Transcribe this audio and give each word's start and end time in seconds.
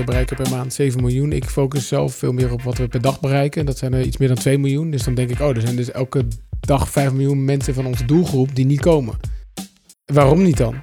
we 0.00 0.06
bereiken 0.06 0.36
per 0.36 0.50
maand 0.50 0.72
7 0.72 1.00
miljoen. 1.00 1.32
Ik 1.32 1.44
focus 1.44 1.88
zelf 1.88 2.14
veel 2.14 2.32
meer 2.32 2.52
op 2.52 2.62
wat 2.62 2.78
we 2.78 2.88
per 2.88 3.00
dag 3.00 3.20
bereiken. 3.20 3.66
Dat 3.66 3.78
zijn 3.78 3.92
er 3.92 4.02
iets 4.02 4.16
meer 4.16 4.28
dan 4.28 4.36
2 4.36 4.58
miljoen. 4.58 4.90
Dus 4.90 5.02
dan 5.02 5.14
denk 5.14 5.30
ik, 5.30 5.40
oh, 5.40 5.48
er 5.48 5.60
zijn 5.60 5.76
dus 5.76 5.90
elke 5.90 6.24
dag 6.60 6.90
5 6.90 7.12
miljoen 7.12 7.44
mensen 7.44 7.74
van 7.74 7.86
onze 7.86 8.04
doelgroep 8.04 8.54
die 8.54 8.66
niet 8.66 8.80
komen. 8.80 9.14
Waarom 10.04 10.42
niet 10.42 10.56
dan? 10.56 10.74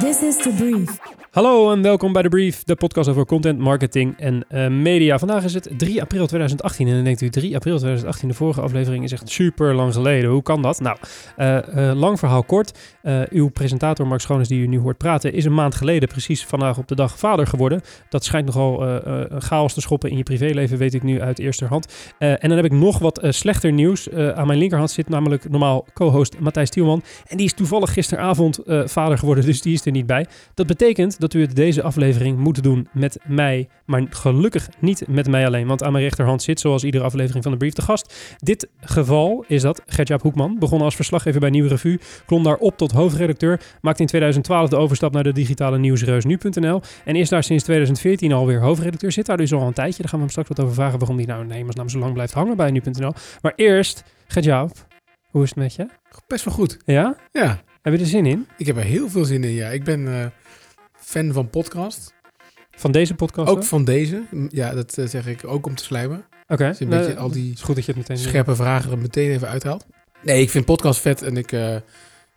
This 0.00 0.22
is 0.22 0.36
the 0.36 0.52
brief. 0.56 1.23
Hallo 1.34 1.72
en 1.72 1.82
welkom 1.82 2.12
bij 2.12 2.22
de 2.22 2.28
Brief, 2.28 2.64
de 2.64 2.74
podcast 2.74 3.08
over 3.08 3.26
content, 3.26 3.58
marketing 3.58 4.18
en 4.18 4.44
uh, 4.50 4.68
media. 4.68 5.18
Vandaag 5.18 5.44
is 5.44 5.54
het 5.54 5.68
3 5.76 6.00
april 6.00 6.26
2018 6.26 6.88
en 6.88 6.94
dan 6.94 7.04
denkt 7.04 7.20
u 7.20 7.28
3 7.28 7.54
april 7.54 7.76
2018, 7.76 8.28
de 8.28 8.34
vorige 8.34 8.60
aflevering 8.60 9.04
is 9.04 9.12
echt 9.12 9.28
super 9.28 9.74
lang 9.74 9.94
geleden. 9.94 10.30
Hoe 10.30 10.42
kan 10.42 10.62
dat? 10.62 10.80
Nou, 10.80 10.96
uh, 11.38 11.58
uh, 11.74 11.92
lang 11.94 12.18
verhaal 12.18 12.42
kort. 12.42 12.78
uw 13.30 13.48
presentator 13.48 14.06
Mark 14.06 14.20
Schoones 14.20 14.48
die 14.48 14.60
u 14.60 14.66
nu 14.66 14.78
hoort 14.78 14.98
praten 14.98 15.32
is 15.32 15.44
een 15.44 15.54
maand 15.54 15.74
geleden 15.74 16.08
precies 16.08 16.44
vandaag 16.44 16.78
op 16.78 16.88
de 16.88 16.94
dag 16.94 17.18
vader 17.18 17.46
geworden. 17.46 17.80
Dat 18.08 18.24
schijnt 18.24 18.46
nogal 18.46 19.00
chaos 19.38 19.74
te 19.74 19.80
schoppen 19.80 20.10
in 20.10 20.16
je 20.16 20.22
privéleven, 20.22 20.78
weet 20.78 20.94
ik 20.94 21.02
nu 21.02 21.20
uit 21.20 21.38
eerste 21.38 21.64
hand. 21.64 22.12
en 22.18 22.48
dan 22.48 22.56
heb 22.56 22.64
ik 22.64 22.72
nog 22.72 22.98
wat 22.98 23.20
slechter 23.28 23.72
nieuws. 23.72 24.10
aan 24.10 24.46
mijn 24.46 24.58
linkerhand 24.58 24.90
zit 24.90 25.08
namelijk 25.08 25.50
normaal 25.50 25.86
co-host 25.94 26.38
Matthijs 26.38 26.70
Tielman 26.70 27.02
en 27.26 27.36
die 27.36 27.46
is 27.46 27.54
toevallig 27.54 27.92
gisteravond 27.92 28.58
vader 28.84 29.18
geworden, 29.18 29.44
dus 29.44 29.62
die 29.62 29.74
is 29.74 29.86
er 29.86 29.92
niet 29.92 30.06
bij. 30.06 30.26
Dat 30.54 30.66
betekent 30.66 31.20
dat 31.24 31.34
u 31.34 31.40
het 31.40 31.56
deze 31.56 31.82
aflevering 31.82 32.38
moet 32.38 32.62
doen 32.62 32.88
met 32.92 33.18
mij. 33.26 33.68
Maar 33.84 34.06
gelukkig 34.10 34.68
niet 34.78 35.08
met 35.08 35.28
mij 35.28 35.46
alleen. 35.46 35.66
Want 35.66 35.82
aan 35.82 35.92
mijn 35.92 36.04
rechterhand 36.04 36.42
zit, 36.42 36.60
zoals 36.60 36.84
iedere 36.84 37.04
aflevering 37.04 37.42
van 37.42 37.52
de 37.52 37.58
Brief, 37.58 37.72
de 37.72 37.82
gast. 37.82 38.34
Dit 38.38 38.68
geval 38.80 39.44
is 39.48 39.62
dat 39.62 39.82
Gertjaap 39.86 40.22
Hoekman. 40.22 40.58
Begon 40.58 40.80
als 40.80 40.94
verslaggever 40.94 41.40
bij 41.40 41.50
Nieuwe 41.50 41.68
Revue. 41.68 42.00
Klom 42.26 42.42
daar 42.42 42.56
op 42.56 42.76
tot 42.76 42.92
hoofdredacteur. 42.92 43.60
Maakte 43.80 44.00
in 44.00 44.08
2012 44.08 44.68
de 44.68 44.76
overstap 44.76 45.12
naar 45.12 45.22
de 45.22 45.32
digitale 45.32 45.78
nieuwsreus 45.78 46.24
nu.nl. 46.24 46.80
En 47.04 47.16
is 47.16 47.28
daar 47.28 47.42
sinds 47.42 47.64
2014 47.64 48.32
alweer 48.32 48.60
hoofdredacteur. 48.60 49.12
Zit 49.12 49.26
daar 49.26 49.36
dus 49.36 49.52
al 49.52 49.66
een 49.66 49.72
tijdje. 49.72 50.02
Daar 50.02 50.08
gaan 50.08 50.18
we 50.18 50.24
hem 50.24 50.30
straks 50.30 50.48
wat 50.48 50.60
over 50.60 50.74
vragen 50.74 50.98
waarom 50.98 51.16
hij 51.16 51.26
nou 51.26 51.42
in 51.42 51.50
hemelsnaam 51.50 51.88
zo 51.88 51.98
lang 51.98 52.12
blijft 52.12 52.32
hangen 52.32 52.56
bij 52.56 52.70
nu.nl. 52.70 53.12
Maar 53.42 53.52
eerst, 53.56 54.04
Gertjaap, 54.26 54.86
hoe 55.30 55.42
is 55.42 55.48
het 55.48 55.58
met 55.58 55.74
je? 55.74 55.86
Best 56.26 56.44
wel 56.44 56.54
goed. 56.54 56.78
Ja? 56.84 57.16
Ja. 57.32 57.62
Heb 57.82 57.92
je 57.92 57.98
er 57.98 58.06
zin 58.06 58.26
in? 58.26 58.46
Ik 58.56 58.66
heb 58.66 58.76
er 58.76 58.82
heel 58.82 59.08
veel 59.08 59.24
zin 59.24 59.44
in, 59.44 59.50
ja. 59.50 59.68
Ik 59.68 59.84
ben... 59.84 60.00
Uh 60.00 60.26
fan 61.14 61.32
van 61.32 61.50
podcast. 61.50 62.14
Van 62.76 62.92
deze 62.92 63.14
podcast? 63.14 63.50
Ook 63.50 63.64
van 63.64 63.84
deze. 63.84 64.22
Ja, 64.48 64.74
dat 64.74 64.98
uh, 64.98 65.06
zeg 65.06 65.26
ik 65.26 65.46
ook 65.46 65.66
om 65.66 65.74
te 65.74 65.84
slijmen. 65.84 66.18
Oké. 66.42 66.52
Okay. 66.52 66.68
Dus 66.68 66.80
een 66.80 66.88
beetje 66.88 67.16
al 67.16 67.30
die 67.30 67.52
is 67.52 67.62
goed 67.62 67.74
dat 67.74 67.84
je 67.84 67.92
het 67.92 68.00
meteen 68.00 68.24
scherpe 68.24 68.54
vragen 68.54 68.90
er 68.90 68.98
meteen 68.98 69.30
even 69.30 69.48
uithaalt. 69.48 69.86
Nee, 70.22 70.42
ik 70.42 70.50
vind 70.50 70.64
podcast 70.64 71.00
vet 71.00 71.22
en 71.22 71.36
ik... 71.36 71.52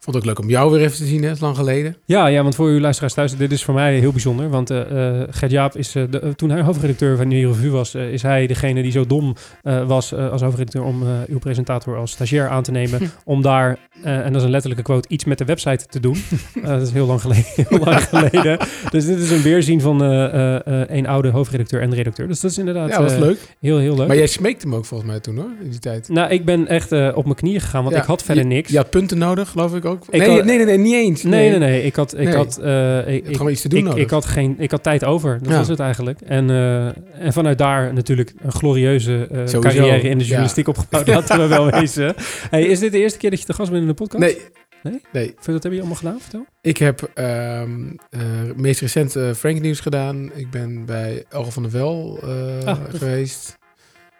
Vond 0.07 0.19
het 0.19 0.27
ook 0.27 0.35
leuk 0.37 0.45
om 0.45 0.51
jou 0.51 0.71
weer 0.71 0.81
even 0.81 0.97
te 0.97 1.05
zien, 1.05 1.23
hè? 1.23 1.33
lang 1.39 1.55
geleden. 1.55 1.97
Ja, 2.05 2.27
ja, 2.27 2.41
want 2.41 2.55
voor 2.55 2.67
uw 2.67 2.79
luisteraars 2.79 3.13
thuis, 3.13 3.37
dit 3.37 3.51
is 3.51 3.63
voor 3.63 3.73
mij 3.73 3.99
heel 3.99 4.11
bijzonder. 4.11 4.49
Want 4.49 4.71
uh, 4.71 4.81
Gert 5.29 5.51
Jaap 5.51 5.75
is, 5.75 5.95
uh, 5.95 6.03
de, 6.09 6.35
toen 6.35 6.49
hij 6.49 6.61
hoofdredacteur 6.61 7.17
van 7.17 7.27
Nieuwe 7.27 7.53
Revue 7.53 7.71
was, 7.71 7.95
is 7.95 8.21
hij 8.21 8.47
degene 8.47 8.81
die 8.81 8.91
zo 8.91 9.05
dom 9.05 9.35
was 9.63 10.13
als 10.13 10.41
hoofdredacteur 10.41 10.83
om 10.83 11.03
uw 11.27 11.39
presentator 11.39 11.97
als 11.97 12.11
stagiair 12.11 12.49
aan 12.49 12.63
te 12.63 12.71
nemen. 12.71 13.11
om 13.25 13.41
daar, 13.41 13.77
en 14.03 14.27
dat 14.27 14.35
is 14.35 14.43
een 14.43 14.49
letterlijke 14.49 14.83
quote, 14.83 15.07
iets 15.09 15.25
met 15.25 15.37
de 15.37 15.45
website 15.45 15.85
te 15.85 15.99
doen. 15.99 16.17
dat 16.63 16.81
is 16.81 16.91
heel 16.91 17.05
lang 17.05 17.21
geleden. 17.21 17.45
heel 17.69 17.79
lang 17.79 18.03
geleden. 18.03 18.57
Dus 18.89 19.05
dit 19.05 19.19
is 19.19 19.31
een 19.31 19.41
weerzien 19.41 19.81
van 19.81 20.01
een 20.01 21.07
oude 21.07 21.29
hoofdredacteur 21.29 21.81
en 21.81 21.93
redacteur. 21.93 22.27
Dus 22.27 22.39
dat 22.39 22.51
is 22.51 22.57
inderdaad 22.57 22.89
ja, 22.89 22.97
dat 22.97 23.11
is 23.11 23.17
leuk. 23.17 23.55
heel, 23.59 23.77
heel 23.77 23.95
leuk. 23.95 24.07
Maar 24.07 24.17
jij 24.17 24.27
smeekte 24.27 24.67
hem 24.67 24.75
ook 24.75 24.85
volgens 24.85 25.09
mij 25.09 25.19
toen 25.19 25.35
hoor, 25.35 25.51
in 25.63 25.69
die 25.69 25.79
tijd. 25.79 26.09
Nou, 26.09 26.31
ik 26.31 26.45
ben 26.45 26.67
echt 26.67 26.91
op 26.91 27.23
mijn 27.23 27.35
knieën 27.35 27.61
gegaan, 27.61 27.83
want 27.83 27.95
ik 27.95 28.03
had 28.03 28.23
verder 28.23 28.45
niks. 28.45 28.71
Je 28.71 28.77
had 28.77 28.89
punten 28.89 29.17
nodig, 29.17 29.49
geloof 29.49 29.75
ik 29.75 29.85
ook. 29.85 29.96
Nee, 30.11 30.43
nee, 30.43 30.57
nee, 30.57 30.65
nee, 30.65 30.77
niet 30.77 30.93
eens. 30.93 31.23
Nee, 31.23 31.49
nee, 31.49 31.59
nee. 31.59 31.83
Ik 31.83 31.95
had, 31.95 32.17
ik 32.17 32.33
had, 32.33 32.59
uh, 32.63 33.07
ik, 33.07 33.25
gewoon 33.25 33.51
iets 33.51 33.61
te 33.61 33.69
doen 33.69 33.87
ik, 33.87 33.95
ik, 33.95 34.09
had 34.09 34.25
geen, 34.25 34.55
ik 34.59 34.71
had 34.71 34.83
tijd 34.83 35.05
over. 35.05 35.39
Dat 35.41 35.51
ja. 35.51 35.57
was 35.57 35.67
het 35.67 35.79
eigenlijk. 35.79 36.21
En, 36.21 36.49
uh, 36.49 36.85
en 36.85 37.33
vanuit 37.33 37.57
daar 37.57 37.93
natuurlijk 37.93 38.33
een 38.41 38.51
glorieuze 38.51 39.27
uh, 39.31 39.59
carrière 39.59 40.09
in 40.09 40.17
de 40.17 40.23
journalistiek 40.23 40.65
ja. 40.65 40.71
opgebouwd. 40.71 41.07
Laten 41.17 41.39
we 41.39 41.47
wel 41.47 41.69
wezen. 41.71 42.15
Hey, 42.49 42.63
is 42.63 42.79
dit 42.79 42.91
de 42.91 42.99
eerste 42.99 43.17
keer 43.17 43.29
dat 43.29 43.39
je 43.39 43.45
te 43.45 43.53
gast 43.53 43.69
bent 43.69 43.81
in 43.81 43.87
de 43.87 43.93
podcast? 43.93 44.23
Nee. 44.23 44.37
Nee? 44.83 45.01
Nee. 45.11 45.35
Wat 45.45 45.63
heb 45.63 45.71
je 45.71 45.77
allemaal 45.77 45.97
gedaan? 45.97 46.19
Vertel. 46.19 46.45
Ik 46.61 46.77
heb 46.77 47.11
um, 47.15 47.95
meest 48.55 48.81
recent 48.81 49.17
Frank 49.37 49.61
Nieuws 49.61 49.79
gedaan. 49.79 50.31
Ik 50.35 50.49
ben 50.49 50.85
bij 50.85 51.25
Elge 51.29 51.51
van 51.51 51.63
der 51.63 51.71
Wel 51.71 52.19
ah, 52.65 52.77
geweest. 52.89 53.57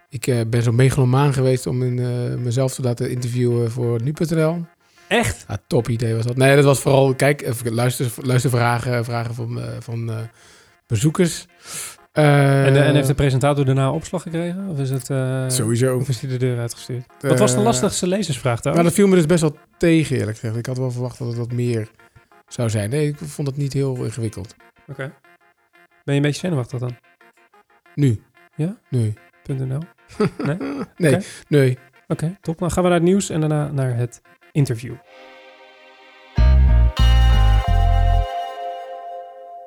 Ik 0.10 0.50
ben 0.50 0.64
zo 0.64 0.72
megalomaan 0.72 1.34
geweest 1.34 1.68
om 1.68 1.84
in, 1.84 1.96
mezelf 2.44 2.74
te 2.74 2.82
laten 2.82 3.10
interviewen 3.10 3.72
voor 3.72 4.02
nu.nl. 4.04 4.66
Echt? 5.08 5.46
Ja, 5.48 5.58
top 5.68 5.90
idee 5.90 6.16
was 6.16 6.26
dat. 6.26 6.36
Nee, 6.36 6.56
dat 6.56 6.66
was 6.66 6.80
vooral, 6.80 7.16
kijk, 7.16 7.42
even 7.42 7.74
luister, 7.74 8.12
luistervragen 8.22 9.06
vragen 9.06 9.36
van, 9.36 9.58
uh, 9.58 9.64
van 9.80 10.10
uh, 10.10 10.18
bezoekers. 10.88 11.46
Uh, 12.14 12.66
en, 12.66 12.84
en, 12.84 12.96
heeft 12.96 13.08
de 13.08 13.14
presentator 13.14 13.66
daarna 13.66 13.92
opslag 13.92 14.22
gekregen? 14.22 14.68
Of 14.70 14.80
is 14.80 14.90
het... 14.90 15.06
Sowieso. 15.54 15.98
Of 15.98 16.10
is 16.10 16.20
hij 16.20 16.30
de 16.30 16.38
deur 16.38 16.60
uitgestuurd? 16.60 17.06
wat 17.20 17.40
was 17.40 17.54
de 17.54 17.60
lastigste 17.60 18.08
lezersvraag 18.08 18.62
dan? 18.62 18.72
Nou, 18.72 18.84
dat 18.84 18.94
viel 18.94 19.08
me 19.08 19.16
dus 19.16 19.26
best 19.26 19.42
wel 19.42 19.58
tegen, 19.78 20.18
eerlijk 20.18 20.38
gezegd. 20.38 20.58
Ik 20.58 20.66
had 20.66 20.78
wel 20.78 20.92
verwacht 20.92 21.18
dat 21.18 21.28
het 21.28 21.38
wat 21.38 21.52
meer 21.52 21.88
zou 22.48 22.70
zijn. 22.70 22.90
Nee, 22.90 23.08
ik 23.08 23.18
vond 23.18 23.48
het 23.48 23.58
niet 23.58 23.74
heel 23.74 24.04
ingewikkeld. 24.04 24.56
Oké. 24.82 24.92
Okay. 24.92 25.12
Ben 26.04 26.16
je 26.16 26.22
een 26.22 26.22
beetje 26.22 26.40
zenuwachtig 26.40 26.80
dan? 26.80 26.98
Nu. 27.96 28.22
Ja? 28.56 28.78
Nee. 28.90 29.14
.nl? 29.46 29.80
Nee? 30.46 30.58
nee, 30.98 31.12
okay. 31.12 31.24
nee. 31.48 31.72
Oké, 32.08 32.24
okay, 32.26 32.38
top. 32.42 32.58
Dan 32.58 32.72
gaan 32.72 32.84
we 32.84 32.90
naar 32.90 32.98
het 32.98 33.08
nieuws 33.08 33.30
en 33.30 33.40
daarna 33.40 33.72
naar 33.72 33.98
het 33.98 34.22
interview. 34.58 34.94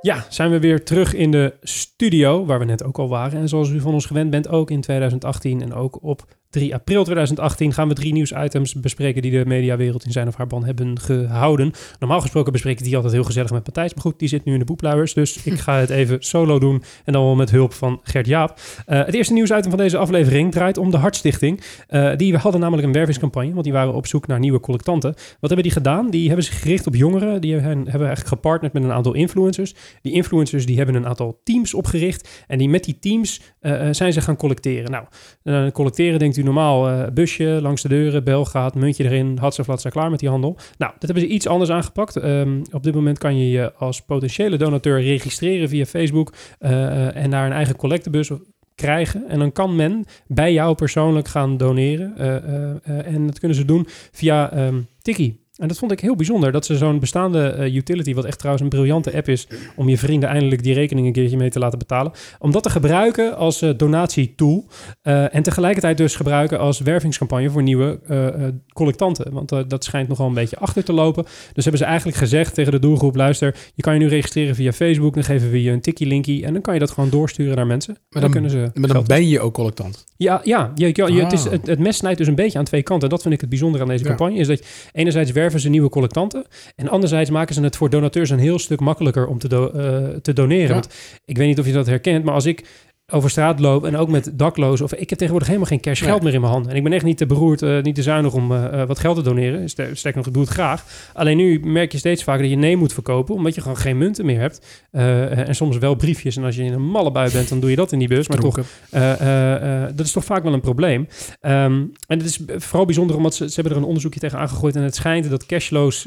Ja, 0.01 0.25
zijn 0.29 0.51
we 0.51 0.61
weer 0.61 0.85
terug 0.85 1.15
in 1.15 1.31
de 1.31 1.55
studio, 1.63 2.45
waar 2.45 2.59
we 2.59 2.65
net 2.65 2.85
ook 2.85 2.99
al 2.99 3.09
waren. 3.09 3.41
En 3.41 3.49
zoals 3.49 3.71
u 3.71 3.81
van 3.81 3.93
ons 3.93 4.07
gewend 4.07 4.31
bent, 4.31 4.49
ook 4.49 4.71
in 4.71 4.81
2018 4.81 5.63
en 5.63 5.75
ook 5.75 6.03
op 6.03 6.27
3 6.51 6.75
april 6.75 7.05
2018 7.05 7.73
gaan 7.73 7.89
we 7.89 7.95
drie 7.95 8.13
nieuwsitems 8.13 8.75
bespreken 8.75 9.23
die 9.23 9.31
de 9.31 9.47
mediawereld 9.47 10.05
in 10.05 10.13
zijn 10.13 10.29
of 10.29 10.37
haar 10.37 10.47
ban 10.47 10.65
hebben 10.65 11.01
gehouden. 11.01 11.73
Normaal 11.99 12.21
gesproken 12.21 12.53
bespreek 12.53 12.79
ik 12.79 12.85
die 12.85 12.95
altijd 12.95 13.13
heel 13.13 13.25
gezellig 13.25 13.51
met 13.51 13.65
Matthijs, 13.65 13.95
maar 13.95 14.03
goed, 14.03 14.19
die 14.19 14.29
zit 14.29 14.45
nu 14.45 14.53
in 14.53 14.59
de 14.59 14.65
boepluiers, 14.65 15.15
dus 15.15 15.43
ik 15.43 15.59
ga 15.59 15.79
het 15.79 15.91
even 15.91 16.23
solo 16.23 16.59
doen 16.59 16.83
en 17.05 17.13
dan 17.13 17.25
wel 17.25 17.35
met 17.35 17.51
hulp 17.51 17.73
van 17.73 18.01
Gert 18.03 18.27
Jaap. 18.27 18.61
Uh, 18.87 19.05
het 19.05 19.15
eerste 19.15 19.33
nieuwsitem 19.33 19.71
van 19.71 19.79
deze 19.79 19.97
aflevering 19.97 20.53
draait 20.53 20.77
om 20.79 20.91
de 20.91 20.97
Hartstichting. 20.97 21.61
Uh, 21.91 22.17
die 22.17 22.37
hadden 22.37 22.61
namelijk 22.61 22.87
een 22.87 22.93
wervingscampagne, 22.93 23.53
want 23.53 23.65
die 23.65 23.73
waren 23.73 23.95
op 23.95 24.07
zoek 24.07 24.27
naar 24.27 24.39
nieuwe 24.39 24.61
collectanten. 24.61 25.15
Wat 25.15 25.51
hebben 25.51 25.63
die 25.63 25.73
gedaan? 25.73 26.11
Die 26.11 26.27
hebben 26.27 26.45
zich 26.45 26.61
gericht 26.61 26.87
op 26.87 26.95
jongeren, 26.95 27.41
die 27.41 27.55
hebben, 27.55 27.87
eigenlijk 27.87 28.27
gepartnerd 28.27 28.73
met 28.73 28.83
een 28.83 28.93
aantal 28.93 29.15
influencers. 29.15 29.75
Die 30.03 30.13
influencers 30.13 30.67
die 30.67 30.77
hebben 30.77 30.95
een 30.95 31.07
aantal 31.07 31.41
teams 31.45 31.75
opgericht 31.75 32.45
en 32.47 32.59
die 32.59 32.69
met 32.69 32.85
die 32.85 32.99
teams 32.99 33.41
uh, 33.61 33.89
zijn 33.91 34.13
ze 34.13 34.21
gaan 34.21 34.37
collecteren. 34.37 34.91
Nou, 35.43 35.71
collecteren 35.71 36.19
denkt 36.19 36.37
u 36.37 36.40
normaal 36.45 36.91
uh, 36.91 37.07
busje 37.15 37.59
langs 37.63 37.83
de 37.83 37.89
deuren, 37.89 38.25
bel 38.25 38.45
gaat, 38.45 38.75
muntje 38.75 39.05
erin, 39.05 39.39
had 39.39 39.55
ze 39.55 39.65
ze 39.79 39.89
klaar 39.89 40.11
met 40.11 40.19
die 40.19 40.29
handel. 40.29 40.57
Nou, 40.79 40.93
dat 40.93 41.03
hebben 41.03 41.21
ze 41.21 41.35
iets 41.35 41.47
anders 41.47 41.71
aangepakt. 41.71 42.25
Um, 42.25 42.63
op 42.73 42.83
dit 42.83 42.95
moment 42.95 43.19
kan 43.19 43.39
je 43.39 43.51
je 43.51 43.73
als 43.75 44.03
potentiële 44.03 44.57
donateur 44.57 45.01
registreren 45.03 45.69
via 45.69 45.85
Facebook 45.85 46.33
uh, 46.61 47.17
en 47.17 47.31
daar 47.31 47.47
een 47.47 47.53
eigen 47.53 47.77
collectebus 47.77 48.31
krijgen. 48.75 49.29
En 49.29 49.39
dan 49.39 49.53
kan 49.53 49.77
men 49.77 50.05
bij 50.27 50.53
jou 50.53 50.75
persoonlijk 50.75 51.29
gaan 51.29 51.57
doneren. 51.57 52.15
Uh, 52.19 53.07
en 53.07 53.27
dat 53.27 53.39
kunnen 53.39 53.57
ze 53.57 53.65
doen 53.65 53.87
via 54.13 54.67
um, 54.67 54.87
Tiki. 55.03 55.39
En 55.61 55.69
dat 55.69 55.79
vond 55.79 55.93
ik 55.93 56.01
heel 56.01 56.17
bijzonder, 56.17 56.53
dat 56.53 56.67
ze 56.67 56.77
zo'n 56.77 56.99
bestaande 56.99 57.57
uh, 57.59 57.75
utility, 57.75 58.15
wat 58.15 58.25
echt 58.25 58.39
trouwens 58.39 58.65
een 58.65 58.71
briljante 58.71 59.17
app 59.17 59.29
is, 59.29 59.49
om 59.77 59.89
je 59.89 59.99
vrienden 59.99 60.29
eindelijk 60.29 60.63
die 60.63 60.75
rekening 60.75 61.07
een 61.07 61.13
keertje 61.13 61.37
mee 61.37 61.51
te 61.51 61.59
laten 61.59 61.79
betalen, 61.79 62.13
om 62.39 62.51
dat 62.51 62.63
te 62.63 62.71
gebruiken 62.71 63.37
als 63.37 63.63
uh, 63.63 63.71
donatietool 63.77 64.67
uh, 65.03 65.35
en 65.35 65.43
tegelijkertijd 65.43 65.97
dus 65.97 66.17
gebruiken 66.17 66.59
als 66.59 66.81
wervingscampagne 66.81 67.51
voor 67.51 67.63
nieuwe 67.63 67.99
collectanten. 68.73 69.33
Want 69.33 69.71
dat 69.71 69.85
schijnt 69.85 70.09
nogal 70.09 70.27
een 70.27 70.35
beetje 70.35 70.59
achter 70.59 70.85
te 70.85 70.93
lopen. 70.93 71.25
Dus 71.53 71.65
hebben 71.65 71.83
ze 71.83 71.85
eigenlijk 71.89 72.19
gezegd 72.19 72.55
tegen 72.55 72.73
de 72.73 72.79
doelgroep, 72.79 73.17
luister, 73.17 73.57
je 73.75 73.83
kan 73.83 73.95
je 73.95 74.01
nu 74.01 74.09
registreren 74.09 74.55
via 74.55 74.73
Facebook, 74.73 75.15
dan 75.15 75.25
geven 75.25 75.51
we 75.51 75.63
je 75.63 75.71
een 75.71 75.81
tikkie 75.81 76.07
linkie 76.07 76.45
en 76.45 76.53
dan 76.53 76.63
kan 76.63 76.75
je 76.75 76.81
dat 76.81 76.91
gewoon 76.91 77.11
doorsturen 77.11 77.57
naar 77.57 77.67
mensen. 77.67 77.97
Maar 78.11 78.23
dan, 78.23 78.31
kunnen 78.31 78.51
ze 78.51 78.71
maar 78.75 78.93
dan 78.93 79.05
ben 79.07 79.29
je 79.29 79.41
ook 79.41 79.55
collectant? 79.55 80.05
Ja, 80.17 80.41
ja, 80.45 80.73
je, 80.75 80.87
je, 80.87 81.13
je 81.13 81.23
het, 81.23 81.33
is, 81.33 81.45
het, 81.45 81.67
het, 81.67 81.79
mes 81.79 81.97
snijdt 81.97 82.19
dus 82.19 82.27
een 82.27 82.35
beetje 82.35 82.59
aan 82.59 82.65
twee 82.65 82.83
kanten. 82.83 83.09
Dat 83.09 83.23
vind 83.23 83.35
ik 83.35 83.41
het 83.41 83.49
bijzonder 83.49 83.81
aan 83.81 83.89
deze 83.89 84.03
ja. 84.03 84.09
campagne, 84.09 84.39
is 84.39 84.47
dat 84.47 84.59
je 84.59 84.65
enerzijds 84.93 85.33
werven 85.33 85.50
werven 85.51 85.61
ze 85.61 85.69
nieuwe 85.69 85.89
collectanten. 85.89 86.45
En 86.77 86.89
anderzijds 86.89 87.31
maken 87.31 87.55
ze 87.55 87.63
het 87.63 87.77
voor 87.77 87.91
donateurs 87.91 88.31
een 88.31 88.39
heel 88.39 88.59
stuk 88.59 88.81
makkelijker 88.81 89.27
om 89.27 89.39
te, 89.39 89.49
do 89.49 89.73
uh, 89.75 90.09
te 90.23 90.33
doneren. 90.33 90.67
Ja. 90.67 90.73
Want 90.73 90.89
ik 91.25 91.37
weet 91.37 91.47
niet 91.47 91.59
of 91.59 91.67
je 91.67 91.73
dat 91.73 91.87
herkent, 91.87 92.25
maar 92.25 92.35
als 92.35 92.47
ik 92.47 92.65
over 93.13 93.31
straat 93.31 93.61
loop 93.61 93.85
en 93.85 93.97
ook 93.97 94.09
met 94.09 94.31
daklozen. 94.33 94.85
Of 94.85 94.93
ik 94.93 94.99
heb 94.99 95.09
tegenwoordig 95.09 95.47
helemaal 95.49 95.69
geen 95.69 95.81
cash 95.81 95.99
geld 96.03 96.13
Nee. 96.15 96.23
meer 96.25 96.35
in 96.35 96.41
mijn 96.41 96.53
handen. 96.53 96.71
En 96.71 96.77
ik 96.77 96.83
ben 96.83 96.93
echt 96.93 97.05
niet 97.05 97.17
te 97.17 97.27
beroerd, 97.27 97.63
eh, 97.63 97.83
niet 97.83 97.95
te 97.95 98.03
zuinig 98.03 98.33
om 98.35 98.53
eh, 98.53 98.81
eh, 98.81 98.89
wat 98.89 98.99
geld 98.99 99.17
te 99.17 99.23
doneren. 99.23 99.69
Ster- 99.69 99.97
Sterker 99.97 100.19
nog, 100.19 100.27
ik 100.29 100.33
doe 100.33 100.43
het 100.43 100.53
graag. 100.53 100.85
Alleen 101.15 101.37
nu 101.37 101.61
merk 101.61 101.93
je 101.93 101.99
steeds 101.99 102.25
vaker 102.25 102.43
dat 102.43 102.51
je 102.51 102.57
nee 102.57 102.77
moet 102.77 102.93
verkopen, 102.93 103.35
omdat 103.35 103.55
je 103.55 103.61
gewoon 103.61 103.77
geen 103.77 103.99
munten 103.99 104.27
meer 104.27 104.41
hebt. 104.41 104.87
En 104.91 105.55
soms 105.55 105.79
wel 105.79 105.95
briefjes. 105.95 106.37
En 106.37 106.45
als 106.45 106.57
je 106.57 106.63
in 106.63 106.73
een 106.73 106.83
malle 106.91 107.13
bui 107.13 107.33
bent, 107.33 107.49
dan 107.49 107.61
doe 107.61 107.71
je 107.71 107.77
dat 107.77 107.93
in 107.93 107.99
die 107.99 108.09
bus. 108.09 108.29
Maar 108.29 108.39
toch, 108.39 108.59
Dronken. 108.91 109.97
dat 109.97 110.07
is 110.07 110.13
toch 110.13 110.25
vaak 110.25 110.43
wel 110.43 110.53
een 110.53 110.61
probleem. 110.61 111.09
Ehm, 111.41 111.73
en 112.07 112.19
het 112.19 112.25
is 112.25 112.41
vooral 112.57 112.85
bijzonder 112.87 113.17
omdat 113.17 113.35
ze, 113.35 113.49
ze 113.49 113.55
hebben 113.55 113.73
er 113.73 113.79
een 113.79 113.85
onderzoekje 113.87 114.21
tegen 114.21 114.39
aangegooid. 114.39 114.77
En 114.77 114.83
het 114.83 114.95
schijnt 114.95 115.31
dat 115.31 115.47
cashloos 115.47 116.07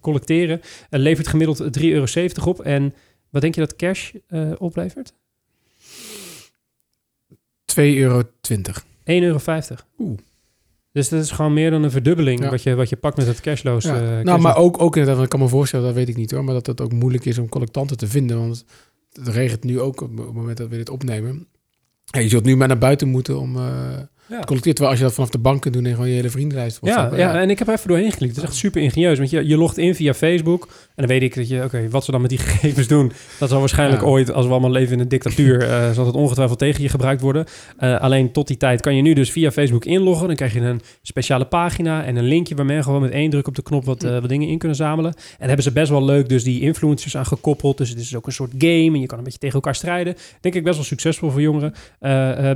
collecteren 0.00 0.60
levert 0.90 1.28
gemiddeld 1.28 1.72
3,70 1.72 1.82
euro 1.92 2.50
op. 2.50 2.60
En 2.60 2.94
wat 3.30 3.42
denk 3.42 3.54
je 3.54 3.60
dat 3.60 3.76
cash 3.76 4.12
oplevert? 4.58 5.12
2,20 7.78 7.82
euro. 7.84 8.22
1,50 8.22 8.24
euro. 9.04 9.38
Oeh. 9.98 10.18
Dus 10.92 11.08
dat 11.08 11.22
is 11.22 11.30
gewoon 11.30 11.52
meer 11.52 11.70
dan 11.70 11.82
een 11.82 11.90
verdubbeling 11.90 12.40
Ja. 12.42 12.50
wat, 12.50 12.62
je, 12.62 12.74
wat 12.74 12.88
je 12.88 12.96
pakt 12.96 13.16
met 13.16 13.26
het 13.26 13.40
cashloos. 13.40 13.84
Ja. 13.84 14.18
eh, 14.18 14.24
nou, 14.24 14.40
maar 14.40 14.56
ook, 14.56 14.80
ook 14.82 14.96
inderdaad, 14.96 15.22
ik 15.24 15.28
kan 15.28 15.40
me 15.40 15.48
voorstellen, 15.48 15.86
dat 15.86 15.94
weet 15.94 16.08
ik 16.08 16.16
niet 16.16 16.30
hoor, 16.30 16.44
maar 16.44 16.54
dat 16.54 16.66
het 16.66 16.80
ook 16.80 16.92
moeilijk 16.92 17.24
is 17.24 17.38
om 17.38 17.48
collectanten 17.48 17.96
te 17.96 18.06
vinden. 18.06 18.38
Want 18.38 18.64
het 19.12 19.28
regent 19.28 19.64
nu 19.64 19.80
ook 19.80 20.00
op 20.00 20.18
het 20.18 20.32
moment 20.34 20.56
dat 20.56 20.68
we 20.68 20.76
dit 20.76 20.90
opnemen. 20.90 21.46
Je 22.04 22.28
zult 22.28 22.44
nu 22.44 22.56
maar 22.56 22.68
naar 22.68 22.78
buiten 22.78 23.08
moeten 23.08 23.38
om 23.40 23.56
eh 23.56 23.62
Ja. 24.28 24.40
te 24.40 24.46
collecteren. 24.46 24.74
Terwijl 24.74 24.88
als 24.90 24.98
je 24.98 25.04
dat 25.04 25.14
vanaf 25.14 25.30
de 25.30 25.38
bank 25.38 25.60
kunt 25.60 25.74
doen 25.74 25.84
en 25.84 25.92
gewoon 25.94 26.08
je 26.08 26.14
hele 26.14 26.30
vriendenlijst 26.30 26.78
Ja, 26.82 27.10
ja, 27.16 27.40
en 27.40 27.50
ik 27.50 27.58
heb 27.58 27.68
even 27.68 27.88
doorheen 27.88 28.10
geklikt. 28.10 28.34
Het 28.34 28.44
is 28.44 28.50
echt 28.50 28.58
super 28.58 28.82
ingenieus. 28.82 29.18
Want 29.18 29.30
je, 29.30 29.46
je 29.46 29.56
logt 29.56 29.78
in 29.78 29.94
via 29.94 30.14
Facebook. 30.14 30.68
En 31.00 31.06
dan 31.06 31.18
weet 31.18 31.28
ik 31.30 31.34
dat 31.34 31.48
je, 31.48 31.64
oké, 31.64 31.88
wat 31.88 32.04
ze 32.04 32.10
dan 32.10 32.20
met 32.20 32.30
die 32.30 32.38
gegevens 32.48 32.86
doen. 32.86 33.12
Dat 33.38 33.48
zal 33.48 33.58
waarschijnlijk 33.58 34.02
Ja. 34.02 34.06
ooit, 34.08 34.32
als 34.32 34.46
we 34.46 34.50
allemaal 34.52 34.70
leven 34.70 34.92
in 34.92 35.00
een 35.00 35.08
dictatuur, 35.08 35.62
eh, 35.62 35.90
zal 35.96 36.06
het 36.06 36.14
ongetwijfeld 36.14 36.58
tegen 36.58 36.82
je 36.82 36.88
gebruikt 36.88 37.20
worden. 37.20 37.44
Eh, 37.76 38.00
alleen 38.00 38.32
tot 38.32 38.46
die 38.46 38.56
tijd 38.56 38.80
kan 38.80 38.96
je 38.96 39.02
nu 39.02 39.12
dus 39.12 39.30
via 39.30 39.50
Facebook 39.50 39.84
inloggen. 39.84 40.26
Dan 40.26 40.36
krijg 40.36 40.52
je 40.54 40.60
een 40.60 40.80
speciale 41.02 41.44
pagina 41.44 42.04
en 42.04 42.16
een 42.16 42.24
linkje 42.24 42.54
waar 42.54 42.64
men 42.64 42.82
gewoon 42.82 43.00
met 43.00 43.10
één 43.10 43.30
druk 43.30 43.48
op 43.48 43.54
de 43.54 43.62
knop 43.62 43.84
wat, 43.84 44.04
eh, 44.04 44.18
wat 44.18 44.28
dingen 44.28 44.48
in 44.48 44.58
kunnen 44.58 44.76
zamelen. 44.76 45.12
En 45.14 45.20
daar 45.38 45.46
hebben 45.46 45.64
ze 45.64 45.72
best 45.72 45.90
wel 45.90 46.04
leuk 46.04 46.28
dus 46.28 46.44
die 46.44 46.60
influencers 46.60 47.16
aan 47.16 47.26
gekoppeld. 47.26 47.78
Dus 47.78 47.88
het 47.88 47.98
is 47.98 48.16
ook 48.16 48.26
een 48.26 48.32
soort 48.32 48.52
game 48.58 48.94
en 48.94 49.00
je 49.00 49.06
kan 49.06 49.18
een 49.18 49.24
beetje 49.24 49.38
tegen 49.38 49.54
elkaar 49.54 49.74
strijden. 49.74 50.14
Denk 50.40 50.54
ik 50.54 50.64
best 50.64 50.76
wel 50.76 50.84
succesvol 50.84 51.30
voor 51.30 51.40
jongeren. 51.40 51.74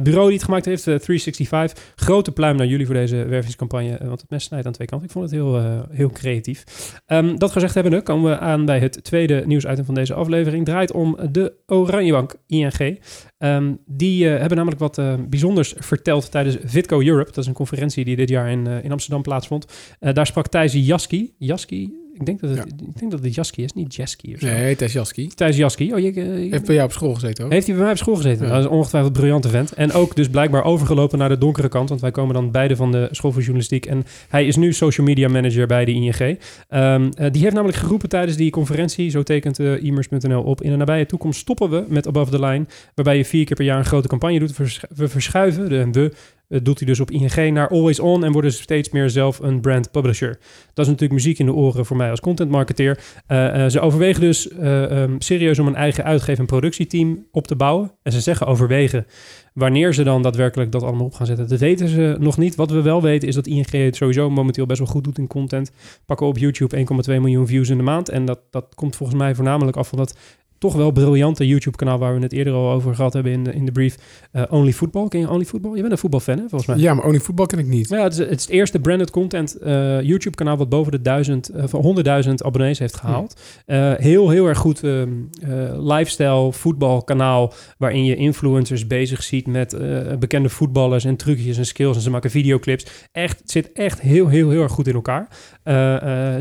Bureau 0.02 0.26
die 0.26 0.36
het 0.36 0.44
gemaakt 0.44 0.64
heeft, 0.64 0.86
eh, 0.86 0.94
365. 0.94 1.84
Grote 1.94 2.32
pluim 2.32 2.56
naar 2.56 2.66
jullie 2.66 2.86
voor 2.86 2.94
deze 2.94 3.16
wervingscampagne. 3.16 3.98
want 4.02 4.20
het 4.20 4.30
mes 4.30 4.44
snijdt 4.44 4.66
aan 4.66 4.72
twee 4.72 4.86
kanten. 4.86 5.06
Ik 5.06 5.12
vond 5.12 5.30
het 5.30 5.34
heel, 5.34 5.82
heel 5.90 6.10
creatief. 6.10 6.64
Ehm, 7.06 7.36
dat 7.36 7.52
gezegd 7.52 7.74
hebbende 7.74 8.02
komen 8.02 8.30
we 8.30 8.33
aan 8.38 8.64
bij 8.64 8.78
het 8.78 9.04
tweede 9.04 9.42
nieuwsitem 9.46 9.84
van 9.84 9.94
deze 9.94 10.14
aflevering. 10.14 10.64
Draait 10.64 10.92
om 10.92 11.18
de 11.30 11.52
Oranjebank 11.66 12.34
ING. 12.46 12.98
Ehm, 13.38 13.74
die 13.86 14.24
eh, 14.24 14.38
hebben 14.38 14.56
namelijk 14.56 14.80
wat 14.80 14.98
eh, 14.98 15.14
bijzonders 15.28 15.74
verteld 15.78 16.30
tijdens 16.30 16.56
Vitco 16.64 17.00
Europe. 17.00 17.24
Dat 17.24 17.36
is 17.38 17.46
een 17.46 17.52
conferentie 17.52 18.04
die 18.04 18.16
dit 18.16 18.28
jaar 18.28 18.50
in, 18.50 18.66
eh, 18.66 18.84
in 18.84 18.92
Amsterdam 18.92 19.22
plaatsvond. 19.22 19.66
Eh, 20.00 20.12
daar 20.12 20.26
sprak 20.26 20.48
Thijs 20.48 20.72
Jaski. 20.72 21.34
Jaski? 21.38 22.03
Ik 22.18 22.26
denk 22.26 22.40
dat 22.40 22.50
het, 22.50 22.58
ik 22.68 22.98
denk 22.98 23.10
dat 23.10 23.24
het 23.24 23.34
Jaski 23.34 23.62
is, 23.62 23.72
niet 23.72 23.94
Jeski 23.94 24.34
of 24.34 24.40
zo. 24.40 24.46
Nee, 24.46 24.76
Tess 24.76 24.92
Jaski. 24.94 25.28
Thijs 25.28 25.56
Jaski. 25.56 25.92
Oh, 25.92 25.98
je, 25.98 26.14
je- 26.14 26.46
Heeft 26.50 26.64
bij 26.66 26.74
jou 26.74 26.86
op 26.86 26.92
school 26.92 27.14
gezeten 27.14 27.44
ook. 27.44 27.52
heeft 27.52 27.66
hij 27.66 27.74
bij 27.74 27.84
mij 27.84 27.92
op 27.92 27.98
school 27.98 28.14
gezeten? 28.16 28.46
Ja. 28.46 28.50
Dat 28.52 28.58
is 28.60 28.64
een 28.64 28.70
ongetwijfeld 28.70 29.14
een 29.14 29.20
briljante 29.20 29.48
vent. 29.48 29.72
En 29.72 29.92
ook 29.92 30.16
dus 30.16 30.28
blijkbaar 30.28 30.64
overgelopen 30.64 31.18
naar 31.18 31.28
de 31.28 31.38
donkere 31.38 31.68
kant. 31.68 31.88
Want 31.88 32.00
wij 32.00 32.10
komen 32.10 32.34
dan 32.34 32.50
beide 32.50 32.76
van 32.76 32.92
de 32.92 33.08
school 33.10 33.30
voor 33.32 33.40
journalistiek. 33.40 33.86
En 33.86 34.04
hij 34.28 34.46
is 34.46 34.56
nu 34.56 34.72
social 34.72 35.06
media 35.06 35.28
manager 35.28 35.66
bij 35.66 35.84
de 35.84 35.92
ING. 35.92 36.38
Ehm, 36.68 37.10
eh, 37.16 37.30
die 37.32 37.42
heeft 37.42 37.54
namelijk 37.54 37.78
geroepen 37.78 38.08
tijdens 38.08 38.36
die 38.36 38.50
conferentie. 38.50 39.10
Zo 39.10 39.22
tekent 39.22 39.58
uh, 39.58 39.82
immers.nl 39.82 40.42
op. 40.42 40.62
In 40.62 40.70
de 40.70 40.76
nabije 40.76 41.06
toekomst 41.06 41.40
stoppen 41.40 41.70
we 41.70 41.84
met 41.88 42.06
Above 42.06 42.30
the 42.30 42.40
Line. 42.40 42.66
Waarbij 42.94 43.16
je 43.16 43.24
vier 43.24 43.44
keer 43.44 43.56
per 43.56 43.64
jaar 43.64 43.78
een 43.78 43.84
grote 43.84 44.08
campagne 44.08 44.38
doet. 44.38 44.56
We 44.96 45.08
verschuiven, 45.08 45.68
de 45.68 45.88
we, 45.92 46.12
doet 46.48 46.78
hij 46.78 46.86
dus 46.86 47.00
op 47.00 47.10
ING 47.10 47.52
naar 47.52 47.68
Always 47.68 48.00
On. 48.00 48.24
En 48.24 48.32
worden 48.32 48.52
ze 48.52 48.62
steeds 48.62 48.90
meer 48.90 49.10
zelf 49.10 49.38
een 49.38 49.60
brand 49.60 49.90
publisher. 49.90 50.38
Dat 50.74 50.84
is 50.84 50.92
natuurlijk 50.92 51.12
muziek 51.12 51.38
in 51.38 51.46
de 51.46 51.52
oren 51.52 51.86
voor 51.86 51.96
mij 51.96 52.10
als 52.10 52.20
content 52.20 52.50
marketeer. 52.50 52.98
Eh, 53.26 53.64
eh, 53.64 53.70
ze 53.70 53.80
overwegen 53.80 54.20
dus 54.20 54.48
eh, 54.48 55.02
ehm, 55.02 55.14
serieus 55.18 55.58
om 55.58 55.66
een 55.66 55.74
eigen 55.74 56.04
uitgeef- 56.04 56.38
en 56.38 56.46
productieteam 56.46 57.26
op 57.30 57.46
te 57.46 57.56
bouwen. 57.56 57.92
En 58.02 58.12
ze 58.12 58.20
zeggen 58.20 58.46
overwegen. 58.46 59.06
Wanneer 59.54 59.94
ze 59.94 60.02
dan 60.02 60.22
daadwerkelijk 60.22 60.72
dat 60.72 60.82
allemaal 60.82 61.06
op 61.06 61.14
gaan 61.14 61.26
zetten, 61.26 61.48
dat 61.48 61.58
weten 61.58 61.88
ze 61.88 62.16
nog 62.20 62.38
niet. 62.38 62.54
Wat 62.54 62.70
we 62.70 62.82
wel 62.82 63.02
weten 63.02 63.28
is 63.28 63.34
dat 63.34 63.46
ING 63.46 63.70
het 63.70 63.96
sowieso 63.96 64.30
momenteel 64.30 64.66
best 64.66 64.78
wel 64.78 64.88
goed 64.88 65.04
doet 65.04 65.18
in 65.18 65.26
content. 65.26 65.72
Pakken 66.06 66.26
op 66.26 66.38
YouTube 66.38 66.76
1,2 66.76 67.20
miljoen 67.20 67.46
views 67.46 67.68
in 67.68 67.76
de 67.76 67.82
maand. 67.82 68.08
En 68.08 68.24
dat, 68.24 68.40
dat 68.50 68.74
komt 68.74 68.96
volgens 68.96 69.18
mij 69.18 69.34
voornamelijk 69.34 69.76
af 69.76 69.88
van 69.88 69.98
dat 69.98 70.16
toch 70.64 70.74
wel 70.74 70.90
briljante 70.90 71.46
YouTube-kanaal 71.46 71.98
waar 71.98 72.14
we 72.14 72.20
het 72.20 72.32
eerder 72.32 72.52
al 72.52 72.70
over 72.70 72.94
gehad 72.94 73.12
hebben 73.12 73.32
in 73.32 73.44
de, 73.44 73.52
in 73.52 73.64
de 73.64 73.72
brief. 73.72 73.96
Uh, 74.32 74.42
Only 74.50 74.72
Football. 74.72 75.08
Ken 75.08 75.20
je 75.20 75.30
Only 75.30 75.44
Football? 75.44 75.74
Je 75.74 75.80
bent 75.80 75.92
een 75.92 75.98
voetbalfan, 75.98 76.38
hè, 76.38 76.48
volgens 76.48 76.66
mij. 76.66 76.76
Ja, 76.76 76.94
maar 76.94 77.04
Only 77.04 77.20
Football 77.20 77.46
ken 77.46 77.58
ik 77.58 77.66
niet. 77.66 77.88
Ja, 77.88 78.02
het 78.02 78.12
is 78.12 78.18
het, 78.18 78.30
is 78.30 78.42
het 78.42 78.50
eerste 78.50 78.80
branded 78.80 79.10
content 79.10 79.56
uh, 79.62 80.02
YouTube-kanaal 80.02 80.56
wat 80.56 80.68
boven 80.68 80.92
de 80.92 81.02
duizend, 81.02 81.50
uh, 81.54 81.64
van 81.66 82.04
100.000 82.26 82.32
abonnees 82.34 82.78
heeft 82.78 82.96
gehaald. 82.96 83.40
Heel, 83.66 84.30
heel 84.30 84.46
erg 84.46 84.58
goed 84.58 84.82
um, 84.82 85.30
lifestyle 85.76 86.52
voetbalkanaal 86.52 87.52
waarin 87.78 88.04
je 88.04 88.16
influencers 88.16 88.86
bezig 88.86 89.22
ziet 89.22 89.46
met 89.46 89.76
bekende 90.18 90.48
voetballers 90.48 91.04
en 91.04 91.16
trucjes 91.16 91.56
en 91.56 91.66
skills 91.66 91.96
en 91.96 92.02
ze 92.02 92.10
maken 92.10 92.30
videoclips. 92.30 92.86
Echt, 93.12 93.38
het 93.38 93.50
zit 93.50 93.72
echt 93.72 94.00
heel, 94.00 94.28
heel, 94.28 94.50
heel 94.50 94.62
erg 94.62 94.72
goed 94.72 94.88
in 94.88 94.94
elkaar. 94.94 95.28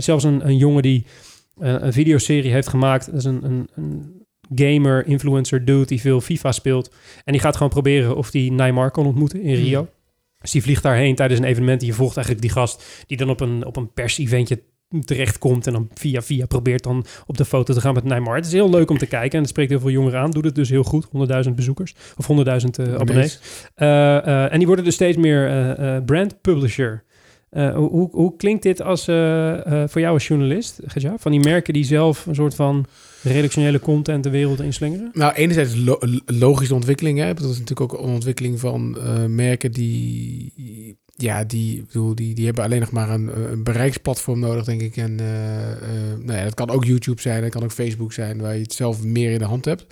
Zelfs 0.02 0.24
een, 0.24 0.48
een 0.48 0.58
jongen 0.58 0.82
die 0.82 1.06
uh, 1.62 1.76
een 1.80 1.94
videoserie 1.94 2.52
heeft 2.52 2.68
gemaakt. 2.68 3.06
Dat 3.06 3.16
is 3.16 3.24
een, 3.24 3.46
een, 3.46 3.70
een, 3.76 4.22
gamer, 4.56 5.08
influencer 5.08 5.66
dude 5.66 5.86
die 5.86 6.02
veel 6.02 6.22
FIFA 6.22 6.52
speelt. 6.52 6.94
En 7.24 7.32
die 7.32 7.42
gaat 7.42 7.56
gewoon 7.56 7.72
proberen 7.72 8.16
of 8.16 8.32
die 8.32 8.52
Neymar 8.52 8.92
kan 8.92 9.06
ontmoeten 9.06 9.42
in 9.42 9.56
Rio. 9.56 9.82
Mm. 9.82 9.90
Dus 10.42 10.52
die 10.52 10.62
vliegt 10.62 10.84
daarheen 10.84 11.16
tijdens 11.16 11.40
een 11.40 11.46
evenement. 11.46 11.80
Die 11.80 11.90
je 11.90 11.96
volgt 11.96 12.16
eigenlijk 12.16 12.46
die 12.46 12.56
gast 12.56 13.04
die 13.08 13.18
dan 13.18 13.30
op 13.30 13.40
een, 13.40 13.66
op 13.66 13.76
een 13.76 13.94
pers-eventje 13.94 14.62
terechtkomt 15.02 15.68
en 15.68 15.74
dan 15.74 15.90
via 15.94 16.22
via 16.22 16.46
probeert 16.46 16.84
dan 16.84 17.06
op 17.26 17.38
de 17.38 17.46
foto 17.46 17.74
te 17.74 17.82
gaan 17.82 17.94
met 17.94 18.04
Neymar. 18.04 18.36
Het 18.36 18.46
is 18.46 18.52
heel 18.52 18.70
leuk 18.70 18.90
om 18.90 18.98
te 18.98 19.06
kijken 19.06 19.32
en 19.32 19.40
het 19.40 19.50
spreekt 19.50 19.70
heel 19.70 19.80
veel 19.80 19.90
jongeren 19.90 20.20
aan. 20.20 20.32
Doet 20.32 20.46
het 20.46 20.56
dus 20.56 20.70
heel 20.70 20.84
goed, 20.84 21.08
100.000 21.48 21.54
bezoekers 21.56 21.96
of 22.18 22.28
100.000 22.28 22.36
uh, 22.36 22.94
abonnees. 22.94 23.40
Uh, 23.76 23.88
uh, 23.88 24.52
en 24.52 24.58
die 24.58 24.68
worden 24.68 24.86
dus 24.86 24.94
steeds 24.94 25.18
meer 25.18 26.02
brand 26.06 26.42
publisher. 26.42 27.04
Uh, 27.56 27.76
hoe, 27.76 28.10
hoe 28.12 28.36
klinkt 28.36 28.64
dit 28.64 28.82
als, 28.82 29.08
uh, 29.08 29.16
uh, 29.16 29.84
voor 29.88 30.02
jou 30.02 30.14
als 30.14 30.28
journalist? 30.28 30.80
Van 31.16 31.32
die 31.32 31.40
merken 31.40 31.74
die 31.74 31.84
zelf 31.84 32.26
een 32.26 32.36
soort 32.36 32.56
van 32.56 32.86
redactionele 33.22 33.80
content 33.80 34.24
de 34.24 34.30
wereld 34.30 34.62
inslingeren? 34.62 35.10
Nou, 35.14 35.34
enerzijds 35.34 35.76
lo 35.76 36.00
logische 36.26 36.74
ontwikkeling. 36.74 37.20
Hè? 37.20 37.34
Dat 37.34 37.50
is 37.50 37.60
natuurlijk 37.60 37.94
ook 37.94 38.02
een 38.02 38.14
ontwikkeling 38.14 38.60
van 38.60 38.98
merken 39.36 39.72
die... 39.72 41.02
Ja, 41.16 41.44
die, 41.44 41.84
bedoel, 41.86 42.16
die, 42.16 42.36
die 42.36 42.46
hebben 42.46 42.64
alleen 42.64 42.80
nog 42.80 42.92
maar 42.92 43.10
een, 43.10 43.52
een 43.52 43.64
bereiksplatform 43.64 44.40
nodig, 44.40 44.66
denk 44.66 44.82
ik. 44.82 44.98
En 44.98 45.16
nou 46.26 46.38
ja, 46.38 46.44
dat 46.44 46.54
kan 46.54 46.70
ook 46.70 46.86
YouTube 46.86 47.22
zijn, 47.22 47.42
dat 47.42 47.52
kan 47.52 47.64
ook 47.64 47.72
Facebook 47.72 48.14
zijn, 48.14 48.42
waar 48.42 48.56
je 48.56 48.62
het 48.62 48.74
zelf 48.74 49.04
meer 49.04 49.32
in 49.32 49.40
de 49.40 49.46
hand 49.46 49.66
hebt. 49.66 49.86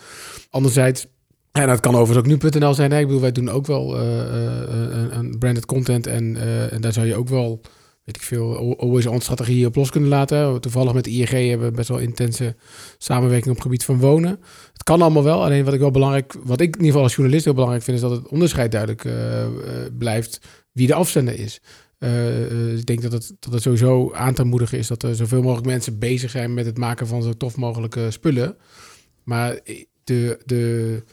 Anderzijds 0.49 1.07
en 1.51 1.67
dat 1.67 1.79
kan 1.79 1.95
overigens 1.95 2.17
ook 2.17 2.51
nu.nl 2.51 2.73
zijn. 2.73 2.91
Ik 2.91 3.05
bedoel, 3.05 3.21
wij 3.21 3.31
doen 3.31 3.49
ook 3.49 3.65
wel 3.65 4.01
uh, 4.01 4.07
uh, 4.07 5.11
een 5.11 5.35
branded 5.39 5.65
content. 5.65 6.07
En, 6.07 6.37
en 6.71 6.81
daar 6.81 6.93
zou 6.93 7.07
je 7.07 7.15
ook 7.15 7.29
wel, 7.29 7.61
weet 8.03 8.15
ik 8.15 8.21
veel, 8.21 8.77
always 8.79 9.05
on 9.05 9.21
strategieën 9.21 9.67
op 9.67 9.75
los 9.75 9.89
kunnen 9.89 10.09
laten. 10.09 10.61
Toevallig 10.61 10.93
met 10.93 11.07
ING 11.07 11.29
hebben 11.29 11.67
we 11.67 11.75
best 11.75 11.89
wel 11.89 11.97
intense 11.97 12.55
samenwerking 12.97 13.49
op 13.49 13.55
het 13.55 13.63
gebied 13.63 13.85
van 13.85 13.99
wonen. 13.99 14.39
Het 14.73 14.83
kan 14.83 15.01
allemaal 15.01 15.23
wel. 15.23 15.43
Alleen 15.43 15.65
wat 15.65 15.73
ik 15.73 15.79
wel 15.79 15.91
belangrijk, 15.91 16.35
wat 16.43 16.61
ik 16.61 16.67
in 16.67 16.73
ieder 16.73 16.85
geval 16.85 17.03
als 17.03 17.15
journalist 17.15 17.45
heel 17.45 17.53
belangrijk 17.53 17.83
vind, 17.83 17.97
is 17.97 18.03
dat 18.03 18.11
het 18.11 18.27
onderscheid 18.27 18.71
duidelijk 18.71 19.07
blijft 19.97 20.39
wie 20.71 20.87
de 20.87 20.93
afzender 20.93 21.39
is. 21.39 21.61
Ik 22.75 22.85
denk 22.85 23.01
dat 23.01 23.11
het, 23.11 23.33
dat 23.39 23.53
het 23.53 23.61
sowieso 23.61 24.13
aan 24.13 24.33
te 24.33 24.43
moedigen 24.43 24.77
is 24.77 24.87
dat 24.87 25.03
er 25.03 25.15
zoveel 25.15 25.41
mogelijk 25.41 25.67
mensen 25.67 25.99
bezig 25.99 26.29
zijn 26.29 26.53
met 26.53 26.65
het 26.65 26.77
maken 26.77 27.07
van 27.07 27.23
zo 27.23 27.33
tof 27.33 27.57
mogelijke 27.57 28.11
spullen. 28.11 28.57
Maar 29.23 29.59
de, 30.03 30.39
de, 30.45 31.03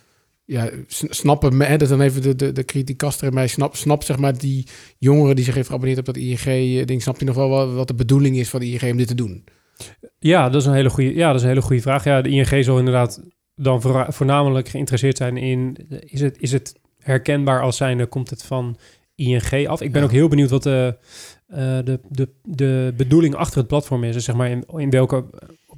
ja, 0.49 0.71
snappen 0.89 1.57
me, 1.57 1.65
hè, 1.65 1.77
dat 1.77 1.89
dan 1.89 2.01
even 2.01 2.23
de, 2.23 2.35
de, 2.37 2.53
de 2.53 2.63
kritiekaster 2.63 3.27
in 3.27 3.35
mij 3.35 3.47
snap, 3.47 3.77
snap 3.77 4.03
zeg 4.03 4.19
maar 4.19 4.39
die 4.39 4.67
jongeren 4.99 5.37
die 5.37 5.45
zich 5.45 5.55
heeft 5.55 5.69
geabonneerd 5.69 5.99
op 5.99 6.05
dat 6.05 6.17
ING-ding, 6.17 7.03
snap 7.03 7.19
je 7.19 7.25
nog 7.25 7.35
wel 7.35 7.49
wat, 7.49 7.73
wat 7.73 7.87
de 7.87 7.95
bedoeling 7.95 8.37
is 8.37 8.49
van 8.49 8.61
de 8.61 8.67
ING 8.67 8.91
om 8.91 8.97
dit 8.97 9.07
te 9.07 9.15
doen? 9.15 9.45
Ja, 10.19 10.49
dat 10.49 10.61
is 10.61 10.67
een 10.67 10.75
hele 10.75 10.91
goede, 10.91 11.15
ja, 11.15 11.27
dat 11.27 11.37
is 11.37 11.43
een 11.43 11.49
hele 11.49 11.63
goede 11.63 11.83
vraag. 11.83 12.05
Ja, 12.05 12.23
de 12.23 12.29
ING 12.29 12.65
zal 12.65 12.79
inderdaad 12.79 13.23
dan 13.55 13.81
voor, 13.81 14.07
voornamelijk 14.09 14.69
geïnteresseerd 14.69 15.17
zijn 15.17 15.37
in, 15.37 15.77
is 16.01 16.21
het, 16.21 16.37
is 16.39 16.53
het 16.53 16.75
herkenbaar 16.99 17.63
als 17.63 17.77
zijnde, 17.77 18.07
komt 18.07 18.31
het 18.31 18.43
van 18.43 18.79
ING 19.15 19.69
af? 19.69 19.81
Ik 19.81 19.93
ben 19.93 20.01
ja. 20.01 20.07
ook 20.07 20.13
heel 20.13 20.29
benieuwd 20.29 20.51
wat 20.51 20.63
de, 20.63 20.97
uh, 21.49 21.57
de, 21.85 22.01
de, 22.09 22.29
de 22.43 22.95
bedoeling 22.97 23.35
achter 23.35 23.59
het 23.59 23.67
platform 23.67 24.05
is. 24.05 24.15
Dus 24.15 24.25
zeg 24.25 24.35
maar 24.35 24.51
in, 24.51 24.65
in 24.77 24.91
welke, 24.91 25.25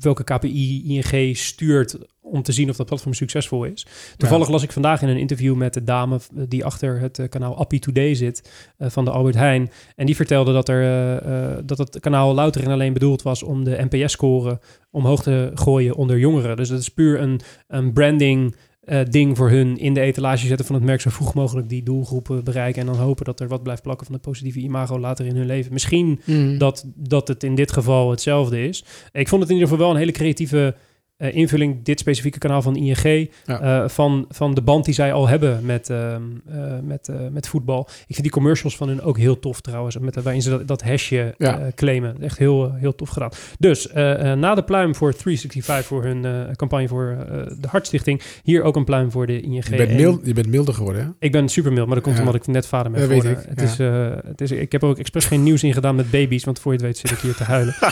op 0.01 0.17
welke 0.17 0.25
KPI 0.25 0.83
ING 0.85 1.37
stuurt 1.37 1.99
om 2.23 2.43
te 2.43 2.53
zien 2.53 2.71
of 2.71 2.77
dat 2.77 2.87
platform 2.87 3.15
succesvol 3.15 3.65
is. 3.65 3.87
Toevallig 4.17 4.47
ja. 4.47 4.53
las 4.53 4.63
ik 4.63 4.73
vandaag 4.73 5.03
in 5.03 5.09
een 5.09 5.19
interview 5.19 5.55
met 5.55 5.75
de 5.75 5.85
dame 5.85 6.21
die 6.33 6.65
achter 6.65 7.01
het 7.01 7.19
uh, 7.19 7.29
kanaal 7.29 7.57
Appie 7.57 7.81
Today 7.81 8.15
zit 8.15 8.51
uh, 8.79 8.89
van 8.91 9.05
de 9.05 9.11
Albert 9.11 9.35
Heijn. 9.35 9.71
En 9.97 10.07
die 10.07 10.17
vertelde 10.17 10.53
dat, 10.53 10.69
er, 10.69 10.83
uh, 11.27 11.57
dat 11.65 11.79
het 11.79 12.01
kanaal 12.01 12.35
louter 12.35 12.63
en 12.63 12.71
alleen 12.71 12.93
bedoeld 12.93 13.23
was 13.23 13.43
om 13.43 13.65
de 13.65 13.87
NPS-score 13.91 14.61
omhoog 14.91 15.23
te 15.23 15.51
gooien 15.55 15.95
onder 15.95 16.19
jongeren. 16.19 16.57
Dus 16.57 16.69
dat 16.69 16.81
is 16.81 16.89
puur 16.89 17.21
een, 17.21 17.41
een 17.69 17.93
branding 17.93 18.55
eh, 18.81 19.01
ding 19.11 19.37
voor 19.37 19.51
hun 19.51 19.79
in 19.79 19.95
de 19.95 20.01
etalage 20.01 20.47
zetten 20.47 20.67
van 20.67 20.75
het 20.75 20.85
merk 20.85 21.01
zo 21.01 21.11
vroeg 21.11 21.35
mogelijk 21.35 21.69
die 21.69 21.83
doelgroepen 21.83 22.45
bereiken 22.45 22.81
en 22.81 22.87
dan 22.87 22.97
hopen 22.97 23.25
dat 23.25 23.41
er 23.41 23.49
wat 23.49 23.63
blijft 23.63 23.83
plakken 23.83 24.07
van 24.07 24.15
het 24.15 24.25
positieve 24.25 24.59
imago 24.59 24.99
later 24.99 25.27
in 25.27 25.37
hun 25.37 25.47
leven. 25.47 25.73
Misschien 25.73 26.21
Mm. 26.25 26.59
dat, 26.59 26.85
dat 26.95 27.29
het 27.29 27.43
in 27.45 27.55
dit 27.55 27.73
geval 27.73 28.11
hetzelfde 28.11 28.63
is. 28.69 28.85
Ik 29.13 29.29
vond 29.29 29.41
het 29.43 29.51
in 29.51 29.57
ieder 29.57 29.71
geval 29.71 29.85
wel 29.85 29.95
een 29.95 30.01
hele 30.01 30.13
creatieve 30.13 30.75
eh, 31.21 31.35
invulling, 31.35 31.83
dit 31.83 31.99
specifieke 31.99 32.39
kanaal 32.39 32.63
van 32.63 32.77
ING, 32.77 33.29
Ja. 33.45 33.61
eh, 33.61 33.89
van, 33.89 34.25
van 34.29 34.55
de 34.55 34.63
band 34.63 34.85
die 34.85 34.95
zij 34.95 35.13
al 35.13 35.29
hebben 35.29 35.65
met, 35.65 35.91
ehm, 35.91 36.23
eh, 36.49 36.57
met, 36.83 37.09
met 37.33 37.49
voetbal. 37.49 37.81
Ik 37.89 38.15
vind 38.15 38.23
die 38.23 38.31
commercials 38.31 38.77
van 38.77 38.89
hun 38.89 39.03
ook 39.03 39.19
heel 39.19 39.39
tof 39.39 39.61
trouwens, 39.61 39.99
met, 39.99 40.23
waarin 40.23 40.43
ze 40.43 40.51
dat, 40.51 40.69
dat 40.69 40.83
hashje 40.83 41.35
Ja. 41.39 41.71
claimen. 41.75 42.17
Echt 42.23 42.39
heel, 42.39 42.73
heel 42.75 42.95
tof 42.95 43.09
gedaan. 43.09 43.31
Dus 43.59 43.89
na 44.37 44.55
de 44.55 44.63
pluim 44.63 44.95
voor 44.95 45.15
365 45.15 45.87
voor 45.87 46.05
hun 46.05 46.27
campagne 46.57 46.89
voor 46.89 47.17
de 47.61 47.69
Hartstichting, 47.69 48.23
hier 48.43 48.63
ook 48.63 48.77
een 48.77 48.85
pluim 48.85 49.11
voor 49.11 49.27
de 49.27 49.41
ING. 49.41 49.65
Je 49.69 49.77
bent, 49.77 49.91
En- 49.91 49.97
mild, 49.97 50.21
je 50.27 50.33
bent 50.33 50.47
milder 50.49 50.75
geworden, 50.75 51.03
hè? 51.03 51.09
ik 51.19 51.33
ben 51.33 51.49
super 51.49 51.73
mild, 51.73 51.87
maar 51.87 51.95
dat 51.95 52.05
komt 52.05 52.17
Ja. 52.17 52.23
omdat 52.23 52.41
ik 52.41 52.47
net 52.47 52.67
vader 52.67 52.93
ben 52.93 53.01
geworden. 53.01 53.31
ik, 53.31 53.39
Het 53.49 53.63
is, 53.63 53.79
het 54.27 54.41
is, 54.41 54.51
ik 54.51 54.73
heb 54.73 54.83
er 54.83 54.89
ook 54.89 54.99
expres 54.99 55.25
geen 55.25 55.43
nieuws 55.43 55.63
in 55.63 55.73
gedaan 55.73 55.95
met 55.95 56.11
baby's, 56.11 56.45
want 56.45 56.59
voor 56.59 56.73
je 56.73 56.79
het 56.79 56.87
weet 56.87 56.99
zit 56.99 57.11
ik 57.11 57.19
hier 57.19 57.35
te 57.35 57.45
huilen. 57.45 57.75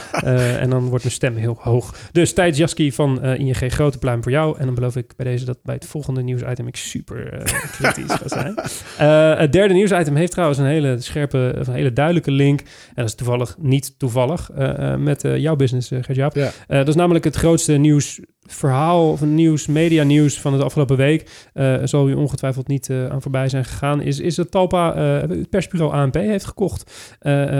En 0.62 0.70
dan 0.70 0.84
wordt 0.88 1.04
mijn 1.04 1.14
stem 1.14 1.36
heel 1.36 1.56
hoog. 1.60 1.94
Dus 2.12 2.32
Tijd 2.32 2.56
Jaski 2.56 2.92
van 2.92 3.17
eh, 3.22 3.38
ING, 3.38 3.72
grote 3.72 3.98
pluim 3.98 4.22
voor 4.22 4.32
jou. 4.32 4.58
En 4.58 4.64
dan 4.64 4.74
beloof 4.74 4.96
ik 4.96 5.12
bij 5.16 5.26
deze 5.26 5.44
dat 5.44 5.58
bij 5.62 5.74
het 5.74 5.86
volgende 5.86 6.22
nieuwsitem 6.22 6.66
ik 6.66 6.76
super 6.76 7.32
eh, 7.32 7.70
kritisch 7.70 8.12
ga 8.12 8.28
zijn. 8.28 8.54
Eh, 8.98 9.38
het 9.38 9.52
derde 9.52 9.74
nieuwsitem 9.74 10.16
heeft 10.16 10.32
trouwens 10.32 10.58
een 10.58 10.66
hele 10.66 11.00
scherpe, 11.00 11.38
een 11.38 11.72
hele 11.72 11.92
duidelijke 11.92 12.30
link. 12.30 12.60
En 12.60 12.66
dat 12.94 13.04
is 13.04 13.14
toevallig 13.14 13.56
niet 13.58 13.98
toevallig 13.98 14.50
met 14.98 15.22
jouw 15.22 15.56
business, 15.56 15.92
uh, 15.92 16.02
Gert-Jaap. 16.02 16.34
Ja. 16.34 16.50
Eh, 16.68 16.78
dat 16.78 16.88
is 16.88 16.94
namelijk 16.94 17.24
het 17.24 17.36
grootste 17.36 17.72
nieuwsverhaal 18.48 19.10
of 19.10 19.20
nieuws, 19.20 19.66
media 19.66 20.02
nieuws 20.02 20.40
van 20.40 20.56
de 20.58 20.64
afgelopen 20.64 20.96
week. 20.96 21.48
Eh, 21.52 21.76
zal 21.84 22.08
u 22.08 22.14
ongetwijfeld 22.14 22.68
niet 22.68 22.90
eh, 22.90 23.06
aan 23.06 23.22
voorbij 23.22 23.48
zijn 23.48 23.64
gegaan. 23.64 24.00
Is, 24.00 24.20
is 24.20 24.34
dat 24.34 24.50
Talpa, 24.50 24.94
eh, 24.94 25.28
het 25.28 25.50
persbureau 25.50 25.92
ANP 25.92 26.14
heeft 26.14 26.44
gekocht. 26.44 27.16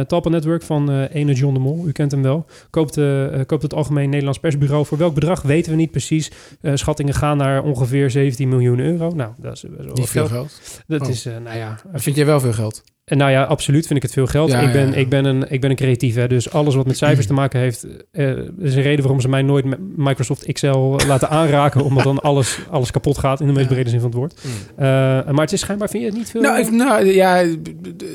Talpa 0.06 0.28
Network 0.28 0.62
van 0.62 1.06
ene 1.06 1.32
John 1.34 1.54
de 1.54 1.60
Mol, 1.60 1.86
u 1.86 1.92
kent 1.92 2.10
hem 2.10 2.22
wel. 2.22 2.46
Koopt, 2.70 3.00
koopt 3.46 3.62
het 3.62 3.74
Algemeen 3.74 4.08
Nederlands 4.08 4.38
Persbureau. 4.38 4.86
Voor 4.86 4.98
welk 4.98 5.14
bedrag 5.14 5.42
weten 5.42 5.70
we 5.70 5.76
niet 5.76 5.90
precies. 5.90 6.30
Schattingen 6.74 7.14
gaan 7.14 7.36
naar 7.36 7.62
ongeveer 7.62 8.10
17 8.10 8.48
miljoen 8.48 8.78
euro. 8.78 9.10
Nou, 9.10 9.32
dat 9.38 9.52
is 9.52 9.62
wel 9.62 9.96
veel 9.96 10.04
geld. 10.06 10.28
geld. 10.28 10.82
Dat 10.86 11.00
Oh. 11.00 11.08
is, 11.08 11.24
nou 11.24 11.56
ja, 11.56 11.80
Vind 11.92 12.16
jij 12.16 12.26
wel 12.26 12.40
veel 12.40 12.52
geld? 12.52 12.82
En 13.08 13.18
nou 13.18 13.30
ja, 13.30 13.42
absoluut 13.42 13.86
vind 13.86 13.96
ik 13.96 14.02
het 14.02 14.12
veel 14.12 14.26
geld. 14.26 14.50
Ja, 14.50 14.60
ik, 14.60 14.72
ben, 14.72 14.86
ja, 14.86 14.92
ja. 14.92 14.96
Ik, 14.96 15.08
ben 15.08 15.24
een, 15.24 15.50
ik 15.50 15.60
ben 15.60 15.70
een 15.70 15.76
creatief, 15.76 16.14
hè, 16.14 16.28
dus 16.28 16.52
alles 16.52 16.74
wat 16.74 16.86
met 16.86 16.96
cijfers 17.04 17.26
te 17.26 17.32
maken 17.32 17.60
heeft... 17.60 17.86
eh, 18.12 18.28
is 18.58 18.74
een 18.74 18.82
reden 18.82 19.00
waarom 19.00 19.20
ze 19.20 19.28
mij 19.28 19.42
nooit 19.42 19.64
met 19.64 19.78
Microsoft 19.96 20.44
Excel 20.44 21.00
laten 21.06 21.28
aanraken... 21.30 21.84
omdat 21.84 22.04
dan 22.04 22.18
alles, 22.18 22.58
alles 22.70 22.90
kapot 22.90 23.18
gaat 23.18 23.40
in 23.40 23.46
de 23.46 23.52
meest 23.52 23.68
brede 23.68 23.90
zin 23.90 24.00
van 24.00 24.08
het 24.08 24.18
woord. 24.18 24.40
Eh, 24.76 24.86
maar 25.30 25.40
het 25.40 25.52
is 25.52 25.60
schijnbaar, 25.60 25.88
vind 25.88 26.02
je 26.02 26.08
het 26.08 26.18
niet 26.18 26.30
veel... 26.30 26.40
Nou, 26.40 26.58
ik, 26.58 26.70
nou 26.70 27.06
ja, 27.06 27.36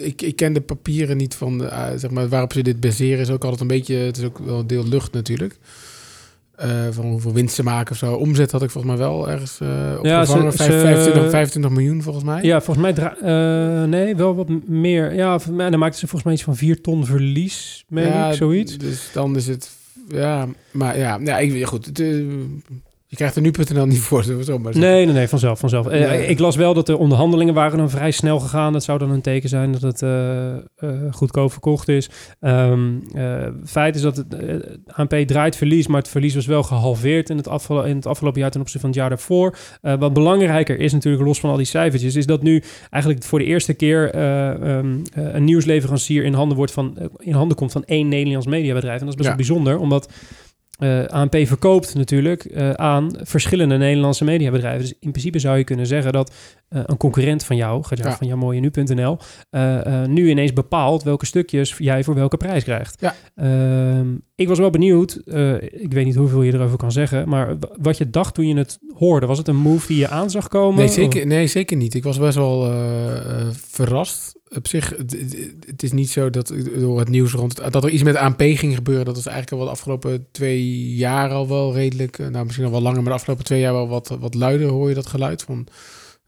ik, 0.01 0.21
ik 0.21 0.35
ken 0.35 0.53
de 0.53 0.61
papieren 0.61 1.17
niet 1.17 1.35
van, 1.35 1.69
eh, 1.69 1.83
zeg 1.95 2.11
maar, 2.11 2.29
waarop 2.29 2.53
ze 2.53 2.61
dit 2.61 2.79
baseren. 2.79 3.19
Is 3.19 3.29
ook 3.29 3.43
altijd 3.43 3.61
een 3.61 3.67
beetje, 3.67 3.95
het 3.95 4.17
is 4.17 4.23
ook 4.23 4.37
wel 4.37 4.59
een 4.59 4.67
deel 4.67 4.87
lucht 4.87 5.13
natuurlijk. 5.13 5.57
Eh, 6.63 6.69
van 6.91 7.05
hoeveel 7.05 7.33
winst 7.33 7.55
ze 7.55 7.63
maken 7.63 7.91
of 7.91 7.97
zo. 7.97 8.13
Omzet 8.13 8.51
had 8.51 8.63
ik 8.63 8.69
volgens 8.69 8.93
mij 8.93 9.07
wel 9.07 9.29
ergens 9.29 9.59
eh 9.61 9.67
opgevangen. 9.97 10.51
ze- 10.51 10.57
25, 10.71 11.29
25 11.29 11.71
miljoen 11.71 12.01
volgens 12.01 12.25
mij. 12.25 12.43
Ja, 12.43 12.61
volgens 12.61 12.85
mij... 12.95 13.13
eh, 13.21 13.83
nee, 13.89 14.15
wel 14.15 14.35
wat 14.35 14.49
meer. 14.67 15.13
Ja, 15.15 15.39
mij, 15.51 15.69
dan 15.69 15.79
maakten 15.79 15.99
ze 15.99 16.07
volgens 16.07 16.23
mij 16.23 16.33
iets 16.33 16.43
van 16.43 16.55
4 16.55 16.81
ton 16.81 17.05
verlies, 17.05 17.85
meen 17.87 18.07
Ja, 18.07 18.29
ik, 18.29 18.35
zoiets. 18.35 18.77
Dus 18.77 19.09
dan 19.13 19.35
is 19.35 19.47
het, 19.47 19.69
ja, 20.07 20.47
maar 20.71 20.97
ja, 20.97 21.19
ja 21.23 21.37
ik, 21.39 21.53
ja, 21.53 21.65
goed. 21.65 21.85
Het, 21.85 21.99
je 23.13 23.19
krijgt 23.19 23.35
er 23.35 23.41
nu.nl 23.41 23.85
niet 23.85 23.99
voor, 23.99 24.23
zo 24.23 24.59
maar. 24.59 24.77
Nee, 24.77 25.05
nee, 25.05 25.13
nee, 25.13 25.27
vanzelf, 25.27 25.59
vanzelf. 25.59 25.87
Eh. 25.87 26.29
Ik 26.29 26.39
las 26.39 26.55
wel 26.55 26.73
dat 26.73 26.85
de 26.85 26.97
onderhandelingen 26.97 27.53
waren 27.53 27.77
dan 27.77 27.89
vrij 27.89 28.11
snel 28.11 28.39
gegaan. 28.39 28.73
Dat 28.73 28.83
zou 28.83 28.99
dan 28.99 29.09
een 29.09 29.21
teken 29.21 29.49
zijn 29.49 29.71
dat 29.71 29.81
het 29.81 30.01
eh, 30.01 30.53
eh, 30.53 30.59
goedkoop 31.11 31.51
verkocht 31.51 31.87
is. 31.87 32.09
Eh, 32.39 32.73
feit 33.65 33.95
is 33.95 34.01
dat 34.01 34.17
het 34.17 34.25
ANP 34.87 35.15
draait 35.25 35.55
verlies, 35.55 35.87
maar 35.87 36.01
het 36.01 36.09
verlies 36.09 36.35
was 36.35 36.45
wel 36.45 36.63
gehalveerd 36.63 37.29
in 37.29 37.37
het, 37.37 37.47
in 37.69 37.95
het 37.95 38.05
afgelopen 38.05 38.41
jaar 38.41 38.51
ten 38.51 38.61
opzichte 38.61 38.79
van 38.79 38.89
het 38.89 38.99
jaar 38.99 39.09
daarvoor. 39.09 39.57
Wat 39.81 40.13
belangrijker 40.13 40.79
is 40.79 40.93
natuurlijk, 40.93 41.23
los 41.23 41.39
van 41.39 41.49
al 41.49 41.57
die 41.57 41.65
cijfertjes, 41.65 42.15
is 42.15 42.25
dat 42.25 42.43
nu 42.43 42.63
eigenlijk 42.89 43.23
voor 43.23 43.39
de 43.39 43.45
eerste 43.45 43.73
keer 43.73 44.11
eh, 44.13 44.77
ehm, 44.77 44.97
eh, 45.13 45.33
een 45.33 45.43
nieuwsleverancier 45.43 46.23
in 46.23 46.33
handen, 46.33 46.57
wordt 46.57 46.71
van, 46.71 46.97
in 47.17 47.33
handen 47.33 47.57
komt 47.57 47.71
van 47.71 47.83
één 47.85 48.07
Nederlands 48.07 48.47
mediabedrijf. 48.47 48.99
En 48.99 49.05
dat 49.05 49.09
is 49.09 49.21
best 49.21 49.29
Ja. 49.29 49.35
wel 49.35 49.45
bijzonder, 49.45 49.77
omdat 49.77 50.09
eh, 50.79 51.03
ANP 51.05 51.35
verkoopt 51.47 51.95
natuurlijk 51.95 52.43
eh, 52.45 52.69
aan 52.71 53.11
verschillende 53.21 53.77
Nederlandse 53.77 54.23
mediabedrijven. 54.23 54.81
Dus 54.81 54.93
in 54.99 55.09
principe 55.11 55.39
zou 55.39 55.57
je 55.57 55.63
kunnen 55.63 55.87
zeggen 55.87 56.11
dat 56.13 56.33
eh, 56.69 56.81
een 56.85 56.97
concurrent 56.97 57.43
van 57.43 57.55
jou, 57.55 57.83
Ja. 57.89 58.17
van 58.17 58.27
jouw 58.27 58.37
mooie 58.37 58.59
nu.nl, 58.59 59.17
nu 60.07 60.29
ineens 60.29 60.53
bepaalt 60.53 61.03
welke 61.03 61.25
stukjes 61.25 61.75
jij 61.77 62.03
voor 62.03 62.15
welke 62.15 62.37
prijs 62.37 62.63
krijgt. 62.63 62.97
Ja. 63.01 63.15
Ehm, 63.35 64.07
ik 64.35 64.47
was 64.47 64.59
wel 64.59 64.69
benieuwd, 64.69 65.21
ik 65.71 65.93
weet 65.93 66.05
niet 66.05 66.15
hoeveel 66.15 66.41
je 66.41 66.53
erover 66.53 66.77
kan 66.77 66.91
zeggen, 66.91 67.29
maar 67.29 67.55
wat 67.81 67.97
je 67.97 68.09
dacht 68.09 68.33
toen 68.33 68.47
je 68.47 68.55
het 68.57 68.79
hoorde, 68.95 69.25
was 69.25 69.37
het 69.37 69.47
een 69.47 69.55
move 69.55 69.87
die 69.87 69.97
je 69.97 70.07
aan 70.07 70.29
zag 70.29 70.47
komen? 70.47 70.77
Nee 70.77 70.87
Of- 70.87 70.93
zeker, 70.93 71.25
nee, 71.27 71.47
zeker 71.47 71.77
niet. 71.77 71.93
Ik 71.93 72.03
was 72.03 72.17
best 72.19 72.35
wel 72.35 72.71
verrast. 73.51 74.41
Op 74.55 74.67
zich, 74.67 74.89
het, 74.89 75.11
het- 75.65 75.83
is 75.83 75.91
niet 75.91 76.09
zo 76.09 76.29
dat 76.29 76.53
door 76.77 76.99
het 76.99 77.09
nieuws 77.09 77.31
rond... 77.33 77.57
het- 77.61 77.73
dat 77.73 77.83
er 77.83 77.89
iets 77.89 78.03
met 78.03 78.15
ANP 78.15 78.41
ging 78.41 78.75
gebeuren. 78.75 79.05
Dat 79.05 79.17
is 79.17 79.25
eigenlijk 79.25 79.59
al 79.61 79.67
de 79.67 79.73
afgelopen 79.73 80.27
twee 80.31 80.93
jaar 80.95 81.29
al 81.29 81.47
wel 81.47 81.73
redelijk... 81.73 82.19
eh, 82.19 82.27
nou, 82.27 82.43
misschien 82.45 82.65
al 82.65 82.71
wel 82.71 82.81
langer, 82.81 82.97
maar 83.01 83.11
de 83.11 83.17
afgelopen 83.17 83.45
twee 83.45 83.59
jaar 83.59 83.73
wel 83.73 83.87
wat, 83.87 84.07
wat 84.19 84.33
luider 84.33 84.67
hoor 84.67 84.89
je 84.89 84.95
dat 84.95 85.07
geluid 85.07 85.41
van... 85.41 85.67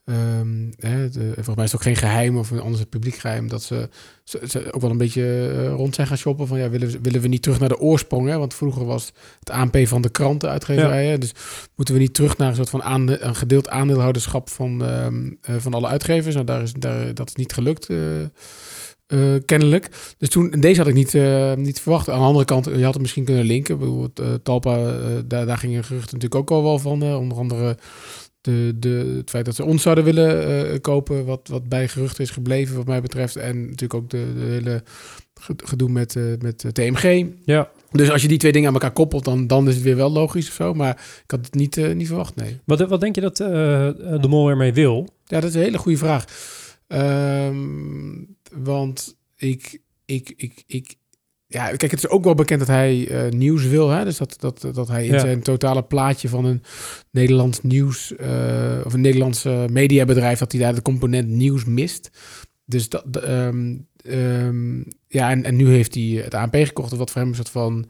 ehm, 0.06 0.70
hè, 0.76 1.08
de, 1.10 1.30
volgens 1.34 1.56
mij 1.56 1.64
is 1.64 1.72
het 1.72 1.80
ook 1.80 1.86
geen 1.86 1.96
geheim 1.96 2.36
of 2.38 2.52
anders 2.52 2.78
het 2.80 2.88
publiek 2.90 3.14
geheim 3.14 3.48
dat 3.48 3.62
ze, 3.62 3.88
ze, 4.24 4.40
ze 4.48 4.72
ook 4.72 4.80
wel 4.80 4.90
een 4.90 4.96
beetje 4.98 5.48
eh, 5.48 5.68
rond 5.72 5.94
zijn 5.94 6.06
gaan 6.06 6.16
shoppen 6.16 6.46
van 6.46 6.58
ja 6.58 6.70
willen, 6.70 6.90
we- 6.90 6.98
willen 7.02 7.20
we 7.20 7.28
niet 7.28 7.42
terug 7.42 7.58
naar 7.60 7.68
de 7.68 7.78
oorsprong 7.78 8.28
hè? 8.28 8.38
want 8.38 8.54
vroeger 8.54 8.84
was 8.84 9.12
het 9.38 9.50
ANP 9.50 9.76
van 9.86 10.02
de 10.02 10.10
kranten 10.10 10.48
uitgeverijen 10.50 11.20
dus 11.20 11.32
moeten 11.76 11.94
we 11.94 12.00
niet 12.00 12.14
terug 12.14 12.36
naar 12.36 12.48
een 12.48 12.54
soort 12.56 12.70
van 12.70 12.82
aande- 12.82 13.20
een 13.20 13.34
gedeeld 13.36 13.68
aandeelhouderschap 13.68 14.50
van, 14.50 14.84
ehm, 14.84 15.30
eh, 15.40 15.54
van 15.58 15.74
alle 15.74 15.86
uitgevers. 15.86 16.34
Nou, 16.34 16.46
daar 16.46 16.62
is, 16.62 16.72
daar, 16.72 17.14
dat 17.14 17.28
is 17.28 17.34
niet 17.34 17.52
gelukt, 17.52 17.88
eh, 17.88 17.96
kennelijk. 19.44 19.88
Dus 20.18 20.28
toen, 20.28 20.50
deze 20.50 20.78
had 20.80 20.88
ik 20.88 20.94
niet, 20.94 21.12
niet 21.56 21.80
verwacht. 21.80 22.08
Aan 22.10 22.18
de 22.18 22.24
andere 22.24 22.44
kant, 22.44 22.64
je 22.64 22.84
had 22.84 22.92
het 22.92 23.02
misschien 23.02 23.24
kunnen 23.24 23.44
linken. 23.44 23.80
Eh, 24.14 24.24
Talpa, 24.42 24.76
daar, 25.26 25.46
daar 25.46 25.58
gingen 25.58 25.84
geruchten 25.84 26.18
natuurlijk 26.18 26.34
ook 26.40 26.50
al 26.50 26.62
wel 26.62 26.78
van. 26.78 27.02
onder 27.02 27.38
andere 27.38 27.76
de, 28.46 28.72
de, 28.78 29.14
het 29.16 29.30
feit 29.30 29.44
dat 29.44 29.54
ze 29.54 29.64
ons 29.64 29.82
zouden 29.82 30.04
willen 30.04 30.46
eh, 30.72 30.80
kopen, 30.80 31.24
wat, 31.24 31.48
wat 31.48 31.68
bij 31.68 31.88
geruchten 31.88 32.24
is 32.24 32.30
gebleven 32.30 32.76
wat 32.76 32.86
mij 32.86 33.00
betreft. 33.02 33.36
En 33.36 33.60
natuurlijk 33.60 33.94
ook 33.94 34.10
de, 34.10 34.32
de 34.34 34.44
hele 34.44 34.82
ge- 35.34 35.54
gedoe 35.64 35.88
met, 35.90 36.16
eh, 36.16 36.22
met 36.38 36.64
eh, 36.64 36.70
TMG. 36.70 37.26
Ja, 37.44 37.70
Dus 37.90 38.10
als 38.10 38.22
je 38.22 38.28
die 38.28 38.38
twee 38.38 38.52
dingen 38.52 38.68
aan 38.68 38.74
elkaar 38.74 38.92
koppelt, 38.92 39.24
dan, 39.24 39.46
dan 39.46 39.68
is 39.68 39.74
het 39.74 39.82
weer 39.84 39.96
wel 39.96 40.10
logisch 40.10 40.48
of 40.48 40.54
zo. 40.54 40.74
Maar 40.74 40.90
ik 41.24 41.30
had 41.30 41.44
het 41.44 41.54
niet, 41.54 41.94
niet 41.94 42.06
verwacht, 42.06 42.34
nee. 42.36 42.58
wat, 42.64 42.80
wat 42.88 43.00
denk 43.00 43.14
je 43.14 43.20
dat 43.20 43.36
de 43.36 44.26
mol 44.28 44.48
ermee 44.48 44.72
wil? 44.72 45.08
Ja, 45.24 45.40
dat 45.40 45.48
is 45.50 45.54
een 45.56 45.62
hele 45.62 45.78
goede 45.78 45.98
vraag. 45.98 46.24
Ehm, 46.86 48.24
want 48.54 49.16
ik, 49.36 49.80
ik, 50.04 50.32
ik, 50.36 50.62
ik, 50.66 50.94
ja, 51.48 51.66
kijk, 51.66 51.90
het 51.90 52.04
is 52.04 52.08
ook 52.08 52.24
wel 52.24 52.34
bekend 52.34 52.58
dat 52.58 52.68
hij 52.68 53.08
eh, 53.08 53.30
nieuws 53.32 53.64
wil. 53.64 53.88
Hè? 53.90 54.04
Dus 54.04 54.16
dat, 54.16 54.34
dat, 54.38 54.68
dat 54.72 54.88
hij 54.88 55.06
in 55.06 55.12
Ja. 55.12 55.18
zijn 55.18 55.42
totale 55.42 55.82
plaatje 55.82 56.28
van 56.28 56.44
een 56.44 56.62
Nederlands 57.10 57.62
nieuws 57.62 58.16
eh, 58.16 58.80
of 58.84 58.92
een 58.94 59.00
Nederlandse 59.00 59.66
mediabedrijf, 59.70 60.38
dat 60.38 60.52
hij 60.52 60.60
daar 60.60 60.74
de 60.74 60.82
component 60.82 61.28
nieuws 61.28 61.64
mist. 61.64 62.10
Dus 62.64 62.88
dat, 62.88 63.04
ehm, 63.16 63.74
ja, 65.08 65.30
en, 65.30 65.44
en 65.44 65.56
nu 65.56 65.68
heeft 65.68 65.94
hij 65.94 66.02
het 66.04 66.34
ANP 66.34 66.54
gekocht, 66.54 66.96
wat 66.96 67.10
voor 67.10 67.20
hem 67.20 67.30
een 67.30 67.36
soort 67.36 67.48
van. 67.50 67.86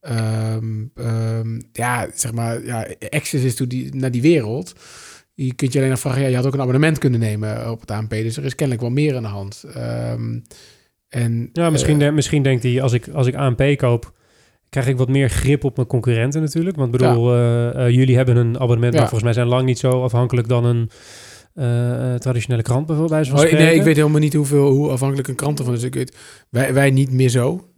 ehm, 0.00 1.60
ja, 1.72 2.08
zeg 2.14 2.32
maar, 2.32 2.64
ja, 2.64 2.86
access 3.10 3.44
is 3.44 3.54
to 3.54 3.66
die, 3.66 3.94
naar 3.94 4.10
die 4.10 4.22
wereld. 4.22 4.72
Je 5.34 5.54
kunt 5.54 5.72
je 5.72 5.78
alleen 5.78 5.90
nog 5.90 6.00
vragen, 6.00 6.20
ja, 6.22 6.28
je 6.28 6.36
had 6.36 6.46
ook 6.46 6.54
een 6.54 6.60
abonnement 6.60 6.98
kunnen 6.98 7.20
nemen 7.20 7.70
op 7.70 7.80
het 7.80 7.90
ANP. 7.90 8.10
Dus 8.10 8.36
er 8.36 8.44
is 8.44 8.54
kennelijk 8.54 8.84
wel 8.86 8.94
meer 8.94 9.16
aan 9.16 9.22
de 9.22 9.28
hand. 9.28 9.64
Ehm, 9.74 10.38
en, 11.08 11.50
Ja, 11.52 11.70
misschien, 11.70 12.02
eh, 12.02 12.12
misschien 12.12 12.42
denkt 12.42 12.62
hij, 12.62 12.82
als 12.82 12.92
ik, 12.92 13.08
als 13.08 13.26
ik 13.26 13.34
ANP 13.34 13.76
koop, 13.76 14.12
krijg 14.68 14.86
ik 14.86 14.96
wat 14.96 15.08
meer 15.08 15.28
grip 15.28 15.64
op 15.64 15.76
mijn 15.76 15.88
concurrenten 15.88 16.40
natuurlijk. 16.40 16.76
Want 16.76 16.90
bedoel, 16.90 17.34
eh, 17.34 17.86
eh, 17.86 17.94
jullie 17.94 18.16
hebben 18.16 18.36
een 18.36 18.60
abonnement, 18.60 18.92
Ja. 18.92 18.98
maar 19.00 19.08
volgens 19.08 19.22
mij 19.22 19.32
zijn 19.32 19.46
lang 19.46 19.64
niet 19.66 19.78
zo 19.78 20.02
afhankelijk 20.02 20.48
dan 20.48 20.64
een 20.64 20.90
traditionele 22.18 22.62
krant 22.62 22.86
bijvoorbeeld. 22.86 23.30
Bij 23.32 23.44
Oh, 23.44 23.52
nee, 23.52 23.74
ik 23.74 23.82
weet 23.82 23.96
helemaal 23.96 24.20
niet 24.20 24.34
hoeveel, 24.34 24.70
hoe 24.70 24.90
afhankelijk 24.90 25.28
een 25.28 25.34
krant 25.34 25.58
ervan 25.58 25.74
is. 25.74 25.82
Ik 25.82 25.94
weet, 25.94 26.16
wij, 26.50 26.74
wij 26.74 26.90
niet 26.90 27.12
meer 27.12 27.28
zo. 27.28 27.68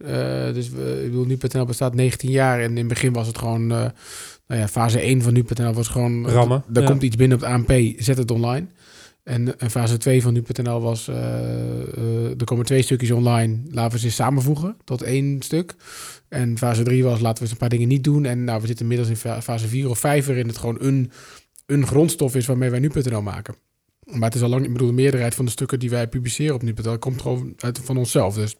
Dus 0.53 0.69
we, 0.69 1.01
ik 1.03 1.09
bedoel, 1.09 1.25
nu.nl 1.25 1.65
bestaat 1.65 1.95
19 1.95 2.29
jaar 2.29 2.59
en 2.59 2.69
in 2.69 2.77
het 2.77 2.87
begin 2.87 3.13
was 3.13 3.27
het 3.27 3.37
gewoon, 3.37 3.67
nou 3.67 3.91
ja, 4.47 4.67
fase 4.67 4.99
1 4.99 5.21
van 5.21 5.33
nu.nl 5.33 5.73
was 5.73 5.87
gewoon, 5.87 6.27
Rammen, 6.29 6.63
Er 6.73 6.81
ja. 6.81 6.87
komt 6.87 7.03
iets 7.03 7.15
binnen 7.15 7.37
op 7.37 7.43
het 7.43 7.53
ANP, 7.53 7.93
zet 7.97 8.17
het 8.17 8.31
online. 8.31 8.67
En, 9.23 9.59
en 9.59 9.71
fase 9.71 9.97
2 9.97 10.21
van 10.21 10.33
nu.nl 10.33 10.81
was, 10.81 11.07
eh, 11.07 11.15
eh, 11.17 12.39
er 12.39 12.43
komen 12.43 12.65
twee 12.65 12.81
stukjes 12.81 13.11
online, 13.11 13.59
laten 13.69 13.91
we 13.91 13.99
ze 13.99 14.11
samenvoegen 14.11 14.77
tot 14.83 15.01
één 15.01 15.41
stuk. 15.41 15.75
En 16.29 16.57
fase 16.57 16.83
3 16.83 17.03
was, 17.03 17.19
laten 17.19 17.35
we 17.37 17.41
eens 17.41 17.51
een 17.51 17.57
paar 17.57 17.69
dingen 17.69 17.87
niet 17.87 18.03
doen. 18.03 18.25
En 18.25 18.43
nou, 18.43 18.61
we 18.61 18.67
zitten 18.67 18.85
inmiddels 18.85 19.09
in 19.09 19.17
fa- 19.17 19.41
fase 19.41 19.67
4 19.67 19.89
of 19.89 19.99
5 19.99 20.25
waarin 20.25 20.47
het 20.47 20.57
gewoon 20.57 20.77
een, 20.79 21.11
een 21.65 21.87
grondstof 21.87 22.35
is 22.35 22.45
waarmee 22.45 22.69
wij 22.69 22.79
nu.nl 22.79 23.21
maken. 23.21 23.55
Maar 24.05 24.21
het 24.29 24.35
is 24.35 24.41
al 24.41 24.49
lang, 24.49 24.65
ik 24.65 24.71
bedoel, 24.71 24.87
de 24.87 24.93
meerderheid 24.93 25.35
van 25.35 25.45
de 25.45 25.51
stukken 25.51 25.79
die 25.79 25.89
wij 25.89 26.07
publiceren 26.07 26.55
op 26.55 26.61
nu.nl 26.61 26.97
komt 26.97 27.21
gewoon 27.21 27.53
uit 27.57 27.79
van 27.79 27.97
onszelf. 27.97 28.35
Dus 28.35 28.55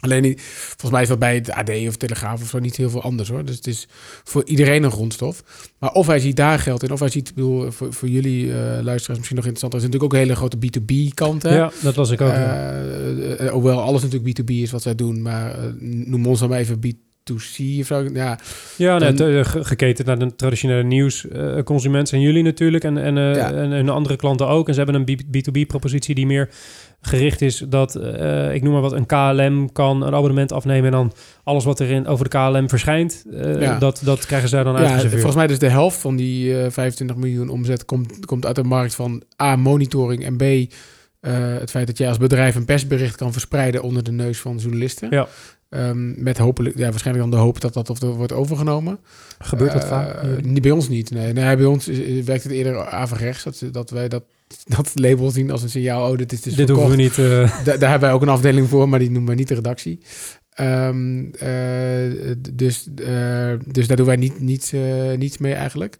alleen, 0.00 0.22
niet- 0.22 0.40
volgens 0.42 0.90
mij 0.90 1.02
is 1.02 1.08
dat 1.08 1.18
bij 1.18 1.34
het 1.34 1.50
AD 1.50 1.70
of 1.88 1.96
Telegraaf 1.96 2.42
of 2.42 2.48
zo 2.48 2.58
niet 2.58 2.76
heel 2.76 2.90
veel 2.90 3.02
anders 3.02 3.28
hoor. 3.28 3.44
Dus 3.44 3.56
het 3.56 3.66
is 3.66 3.88
voor 4.24 4.44
iedereen 4.44 4.82
een 4.82 4.90
grondstof. 4.90 5.42
Maar 5.78 5.92
of 5.92 6.06
hij 6.06 6.18
ziet 6.18 6.36
daar 6.36 6.58
geld 6.58 6.82
in, 6.82 6.90
of 6.92 7.00
hij 7.00 7.08
ziet, 7.08 7.28
ik 7.28 7.34
bedoel, 7.34 7.70
voor, 7.70 7.92
voor 7.92 8.08
jullie 8.08 8.50
eh, 8.52 8.56
luisteraars 8.82 9.18
misschien 9.18 9.36
nog 9.36 9.46
interessant, 9.46 9.72
er 9.72 9.78
is 9.78 9.84
natuurlijk 9.84 10.02
ook 10.04 10.12
een 10.12 10.18
hele 10.26 10.36
grote 10.36 10.56
B2B 10.56 11.14
kant. 11.14 11.42
Hè? 11.42 11.56
Ja, 11.56 11.70
dat 11.82 11.94
was 11.94 12.10
ik 12.10 12.20
ook. 12.20 12.28
ja. 12.28 12.72
Eh, 13.38 13.50
hoewel 13.50 13.80
alles 13.80 14.02
natuurlijk 14.02 14.40
B2B 14.40 14.50
is 14.54 14.70
wat 14.70 14.82
zij 14.82 14.94
doen, 14.94 15.22
maar 15.22 15.56
noem 15.80 16.26
ons 16.26 16.40
dan 16.40 16.48
maar 16.48 16.58
even 16.58 16.80
B2C 16.86 17.80
of 17.80 17.86
zo. 17.86 18.08
Ja, 18.12 18.38
Ja, 18.76 18.98
net, 18.98 19.18
Dan- 19.18 19.44
ge- 19.44 19.64
geketend 19.64 20.06
naar 20.06 20.18
de 20.18 20.34
traditionele 20.36 20.82
nieuwsconsument 20.82 22.08
zijn 22.08 22.20
jullie 22.20 22.42
natuurlijk 22.42 22.84
en, 22.84 22.98
en, 22.98 23.14
Ja. 23.14 23.52
en, 23.52 23.72
en 23.72 23.88
andere 23.88 24.16
klanten 24.16 24.48
ook. 24.48 24.68
En 24.68 24.74
ze 24.74 24.80
hebben 24.82 25.04
een 25.08 25.16
B- 25.16 25.36
B2B-propositie 25.36 26.14
die 26.14 26.26
meer 26.26 26.48
gericht 27.00 27.40
is 27.40 27.64
dat, 27.68 27.94
eh, 27.96 28.54
ik 28.54 28.62
noem 28.62 28.72
maar 28.72 28.82
wat, 28.82 28.92
een 28.92 29.06
KLM 29.06 29.72
kan 29.72 30.02
een 30.02 30.14
abonnement 30.14 30.52
afnemen 30.52 30.84
en 30.84 30.90
dan 30.92 31.12
alles 31.44 31.64
wat 31.64 31.80
erin 31.80 32.06
over 32.06 32.28
de 32.30 32.38
KLM 32.38 32.68
verschijnt, 32.68 33.24
eh, 33.32 33.60
Ja. 33.60 33.78
dat, 33.78 34.00
dat 34.04 34.26
krijgen 34.26 34.48
zij 34.48 34.62
dan 34.62 34.72
ja 34.72 34.78
uitgeserveerd. 34.78 35.12
volgens 35.12 35.36
mij 35.36 35.46
dus 35.46 35.58
de 35.58 35.68
helft 35.68 35.98
van 36.00 36.16
die 36.16 36.62
eh 36.62 36.70
25 36.70 37.16
miljoen 37.16 37.48
omzet 37.48 37.84
komt, 37.84 38.26
komt 38.26 38.46
uit 38.46 38.56
de 38.56 38.64
markt 38.64 38.94
van 38.94 39.22
A, 39.42 39.56
monitoring 39.56 40.24
en 40.24 40.36
B, 40.36 40.42
eh, 40.42 40.68
het 41.58 41.70
feit 41.70 41.86
dat 41.86 41.98
jij 41.98 42.08
als 42.08 42.18
bedrijf 42.18 42.54
een 42.54 42.64
persbericht 42.64 43.16
kan 43.16 43.32
verspreiden 43.32 43.82
onder 43.82 44.02
de 44.02 44.12
neus 44.12 44.38
van 44.40 44.56
journalisten. 44.56 45.08
Ja. 45.10 45.26
Ehm, 45.68 46.22
met 46.22 46.38
hopelijk, 46.38 46.78
ja, 46.78 46.90
waarschijnlijk 46.90 47.30
dan 47.30 47.38
de 47.38 47.44
hoop 47.46 47.60
dat 47.60 47.74
dat 47.74 47.90
of 47.90 48.00
wordt 48.00 48.32
overgenomen. 48.32 48.98
Gebeurt 49.38 49.72
dat 49.72 49.82
Eh, 49.82 49.88
vaak? 49.88 50.42
niet 50.44 50.62
bij 50.62 50.70
ons 50.70 50.88
niet. 50.88 51.10
Nee, 51.10 51.32
nee 51.32 51.56
bij 51.56 51.64
ons 51.66 51.88
is- 51.88 52.24
werkt 52.24 52.42
het 52.42 52.52
eerder 52.52 52.86
averechts. 52.86 53.42
Dat, 53.44 53.62
dat 53.72 53.90
wij 53.90 54.08
dat, 54.08 54.22
dat 54.76 54.90
label 54.94 55.30
zien 55.30 55.50
als 55.50 55.62
een 55.62 55.70
signaal. 55.70 56.10
Oh, 56.10 56.18
dit 56.18 56.32
is 56.32 56.40
dus 56.40 56.54
Dit 56.54 56.66
verkocht. 56.66 56.86
hoeven 56.86 56.96
we 56.96 57.02
niet... 57.02 57.18
eh, 57.18 57.64
Da- 57.64 57.76
daar 57.76 57.90
hebben 57.90 58.08
wij 58.08 58.12
ook 58.12 58.22
een 58.22 58.28
afdeling 58.28 58.68
voor, 58.68 58.88
maar 58.88 58.98
die 58.98 59.08
noemen 59.10 59.26
wij 59.26 59.36
niet 59.36 59.48
de 59.48 59.54
redactie. 59.54 59.98
Ehm, 60.50 61.24
eh, 61.32 62.34
dus, 62.52 62.88
eh, 63.04 63.52
dus 63.66 63.86
daar 63.86 63.96
doen 63.96 64.06
wij 64.06 64.16
niet, 64.16 64.40
niet, 64.40 64.72
niets 65.16 65.38
mee 65.38 65.52
eigenlijk. 65.54 65.96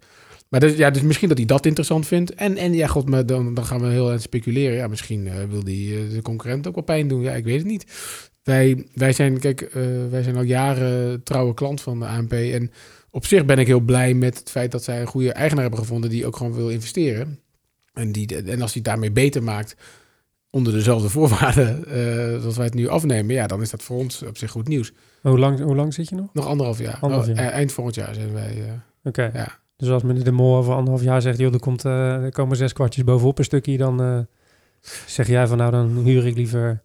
Maar 0.49 0.59
dus, 0.59 0.75
ja, 0.77 0.89
dus 0.89 1.01
misschien 1.01 1.27
dat 1.27 1.37
hij 1.37 1.47
dat 1.47 1.65
interessant 1.65 2.07
vindt. 2.07 2.33
En, 2.33 2.57
en 2.57 2.73
ja, 2.73 2.87
god, 2.87 3.09
maar 3.09 3.25
dan, 3.25 3.53
dan 3.53 3.65
gaan 3.65 3.81
we 3.81 3.87
heel 3.87 4.11
erg 4.11 4.21
speculeren. 4.21 4.75
Ja, 4.75 4.87
misschien 4.87 5.29
wil 5.49 5.63
die 5.63 6.07
de 6.09 6.21
concurrent 6.21 6.67
ook 6.67 6.75
wel 6.75 6.83
pijn 6.83 7.07
doen. 7.07 7.21
Ja, 7.21 7.31
ik 7.33 7.43
weet 7.43 7.57
het 7.57 7.67
niet. 7.67 7.85
Wij, 8.43 8.85
wij, 8.93 9.13
zijn, 9.13 9.39
kijk, 9.39 9.69
wij 10.09 10.23
zijn 10.23 10.35
al 10.35 10.41
jaren 10.43 11.23
trouwe 11.23 11.53
klant 11.53 11.81
van 11.81 11.99
de 11.99 12.05
ANP. 12.05 12.31
En 12.33 12.71
op 13.09 13.25
zich 13.25 13.45
ben 13.45 13.57
ik 13.59 13.67
heel 13.67 13.79
blij 13.79 14.13
met 14.13 14.39
het 14.39 14.49
feit 14.49 14.71
dat 14.71 14.83
zij 14.83 15.01
een 15.01 15.07
goede 15.07 15.31
eigenaar 15.33 15.61
hebben 15.61 15.79
gevonden 15.81 16.09
die 16.09 16.25
ook 16.25 16.35
gewoon 16.35 16.53
wil 16.53 16.69
investeren. 16.69 17.39
En, 18.01 18.11
die, 18.11 18.35
en 18.35 18.61
als 18.61 18.73
hij 18.73 18.81
het 18.81 18.83
daarmee 18.83 19.11
beter 19.11 19.43
maakt, 19.43 19.75
onder 20.49 20.73
dezelfde 20.73 21.09
voorwaarden 21.09 21.83
uh, 21.87 22.39
zoals 22.39 22.55
wij 22.55 22.65
het 22.65 22.73
nu 22.73 22.87
afnemen, 22.87 23.35
ja, 23.35 23.47
dan 23.47 23.61
is 23.61 23.69
dat 23.69 23.83
voor 23.83 23.97
ons 23.97 24.23
op 24.23 24.37
zich 24.37 24.51
goed 24.51 24.67
nieuws. 24.67 24.91
hoe, 25.21 25.39
lang, 25.39 25.59
hoe 25.59 25.75
lang 25.75 25.93
zit 25.93 26.09
je 26.09 26.15
nog? 26.15 26.29
Nog 26.33 26.45
anderhalf 26.47 26.79
jaar. 26.79 26.97
Anderhalf 27.01 27.29
Oh, 27.29 27.35
jaar. 27.35 27.45
e- 27.45 27.49
eind 27.49 27.71
volgend 27.71 27.95
jaar 27.95 28.13
zijn 28.13 28.33
wij. 28.33 28.63
eh, 28.67 28.71
Oké. 29.03 29.29
Ja. 29.33 29.59
Dus 29.77 29.89
als 29.89 30.03
meneer 30.03 30.23
De 30.23 30.31
Mol 30.31 30.55
over 30.55 30.73
anderhalf 30.73 31.03
jaar 31.03 31.21
zegt, 31.21 31.37
joh, 31.37 31.53
er, 31.53 31.59
komt, 31.59 31.85
eh, 31.85 32.23
er 32.23 32.31
komen 32.31 32.57
zes 32.57 32.73
kwartjes 32.73 33.03
bovenop 33.03 33.37
een 33.37 33.43
stukje, 33.43 33.77
dan 33.77 34.01
eh, 34.01 34.19
zeg 35.05 35.27
jij 35.27 35.47
van 35.47 35.57
nou, 35.57 35.71
dan 35.71 35.97
huur 36.03 36.25
ik 36.27 36.35
liever 36.35 36.83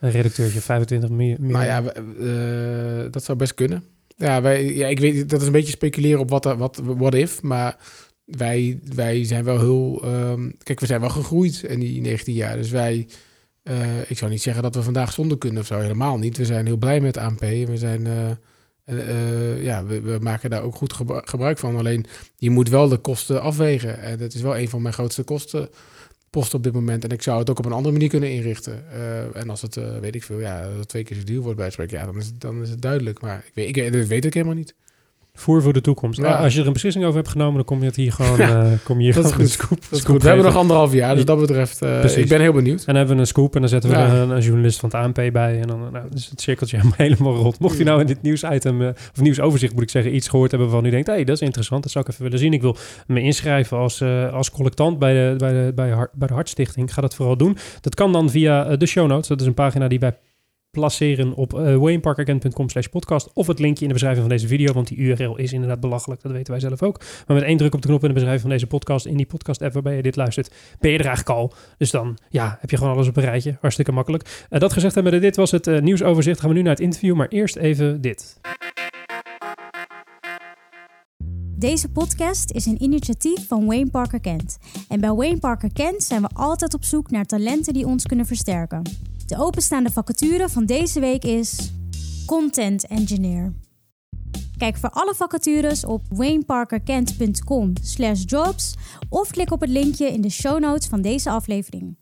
een 0.00 0.10
redacteurtje 0.10 0.60
25 0.60 1.10
miljoen. 1.10 1.46
nou 1.50 1.64
ja, 1.64 1.82
eh, 1.82 3.10
dat 3.10 3.24
zou 3.24 3.38
best 3.38 3.54
kunnen. 3.54 3.84
Ja, 4.16 4.42
wij, 4.42 4.74
ja, 4.74 4.86
ik 4.86 4.98
weet, 5.00 5.30
dat 5.30 5.40
is 5.40 5.46
een 5.46 5.52
beetje 5.52 5.72
speculeren 5.72 6.20
op 6.20 6.30
wat, 6.30 6.44
wat 6.44 6.80
what 6.84 7.14
if, 7.14 7.42
maar 7.42 7.76
wij, 8.24 8.80
wij 8.94 9.24
zijn 9.24 9.44
wel 9.44 9.58
heel, 9.58 10.00
ehm, 10.02 10.50
kijk, 10.62 10.80
we 10.80 10.86
zijn 10.86 11.00
wel 11.00 11.10
gegroeid 11.10 11.62
in 11.62 11.80
die 11.80 12.00
19 12.00 12.34
jaar, 12.34 12.56
dus 12.56 12.70
wij, 12.70 13.08
eh, 13.62 14.10
ik 14.10 14.18
zou 14.18 14.30
niet 14.30 14.42
zeggen 14.42 14.62
dat 14.62 14.74
we 14.74 14.82
vandaag 14.82 15.12
zonder 15.12 15.38
kunnen 15.38 15.60
of 15.60 15.66
zo, 15.66 15.78
helemaal 15.78 16.18
niet. 16.18 16.36
We 16.36 16.44
zijn 16.44 16.66
heel 16.66 16.76
blij 16.76 17.00
met 17.00 17.16
ANP, 17.16 17.40
we 17.40 17.76
zijn, 17.76 18.06
eh, 18.06 18.30
eh, 18.84 19.62
ja, 19.62 19.84
we, 19.84 20.00
we 20.00 20.18
maken 20.20 20.50
daar 20.50 20.62
ook 20.62 20.74
goed 20.74 20.92
gebru- 20.92 21.20
gebruik 21.24 21.58
van. 21.58 21.76
Alleen 21.76 22.06
je 22.36 22.50
moet 22.50 22.68
wel 22.68 22.88
de 22.88 22.98
kosten 22.98 23.42
afwegen. 23.42 23.98
En 24.00 24.18
dat 24.18 24.34
is 24.34 24.40
wel 24.40 24.58
een 24.58 24.68
van 24.68 24.82
mijn 24.82 24.94
grootste 24.94 25.22
kostenposten 25.22 26.58
op 26.58 26.62
dit 26.62 26.72
moment. 26.72 27.04
En 27.04 27.10
ik 27.10 27.22
zou 27.22 27.38
het 27.38 27.50
ook 27.50 27.58
op 27.58 27.64
een 27.64 27.72
andere 27.72 27.92
manier 27.92 28.08
kunnen 28.08 28.30
inrichten. 28.30 28.84
En 29.34 29.50
als 29.50 29.62
het, 29.62 29.74
weet 30.00 30.14
ik 30.14 30.22
veel, 30.22 30.40
ja, 30.40 30.68
twee 30.86 31.04
keer 31.04 31.16
zo 31.16 31.24
duur 31.24 31.40
wordt 31.40 31.56
bij 31.56 31.64
het 31.64 31.74
spreken, 31.74 31.98
ja, 31.98 32.04
dan 32.04 32.16
is 32.16 32.26
het, 32.26 32.40
dan 32.40 32.62
is 32.62 32.70
het 32.70 32.82
duidelijk. 32.82 33.20
Maar 33.20 33.44
ik 33.46 33.54
weet, 33.54 33.76
ik, 33.76 33.92
dat 33.92 34.06
weet 34.06 34.24
ik 34.24 34.34
helemaal 34.34 34.54
niet. 34.56 34.74
Voer 35.38 35.62
voor 35.62 35.72
de 35.72 35.80
toekomst. 35.80 36.20
Ja. 36.20 36.36
Als 36.36 36.54
je 36.54 36.60
er 36.60 36.66
een 36.66 36.72
beslissing 36.72 37.04
over 37.04 37.16
hebt 37.16 37.28
genomen, 37.30 37.54
dan 37.54 37.64
kom 37.64 37.78
je 37.80 37.84
het 37.86 37.96
hier 37.96 38.12
gewoon... 38.12 38.38
Ja, 38.38 38.64
eh, 38.64 38.70
kom 38.84 38.98
je 38.98 39.04
hier 39.04 39.14
dat 39.22 39.24
is 39.24 39.30
gewoon 39.30 39.46
goed. 39.46 39.54
scoop, 39.54 39.80
Dat 39.90 39.98
is 39.98 40.04
goed. 40.04 40.22
We 40.22 40.28
hebben 40.28 40.44
nog 40.46 40.56
anderhalf 40.56 40.92
jaar, 40.92 41.14
dus 41.14 41.24
dat 41.24 41.38
betreft, 41.40 41.78
Precies. 41.78 42.16
ik 42.16 42.28
ben 42.28 42.40
heel 42.40 42.52
benieuwd. 42.52 42.78
En 42.78 42.84
dan 42.86 42.96
hebben 42.96 43.14
we 43.14 43.20
een 43.20 43.26
scoop 43.26 43.54
en 43.54 43.60
dan 43.60 43.68
zetten 43.70 43.90
we 43.90 43.96
Ja. 43.96 44.14
een, 44.14 44.30
een 44.30 44.40
journalist 44.40 44.80
van 44.80 44.88
het 44.88 44.98
ANP 44.98 45.32
bij. 45.32 45.60
En 45.60 45.66
dan 45.66 45.88
nou, 45.92 46.04
is 46.14 46.28
het 46.30 46.40
cirkeltje 46.40 46.78
helemaal 46.96 47.34
rond. 47.34 47.58
Mocht 47.58 47.78
je 47.78 47.84
nou 47.84 48.00
in 48.00 48.06
dit 48.06 48.22
nieuwsitem, 48.22 48.82
eh, 48.82 48.88
of 48.88 49.20
nieuwsoverzicht 49.20 49.72
moet 49.72 49.82
ik 49.82 49.90
zeggen, 49.90 50.14
iets 50.14 50.28
gehoord 50.28 50.50
hebben 50.50 50.68
waarvan 50.68 50.86
u 50.88 50.90
denkt, 50.92 51.06
hé, 51.06 51.14
hey, 51.14 51.24
dat 51.24 51.34
is 51.36 51.42
interessant, 51.42 51.82
dat 51.82 51.92
zou 51.92 52.04
ik 52.04 52.10
even 52.10 52.24
willen 52.24 52.38
zien. 52.38 52.52
Ik 52.52 52.62
wil 52.62 52.76
me 53.06 53.20
inschrijven 53.20 53.78
als, 53.78 54.02
als 54.32 54.50
collectant 54.50 54.98
bij 54.98 55.12
de, 55.12 55.34
bij, 55.38 55.52
de, 55.52 55.72
bij, 55.74 55.90
Hart, 55.90 56.12
bij 56.12 56.28
de 56.28 56.34
Hartstichting. 56.34 56.94
Ga 56.94 57.00
dat 57.00 57.14
vooral 57.14 57.36
doen. 57.36 57.56
Dat 57.80 57.94
kan 57.94 58.12
dan 58.12 58.30
via 58.30 58.76
de 58.76 58.86
show 58.86 59.08
notes. 59.08 59.28
Dat 59.28 59.40
is 59.40 59.46
een 59.46 59.54
pagina 59.54 59.88
die 59.88 59.98
wij 59.98 60.16
placeren 60.74 61.34
op 61.34 61.54
uh, 61.54 61.76
wayneparkerkent.com 61.76 62.68
slash 62.68 62.86
podcast 62.86 63.30
of 63.34 63.46
het 63.46 63.58
linkje 63.58 63.80
in 63.80 63.86
de 63.86 63.92
beschrijving 63.92 64.26
van 64.26 64.36
deze 64.36 64.48
video, 64.48 64.72
want 64.72 64.88
die 64.88 64.98
URL 64.98 65.36
is 65.36 65.52
inderdaad 65.52 65.80
belachelijk, 65.80 66.22
dat 66.22 66.32
weten 66.32 66.52
wij 66.52 66.60
zelf 66.60 66.82
ook. 66.82 67.00
Maar 67.26 67.36
met 67.36 67.46
één 67.46 67.56
druk 67.56 67.74
op 67.74 67.82
de 67.82 67.88
knop 67.88 68.00
in 68.00 68.08
de 68.08 68.14
beschrijving 68.14 68.42
van 68.42 68.50
deze 68.50 68.66
podcast, 68.66 69.06
in 69.06 69.16
die 69.16 69.26
podcast 69.26 69.62
app 69.62 69.72
waarbij 69.72 69.96
je 69.96 70.02
dit 70.02 70.16
luistert, 70.16 70.50
ben 70.80 70.90
je 70.90 70.98
er 70.98 71.06
eigenlijk 71.06 71.38
al. 71.38 71.52
Dus 71.78 71.90
dan 71.90 72.18
ja, 72.28 72.56
heb 72.60 72.70
je 72.70 72.76
gewoon 72.76 72.92
alles 72.92 73.08
op 73.08 73.16
een 73.16 73.22
rijtje. 73.22 73.56
Hartstikke 73.60 73.92
makkelijk. 73.92 74.46
Uh, 74.50 74.60
dat 74.60 74.72
gezegd 74.72 74.94
hebben, 74.94 75.20
dit 75.20 75.36
was 75.36 75.50
het 75.50 75.66
uh, 75.66 75.80
nieuwsoverzicht. 75.80 76.40
Gaan 76.40 76.48
we 76.48 76.54
nu 76.54 76.62
naar 76.62 76.72
het 76.72 76.80
interview, 76.80 77.14
maar 77.14 77.28
eerst 77.28 77.56
even 77.56 78.00
dit. 78.00 78.40
Deze 81.56 81.88
podcast 81.90 82.50
is 82.50 82.66
een 82.66 82.82
initiatief 82.82 83.48
van 83.48 83.66
Wayne 83.66 83.90
Parker 83.90 84.20
Kent. 84.20 84.58
En 84.88 85.00
bij 85.00 85.12
Wayne 85.12 85.38
Parker 85.38 85.72
Kent 85.72 86.02
zijn 86.02 86.22
we 86.22 86.28
altijd 86.32 86.74
op 86.74 86.84
zoek 86.84 87.10
naar 87.10 87.24
talenten 87.24 87.72
die 87.72 87.86
ons 87.86 88.06
kunnen 88.06 88.26
versterken. 88.26 88.82
De 89.26 89.38
openstaande 89.38 89.90
vacature 89.90 90.48
van 90.48 90.66
deze 90.66 91.00
week 91.00 91.24
is 91.24 91.72
Content 92.26 92.86
Engineer. 92.86 93.52
Kijk 94.56 94.76
voor 94.76 94.90
alle 94.90 95.14
vacatures 95.14 95.84
op 95.84 96.02
wayneparkerkent.com 96.08 97.72
jobs 98.26 98.74
of 99.08 99.30
klik 99.30 99.50
op 99.50 99.60
het 99.60 99.70
linkje 99.70 100.12
in 100.12 100.20
de 100.20 100.30
show 100.30 100.60
notes 100.60 100.88
van 100.88 101.02
deze 101.02 101.30
aflevering. 101.30 101.96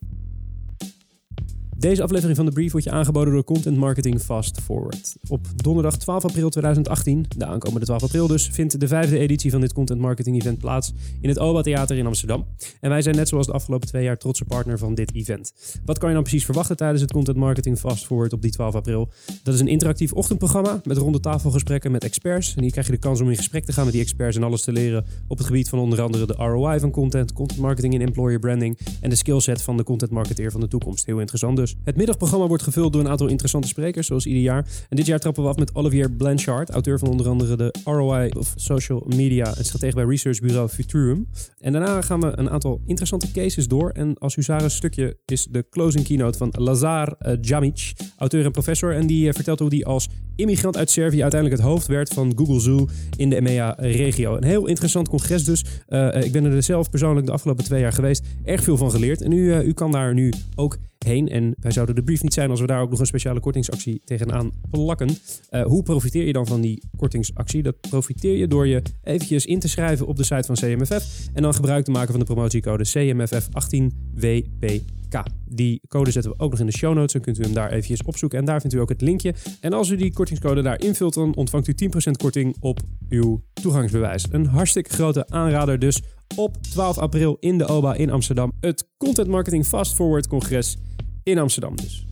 Deze 1.82 2.02
aflevering 2.02 2.36
van 2.36 2.46
de 2.46 2.52
Brief 2.52 2.72
wordt 2.72 2.86
je 2.86 2.92
aangeboden 2.92 3.32
door 3.32 3.44
Content 3.44 3.76
Marketing 3.76 4.20
Fast 4.20 4.60
Forward. 4.60 5.16
Op 5.28 5.46
donderdag 5.56 5.96
12 5.96 6.24
april 6.24 6.48
2018, 6.48 7.24
de 7.36 7.46
aankomende 7.46 7.86
12 7.86 8.02
april 8.02 8.26
dus, 8.26 8.48
vindt 8.52 8.80
de 8.80 8.88
vijfde 8.88 9.18
editie 9.18 9.50
van 9.50 9.60
dit 9.60 9.72
Content 9.72 10.00
Marketing 10.00 10.40
Event 10.40 10.58
plaats 10.58 10.92
in 11.20 11.28
het 11.28 11.38
OBA 11.38 11.60
Theater 11.60 11.96
in 11.96 12.06
Amsterdam. 12.06 12.46
En 12.80 12.90
wij 12.90 13.02
zijn 13.02 13.16
net 13.16 13.28
zoals 13.28 13.46
de 13.46 13.52
afgelopen 13.52 13.88
twee 13.88 14.04
jaar 14.04 14.18
trotse 14.18 14.44
partner 14.44 14.78
van 14.78 14.94
dit 14.94 15.14
event. 15.14 15.52
Wat 15.84 15.98
kan 15.98 16.08
je 16.08 16.14
dan 16.14 16.24
precies 16.24 16.44
verwachten 16.44 16.76
tijdens 16.76 17.00
het 17.00 17.12
Content 17.12 17.36
Marketing 17.36 17.78
Fast 17.78 18.06
Forward 18.06 18.32
op 18.32 18.42
die 18.42 18.50
12 18.50 18.74
april? 18.74 19.08
Dat 19.42 19.54
is 19.54 19.60
een 19.60 19.68
interactief 19.68 20.12
ochtendprogramma 20.12 20.80
met 20.84 20.96
ronde 20.96 21.20
tafelgesprekken 21.20 21.90
met 21.90 22.04
experts. 22.04 22.54
En 22.54 22.62
hier 22.62 22.70
krijg 22.70 22.86
je 22.86 22.92
de 22.92 22.98
kans 22.98 23.20
om 23.20 23.30
in 23.30 23.36
gesprek 23.36 23.64
te 23.64 23.72
gaan 23.72 23.84
met 23.84 23.92
die 23.92 24.02
experts 24.02 24.36
en 24.36 24.42
alles 24.42 24.62
te 24.62 24.72
leren 24.72 25.04
op 25.28 25.38
het 25.38 25.46
gebied 25.46 25.68
van 25.68 25.78
onder 25.78 26.00
andere 26.00 26.26
de 26.26 26.34
ROI 26.34 26.80
van 26.80 26.90
content, 26.90 27.32
content 27.32 27.60
marketing 27.60 27.94
en 27.94 28.00
employer 28.00 28.38
branding 28.38 28.78
en 29.00 29.10
de 29.10 29.16
skillset 29.16 29.62
van 29.62 29.76
de 29.76 29.82
content 29.82 30.10
marketeer 30.10 30.50
van 30.50 30.60
de 30.60 30.68
toekomst. 30.68 31.06
Heel 31.06 31.18
interessant 31.18 31.56
dus. 31.56 31.71
Het 31.84 31.96
middagprogramma 31.96 32.46
wordt 32.46 32.62
gevuld 32.62 32.92
door 32.92 33.02
een 33.02 33.08
aantal 33.08 33.26
interessante 33.26 33.68
sprekers, 33.68 34.06
zoals 34.06 34.26
ieder 34.26 34.42
jaar. 34.42 34.66
En 34.88 34.96
dit 34.96 35.06
jaar 35.06 35.18
trappen 35.18 35.42
we 35.42 35.48
af 35.48 35.56
met 35.56 35.74
Olivier 35.74 36.10
Blanchard, 36.10 36.70
auteur 36.70 36.98
van 36.98 37.08
onder 37.08 37.28
andere 37.28 37.56
de 37.56 37.74
ROI 37.84 38.30
of 38.38 38.52
Social 38.56 39.06
Media 39.16 39.56
en 39.56 39.64
stratege 39.64 39.94
bij 39.94 40.04
researchbureau 40.04 40.68
Futurum. 40.68 41.26
En 41.58 41.72
daarna 41.72 42.02
gaan 42.02 42.20
we 42.20 42.32
een 42.34 42.50
aantal 42.50 42.80
interessante 42.86 43.30
cases 43.30 43.68
door. 43.68 43.90
En 43.90 44.18
als 44.18 44.34
Huzaris 44.34 44.74
stukje 44.74 45.16
is 45.24 45.46
de 45.50 45.66
closing 45.70 46.04
keynote 46.04 46.38
van 46.38 46.52
Lazar 46.58 47.16
uh, 47.20 47.32
Jamic, 47.40 47.92
auteur 48.16 48.44
en 48.44 48.52
professor. 48.52 48.94
En 48.94 49.06
die 49.06 49.26
uh, 49.26 49.32
vertelt 49.32 49.58
hoe 49.58 49.68
hij 49.68 49.84
als 49.84 50.08
immigrant 50.36 50.76
uit 50.76 50.90
Servië 50.90 51.22
uiteindelijk 51.22 51.60
het 51.60 51.70
hoofd 51.70 51.86
werd 51.86 52.08
van 52.08 52.32
Google 52.36 52.60
Zoo 52.60 52.88
in 53.16 53.30
de 53.30 53.36
EMEA-regio. 53.36 54.36
Een 54.36 54.44
heel 54.44 54.66
interessant 54.66 55.08
congres 55.08 55.44
dus. 55.44 55.64
Uh, 55.88 56.22
ik 56.24 56.32
ben 56.32 56.44
er 56.44 56.62
zelf 56.62 56.90
persoonlijk 56.90 57.26
de 57.26 57.32
afgelopen 57.32 57.64
twee 57.64 57.80
jaar 57.80 57.92
geweest. 57.92 58.24
Erg 58.44 58.62
veel 58.62 58.76
van 58.76 58.90
geleerd. 58.90 59.22
En 59.22 59.32
u, 59.32 59.54
u 59.54 59.72
kan 59.72 59.92
daar 59.92 60.14
nu 60.14 60.32
ook 60.54 60.78
heen. 61.04 61.28
En 61.28 61.54
wij 61.60 61.70
zouden 61.70 61.94
de 61.94 62.02
brief 62.02 62.22
niet 62.22 62.34
zijn 62.34 62.50
als 62.50 62.60
we 62.60 62.66
daar 62.66 62.80
ook 62.80 62.90
nog 62.90 63.00
een 63.00 63.06
speciale 63.06 63.40
kortingsactie 63.40 64.02
tegenaan 64.04 64.50
plakken. 64.70 65.16
Uh, 65.50 65.62
hoe 65.62 65.82
profiteer 65.82 66.26
je 66.26 66.32
dan 66.32 66.46
van 66.46 66.60
die 66.60 66.82
kortingsactie? 66.96 67.62
Dat 67.62 67.80
profiteer 67.80 68.36
je 68.36 68.46
door 68.46 68.66
je 68.66 68.82
eventjes 69.02 69.46
in 69.46 69.58
te 69.58 69.68
schrijven 69.68 70.06
op 70.06 70.16
de 70.16 70.24
site 70.24 70.42
van 70.42 70.54
CMFF 70.54 71.28
en 71.34 71.42
dan 71.42 71.54
gebruik 71.54 71.84
te 71.84 71.90
maken 71.90 72.10
van 72.10 72.20
de 72.20 72.26
promotiecode 72.26 72.86
CMFF18WPK. 72.86 75.01
K. 75.12 75.22
Die 75.46 75.80
code 75.88 76.10
zetten 76.10 76.32
we 76.32 76.38
ook 76.38 76.50
nog 76.50 76.60
in 76.60 76.66
de 76.66 76.72
show 76.72 76.94
notes. 76.94 77.12
Dan 77.12 77.22
kunt 77.22 77.38
u 77.38 77.42
hem 77.42 77.52
daar 77.52 77.70
eventjes 77.70 78.02
opzoeken. 78.02 78.38
En 78.38 78.44
daar 78.44 78.60
vindt 78.60 78.76
u 78.76 78.80
ook 78.80 78.88
het 78.88 79.00
linkje. 79.00 79.34
En 79.60 79.72
als 79.72 79.90
u 79.90 79.96
die 79.96 80.12
kortingscode 80.12 80.62
daar 80.62 80.80
invult, 80.80 81.14
dan 81.14 81.34
ontvangt 81.34 81.68
u 81.68 81.74
10% 82.08 82.10
korting 82.16 82.56
op 82.60 82.80
uw 83.08 83.42
toegangsbewijs. 83.52 84.26
Een 84.30 84.46
hartstikke 84.46 84.90
grote 84.90 85.28
aanrader 85.28 85.78
dus 85.78 86.02
op 86.36 86.62
12 86.62 86.98
april 86.98 87.36
in 87.40 87.58
de 87.58 87.66
OBA 87.66 87.94
in 87.94 88.10
Amsterdam. 88.10 88.52
Het 88.60 88.88
Content 88.96 89.28
Marketing 89.28 89.66
Fast 89.66 89.94
Forward 89.94 90.26
Congres 90.26 90.76
in 91.22 91.38
Amsterdam 91.38 91.76
dus. 91.76 92.06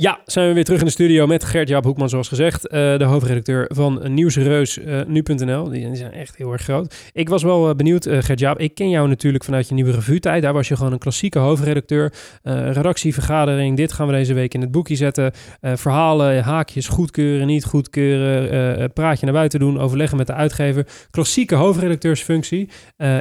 Ja, 0.00 0.20
zijn 0.26 0.48
we 0.48 0.54
weer 0.54 0.64
terug 0.64 0.80
in 0.80 0.86
de 0.86 0.92
studio 0.92 1.26
met 1.26 1.44
Gert-Jaap 1.44 1.84
Hoekman, 1.84 2.08
zoals 2.08 2.28
gezegd. 2.28 2.64
Uh, 2.64 2.70
de 2.70 3.04
hoofdredacteur 3.04 3.70
van 3.74 4.12
Nieuwsreus 4.14 4.78
uh, 4.78 5.00
nu.nl. 5.06 5.68
Die, 5.68 5.96
zijn 5.96 6.12
echt 6.12 6.36
heel 6.36 6.52
erg 6.52 6.62
groot. 6.62 6.94
Ik 7.12 7.28
was 7.28 7.42
wel 7.42 7.68
uh, 7.68 7.74
benieuwd, 7.74 8.08
Gert-Jaap. 8.10 8.58
Ik 8.58 8.74
ken 8.74 8.88
jou 8.88 9.08
natuurlijk 9.08 9.44
vanuit 9.44 9.68
je 9.68 9.74
nieuwe 9.74 9.90
revue-tijd. 9.90 10.42
Daar 10.42 10.52
was 10.52 10.68
je 10.68 10.76
gewoon 10.76 10.92
een 10.92 10.98
klassieke 10.98 11.38
hoofdredacteur. 11.38 12.12
redactievergadering, 12.42 13.76
dit 13.76 13.92
gaan 13.92 14.06
we 14.06 14.12
deze 14.12 14.34
week 14.34 14.54
in 14.54 14.60
het 14.60 14.70
boekje 14.70 14.96
zetten. 14.96 15.32
verhalen, 15.60 16.42
haakjes, 16.42 16.88
goedkeuren, 16.88 17.46
niet 17.46 17.64
goedkeuren. 17.64 18.92
praatje 18.92 19.24
naar 19.24 19.34
buiten 19.34 19.58
doen, 19.58 19.80
overleggen 19.80 20.16
met 20.16 20.26
de 20.26 20.34
uitgever. 20.34 20.86
Klassieke 21.10 21.54
hoofdredacteursfunctie. 21.54 22.68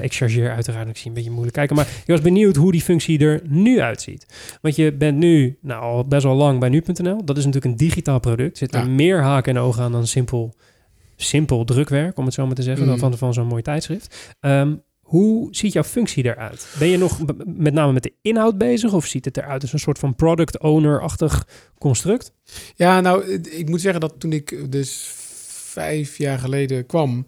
ik 0.02 0.14
chargeer 0.14 0.52
uiteraard, 0.52 0.90
ik 0.90 0.98
zie 0.98 1.08
een 1.08 1.14
beetje 1.14 1.32
moeilijk 1.32 1.56
kijken. 1.56 1.76
Maar 1.76 1.86
ik 1.86 2.08
was 2.12 2.22
benieuwd 2.22 2.56
hoe 2.56 2.72
die 2.72 2.82
functie 2.82 3.20
er 3.20 3.42
nu 3.48 3.82
uitziet. 3.82 4.58
Want 4.62 4.76
je 4.76 4.94
bent 4.94 5.18
nu 5.18 5.58
nou, 5.62 5.82
al 5.82 6.08
best 6.08 6.24
wel 6.24 6.36
lang 6.36 6.60
bij 6.60 6.68
nu.nl. 6.70 7.26
Dat 7.26 7.38
is 7.38 7.46
natuurlijk 7.46 7.72
een 7.72 7.88
digitaal 7.88 8.20
product. 8.20 8.58
Zit 8.58 8.76
er 8.76 8.90
meer 8.90 9.22
haken 9.22 9.56
en 9.56 9.62
ogen 9.62 9.84
aan 9.84 9.92
dan 9.92 10.08
simpel, 10.08 10.56
simpel 11.16 11.64
drukwerk, 11.64 12.18
om 12.18 12.26
het 12.26 12.34
zo 12.34 12.46
maar 12.46 12.56
te 12.56 12.64
zeggen, 12.64 12.86
dan 12.86 12.96
mm. 12.96 13.00
van, 13.00 13.18
van 13.18 13.34
zo'n 13.34 13.48
mooi 13.48 13.62
tijdschrift. 13.62 14.36
Ehm, 14.40 14.76
hoe 15.10 15.48
ziet 15.52 15.74
jouw 15.74 15.84
functie 15.84 16.26
eruit? 16.26 16.68
Ben 16.80 16.88
je 16.88 16.98
nog 16.98 17.20
met 17.46 17.74
name 17.74 17.94
met 17.94 18.04
de 18.04 18.14
inhoud 18.22 18.58
bezig 18.58 18.94
of 18.94 19.06
ziet 19.06 19.26
het 19.26 19.38
eruit 19.38 19.62
als 19.62 19.74
een 19.74 19.80
soort 19.80 20.00
van 20.00 20.16
product 20.16 20.60
owner-achtig 20.60 21.48
construct? 21.78 22.34
Ja, 22.76 23.02
nou, 23.02 23.32
ik 23.42 23.70
moet 23.70 23.82
zeggen 23.82 24.02
dat 24.02 24.14
toen 24.18 24.34
ik 24.34 24.72
dus 24.72 25.12
vijf 25.70 26.18
jaar 26.18 26.40
geleden 26.40 26.86
kwam, 26.86 27.26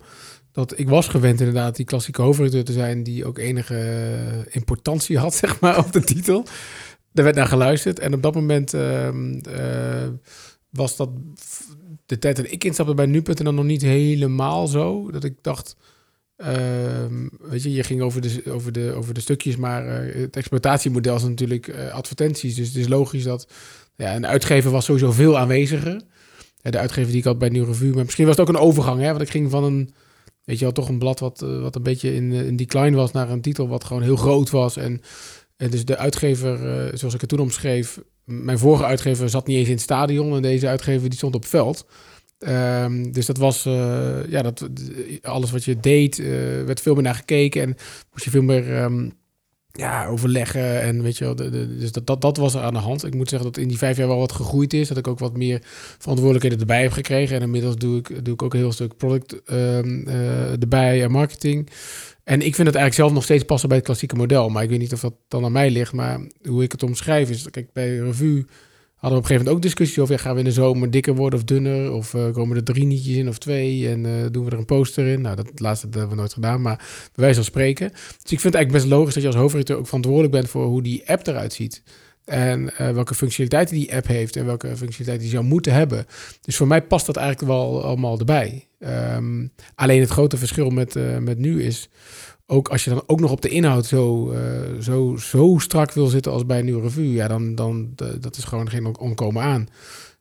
dat 0.51 0.79
ik 0.79 0.89
was 0.89 1.07
gewend 1.07 1.39
inderdaad 1.39 1.75
die 1.75 1.85
klassieke 1.85 2.21
hoofdredacteur 2.21 2.63
te 2.63 2.73
zijn 2.73 3.03
die 3.03 3.25
ook 3.25 3.37
enige 3.37 4.47
importantie 4.49 5.17
had, 5.17 5.35
zeg 5.43 5.59
maar, 5.59 5.77
op 5.77 5.91
de 5.91 6.01
titel. 6.01 6.45
Er 7.13 7.23
werd 7.23 7.35
naar 7.35 7.47
geluisterd. 7.47 7.99
En 7.99 8.13
op 8.13 8.21
dat 8.21 8.33
moment 8.33 8.73
ehm, 8.73 9.39
eh, 9.39 10.07
was 10.69 10.95
dat 10.95 11.09
de 12.05 12.19
tijd 12.19 12.35
dat 12.35 12.51
ik 12.51 12.63
instapte 12.63 12.93
bij 12.93 13.05
nu.nl 13.05 13.53
nog 13.53 13.65
niet 13.65 13.81
helemaal 13.81 14.67
zo. 14.67 15.11
Dat 15.11 15.23
ik 15.23 15.35
dacht, 15.41 15.75
ehm, 16.35 17.27
weet 17.39 17.63
je, 17.63 17.71
je 17.71 17.83
ging 17.83 18.01
over 18.01 18.21
de, 18.21 18.41
over 18.47 18.71
de, 18.71 18.93
over 18.95 19.13
de 19.13 19.21
stukjes, 19.21 19.55
maar 19.55 20.05
uh, 20.05 20.21
het 20.21 20.35
exploitatiemodel 20.35 21.15
is 21.15 21.23
natuurlijk 21.23 21.67
uh, 21.67 21.93
advertenties. 21.93 22.55
Dus 22.55 22.67
het 22.67 22.77
is 22.77 22.87
logisch 22.87 23.23
dat 23.23 23.47
ja, 23.95 24.15
een 24.15 24.27
uitgever 24.27 24.71
was 24.71 24.85
sowieso 24.85 25.11
veel 25.11 25.37
aanweziger. 25.37 26.01
de 26.61 26.77
uitgever 26.77 27.09
die 27.09 27.19
ik 27.19 27.25
had 27.25 27.39
bij 27.39 27.49
Nieuw 27.49 27.65
Revue. 27.65 27.93
Maar 27.93 28.03
misschien 28.03 28.25
was 28.25 28.37
het 28.37 28.47
ook 28.47 28.55
een 28.55 28.61
overgang, 28.61 29.01
hè? 29.01 29.09
Want 29.09 29.21
ik 29.21 29.29
ging 29.29 29.51
van 29.51 29.63
een, 29.63 29.93
weet 30.43 30.57
je 30.57 30.63
wel, 30.63 30.73
toch 30.73 30.89
een 30.89 30.99
blad 30.99 31.19
wat, 31.19 31.39
wat 31.39 31.75
een 31.75 31.83
beetje 31.83 32.15
in, 32.15 32.31
in 32.31 32.55
decline 32.55 32.95
was 32.95 33.11
naar 33.11 33.29
een 33.29 33.41
titel 33.41 33.67
wat 33.67 33.83
gewoon 33.83 34.03
heel 34.03 34.15
groot 34.15 34.49
was. 34.49 34.77
En 34.77 35.01
dus 35.69 35.85
de 35.85 35.97
uitgever, 35.97 36.53
eh, 36.53 36.97
zoals 36.97 37.13
ik 37.13 37.21
het 37.21 37.29
toen 37.29 37.39
omschreef, 37.39 37.99
mijn 38.23 38.59
vorige 38.59 38.85
uitgever 38.85 39.29
zat 39.29 39.47
niet 39.47 39.57
eens 39.57 39.67
in 39.67 39.73
het 39.73 39.81
stadion 39.81 40.35
en 40.35 40.41
deze 40.41 40.67
uitgever 40.67 41.09
die 41.09 41.17
stond 41.17 41.35
op 41.35 41.45
veld. 41.45 41.85
Um, 42.47 43.11
dus 43.11 43.25
dat 43.25 43.37
was, 43.37 43.65
uh, 43.65 44.27
ja, 44.27 44.41
dat, 44.41 44.69
alles 45.21 45.51
wat 45.51 45.63
je 45.63 45.79
deed, 45.79 46.17
werd 46.65 46.81
veel 46.81 46.93
meer 46.93 47.03
naar 47.03 47.15
gekeken 47.15 47.61
en 47.61 47.75
moest 48.11 48.23
je 48.23 48.29
veel 48.29 48.41
meer 48.41 48.81
um, 48.81 49.13
ja, 49.71 50.07
overleggen. 50.07 50.81
En 50.81 51.01
weet 51.01 51.17
je 51.17 51.23
wel, 51.23 51.35
de, 51.35 51.77
dus 51.77 51.91
dat, 51.91 52.07
dat, 52.07 52.21
dat 52.21 52.37
was 52.37 52.53
er 52.53 52.61
aan 52.61 52.73
de 52.73 52.79
hand. 52.79 53.05
Ik 53.05 53.15
moet 53.15 53.29
zeggen 53.29 53.51
dat 53.51 53.61
in 53.61 53.67
die 53.67 53.77
vijf 53.77 53.97
jaar 53.97 54.07
wel 54.07 54.17
wat 54.17 54.31
gegroeid 54.31 54.73
is. 54.73 54.87
Dat 54.87 54.97
ik 54.97 55.07
ook 55.07 55.19
wat 55.19 55.37
meer 55.37 55.59
verantwoordelijkheden 55.97 56.59
erbij 56.59 56.81
heb 56.81 56.91
gekregen. 56.91 57.35
En 57.35 57.41
inmiddels 57.41 57.75
doe 57.75 57.97
ik, 57.97 58.25
doe 58.25 58.33
ik 58.33 58.41
ook 58.41 58.53
een 58.53 58.59
heel 58.59 58.71
stuk 58.71 58.97
product 58.97 59.41
uh, 59.51 60.61
erbij 60.61 61.03
en 61.03 61.11
marketing. 61.11 61.69
En 62.31 62.41
ik 62.41 62.55
vind 62.55 62.67
het 62.67 62.75
eigenlijk 62.75 62.93
zelf 62.93 63.11
nog 63.11 63.23
steeds 63.23 63.43
passen 63.43 63.67
bij 63.67 63.77
het 63.77 63.85
klassieke 63.85 64.15
model. 64.15 64.49
Maar 64.49 64.63
ik 64.63 64.69
weet 64.69 64.79
niet 64.79 64.93
of 64.93 64.99
dat 64.99 65.13
dan 65.27 65.45
aan 65.45 65.51
mij 65.51 65.69
ligt. 65.69 65.93
Maar 65.93 66.19
hoe 66.43 66.63
ik 66.63 66.71
het 66.71 66.83
omschrijf 66.83 67.29
is... 67.29 67.49
Kijk, 67.49 67.73
bij 67.73 67.97
Revue 67.97 68.45
hadden 68.45 68.45
we 68.95 69.05
op 69.05 69.11
een 69.11 69.11
gegeven 69.13 69.35
moment 69.35 69.55
ook 69.55 69.61
discussies 69.61 69.99
over... 69.99 70.13
Ja, 70.13 70.21
gaan 70.21 70.33
we 70.33 70.39
in 70.39 70.45
de 70.45 70.51
zomer 70.51 70.91
dikker 70.91 71.15
worden 71.15 71.39
of 71.39 71.45
dunner? 71.45 71.91
Of 71.91 72.13
uh, 72.13 72.31
komen 72.31 72.55
er 72.55 72.63
drie 72.63 72.85
nietjes 72.85 73.15
in 73.15 73.27
of 73.27 73.37
twee? 73.37 73.89
En 73.89 74.05
uh, 74.05 74.25
doen 74.31 74.45
we 74.45 74.51
er 74.51 74.57
een 74.57 74.65
poster 74.65 75.07
in? 75.07 75.21
Nou, 75.21 75.35
dat 75.35 75.59
laatste 75.59 75.85
dat 75.85 75.95
hebben 75.95 76.15
we 76.15 76.19
nooit 76.19 76.33
gedaan. 76.33 76.61
Maar 76.61 76.77
bij 76.77 77.11
wijze 77.13 77.35
van 77.35 77.43
spreken. 77.43 77.89
Dus 77.89 78.31
ik 78.31 78.39
vind 78.39 78.43
het 78.43 78.55
eigenlijk 78.55 78.83
best 78.83 78.95
logisch 78.95 79.13
dat 79.13 79.23
je 79.23 79.29
als 79.29 79.37
hoofdredacteur 79.37 79.77
ook 79.77 79.87
verantwoordelijk 79.87 80.33
bent... 80.33 80.49
voor 80.49 80.65
hoe 80.65 80.81
die 80.81 81.09
app 81.09 81.27
eruit 81.27 81.53
ziet. 81.53 81.83
En 82.31 82.61
uh, 82.61 82.89
welke 82.89 83.15
functionaliteiten 83.15 83.75
die 83.75 83.95
app 83.95 84.07
heeft 84.07 84.35
en 84.35 84.45
welke 84.45 84.67
functionaliteiten 84.67 85.19
die 85.19 85.29
zou 85.29 85.43
moeten 85.43 85.73
hebben. 85.73 86.05
Dus 86.41 86.55
voor 86.55 86.67
mij 86.67 86.81
past 86.81 87.05
dat 87.05 87.15
eigenlijk 87.15 87.47
wel 87.51 87.83
allemaal 87.83 88.19
erbij. 88.19 88.67
Um, 89.15 89.51
alleen 89.75 89.99
het 89.99 90.09
grote 90.09 90.37
verschil 90.37 90.69
met, 90.69 90.95
uh, 90.95 91.17
met 91.17 91.37
nu 91.37 91.63
is, 91.63 91.89
ook 92.45 92.69
als 92.69 92.83
je 92.83 92.89
dan 92.89 93.03
ook 93.05 93.19
nog 93.19 93.31
op 93.31 93.41
de 93.41 93.49
inhoud 93.49 93.85
zo, 93.85 94.31
uh, 94.31 94.39
zo, 94.81 95.17
zo 95.17 95.55
strak 95.57 95.91
wil 95.91 96.07
zitten 96.07 96.31
als 96.31 96.45
bij 96.45 96.59
een 96.59 96.65
nieuwe 96.65 96.81
revue, 96.81 97.11
ja, 97.11 97.27
dan, 97.27 97.55
dan 97.55 97.91
dat 98.19 98.37
is 98.37 98.43
gewoon 98.43 98.69
geen 98.69 98.97
onkomen 98.97 99.43
aan. 99.43 99.67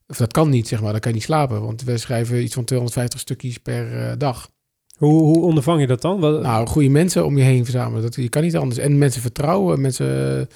Of 0.07 0.17
dat 0.17 0.33
kan 0.33 0.51
niet, 0.51 0.69
zeg 0.69 0.81
maar. 0.81 0.93
Dan 0.93 1.01
kan 1.01 1.11
je 1.11 1.17
niet 1.17 1.27
slapen, 1.27 1.63
want 1.63 1.83
we 1.83 1.99
schrijven 1.99 2.43
iets 2.43 2.55
van 2.55 2.65
250 2.65 3.21
stukjes 3.21 3.59
per 3.59 4.19
dag. 4.19 4.51
Hoe, 4.97 5.23
hoe 5.23 5.43
ondervang 5.43 5.81
je 5.81 5.87
dat 5.87 6.03
dan? 6.03 6.21
Wat... 6.21 6.43
Nou, 6.43 6.67
goede 6.67 6.89
mensen 6.89 7.25
om 7.25 7.39
je 7.39 7.45
heen 7.45 7.65
verzamelen. 7.65 8.03
Dat, 8.03 8.15
je 8.15 8.29
kan 8.29 8.43
niet 8.43 8.57
anders. 8.57 8.81
En 8.81 8.99
mensen 8.99 9.23
vertrouwen, 9.23 9.81
mensen 9.81 10.49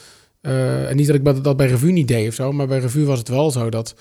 uh, 0.46 0.90
en 0.90 0.96
niet 0.96 1.06
dat 1.06 1.16
ik 1.16 1.44
dat 1.44 1.56
bij 1.56 1.66
Revue 1.66 1.92
niet 1.92 2.08
deed 2.08 2.28
of 2.28 2.34
zo, 2.34 2.52
maar 2.52 2.66
bij 2.66 2.78
Revue 2.78 3.04
was 3.04 3.18
het 3.18 3.28
wel 3.28 3.50
zo 3.50 3.70
dat, 3.70 3.94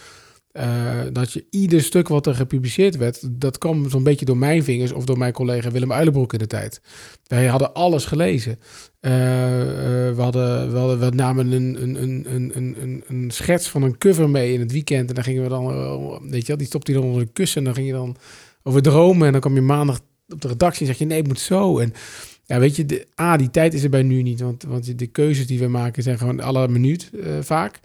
uh, 0.54 0.64
dat 1.12 1.32
je 1.32 1.46
ieder 1.50 1.82
stuk 1.82 2.08
wat 2.08 2.28
er 2.28 2.36
gepubliceerd 2.36 2.98
werd, 2.98 3.42
dat 3.42 3.58
kwam 3.58 3.90
zo'n 3.90 4.04
beetje 4.04 4.26
door 4.26 4.38
mijn 4.38 4.64
vingers 4.64 4.92
of 4.92 5.06
door 5.06 5.18
mijn 5.18 5.34
collega 5.34 5.72
Willem 5.72 5.92
Uilenbroek 5.92 6.34
in 6.34 6.40
de 6.40 6.48
tijd. 6.48 6.82
Wij 7.28 7.46
hadden 7.46 7.74
alles 7.74 8.06
gelezen. 8.06 8.52
Uh, 8.52 9.12
we, 10.12 10.16
hadden, 10.18 11.00
we, 11.00 11.10
namen 11.16 11.52
een, 11.52 11.84
een, 11.84 12.04
een, 12.34 12.52
een, 12.56 13.04
een, 13.08 13.32
schets 13.32 13.70
van 13.70 13.84
een 13.84 13.98
cover 13.98 14.30
mee 14.30 14.54
in 14.54 14.60
het 14.60 14.72
weekend 14.72 15.10
en 15.10 15.16
dan 15.16 15.24
gingen 15.24 15.44
we 15.44 15.50
dan, 15.50 15.66
weet 16.30 16.42
je 16.42 16.48
wel, 16.48 16.58
die 16.58 16.68
stopte 16.68 16.92
je 16.92 16.98
dan 16.98 17.08
onder 17.08 17.22
een 17.22 17.34
kussen 17.34 17.58
en 17.58 17.64
dan 17.64 17.74
ging 17.74 17.88
je 17.88 17.94
dan 17.94 18.16
over 18.64 18.82
dromen 18.82 19.26
en 19.26 19.32
dan 19.32 19.42
kwam 19.42 19.56
je 19.56 19.62
maandag 19.62 20.00
op 20.28 20.42
de 20.42 20.48
redactie 20.48 20.82
en 20.82 20.88
zeg 20.88 20.98
je 20.98 21.06
nee, 21.06 21.18
het 21.18 21.28
moet 21.28 21.40
zo. 21.40 21.80
En 21.80 21.94
ja, 22.46 22.60
weet 22.60 22.76
je, 22.76 22.86
de, 22.86 23.08
A, 23.22 23.38
die 23.38 23.50
tijd 23.50 23.74
is 23.74 23.84
er 23.84 23.90
bij 23.90 24.04
nu 24.04 24.22
niet. 24.22 24.40
Want, 24.40 24.64
want 24.64 25.00
de 25.00 25.08
keuzes 25.08 25.48
die 25.48 25.60
we 25.60 25.68
maken 25.68 26.04
zijn 26.04 26.18
gewoon 26.18 26.40
alle 26.40 26.68
minuut 26.68 27.10
uh, 27.14 27.26
vaak. 27.42 27.80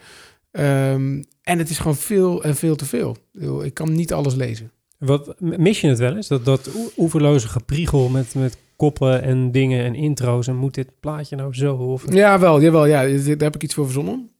Um, 0.52 1.24
en 1.42 1.58
het 1.58 1.70
is 1.70 1.78
gewoon 1.78 1.96
veel 1.96 2.44
en 2.44 2.56
veel 2.56 2.76
te 2.76 2.84
veel. 2.84 3.16
Ik 3.62 3.74
kan 3.74 3.92
niet 3.92 4.12
alles 4.12 4.34
lezen. 4.34 4.70
Wat 4.98 5.40
mis 5.40 5.80
je 5.80 5.88
het 5.88 5.98
wel 5.98 6.16
eens? 6.16 6.28
Dat, 6.28 6.44
dat 6.44 6.70
oeverloze 6.96 7.48
gepriegel 7.48 8.08
met, 8.08 8.34
met 8.34 8.56
koppen 8.76 9.22
en 9.22 9.52
dingen 9.52 9.84
en 9.84 9.94
intro's. 9.94 10.46
En 10.46 10.56
moet 10.56 10.74
dit 10.74 10.90
plaatje 11.00 11.36
nou 11.36 11.54
zo? 11.54 11.74
Of... 11.74 12.12
Ja, 12.12 12.38
wel, 12.38 12.62
jawel. 12.62 12.86
Ja, 12.86 13.02
daar 13.02 13.36
heb 13.38 13.54
ik 13.54 13.62
iets 13.62 13.74
voor 13.74 13.84
verzonnen. 13.84 14.30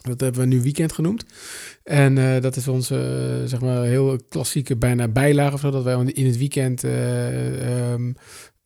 Dat 0.00 0.20
hebben 0.20 0.40
we 0.40 0.46
nu 0.46 0.62
weekend 0.62 0.92
genoemd. 0.92 1.24
En 1.84 2.16
uh, 2.16 2.40
dat 2.40 2.56
is 2.56 2.68
onze, 2.68 2.94
uh, 3.40 3.48
zeg 3.48 3.60
maar, 3.60 3.82
heel 3.82 4.18
klassieke 4.28 4.76
bijna 4.76 5.08
bijlage 5.08 5.54
of 5.54 5.60
zo. 5.60 5.70
Dat 5.70 5.84
wij 5.84 6.04
in 6.04 6.26
het 6.26 6.38
weekend 6.38 6.84
uh, 6.84 7.92
um, 7.92 8.14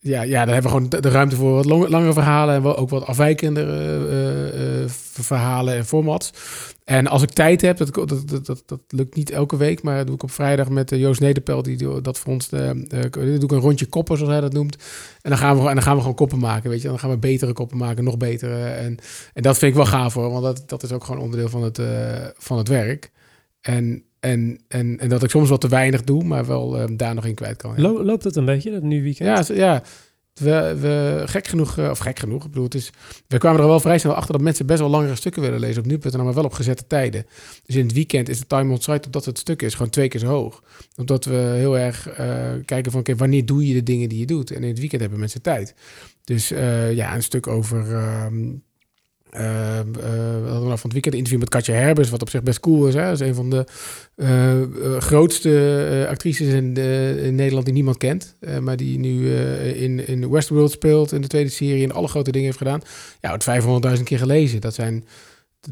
ja, 0.09 0.23
ja, 0.23 0.45
daar 0.45 0.55
hebben 0.55 0.73
we 0.73 0.79
gewoon 0.79 1.03
de 1.03 1.09
ruimte 1.09 1.37
voor 1.37 1.55
wat 1.55 1.65
langere 1.67 2.13
verhalen 2.13 2.55
en 2.55 2.65
ook 2.65 2.91
wat 2.91 3.07
afwijkende 3.07 3.63
uh, 3.63 4.83
uh, 4.83 4.89
verhalen 5.13 5.77
en 5.77 5.87
formats. 5.87 6.33
En 6.85 7.07
als 7.07 7.23
ik 7.23 7.31
tijd 7.31 7.61
heb, 7.61 7.77
dat, 7.77 7.95
dat, 7.95 8.47
dat, 8.47 8.63
dat, 8.67 8.81
lukt 8.89 9.15
niet 9.15 9.31
elke 9.31 9.57
week, 9.57 9.83
maar 9.83 9.97
dat 9.97 10.07
doe 10.07 10.15
ik 10.15 10.23
op 10.23 10.31
vrijdag 10.31 10.69
met 10.69 10.91
Joost 10.91 11.21
Nederpelt, 11.21 11.65
die 11.65 12.01
dat 12.01 12.19
voor 12.19 12.33
ons, 12.33 12.53
uh, 12.53 12.71
doe 12.89 13.39
ik 13.41 13.53
een 13.53 13.59
rondje 13.59 13.87
koppen, 13.87 14.17
zoals 14.17 14.33
hij 14.33 14.41
dat 14.41 14.53
noemt. 14.53 14.77
En 15.23 15.31
dan 15.31 15.39
gaan 15.39 15.57
we, 15.57 15.69
en 15.69 15.75
dan 15.75 15.83
gaan 15.83 15.95
we 15.95 16.01
gewoon 16.01 16.17
koppen 16.17 16.39
maken, 16.39 16.71
weet 16.71 16.83
je. 16.83 16.89
Dan 16.89 16.99
gaan 16.99 17.11
we 17.11 17.19
betere 17.19 17.53
koppen 17.53 17.79
maken, 17.79 18.05
nog 18.05 18.17
betere. 18.17 18.65
En, 18.65 18.99
en 19.33 19.43
dat 19.43 19.59
vind 19.59 19.71
ik 19.71 19.77
wel 19.77 19.87
gaaf 19.87 20.15
hoor, 20.15 20.31
want 20.31 20.43
dat, 20.43 20.63
dat 20.67 20.83
is 20.83 20.93
ook 20.93 21.05
gewoon 21.05 21.23
onderdeel 21.23 21.49
van 21.49 21.63
het, 21.63 21.81
van 22.37 22.59
het 22.59 22.69
werk. 22.69 23.11
En 23.61 24.03
en, 24.21 24.61
en, 24.69 24.99
en 24.99 25.09
dat 25.09 25.23
ik 25.23 25.31
soms 25.31 25.49
wat 25.49 25.61
te 25.61 25.69
weinig 25.69 26.03
doe, 26.03 26.25
maar 26.25 26.47
wel 26.47 26.81
um, 26.81 26.97
daar 26.97 27.15
nog 27.15 27.27
in 27.27 27.35
kwijt 27.35 27.57
kan. 27.57 27.75
Ja. 27.77 27.89
Loopt 27.89 28.25
het 28.25 28.37
een 28.37 28.45
beetje, 28.45 28.71
dat 28.71 28.83
nu 28.83 29.03
weekend? 29.03 29.49
Ja, 29.49 29.55
ja. 29.55 29.83
We, 30.35 30.77
we, 30.81 31.23
gek 31.27 31.47
genoeg, 31.47 31.79
uh, 31.79 31.91
of 31.91 31.99
gek 31.99 32.19
genoeg, 32.19 32.45
ik 32.45 32.51
bedoel, 32.51 32.65
het 32.65 32.75
is, 32.75 32.91
we 33.27 33.39
kwamen 33.39 33.61
er 33.61 33.67
wel 33.67 33.81
vrij 33.81 33.99
snel 33.99 34.15
achter 34.15 34.33
dat 34.33 34.43
mensen 34.43 34.67
best 34.67 34.81
wel 34.81 34.89
langere 34.89 35.15
stukken 35.15 35.43
willen 35.43 35.61
lezen 35.61 35.83
op 35.83 35.89
nu.nl, 35.89 36.25
maar 36.25 36.35
wel 36.35 36.45
op 36.45 36.53
gezette 36.53 36.87
tijden. 36.87 37.27
Dus 37.65 37.77
in 37.77 37.83
het 37.83 37.93
weekend 37.93 38.29
is 38.29 38.39
de 38.39 38.47
time 38.47 38.73
on 38.73 38.81
site 38.81 39.07
op 39.07 39.13
dat 39.13 39.25
het 39.25 39.39
stuk 39.39 39.63
is 39.63 39.75
gewoon 39.75 39.91
twee 39.91 40.09
keer 40.09 40.21
zo 40.21 40.27
hoog. 40.27 40.63
Omdat 40.97 41.25
we 41.25 41.35
heel 41.35 41.79
erg 41.79 42.09
uh, 42.09 42.17
kijken 42.65 42.93
van, 42.93 43.01
oké, 43.01 43.11
okay, 43.11 43.17
wanneer 43.17 43.47
doe 43.47 43.67
je 43.67 43.75
de 43.75 43.83
dingen 43.83 44.09
die 44.09 44.19
je 44.19 44.27
doet? 44.27 44.51
En 44.51 44.63
in 44.63 44.69
het 44.69 44.79
weekend 44.79 45.01
hebben 45.01 45.19
mensen 45.19 45.43
tijd. 45.43 45.75
Dus 46.25 46.53
uh, 46.53 46.93
ja, 46.93 47.15
een 47.15 47.23
stuk 47.23 47.47
over... 47.47 47.95
Um, 48.25 48.67
uh, 49.33 49.77
uh, 49.77 50.61
vanaf 50.61 50.81
van 50.81 50.91
het 50.91 50.93
weekend. 50.93 51.15
Een 51.15 51.19
interview 51.19 51.41
met 51.41 51.49
Katja 51.49 51.75
Herbers, 51.75 52.11
wat 52.11 52.23
op 52.23 52.31
zich 52.31 52.43
best 52.43 52.61
cool 52.61 52.87
is. 52.87 52.95
Hè? 52.95 53.03
Dat 53.03 53.21
is 53.21 53.27
een 53.27 53.35
van 53.35 53.51
de 53.51 53.65
uh, 54.17 54.97
grootste 54.99 56.07
actrices 56.09 56.53
in, 56.53 56.73
Nederland 57.35 57.65
die 57.65 57.75
niemand 57.75 57.97
kent. 57.97 58.37
maar 58.61 58.77
die 58.77 58.99
nu 58.99 59.35
in, 59.59 60.07
in 60.07 60.31
Westworld 60.31 60.71
speelt 60.71 61.13
in 61.13 61.21
de 61.21 61.29
tweede 61.29 61.51
serie 61.51 61.85
en 61.85 61.93
alle 61.93 62.09
grote 62.09 62.31
dingen 62.31 62.47
heeft 62.47 62.59
gedaan. 62.59 62.81
Ja, 63.21 63.33
het 63.33 63.97
500.000 63.97 64.03
keer 64.03 64.19
gelezen. 64.19 64.61
Dat 64.61 64.75
zijn 64.75 65.05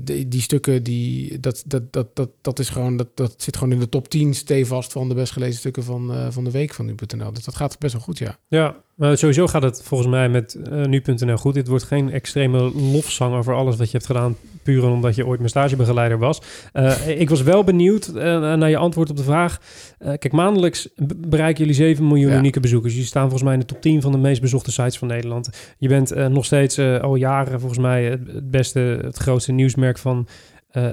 die, 0.00 0.40
stukken, 0.40 0.82
die, 0.82 1.40
dat, 1.40 1.62
dat, 1.66 1.92
dat, 1.92 2.16
dat, 2.16 2.30
dat, 2.40 2.58
is 2.58 2.68
gewoon, 2.68 2.96
dat, 2.96 3.08
dat 3.14 3.34
zit 3.36 3.56
gewoon 3.56 3.72
in 3.72 3.78
de 3.78 3.88
top 3.88 4.08
10 4.08 4.34
stevast 4.34 4.92
van 4.92 5.08
de 5.08 5.14
best 5.14 5.32
gelezen 5.32 5.58
stukken 5.58 5.82
van, 5.82 6.32
van 6.32 6.44
de 6.44 6.50
week 6.50 6.74
van 6.74 6.86
nu.nl. 6.86 7.32
Dus 7.32 7.44
dat 7.44 7.56
gaat 7.56 7.78
best 7.78 7.92
wel 7.92 8.02
goed, 8.02 8.18
ja. 8.18 8.38
Ja, 8.48 8.84
maar 8.96 9.18
sowieso 9.18 9.46
gaat 9.46 9.62
het 9.62 9.82
volgens 9.82 10.11
mij 10.11 10.28
met 10.28 10.59
uh, 10.72 10.85
nu.nl 10.85 11.37
goed. 11.37 11.54
Dit 11.54 11.68
wordt 11.68 11.85
geen 11.85 12.11
extreme 12.11 12.59
lofzang 12.74 13.35
over 13.35 13.54
alles 13.54 13.76
wat 13.76 13.87
je 13.87 13.92
hebt 13.92 14.06
gedaan, 14.06 14.37
puur 14.62 14.85
omdat 14.85 15.14
je 15.14 15.26
ooit 15.26 15.38
mijn 15.38 15.50
stagebegeleider 15.50 16.18
was. 16.18 16.42
Uh, 16.72 17.09
ik 17.09 17.28
was 17.28 17.42
wel 17.42 17.64
benieuwd 17.64 18.12
naar 18.12 18.70
je 18.70 18.76
antwoord 18.76 19.11
op 19.11 19.16
de 19.16 19.22
vraag. 19.22 19.61
kijk, 19.98 20.32
maandelijks 20.32 20.88
bereiken 21.16 21.59
jullie 21.59 21.74
7 21.74 22.06
miljoen 22.06 22.32
unieke 22.32 22.61
bezoekers. 22.61 22.96
Je 22.96 23.02
staan 23.02 23.22
volgens 23.22 23.42
mij 23.42 23.52
in 23.52 23.61
de 23.61 23.66
top 23.66 23.80
10 23.80 24.02
van 24.02 24.12
de 24.12 24.18
meest 24.18 24.40
bezochte 24.40 24.72
sites 24.72 24.98
van 24.98 25.09
Nederland. 25.09 25.74
Je 25.78 25.88
bent 25.88 26.14
nog 26.14 26.44
steeds 26.44 26.78
al 26.78 27.14
jaren 27.14 27.61
volgens 27.61 27.80
mij 27.80 28.04
het 28.04 28.50
beste, 28.50 28.80
het 28.80 29.16
grootste 29.16 29.52
nieuwsmerk 29.52 29.98
van 29.98 30.28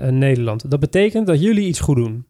Nederland. 0.09 0.71
Dat 0.71 0.79
betekent 0.79 1.27
dat 1.27 1.41
jullie 1.41 1.67
iets 1.67 1.79
goed 1.79 1.95
doen. 1.95 2.25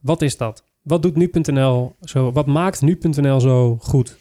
Wat 0.00 0.22
is 0.22 0.36
dat? 0.36 0.64
Wat 0.86 1.02
doet 1.02 1.16
nu.nl 1.16 1.96
zo? 2.00 2.32
Wat 2.32 2.46
maakt 2.46 2.80
nu.nl 2.80 3.40
zo 3.40 3.76
goed? 3.80 4.16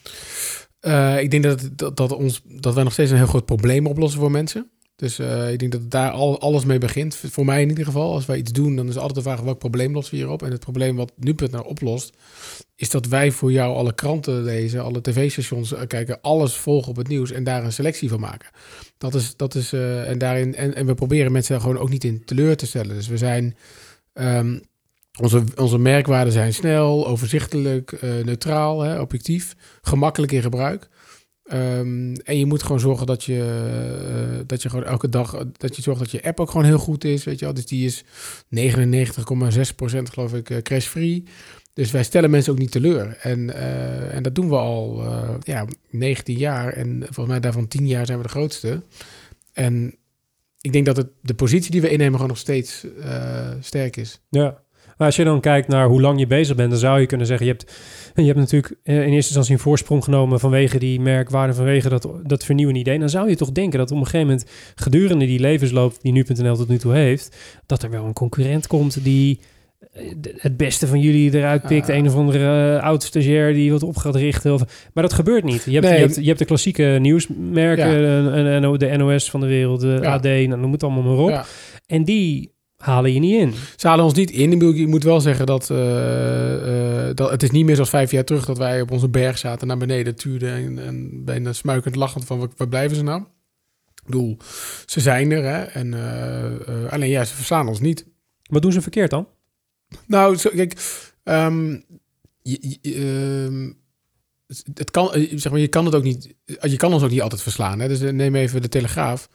Uh, 0.82 1.22
ik 1.22 1.32
denk 1.32 1.44
dat, 1.44 1.70
dat, 1.76 1.98
dat, 1.98 2.12
ons, 2.12 2.42
dat 2.46 2.74
wij 2.74 2.84
nog 2.84 2.94
steeds 2.94 3.12
een 3.12 3.18
heel 3.18 3.26
groot 3.28 3.46
probleem 3.46 3.88
oplossen 3.88 4.20
voor 4.20 4.32
mensen. 4.32 4.70
Dus 4.96 5.20
uh, 5.20 5.52
ik 5.52 5.60
denk 5.60 5.72
dat 5.72 5.92
daar 5.92 6.12
al, 6.12 6.40
alles 6.40 6.66
mee 6.66 6.78
begint. 6.78 7.16
Voor 7.16 7.46
mij 7.46 7.62
in 7.62 7.70
ieder 7.70 7.86
geval. 7.86 8.14
Als 8.14 8.26
wij 8.26 8.38
iets 8.38 8.52
doen, 8.52 8.76
dan 8.76 8.88
is 8.88 8.96
altijd 8.96 9.16
de 9.16 9.22
vraag 9.22 9.42
welk 9.42 9.60
probleem 9.60 9.94
lossen 9.94 10.14
we 10.14 10.20
hierop. 10.20 10.44
En 10.44 10.52
het 10.52 10.60
probleem 10.60 10.96
wat 10.96 11.12
nu.nl 11.16 11.62
oplost, 11.62 12.18
is 12.76 12.90
dat 12.90 13.06
wij 13.06 13.32
voor 13.32 13.52
jou 13.52 13.76
alle 13.76 13.94
kranten 13.94 14.44
lezen, 14.44 14.84
alle 14.84 15.02
tv-stations 15.02 15.74
uh, 15.74 15.80
kijken, 15.88 16.22
alles 16.22 16.54
volgen 16.54 16.90
op 16.90 16.96
het 16.96 17.08
nieuws 17.08 17.32
en 17.32 17.44
daar 17.44 17.64
een 17.64 17.74
selectie 17.74 18.10
van 18.10 18.20
maken. 18.20 18.50
Dat 18.98 19.16
is, 19.16 19.36
dat 19.36 19.56
is 19.56 19.74
en 19.74 20.18
daarin, 20.18 20.56
en, 20.56 20.86
we 20.86 20.94
proberen 20.94 21.32
mensen 21.32 21.62
gewoon 21.62 21.78
ook 21.78 21.90
niet 21.90 22.04
in 22.04 22.26
teleur 22.26 22.58
te 22.58 22.68
stellen. 22.68 22.96
Dus 22.96 23.08
we 23.08 23.18
zijn. 23.18 23.56
Um, 24.14 24.62
onze, 25.22 25.44
onze 25.56 25.78
merkwaarden 25.78 26.34
zijn 26.34 26.54
snel, 26.54 27.08
overzichtelijk, 27.08 27.92
uh, 27.92 28.24
neutraal, 28.24 28.82
hè, 28.82 29.00
objectief, 29.00 29.56
gemakkelijk 29.82 30.32
in 30.32 30.42
gebruik. 30.42 30.90
Um, 31.54 32.16
en 32.16 32.38
je 32.38 32.46
moet 32.46 32.64
gewoon 32.64 32.80
zorgen 32.80 33.06
dat 33.06 33.24
je, 33.24 33.34
uh, 34.38 34.40
dat 34.48 34.62
je 34.62 34.70
gewoon 34.70 34.86
elke 34.86 35.10
dag, 35.10 35.46
dat 35.58 35.76
je 35.76 35.82
zorgt 35.82 36.00
dat 36.00 36.12
je 36.12 36.24
app 36.24 36.40
ook 36.40 36.50
gewoon 36.50 36.66
heel 36.66 36.78
goed 36.78 37.04
is, 37.04 37.24
weet 37.24 37.40
je 37.40 37.46
wel. 37.46 37.54
Dus 37.54 37.66
die 37.66 37.86
is 37.86 38.04
99,6% 38.04 38.08
geloof 40.12 40.34
ik 40.34 40.50
uh, 40.50 40.58
crash-free. 40.58 41.24
Dus 41.74 41.92
wij 41.92 42.04
stellen 42.04 42.30
mensen 42.30 42.52
ook 42.52 42.60
niet 42.60 42.72
teleur. 42.72 43.18
En, 43.22 43.56
en 44.12 44.24
dat 44.24 44.36
doen 44.36 44.50
we 44.50 44.56
al 44.56 45.04
ja, 45.44 45.66
19 45.90 46.38
jaar. 46.38 46.74
En 46.74 47.00
volgens 47.00 47.28
mij 47.28 47.40
daarvan 47.40 47.68
10 47.68 47.88
jaar 47.88 48.06
zijn 48.06 48.18
we 48.18 48.24
de 48.24 48.30
grootste. 48.30 48.82
En 49.54 49.96
ik 50.62 50.74
denk 50.74 50.86
dat 50.86 50.98
het, 50.98 51.08
de 51.22 51.34
positie 51.34 51.72
die 51.72 51.82
we 51.82 51.90
innemen 51.90 52.14
gewoon 52.14 52.28
nog 52.28 52.38
steeds 52.38 52.86
sterk 53.60 53.96
is. 53.98 54.22
Ja, 54.30 54.64
maar 54.98 55.08
als 55.08 55.16
je 55.16 55.24
dan 55.24 55.40
kijkt 55.40 55.68
naar 55.68 55.88
hoe 55.88 56.02
lang 56.02 56.20
je 56.20 56.28
bezig 56.28 56.56
bent, 56.56 56.70
dan 56.70 56.80
zou 56.80 57.00
je 57.00 57.06
kunnen 57.06 57.28
zeggen: 57.28 57.46
je 57.46 57.52
hebt, 57.52 57.72
je 58.16 58.24
hebt 58.24 58.38
natuurlijk 58.38 58.76
in 58.84 58.94
eerste 58.94 59.16
instantie 59.16 59.54
een 59.54 59.60
voorsprong 59.60 60.04
genomen 60.04 60.40
vanwege 60.40 60.80
die 60.80 61.00
merkwaarde, 61.00 61.54
vanwege 61.54 61.90
dat, 61.90 62.10
dat 62.24 62.44
vernieuwende 62.44 62.80
idee. 62.80 63.00
Dan 63.00 63.10
zou 63.10 63.30
je 63.30 63.36
toch 63.36 63.52
denken 63.52 63.80
dat 63.80 63.92
op 63.92 63.98
een 63.98 64.04
gegeven 64.04 64.28
moment 64.28 64.46
gedurende 64.76 65.26
die 65.26 65.40
levensloop 65.40 65.94
die 66.02 66.12
nu.nl 66.12 66.56
tot 66.56 66.68
nu 66.68 66.78
toe 66.78 66.94
heeft, 66.94 67.36
dat 67.66 67.84
er 67.84 67.90
wel 67.90 68.06
een 68.06 68.14
concurrent 68.14 68.68
komt 68.68 69.04
die 69.04 69.40
eh, 69.94 70.12
het 70.38 70.58
beste 70.58 70.88
van 70.88 71.00
jullie 71.00 71.34
eruit 71.34 71.62
pikt. 71.62 71.90
Een 71.90 72.08
of 72.08 72.16
andere 72.16 72.76
uh, 72.76 72.84
oud-stagiair 72.84 73.54
die 73.54 73.72
wat 73.72 73.84
op 73.84 73.98
gaat 73.98 74.16
richten. 74.16 74.54
Of, 74.54 74.90
maar 74.94 75.04
dat 75.04 75.14
gebeurt 75.14 75.44
niet. 75.44 75.64
Je 75.64 75.72
hebt, 75.72 75.88
je 75.88 75.94
hebt, 75.94 76.16
je 76.16 76.28
hebt 76.28 76.40
de 76.40 76.46
klassieke 76.46 76.98
nieuwsmerken, 77.02 78.02
ja. 78.62 78.78
de 78.78 78.98
NOS 78.98 79.30
van 79.30 79.40
de 79.40 79.48
wereld, 79.48 79.82
de 79.82 80.08
AD, 80.08 80.24
nou, 80.24 80.58
noem 80.58 80.72
het 80.72 80.84
allemaal 80.84 81.04
maar 81.04 81.38
op. 81.38 81.46
En 81.86 82.04
die 82.04 82.55
halen 82.86 83.14
je 83.14 83.20
niet 83.20 83.42
in. 83.42 83.54
Ze 83.76 83.88
halen 83.88 84.06
ons 84.06 84.14
niet 84.14 84.32
in. 84.32 84.62
Ik 84.62 84.88
moet 84.88 85.04
wel 85.04 85.22
zeggen 85.22 85.46
dat, 85.46 85.70
uh, 85.70 85.78
uh, 85.78 87.10
dat 87.14 87.30
het 87.30 87.44
is 87.44 87.52
niet 87.52 87.66
meer 87.66 87.76
zoals 87.76 87.90
vijf 87.90 88.12
jaar 88.12 88.24
terug 88.24 88.46
dat 88.46 88.58
wij 88.58 88.82
op 88.82 88.92
onze 88.92 89.10
berg 89.10 89.38
zaten, 89.38 89.68
naar 89.68 89.78
beneden 89.78 90.16
tuurden 90.16 90.54
en, 90.54 90.86
en 90.86 91.24
bijna 91.24 91.54
smuikend 91.54 91.96
lachend 91.96 92.26
van 92.26 92.50
waar, 92.58 92.68
blijven 92.68 92.98
ze 92.98 93.04
nou? 93.04 93.22
Ik 93.96 94.04
bedoel, 94.06 94.38
ze 94.86 95.00
zijn 95.00 95.32
er 95.32 95.44
hè? 95.44 95.64
en 95.64 95.94
uh, 95.94 96.92
alleen 96.92 97.10
ja, 97.10 97.24
ze 97.24 97.36
verslaan 97.36 97.68
ons 97.68 97.80
niet. 97.80 98.06
Wat 98.50 98.62
doen 98.62 98.72
ze 98.72 98.82
verkeerd 98.82 99.10
dan? 99.10 99.28
Nou, 100.08 100.36
zo, 100.36 100.50
kijk, 100.50 100.74
um, 101.24 101.86
je, 102.42 102.78
je, 102.82 103.76
het 104.74 104.92
kan, 104.92 105.10
zeg 105.36 105.52
maar, 105.52 105.62
je 105.62 105.68
kan 105.68 105.86
het 105.86 105.96
ook 105.96 106.04
niet, 106.04 106.36
je 106.46 106.78
kan 106.78 106.94
ons 106.94 107.04
ook 107.04 107.10
niet 107.10 107.22
altijd 107.22 107.42
verslaan. 107.42 107.80
Hè? 107.80 107.88
Dus 107.88 108.00
neem 108.00 108.36
even 108.36 108.62
de 108.62 108.70
Telegraaf. 108.70 109.30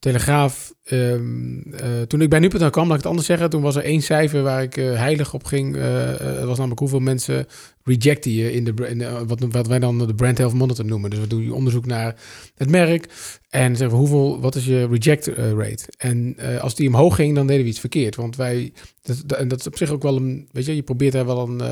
Telegraaf, 0.00 0.74
um, 0.90 1.64
uh, 1.66 2.02
toen 2.06 2.20
ik 2.20 2.28
bij 2.28 2.38
nu.nl 2.38 2.70
kwam, 2.70 2.86
laat 2.86 2.96
ik 2.96 3.02
het 3.02 3.10
anders 3.10 3.26
zeggen. 3.26 3.50
Toen 3.50 3.62
was 3.62 3.76
er 3.76 3.84
één 3.84 4.02
cijfer 4.02 4.42
waar 4.42 4.62
ik 4.62 4.76
uh, 4.76 4.96
heilig 4.96 5.34
op 5.34 5.44
ging. 5.44 5.76
Uh, 5.76 6.06
dat 6.18 6.44
was 6.44 6.56
namelijk 6.56 6.80
hoeveel 6.80 7.00
mensen 7.00 7.46
rejecten 7.84 8.32
je 8.32 8.52
in 8.52 8.64
de, 8.64 8.88
in 8.88 9.26
wat, 9.26 9.40
wat 9.50 9.66
wij 9.66 9.78
dan 9.78 9.98
de 9.98 10.14
brand 10.14 10.38
health 10.38 10.52
monitor 10.52 10.84
noemen. 10.84 11.10
Dus 11.10 11.18
we 11.18 11.26
doen 11.26 11.52
onderzoek 11.52 11.86
naar 11.86 12.14
het 12.54 12.70
merk 12.70 13.06
en 13.48 13.76
zeggen 13.76 13.96
we 13.96 14.02
hoeveel, 14.02 14.40
wat 14.40 14.54
is 14.54 14.64
je 14.64 14.86
reject 14.86 15.26
rate? 15.26 15.84
En 15.98 16.36
als 16.60 16.74
die 16.74 16.88
omhoog 16.88 17.14
ging, 17.14 17.34
dan 17.34 17.46
deden 17.46 17.62
we 17.62 17.70
iets 17.70 17.80
verkeerd. 17.80 18.16
Want 18.16 18.36
wij, 18.36 18.72
dat, 19.02 19.38
en 19.38 19.48
dat 19.48 19.60
is 19.60 19.66
op 19.66 19.76
zich 19.76 19.90
ook 19.90 20.02
wel 20.02 20.16
een, 20.16 20.48
weet 20.52 20.66
je, 20.66 20.74
je 20.74 20.82
probeert 20.82 21.12
daar 21.12 21.26
wel 21.26 21.48
een 21.48 21.62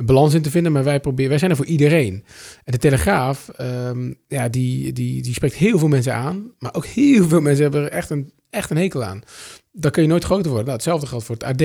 een 0.00 0.06
balans 0.06 0.34
in 0.34 0.42
te 0.42 0.50
vinden. 0.50 0.72
Maar 0.72 0.84
wij, 0.84 1.00
proberen, 1.00 1.30
wij 1.30 1.38
zijn 1.38 1.50
er 1.50 1.56
voor 1.56 1.66
iedereen. 1.66 2.24
En 2.64 2.72
de 2.72 2.78
Telegraaf, 2.78 3.50
um, 3.60 4.14
ja, 4.28 4.48
die, 4.48 4.92
die, 4.92 5.22
die 5.22 5.34
spreekt 5.34 5.54
heel 5.54 5.78
veel 5.78 5.88
mensen 5.88 6.14
aan. 6.14 6.52
Maar 6.58 6.74
ook 6.74 6.86
heel 6.86 7.28
veel 7.28 7.40
mensen 7.40 7.62
hebben 7.62 7.82
er 7.82 7.90
echt 7.90 8.10
een, 8.10 8.32
echt 8.50 8.70
een 8.70 8.76
hekel 8.76 9.04
aan. 9.04 9.22
Dan 9.72 9.90
kun 9.90 10.02
je 10.02 10.08
nooit 10.08 10.24
groter 10.24 10.50
worden. 10.50 10.64
Nou, 10.64 10.76
hetzelfde 10.76 11.06
geldt 11.06 11.24
voor 11.24 11.36
het 11.38 11.44
AD. 11.44 11.62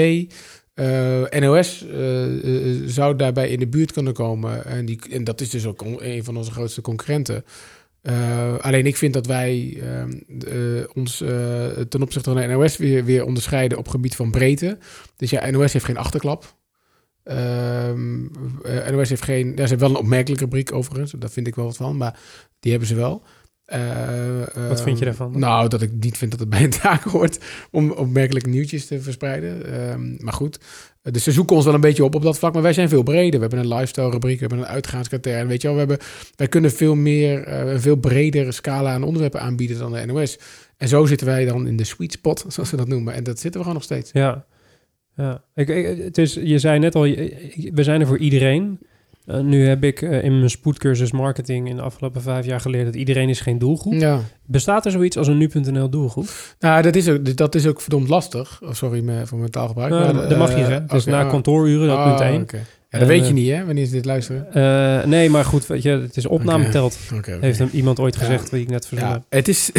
Eh, 0.74 1.39
NOS 1.39 1.86
uh, 1.86 2.26
uh, 2.43 2.82
zou 2.86 3.15
daarbij 3.15 3.50
in 3.50 3.60
de 3.60 3.67
buurt 3.67 3.91
kunnen 3.91 4.13
komen. 4.13 4.65
En, 4.65 4.86
die, 4.86 5.00
en 5.10 5.24
dat 5.24 5.41
is 5.41 5.50
dus 5.50 5.65
ook 5.65 5.82
een 5.82 6.24
van 6.24 6.38
onze 6.38 6.52
grootste 6.52 6.82
concurrenten. 6.82 7.45
Alleen 8.60 8.86
ik 8.86 8.98
vind 8.98 9.13
dat 9.13 9.26
wij 9.26 9.82
uh, 10.54 10.84
ons 10.93 11.17
ten 11.89 12.02
opzichte 12.02 12.32
van 12.32 12.41
de 12.41 12.48
NOS 12.48 12.78
weer, 12.78 13.06
weer 13.06 13.26
onderscheiden 13.26 13.78
op 13.78 13.88
gebied 13.88 14.15
van 14.15 14.32
breedte. 14.32 14.78
Dus 15.15 15.30
ja, 15.30 15.50
NOS 15.50 15.74
heeft 15.74 15.86
geen 15.86 15.98
achterklap. 15.98 16.56
Um, 17.31 18.31
uh, 18.65 18.88
NOS 18.88 19.09
heeft 19.09 19.23
geen... 19.23 19.47
Ja, 19.47 19.53
ze 19.53 19.61
hebben 19.61 19.79
wel 19.79 19.89
een 19.89 20.03
opmerkelijke 20.03 20.43
rubriek 20.43 20.73
overigens. 20.73 21.13
Daar 21.17 21.29
vind 21.29 21.47
ik 21.47 21.55
wel 21.55 21.65
wat 21.65 21.75
van. 21.75 21.97
Maar 21.97 22.19
die 22.59 22.71
hebben 22.71 22.89
ze 22.89 22.95
wel. 22.95 23.23
Uh, 23.73 24.67
wat 24.69 24.81
vind 24.81 24.99
je 24.99 25.05
daarvan? 25.05 25.39
Nou, 25.39 25.69
dat 25.69 25.81
ik 25.81 25.91
niet 25.99 26.17
vind 26.17 26.31
dat 26.31 26.39
het 26.39 26.49
bij 26.55 26.63
een 26.63 26.69
taak 26.69 27.03
hoort 27.03 27.39
om 27.71 27.91
opmerkelijke 27.91 28.49
nieuwtjes 28.49 28.85
te 28.85 29.01
verspreiden. 29.01 29.81
Um, 29.91 30.17
maar 30.19 30.33
goed, 30.33 30.59
dus 31.01 31.23
ze 31.23 31.31
zoeken 31.31 31.55
ons 31.55 31.65
wel 31.65 31.73
een 31.73 31.81
beetje 31.81 32.03
op 32.03 32.15
op 32.15 32.21
dat 32.21 32.38
vlak. 32.38 32.53
Maar 32.53 32.61
wij 32.61 32.73
zijn 32.73 32.89
veel 32.89 33.03
breder. 33.03 33.39
We 33.39 33.47
hebben 33.47 33.59
een 33.59 33.73
lifestyle 33.73 34.09
rubriek, 34.09 34.39
we 34.39 34.45
hebben 34.45 34.59
een 34.59 34.73
uitgaanskriteria. 34.73 35.39
En 35.39 35.47
weet 35.47 35.61
je 35.61 35.67
wel, 35.67 35.77
we 35.77 35.83
hebben, 35.88 36.07
wij 36.35 36.47
kunnen 36.47 36.71
veel 36.71 36.95
meer, 36.95 37.47
uh, 37.47 37.71
een 37.71 37.81
veel 37.81 37.95
bredere 37.95 38.51
scala 38.51 38.93
aan 38.93 39.03
onderwerpen 39.03 39.41
aanbieden 39.41 39.77
dan 39.77 39.91
de 39.91 40.05
NOS. 40.05 40.39
En 40.77 40.88
zo 40.88 41.05
zitten 41.05 41.27
wij 41.27 41.45
dan 41.45 41.67
in 41.67 41.77
de 41.77 41.83
sweet 41.83 42.11
spot, 42.11 42.45
zoals 42.47 42.69
ze 42.69 42.75
dat 42.75 42.88
noemen. 42.88 43.13
En 43.13 43.23
dat 43.23 43.39
zitten 43.39 43.51
we 43.51 43.67
gewoon 43.67 43.73
nog 43.73 43.83
steeds. 43.83 44.11
Ja, 44.11 44.45
ja, 45.15 45.41
ik, 45.56 45.67
het 46.04 46.17
is, 46.17 46.34
je 46.34 46.60
zei 46.60 46.80
net 46.80 46.95
al, 46.95 47.01
we 47.01 47.84
zijn 47.84 48.01
er 48.01 48.08
voor 48.08 48.17
iedereen. 48.17 48.80
Uh, 49.25 49.39
nu 49.39 49.67
heb 49.67 49.84
ik 49.84 50.01
uh, 50.01 50.23
in 50.23 50.38
mijn 50.38 50.49
spoedcursus 50.49 51.12
marketing 51.12 51.69
in 51.69 51.75
de 51.75 51.82
afgelopen 51.82 52.21
vijf 52.21 52.45
jaar 52.45 52.60
geleerd 52.60 52.86
dat 52.86 52.95
iedereen 52.95 53.30
is 53.30 53.39
geen 53.39 53.58
doelgroep. 53.58 53.93
Ja. 53.93 54.19
Bestaat 54.45 54.86
er 54.86 54.91
zoiets 54.91 55.17
als 55.17 55.28
een 55.28 55.38
nu.nl 55.38 55.89
doelgroep? 55.89 56.28
Nou, 56.60 56.82
dat 56.82 56.95
is 56.95 57.10
ook, 57.10 57.38
dat 57.38 57.56
is 57.56 57.67
ook 57.67 57.82
verdomd 57.82 58.10
lastig. 58.10 58.60
Oh, 58.63 58.71
sorry 58.71 59.25
voor 59.25 59.38
mijn 59.38 59.51
taalgebruik. 59.51 59.91
Nou, 59.91 60.13
maar, 60.13 60.30
dat 60.30 60.38
mag 60.38 60.49
je 60.49 60.58
zeggen. 60.58 60.88
Dus 60.88 61.08
okay, 61.08 61.23
na 61.23 61.30
kantooruren, 61.30 61.88
dat 61.88 61.97
oh, 61.97 62.08
punt 62.08 62.19
één. 62.19 62.41
Okay. 62.41 62.62
Ja, 62.95 63.01
dat 63.01 63.10
weet 63.10 63.27
je 63.27 63.34
niet, 63.34 63.49
hè, 63.49 63.65
wanneer 63.65 63.86
ze 63.86 63.91
dit 63.91 64.05
luisteren. 64.05 64.47
Uh, 64.53 65.05
nee, 65.05 65.29
maar 65.29 65.45
goed, 65.45 65.67
weet 65.67 65.81
je, 65.81 65.89
het 65.89 66.17
is 66.17 66.25
opname 66.25 66.60
okay. 66.60 66.71
telt. 66.71 66.97
Okay, 67.13 67.38
Heeft 67.39 67.60
hem 67.60 67.69
iemand 67.71 67.99
ooit 67.99 68.15
gezegd, 68.15 68.49
wie 68.49 68.62
ik 68.62 68.69
net 68.69 68.88
verzonnen 68.88 69.23
ja, 69.29 69.38
Het 69.38 69.47
is, 69.47 69.71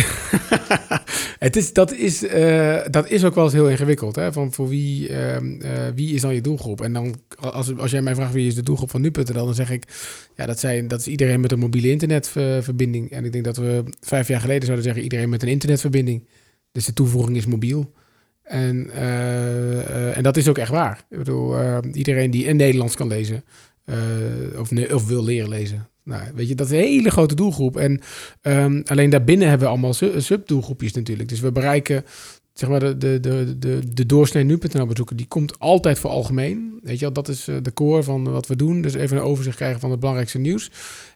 het 1.38 1.56
is, 1.56 1.72
dat, 1.72 1.92
is, 1.92 2.22
uh, 2.22 2.78
dat 2.90 3.10
is 3.10 3.24
ook 3.24 3.34
wel 3.34 3.44
eens 3.44 3.52
heel 3.52 3.68
ingewikkeld. 3.68 4.16
Hè? 4.16 4.32
Van 4.32 4.52
voor 4.52 4.68
wie, 4.68 5.08
uh, 5.08 5.36
wie 5.94 6.14
is 6.14 6.20
dan 6.20 6.34
je 6.34 6.40
doelgroep? 6.40 6.80
En 6.80 6.92
dan, 6.92 7.14
als, 7.40 7.76
als 7.76 7.90
jij 7.90 8.02
mij 8.02 8.14
vraagt 8.14 8.32
wie 8.32 8.46
is 8.46 8.54
de 8.54 8.62
doelgroep 8.62 8.90
van 8.90 9.00
nu.nl, 9.00 9.44
dan 9.44 9.54
zeg 9.54 9.70
ik, 9.70 9.84
ja, 10.36 10.46
dat, 10.46 10.58
zijn, 10.58 10.88
dat 10.88 11.00
is 11.00 11.06
iedereen 11.06 11.40
met 11.40 11.52
een 11.52 11.58
mobiele 11.58 11.90
internetverbinding. 11.90 13.10
En 13.10 13.24
ik 13.24 13.32
denk 13.32 13.44
dat 13.44 13.56
we 13.56 13.84
vijf 14.00 14.28
jaar 14.28 14.40
geleden 14.40 14.64
zouden 14.64 14.84
zeggen, 14.84 15.02
iedereen 15.02 15.28
met 15.28 15.42
een 15.42 15.48
internetverbinding. 15.48 16.26
Dus 16.72 16.84
de 16.84 16.92
toevoeging 16.92 17.36
is 17.36 17.46
mobiel. 17.46 17.92
En, 18.46 18.90
uh, 18.94 19.02
uh, 19.72 20.16
en 20.16 20.22
dat 20.22 20.36
is 20.36 20.48
ook 20.48 20.58
echt 20.58 20.70
waar. 20.70 21.04
Ik 21.10 21.18
bedoel, 21.18 21.60
uh, 21.60 21.78
iedereen 21.92 22.30
die 22.30 22.44
in 22.44 22.56
Nederlands 22.56 22.94
kan 22.94 23.08
lezen, 23.08 23.44
of, 24.58 24.70
of 24.92 25.06
wil 25.06 25.24
leren 25.24 25.48
lezen. 25.48 25.88
Nou, 26.04 26.22
weet 26.34 26.48
je, 26.48 26.54
dat 26.54 26.66
is 26.66 26.72
een 26.72 26.84
hele 26.84 27.10
grote 27.10 27.34
doelgroep. 27.34 27.76
En 27.76 28.00
um, 28.42 28.82
alleen 28.84 29.10
daarbinnen 29.10 29.48
hebben 29.48 29.66
we 29.66 29.72
allemaal 29.72 30.20
subdoelgroepjes 30.20 30.92
natuurlijk. 30.92 31.28
Dus 31.28 31.40
we 31.40 31.52
bereiken, 31.52 32.04
zeg 32.52 32.68
maar, 32.68 32.80
de, 32.80 32.96
de, 32.96 33.18
de, 33.58 33.80
de, 33.92 34.06
doorsnee 34.06 34.44
nu.nl 34.44 34.86
bezoeker, 34.86 35.16
die 35.16 35.26
komt 35.26 35.58
altijd 35.58 35.98
voor 35.98 36.10
algemeen. 36.10 36.78
Weet 36.82 36.98
je 36.98 37.04
wel, 37.04 37.12
dat 37.12 37.28
is 37.28 37.44
de 37.62 37.72
core 37.74 38.02
van 38.02 38.30
wat 38.30 38.46
we 38.46 38.56
doen. 38.56 38.80
Dus 38.80 38.94
even 38.94 39.16
een 39.16 39.22
overzicht 39.22 39.56
krijgen 39.56 39.80
van 39.80 39.90
het 39.90 40.00
belangrijkste 40.00 40.38
nieuws. 40.38 40.70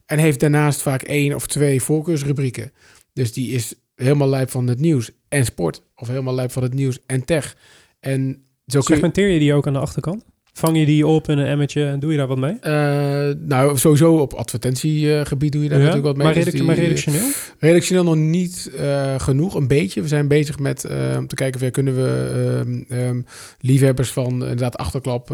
En 0.07 0.19
heeft 0.19 0.41
daarnaast 0.41 0.83
vaak 0.83 1.03
één 1.03 1.35
of 1.35 1.47
twee 1.47 1.83
voorkeursrubrieken. 1.83 2.73
Dus 3.13 3.33
die 3.33 3.51
is 3.51 3.75
helemaal 4.03 4.29
lijp 4.29 4.51
van 4.51 4.67
het 4.67 4.81
nieuws 4.81 5.11
en 5.29 5.45
sport. 5.45 5.83
Of 5.97 6.09
helemaal 6.09 6.35
lijp 6.35 6.51
van 6.51 6.63
het 6.63 6.75
nieuws 6.75 6.99
en 7.07 7.25
tech. 7.25 7.57
En 8.01 8.45
zo 8.67 8.81
Segmenteer 8.81 9.29
je 9.29 9.39
die 9.39 9.55
ook 9.55 9.67
aan 9.67 9.73
de 9.73 9.79
achterkant? 9.79 10.25
Vang 10.53 10.79
je 10.79 10.87
die 10.87 11.07
op 11.07 11.29
in 11.29 11.39
een 11.39 11.47
emmetje 11.47 11.87
en 11.87 12.01
doe 12.01 12.11
je 12.11 12.17
daar 12.17 12.27
wat 12.27 12.39
mee? 12.39 12.57
Uh, 12.63 13.35
nou, 13.39 13.79
sowieso 13.79 14.17
op 14.17 14.33
advertentiegebied 14.33 15.53
doe 15.53 15.63
je 15.63 15.69
daar 15.69 15.79
natuurlijk 15.79 16.07
wat 16.07 16.17
mee. 16.17 16.27
Maar, 16.27 16.45
dus 16.45 16.63
maar 16.63 16.77
redactioneel? 16.77 17.29
Redactioneel 17.59 18.05
nog 18.05 18.17
niet 18.17 18.71
uh, 18.75 19.15
genoeg, 19.21 19.55
een 19.55 19.69
beetje. 19.69 20.03
We 20.03 20.09
zijn 20.09 20.29
bezig 20.29 20.59
met 20.59 20.85
uh, 20.85 21.19
te 21.19 21.35
kijken 21.35 21.63
of 21.63 21.71
kunnen 21.71 21.95
we 21.95 22.85
um, 22.91 23.27
liefhebbers 23.61 24.11
van 24.11 24.33
inderdaad 24.33 24.77
achterklap, 24.77 25.29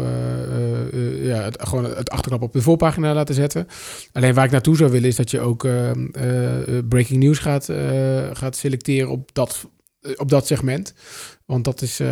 ja, 1.21 1.41
het, 1.41 1.57
gewoon 1.59 1.83
het 1.83 2.09
achterklap 2.09 2.41
op 2.41 2.53
de 2.53 2.61
voorpagina 2.61 3.13
laten 3.13 3.35
zetten. 3.35 3.67
Alleen 4.11 4.33
waar 4.33 4.45
ik 4.45 4.51
naartoe 4.51 4.75
zou 4.75 4.91
willen 4.91 5.07
is 5.07 5.15
dat 5.15 5.31
je 5.31 5.39
ook 5.39 5.65
ehm, 5.65 6.07
breaking 6.89 7.23
news 7.23 7.39
gaat, 7.39 7.69
gaat 8.33 8.55
selecteren 8.55 9.09
op 9.09 9.29
dat, 9.33 9.67
op 10.15 10.29
dat 10.29 10.47
segment. 10.47 10.93
Want 11.47 11.63
dat 11.63 11.81
is. 11.81 11.99
Uh, 11.99 12.07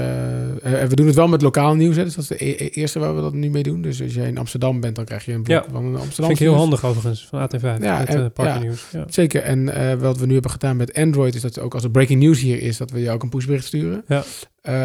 we 0.64 0.92
doen 0.94 1.06
het 1.06 1.16
wel 1.16 1.28
met 1.28 1.42
lokaal 1.42 1.76
nieuws. 1.76 1.96
Hè, 1.96 2.04
dus 2.04 2.16
dat 2.16 2.24
is 2.24 2.38
de 2.38 2.46
e-, 2.46 2.56
e-, 2.58 2.68
eerste 2.68 3.00
waar 3.00 3.16
we 3.16 3.22
dat 3.22 3.34
nu 3.34 3.50
mee 3.50 3.64
doen. 3.64 3.82
Dus 3.82 4.02
als 4.02 4.14
jij 4.14 4.28
in 4.28 4.38
Amsterdam 4.38 4.80
bent, 4.80 4.96
dan 4.96 5.06
krijg 5.06 5.26
je 5.26 5.34
een 5.34 5.44
blok 5.44 5.64
ja, 5.66 5.72
van 5.72 5.86
Amsterdam. 5.86 6.26
Vind 6.26 6.30
ik 6.30 6.38
heel 6.38 6.56
handig 6.56 6.86
overigens 6.86 7.28
van 7.30 7.50
AT5. 7.50 7.62
Ja, 7.62 8.00
met, 8.00 8.08
en, 8.08 8.32
uh, 8.40 8.60
nieuws. 8.60 8.86
Ja. 8.92 9.06
Zeker. 9.10 9.42
En 9.42 9.60
uh, 9.60 9.94
wat 9.94 10.18
we 10.18 10.26
nu 10.26 10.34
hebben 10.34 10.52
gedaan 10.52 10.78
met 10.78 10.94
Android 10.94 11.36
is 11.36 11.42
dat 11.42 11.60
ook 11.60 11.74
als 11.74 11.84
er 11.84 11.92
breaking 11.92 12.22
news 12.22 12.40
hier 12.40 12.62
is, 12.62 12.78
dat 12.78 12.92
we 12.92 13.02
jou 13.02 13.16
ook 13.16 13.24
een 13.24 13.30
pushbericht 13.30 13.66
sturen. 13.66 14.04
Ja. 14.08 14.24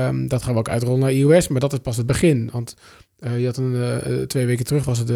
Um, 0.09 0.29
dat 0.29 0.43
gaan 0.43 0.53
we 0.53 0.59
ook 0.59 0.69
uitrollen 0.69 1.01
naar 1.01 1.13
iOS, 1.13 1.49
maar 1.49 1.61
dat 1.61 1.73
is 1.73 1.79
pas 1.79 1.97
het 1.97 2.07
begin. 2.07 2.51
Want 2.53 2.77
je 3.37 3.47
had 3.47 3.57
een, 3.57 4.27
twee 4.27 4.47
weken 4.47 4.65
terug 4.65 4.85
was 4.85 4.99
het 4.99 5.09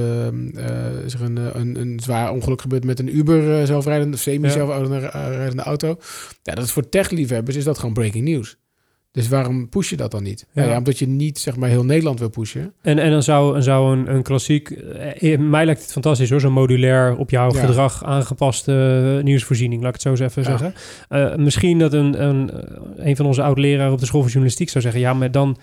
is 1.05 1.15
er 1.15 1.23
een, 1.23 1.37
een, 1.37 1.81
een, 1.81 2.01
zwaar 2.01 2.33
ongeluk 2.33 2.61
gebeurd 2.61 2.85
met 2.85 2.99
een 2.99 3.17
Uber 3.17 3.67
zelfrijdende, 3.67 4.17
semi-zelfrijdende 4.17 5.63
auto. 5.63 5.97
Ja, 6.43 6.55
dat 6.55 6.65
is 6.65 6.73
voor 6.73 6.89
tech-liefhebbers 6.89 7.57
is 7.57 7.65
dat 7.65 7.79
gewoon 7.79 7.95
breaking 7.95 8.25
news. 8.25 8.57
Dus 9.15 9.29
waarom 9.29 9.69
push 9.69 9.91
je 9.91 9.97
dat 9.97 10.11
dan 10.11 10.23
niet? 10.23 10.47
Ja. 10.53 10.65
ja. 10.65 10.79
omdat 10.79 10.99
je 10.99 11.09
niet 11.09 11.39
zeg 11.39 11.57
maar 11.57 11.69
heel 11.69 11.85
Nederland 11.85 12.19
wil 12.19 12.29
pushen. 12.29 12.73
En, 12.83 12.99
en 12.99 13.11
dan 13.11 13.23
zou, 13.23 13.63
zou 13.63 13.97
een, 13.97 14.15
een 14.15 14.23
klassiek... 14.23 14.71
Eh, 14.71 15.39
mij 15.39 15.65
lijkt 15.65 15.83
het 15.83 15.93
fantastisch 15.93 16.31
hoor, 16.31 16.41
zo'n 16.41 16.53
modulair 16.53 17.17
op 17.17 17.31
jouw 17.31 17.51
gedrag 17.51 18.05
aangepaste 18.05 19.21
nieuwsvoorziening, 19.25 19.83
laat 19.83 19.95
ik 19.95 20.03
het 20.03 20.19
zo 20.19 20.25
even 20.25 20.45
zeggen. 20.45 20.75
Uh, 21.11 21.35
misschien 21.35 21.79
dat 21.79 21.93
een, 21.93 22.23
een, 22.25 22.51
een 22.97 23.17
van 23.17 23.27
onze 23.27 23.43
oud-leraren 23.43 23.93
op 23.93 23.99
de 24.01 24.07
school 24.07 24.21
van 24.21 24.31
journalistiek 24.31 24.69
zou 24.69 24.85
zeggen... 24.85 25.01
ja, 25.01 25.15
maar 25.15 25.31
dan 25.31 25.57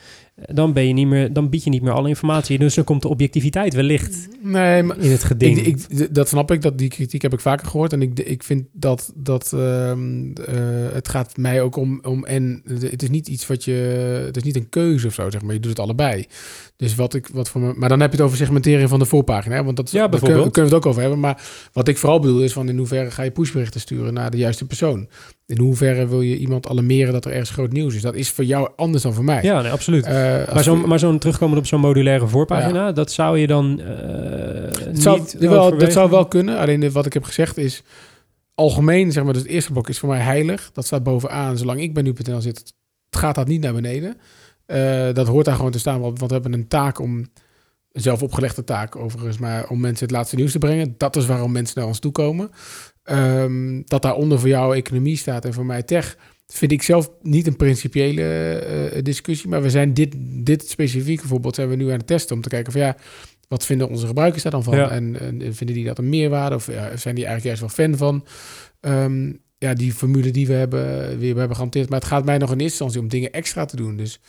dan 0.46 0.74
ben 0.74 0.88
je 0.88 0.94
niet 0.94 1.08
meer, 1.08 1.34
dan 1.34 1.50
bied 1.50 1.64
je 1.64 1.70
niet 1.70 1.82
meer 1.82 1.94
alle 1.94 2.08
informatie. 2.08 2.60
Dus 2.60 2.76
dan 2.76 2.84
komt 2.84 3.02
de 3.02 3.08
objectiviteit 3.08 3.74
wellicht 3.74 4.28
nee, 4.42 4.84
maar 4.84 4.98
in 4.98 5.12
het 5.12 5.24
geding. 5.24 5.58
Ik, 5.58 5.80
ik, 5.88 6.16
dat 6.16 6.28
snap 6.28 6.52
ik, 6.52 6.62
dat 6.62 6.78
die 6.78 6.90
kritiek 6.90 7.22
heb 7.22 7.34
ik 7.34 7.40
vaker 7.40 7.68
gehoord. 7.68 7.94
En 7.94 8.02
ik, 8.02 8.20
ik 8.20 8.44
vind 8.44 8.66
dat, 8.72 9.12
dat 9.16 9.52
uh, 9.56 9.94
het 10.94 11.08
gaat 11.08 11.38
mij 11.38 11.62
ook 11.62 11.76
om, 11.76 12.00
om 12.04 12.26
en 12.26 12.62
het 12.66 13.04
is 13.04 13.10
niet 13.10 13.28
iets 13.28 13.48
wat 13.48 13.64
je, 13.64 13.72
het 14.26 14.38
is 14.38 14.44
niet 14.44 14.56
een 14.56 14.70
keuze 14.70 15.08
of 15.08 15.14
zo, 15.14 15.30
zeg 15.30 15.42
maar. 15.42 15.54
Je 15.54 15.60
doet 15.60 15.72
het 15.72 15.80
allebei. 15.80 16.26
Dus 16.76 16.96
wat 16.96 17.14
ik, 17.14 17.28
wat 17.34 17.50
voor 17.50 17.62
me, 17.62 17.74
maar 17.76 17.90
dan 17.90 18.00
heb 18.00 18.12
je 18.12 18.18
het 18.18 18.26
over 18.26 18.38
segmenteren 18.38 18.90
van 18.90 19.00
de 19.00 19.06
voorpagina. 19.06 19.56
Hè? 19.56 19.64
Want 19.64 19.78
dat, 19.78 19.92
ja, 19.92 20.10
bijvoorbeeld. 20.10 20.52
kunnen 20.52 20.72
we 20.72 20.76
het 20.76 20.86
ook 20.86 20.92
over 20.92 21.02
hebben. 21.02 21.20
Maar 21.20 21.42
wat 21.74 21.88
ik 21.88 21.98
vooral 21.98 22.20
bedoel 22.20 22.42
is 22.42 22.54
van 22.54 22.70
in 22.70 22.78
hoeverre 22.78 23.12
ga 23.12 23.24
je 23.24 23.32
pushberichten 23.32 23.80
sturen 23.80 24.14
naar 24.14 24.32
de 24.32 24.38
juiste 24.38 24.66
persoon. 24.66 25.08
In 25.46 25.58
hoeverre 25.58 26.08
wil 26.08 26.22
je 26.22 26.38
iemand 26.38 26.68
alarmeren 26.68 27.14
dat 27.14 27.26
er 27.26 27.32
ergens 27.32 27.50
groot 27.50 27.72
nieuws 27.72 27.96
is? 27.96 28.02
Dat 28.02 28.16
is 28.16 28.30
voor 28.30 28.44
jou 28.44 28.70
anders 28.76 29.04
dan 29.04 29.14
voor 29.14 29.24
mij. 29.24 29.44
Ja, 29.44 29.62
nee, 29.62 29.72
absoluut. 29.72 30.08
Uh, 30.08 30.31
maar 30.54 30.64
zo'n 30.64 30.88
maar 30.88 31.00
zo'n 31.00 31.20
terugkomen 31.20 31.58
op 31.58 31.66
zo'n 31.66 31.80
modulaire 31.80 32.28
voorpagina, 32.28 32.92
dat 32.92 33.12
zou 33.12 33.40
je 33.40 33.48
dan 33.48 33.80
uh, 33.80 34.86
niet 34.88 35.02
zou, 35.02 35.22
wel, 35.38 35.78
Dat 35.78 35.92
zou 35.92 36.10
wel 36.10 36.28
kunnen. 36.28 36.58
Alleen 36.58 36.92
wat 36.92 37.06
ik 37.06 37.14
heb 37.14 37.24
gezegd 37.24 37.58
is 37.58 37.84
algemeen, 38.56 39.12
zeg 39.12 39.24
maar, 39.24 39.34
dus 39.34 39.42
het 39.42 39.52
eerste 39.52 39.72
blok 39.72 39.90
is 39.90 40.00
voor 40.00 40.10
mij 40.10 40.20
heilig. 40.20 40.70
Dat 40.74 40.86
staat 40.86 41.04
bovenaan. 41.04 41.58
Zolang 41.58 41.82
ik 41.82 41.94
bij 41.94 42.04
nu.nl 42.04 42.42
zit, 42.42 42.74
gaat 43.10 43.36
dat 43.36 43.48
niet 43.48 43.62
naar 43.62 43.74
beneden. 43.74 44.18
Uh, 44.68 45.14
dat 45.14 45.28
hoort 45.28 45.46
daar 45.46 45.56
gewoon 45.56 45.72
te 45.72 45.80
staan, 45.80 46.00
want 46.00 46.20
we 46.20 46.26
hebben 46.26 46.54
een 46.54 46.68
taak 46.68 47.00
om 47.00 47.18
een 47.92 48.02
zelf 48.02 48.24
opgelegde 48.24 48.64
taak 48.64 48.96
overigens, 48.96 49.38
maar 49.38 49.68
om 49.68 49.80
mensen 49.80 50.06
het 50.06 50.16
laatste 50.16 50.36
nieuws 50.36 50.52
te 50.52 50.58
brengen. 50.58 50.96
Dat 50.98 51.16
is 51.16 51.26
waarom 51.26 51.52
mensen 51.52 51.80
naar 51.80 51.88
ons 51.88 52.00
toe 52.00 52.12
komen. 52.12 52.50
Um, 53.04 53.84
dat 53.86 54.02
daaronder 54.02 54.40
voor 54.40 54.50
jou 54.50 54.76
economie 54.76 55.18
staat 55.18 55.46
en 55.46 55.54
voor 55.54 55.66
mij 55.66 55.84
tech, 55.84 56.18
vind 56.54 56.72
ik 56.72 56.82
zelf 56.82 57.12
niet 57.22 57.48
een 57.48 57.56
principiële 57.56 58.92
uh, 58.94 59.02
discussie. 59.02 59.50
Maar 59.50 59.62
we 59.62 59.70
zijn 59.70 59.94
dit, 59.94 60.16
dit 60.20 60.70
specifieke 60.70 61.28
voorbeeld 61.28 61.56
zijn 61.56 61.70
we 61.70 61.76
nu 61.76 61.86
aan 61.86 61.98
het 61.98 62.08
testen 62.08 62.36
om 62.36 62.42
te 62.42 62.50
kijken 62.50 62.72
van 62.72 62.82
ja, 62.82 62.96
wat 63.48 63.66
vinden 63.66 63.90
onze 63.90 64.08
gebruikers 64.08 64.44
daar 64.44 64.52
dan 64.52 64.64
van? 64.64 64.74
En, 64.74 65.20
en, 65.20 65.56
vinden 65.56 65.76
die 65.76 65.86
dat 65.86 65.98
een 65.98 66.10
meerwaarde 66.10 66.56
of 66.56 66.68
ja, 66.68 66.98
zijn 66.98 67.16
die 67.16 67.26
eigenlijk 67.26 67.44
juist 67.44 67.60
wel 67.78 67.88
fan 67.88 67.98
van? 67.98 68.26
Um, 68.82 69.40
ja, 69.58 69.74
die 69.74 69.94
formule 69.94 70.32
die 70.32 70.48
we 70.48 70.54
hebben, 70.54 71.18
weer 71.18 71.36
hebben 71.36 71.56
gehanteerd. 71.56 71.90
Maar 71.90 72.00
het 72.00 72.08
gaat 72.08 72.26
mij 72.26 72.38
nog 72.38 72.52
in 72.52 72.60
eerste 72.60 72.84
instantie 72.84 73.00
om 73.00 73.08
dingen 73.08 73.32
extra 73.32 73.66
te 73.66 73.76
doen. 73.76 73.98
Dus 73.98 74.20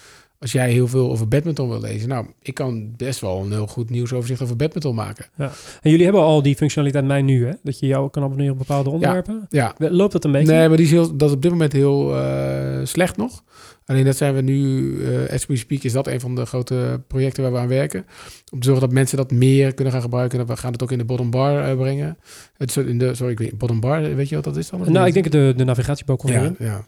als 0.42 0.52
jij 0.52 0.70
heel 0.70 0.88
veel 0.88 1.10
over 1.10 1.28
badminton 1.28 1.68
wil 1.68 1.80
lezen, 1.80 2.08
nou, 2.08 2.26
ik 2.42 2.54
kan 2.54 2.94
best 2.96 3.20
wel 3.20 3.42
een 3.42 3.52
heel 3.52 3.66
goed 3.66 3.90
nieuwsoverzicht 3.90 4.42
over 4.42 4.56
badminton 4.56 4.94
maken. 4.94 5.24
Ja. 5.36 5.50
En 5.82 5.90
jullie 5.90 6.04
hebben 6.04 6.22
al 6.22 6.42
die 6.42 6.56
functionaliteit 6.56 7.04
mij 7.04 7.22
nu, 7.22 7.46
hè? 7.46 7.52
Dat 7.62 7.78
je 7.78 7.86
jou 7.86 8.10
kan 8.10 8.22
abonneren 8.22 8.52
op 8.52 8.58
bepaalde 8.58 8.90
onderwerpen. 8.90 9.46
Ja. 9.48 9.74
Loopt 9.78 10.12
dat 10.12 10.24
een 10.24 10.32
beetje? 10.32 10.52
Nee, 10.52 10.68
maar 10.68 10.76
die 10.76 10.86
is 10.86 10.92
heel, 10.92 11.16
dat 11.16 11.28
is 11.28 11.34
op 11.34 11.42
dit 11.42 11.50
moment 11.50 11.72
heel 11.72 12.16
uh, 12.16 12.80
slecht 12.82 13.16
nog. 13.16 13.42
Alleen 13.86 14.04
dat 14.04 14.16
zijn 14.16 14.34
we 14.34 14.40
nu, 14.40 14.80
uh, 14.80 15.28
as 15.30 15.46
we 15.46 15.56
speak, 15.56 15.82
is 15.82 15.92
dat 15.92 16.06
een 16.06 16.20
van 16.20 16.34
de 16.34 16.46
grote 16.46 17.00
projecten 17.06 17.42
waar 17.42 17.52
we 17.52 17.58
aan 17.58 17.68
werken. 17.68 18.06
Om 18.52 18.60
te 18.60 18.66
zorgen 18.66 18.86
dat 18.86 18.94
mensen 18.94 19.16
dat 19.16 19.30
meer 19.30 19.74
kunnen 19.74 19.92
gaan 19.92 20.02
gebruiken. 20.02 20.46
We 20.46 20.56
gaan 20.56 20.72
het 20.72 20.82
ook 20.82 20.92
in 20.92 20.98
de 20.98 21.04
bottom 21.04 21.30
bar 21.30 21.70
uh, 21.70 21.76
brengen. 21.76 22.18
Het, 22.56 22.76
in 22.76 22.98
de, 22.98 23.14
sorry, 23.14 23.32
ik 23.32 23.38
weet, 23.38 23.58
bottom 23.58 23.80
bar, 23.80 24.14
weet 24.14 24.28
je 24.28 24.34
wat 24.34 24.44
dat 24.44 24.56
is 24.56 24.68
dan? 24.70 24.92
Nou, 24.92 25.06
ik 25.06 25.12
denk 25.12 25.30
de, 25.30 25.54
de 25.56 25.64
navigatiebalk. 25.64 26.28
Ja, 26.28 26.52
ja. 26.58 26.86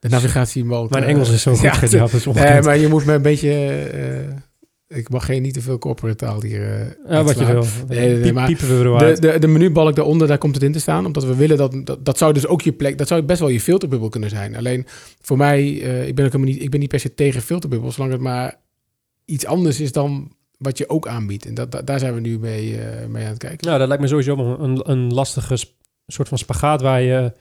De 0.00 0.08
navigatie 0.08 0.64
mogelijk. 0.64 0.92
Mijn 0.92 1.04
Engels 1.04 1.30
is 1.30 1.42
zo 1.42 1.50
goed. 1.54 1.62
Ja, 1.62 1.98
ja, 1.98 2.04
is 2.04 2.24
nee, 2.24 2.62
maar 2.62 2.78
je 2.78 2.88
moet 2.88 3.04
me 3.04 3.12
een 3.12 3.22
beetje... 3.22 3.90
Uh, 4.28 4.98
ik 4.98 5.08
mag 5.08 5.24
geen 5.24 5.42
niet 5.42 5.54
te 5.54 5.60
veel 5.60 5.78
corporate 5.78 6.16
taal 6.16 6.42
hier. 6.42 6.60
Uh, 6.60 7.10
ja, 7.10 7.24
wat 7.24 7.38
je 7.38 7.44
wil. 7.44 7.64
Nee, 7.88 8.16
nee, 8.16 8.32
maar 8.32 8.46
piepen 8.46 8.68
we 8.68 8.98
de, 8.98 9.20
de, 9.20 9.38
de 9.38 9.46
menubalk 9.46 9.96
daaronder, 9.96 10.28
daar 10.28 10.38
komt 10.38 10.54
het 10.54 10.64
in 10.64 10.72
te 10.72 10.80
staan. 10.80 11.06
Omdat 11.06 11.24
we 11.24 11.34
willen 11.34 11.56
dat, 11.56 11.80
dat... 11.84 12.04
Dat 12.04 12.18
zou 12.18 12.32
dus 12.32 12.46
ook 12.46 12.62
je 12.62 12.72
plek... 12.72 12.98
Dat 12.98 13.08
zou 13.08 13.22
best 13.22 13.40
wel 13.40 13.48
je 13.48 13.60
filterbubbel 13.60 14.08
kunnen 14.08 14.30
zijn. 14.30 14.56
Alleen 14.56 14.86
voor 15.20 15.36
mij... 15.36 15.62
Uh, 15.62 16.06
ik, 16.06 16.14
ben 16.14 16.26
ook 16.26 16.38
niet, 16.38 16.62
ik 16.62 16.70
ben 16.70 16.80
niet 16.80 16.88
per 16.88 17.00
se 17.00 17.14
tegen 17.14 17.42
filterbubbels. 17.42 17.94
Zolang 17.94 18.12
het 18.12 18.20
maar 18.20 18.60
iets 19.24 19.46
anders 19.46 19.80
is 19.80 19.92
dan 19.92 20.32
wat 20.58 20.78
je 20.78 20.88
ook 20.88 21.06
aanbiedt. 21.06 21.46
En 21.46 21.54
dat, 21.54 21.82
daar 21.84 21.98
zijn 21.98 22.14
we 22.14 22.20
nu 22.20 22.38
mee, 22.38 22.78
mee 23.08 23.24
aan 23.24 23.30
het 23.30 23.38
kijken. 23.38 23.66
Nou, 23.66 23.78
dat 23.78 23.88
lijkt 23.88 24.02
me 24.02 24.08
sowieso 24.08 24.56
een, 24.58 24.90
een 24.90 25.14
lastige 25.14 25.56
soort 26.06 26.28
van 26.28 26.38
spagaat 26.38 26.80
waar 26.80 27.02
je 27.02 27.32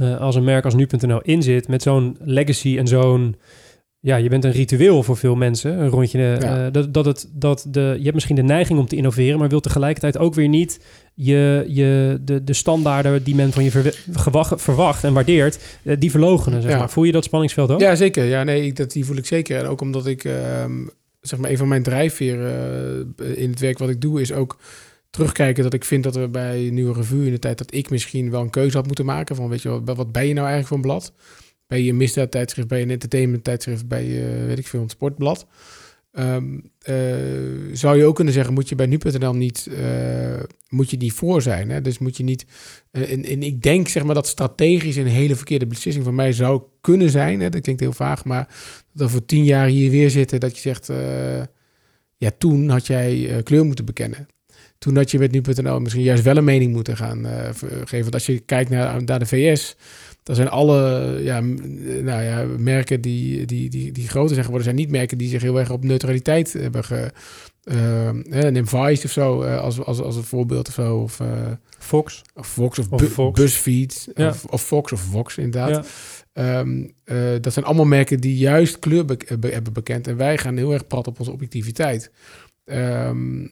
uh, 0.00 0.20
als 0.20 0.34
een 0.34 0.44
merk 0.44 0.64
als 0.64 0.74
nu.nl 0.74 1.20
in 1.20 1.42
zit 1.42 1.68
met 1.68 1.82
zo'n 1.82 2.16
legacy 2.20 2.78
en 2.78 2.86
zo'n 2.86 3.36
ja, 4.06 4.16
je 4.16 4.28
bent 4.28 4.44
een 4.44 4.52
ritueel 4.52 5.02
voor 5.02 5.16
veel 5.16 5.34
mensen. 5.34 5.80
Een 5.80 5.88
rondje. 5.88 6.38
Uh, 6.42 6.66
dat, 6.72 6.94
dat 6.94 7.04
het, 7.04 7.28
dat 7.32 7.66
de, 7.68 7.94
je 7.96 8.02
hebt 8.02 8.14
misschien 8.14 8.36
de 8.36 8.42
neiging 8.42 8.78
om 8.78 8.86
te 8.86 8.96
innoveren, 8.96 9.38
maar 9.38 9.48
wil 9.48 9.60
tegelijkertijd 9.60 10.18
ook 10.18 10.34
weer 10.34 10.48
niet 10.48 10.80
je, 11.14 11.64
je, 11.68 12.18
de, 12.20 12.44
de 12.44 12.52
standaarden 12.52 13.22
die 13.22 13.34
men 13.34 13.52
van 13.52 13.64
je 13.64 13.92
verwacht 14.56 15.04
en 15.04 15.12
waardeert, 15.12 15.58
uh, 15.82 15.96
die 15.98 16.10
verlogenen. 16.10 16.62
Zeg 16.62 16.78
maar. 16.78 16.90
Voel 16.90 17.04
je 17.04 17.12
dat 17.12 17.24
spanningsveld 17.24 17.70
ook? 17.70 17.80
Ja, 17.80 17.94
zeker. 17.94 18.24
Ja, 18.24 18.42
nee, 18.42 18.72
dat, 18.72 18.92
die 18.92 19.04
voel 19.04 19.16
ik 19.16 19.26
zeker. 19.26 19.58
En 19.58 19.66
ook 19.66 19.80
omdat 19.80 20.06
ik, 20.06 20.24
ehm, 20.24 20.86
zeg 21.20 21.38
maar, 21.38 21.50
een 21.50 21.58
van 21.58 21.68
mijn 21.68 21.82
drijfveren 21.82 23.14
in 23.34 23.50
het 23.50 23.60
werk 23.60 23.78
wat 23.78 23.88
ik 23.88 24.00
doe, 24.00 24.20
is 24.20 24.32
ook 24.32 24.58
terugkijken 25.16 25.62
dat 25.62 25.74
ik 25.74 25.84
vind 25.84 26.04
dat 26.04 26.14
we 26.14 26.28
bij 26.28 26.68
Nieuwe 26.72 26.92
Revue 26.92 27.26
in 27.26 27.32
de 27.32 27.38
tijd 27.38 27.58
dat 27.58 27.74
ik 27.74 27.90
misschien 27.90 28.30
wel 28.30 28.40
een 28.40 28.50
keuze 28.50 28.76
had 28.76 28.86
moeten 28.86 29.04
maken 29.04 29.36
van 29.36 29.48
weet 29.48 29.62
je 29.62 29.68
wat, 29.68 29.96
wat 29.96 30.12
ben 30.12 30.26
je 30.26 30.34
nou 30.34 30.46
eigenlijk 30.46 30.66
voor 30.66 30.76
een 30.76 30.82
blad? 30.82 31.12
Ben 31.66 31.82
je 31.82 31.90
een 31.90 31.96
misdaad 31.96 32.30
tijdschrift, 32.30 32.68
ben 32.68 32.78
je 32.78 32.84
een 32.84 32.90
entertainment 32.90 33.44
tijdschrift, 33.44 33.88
bij 33.88 34.04
je 34.04 34.44
weet 34.46 34.58
ik 34.58 34.66
veel 34.66 34.80
een 34.80 34.88
sportblad? 34.88 35.46
Um, 36.12 36.70
zou 37.72 37.96
je 37.96 38.04
ook 38.04 38.14
kunnen 38.14 38.34
zeggen, 38.34 38.54
moet 38.54 38.68
je 38.68 38.74
bij 38.74 38.86
nu.nl 38.86 39.34
niet, 39.34 39.68
uh, 39.70 40.42
moet 40.68 40.90
je 40.90 40.96
niet 40.96 41.12
voor 41.12 41.42
zijn. 41.42 41.70
Hè? 41.70 41.80
Dus 41.80 41.98
moet 41.98 42.16
je 42.16 42.22
niet, 42.22 42.46
uh, 42.92 43.12
en, 43.12 43.24
en, 43.24 43.42
ik 43.42 43.62
denk 43.62 43.88
zeg 43.88 44.04
maar 44.04 44.14
dat 44.14 44.26
strategisch 44.26 44.96
een 44.96 45.06
hele 45.06 45.36
verkeerde 45.36 45.66
beslissing 45.66 46.04
van 46.04 46.14
mij 46.14 46.32
zou 46.32 46.62
kunnen 46.80 47.10
zijn. 47.10 47.40
Hè? 47.40 47.48
Dat 47.48 47.60
klinkt 47.60 47.80
heel 47.80 47.92
vaag, 47.92 48.24
maar 48.24 48.48
dat 48.92 49.06
we 49.06 49.12
voor 49.12 49.24
tien 49.24 49.44
jaar 49.44 49.66
hier 49.66 49.90
weer 49.90 50.10
zitten, 50.10 50.40
dat 50.40 50.54
je 50.54 50.60
zegt, 50.60 50.90
ja 52.16 52.30
toen 52.38 52.68
had 52.68 52.86
jij 52.86 53.40
kleur 53.42 53.64
moeten 53.64 53.84
bekennen. 53.84 54.26
Toen 54.78 54.94
dat 54.94 55.10
je 55.10 55.18
met 55.18 55.30
nu.nl 55.30 55.80
misschien 55.80 56.02
juist 56.02 56.22
wel 56.22 56.36
een 56.36 56.44
mening 56.44 56.72
moeten 56.72 56.96
gaan 56.96 57.26
uh, 57.26 57.48
geven. 57.84 58.00
Want 58.00 58.14
als 58.14 58.26
je 58.26 58.38
kijkt 58.38 58.70
naar, 58.70 59.04
naar 59.04 59.18
de 59.18 59.26
VS, 59.26 59.76
dan 60.22 60.36
zijn 60.36 60.48
alle 60.48 61.18
ja, 61.22 61.40
nou 61.40 62.22
ja, 62.22 62.46
merken 62.58 63.00
die, 63.00 63.46
die, 63.46 63.70
die, 63.70 63.92
die 63.92 64.08
groter 64.08 64.32
zijn 64.32 64.44
geworden, 64.44 64.64
zijn 64.64 64.76
niet 64.76 64.90
merken 64.90 65.18
die 65.18 65.28
zich 65.28 65.42
heel 65.42 65.58
erg 65.58 65.70
op 65.70 65.84
neutraliteit 65.84 66.52
hebben 66.52 66.84
ge, 66.84 67.10
uh, 67.64 68.10
neem 68.50 68.68
Vice 68.68 69.04
of 69.04 69.10
zo 69.10 69.42
als, 69.42 69.84
als, 69.84 70.00
als 70.00 70.16
een 70.16 70.24
voorbeeld 70.24 70.68
of 70.68 70.74
zo. 70.74 70.96
Of, 70.96 71.20
uh, 71.20 71.28
Fox. 71.78 72.22
Of 72.34 72.48
Fox 72.48 72.78
of, 72.78 72.90
of 72.90 73.00
bu 73.00 73.06
Fox. 73.06 73.40
BuzzFeed. 73.40 74.08
Ja. 74.14 74.28
Of, 74.28 74.44
of, 74.44 74.62
Fox 74.62 74.92
of 74.92 75.00
Vox 75.00 75.36
inderdaad. 75.36 75.88
Ja. 76.32 76.58
Um, 76.58 76.92
dat 77.40 77.52
zijn 77.52 77.64
allemaal 77.64 77.84
merken 77.84 78.20
die 78.20 78.36
juist 78.36 78.78
kleur 78.78 79.04
be 79.04 79.16
hebben 79.40 79.72
bekend. 79.72 80.06
En 80.06 80.16
wij 80.16 80.38
gaan 80.38 80.56
heel 80.56 80.72
erg 80.72 80.86
prat 80.86 81.06
op 81.06 81.18
onze 81.18 81.32
objectiviteit. 81.32 82.10
Um, 82.64 83.50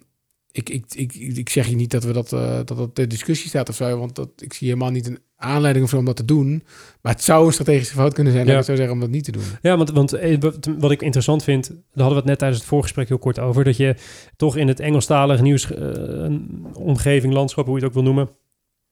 ik, 0.56 0.68
ik, 0.68 0.84
ik, 0.94 1.14
ik 1.14 1.48
zeg 1.48 1.68
je 1.68 1.76
niet 1.76 1.90
dat 1.90 2.04
we 2.04 2.12
dat, 2.12 2.32
uh, 2.32 2.56
dat 2.64 2.76
dat 2.76 2.96
de 2.96 3.06
discussie 3.06 3.48
staat 3.48 3.68
of 3.68 3.74
zo, 3.74 3.98
want 3.98 4.14
dat, 4.14 4.28
ik 4.36 4.52
zie 4.52 4.68
helemaal 4.68 4.90
niet 4.90 5.06
een 5.06 5.18
aanleiding 5.36 5.84
of 5.84 5.90
zo 5.90 5.98
om 5.98 6.04
dat 6.04 6.16
te 6.16 6.24
doen. 6.24 6.62
Maar 7.02 7.12
het 7.12 7.22
zou 7.22 7.46
een 7.46 7.52
strategische 7.52 7.94
fout 7.94 8.14
kunnen 8.14 8.32
zijn, 8.32 8.46
ja. 8.46 8.58
ik 8.58 8.64
zou 8.64 8.76
zeggen, 8.76 8.94
om 8.94 9.00
dat 9.00 9.10
niet 9.10 9.24
te 9.24 9.32
doen. 9.32 9.42
Ja, 9.62 9.76
want, 9.76 9.90
want 9.90 10.12
eh, 10.12 10.38
wat 10.78 10.90
ik 10.90 11.02
interessant 11.02 11.44
vind, 11.44 11.66
daar 11.68 11.78
hadden 11.94 12.08
we 12.12 12.14
het 12.14 12.24
net 12.24 12.38
tijdens 12.38 12.60
het 12.60 12.68
voorgesprek 12.68 13.08
heel 13.08 13.18
kort 13.18 13.38
over, 13.38 13.64
dat 13.64 13.76
je 13.76 13.94
toch 14.36 14.56
in 14.56 14.68
het 14.68 14.80
Engelstalige 14.80 15.42
nieuws, 15.42 15.70
uh, 15.70 16.38
omgeving, 16.72 17.32
landschap, 17.32 17.66
hoe 17.66 17.74
je 17.74 17.80
het 17.80 17.88
ook 17.88 18.02
wil 18.02 18.12
noemen, 18.12 18.28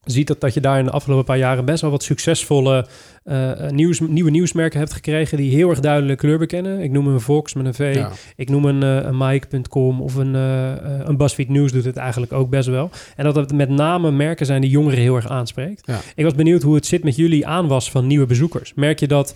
ziet 0.04 0.26
dat, 0.26 0.40
dat 0.40 0.54
je 0.54 0.60
daar 0.60 0.78
in 0.78 0.84
de 0.84 0.90
afgelopen 0.90 1.24
paar 1.24 1.38
jaren 1.38 1.64
best 1.64 1.80
wel 1.80 1.90
wat 1.90 2.02
succesvolle 2.02 2.86
uh, 3.24 3.68
nieuws, 3.68 4.00
nieuwe 4.00 4.30
nieuwsmerken 4.30 4.78
hebt 4.78 4.92
gekregen 4.92 5.36
die 5.36 5.54
heel 5.54 5.70
erg 5.70 5.80
duidelijk 5.80 6.18
kleur 6.18 6.38
bekennen. 6.38 6.80
Ik 6.80 6.90
noem 6.90 7.06
een 7.06 7.20
Vox 7.20 7.54
met 7.54 7.66
een 7.66 7.74
V. 7.74 8.04
Ik 8.36 8.48
noem 8.48 8.64
een, 8.64 8.82
uh, 8.82 8.96
een 8.96 9.16
Mike.com 9.16 10.00
of 10.00 10.14
een, 10.14 10.34
uh, 10.34 10.72
een 11.04 11.16
BuzzFeed 11.16 11.48
News 11.48 11.72
doet 11.72 11.84
het 11.84 11.96
eigenlijk 11.96 12.32
ook 12.32 12.50
best 12.50 12.68
wel. 12.68 12.90
En 13.16 13.24
dat 13.24 13.34
het 13.34 13.52
met 13.52 13.68
name 13.68 14.10
merken 14.10 14.46
zijn 14.46 14.60
die 14.60 14.70
jongeren 14.70 14.98
heel 14.98 15.16
erg 15.16 15.28
aanspreekt. 15.28 15.86
Ja. 15.86 16.00
Ik 16.14 16.24
was 16.24 16.34
benieuwd 16.34 16.62
hoe 16.62 16.74
het 16.74 16.86
zit 16.86 17.04
met 17.04 17.16
jullie 17.16 17.46
aanwas 17.46 17.90
van 17.90 18.06
nieuwe 18.06 18.26
bezoekers. 18.26 18.74
Merk 18.74 19.00
je 19.00 19.06
dat 19.06 19.34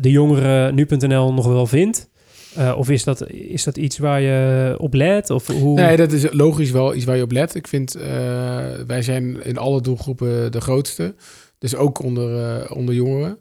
de 0.00 0.10
jongeren 0.10 0.74
nu.nl 0.74 1.32
nog 1.32 1.46
wel 1.46 1.66
vindt? 1.66 2.10
Uh, 2.58 2.74
of 2.76 2.90
is 2.90 3.04
dat, 3.04 3.30
is 3.30 3.64
dat 3.64 3.76
iets 3.76 3.98
waar 3.98 4.20
je 4.20 4.74
op 4.78 4.94
let? 4.94 5.30
Of 5.30 5.46
hoe... 5.46 5.80
Nee, 5.80 5.96
dat 5.96 6.12
is 6.12 6.32
logisch 6.32 6.70
wel 6.70 6.94
iets 6.94 7.04
waar 7.04 7.16
je 7.16 7.22
op 7.22 7.32
let. 7.32 7.54
Ik 7.54 7.68
vind, 7.68 7.96
uh, 7.96 8.02
wij 8.86 9.02
zijn 9.02 9.44
in 9.44 9.58
alle 9.58 9.80
doelgroepen 9.80 10.52
de 10.52 10.60
grootste. 10.60 11.14
Dus 11.58 11.74
ook 11.74 12.02
onder, 12.02 12.60
uh, 12.62 12.70
onder 12.76 12.94
jongeren. 12.94 13.38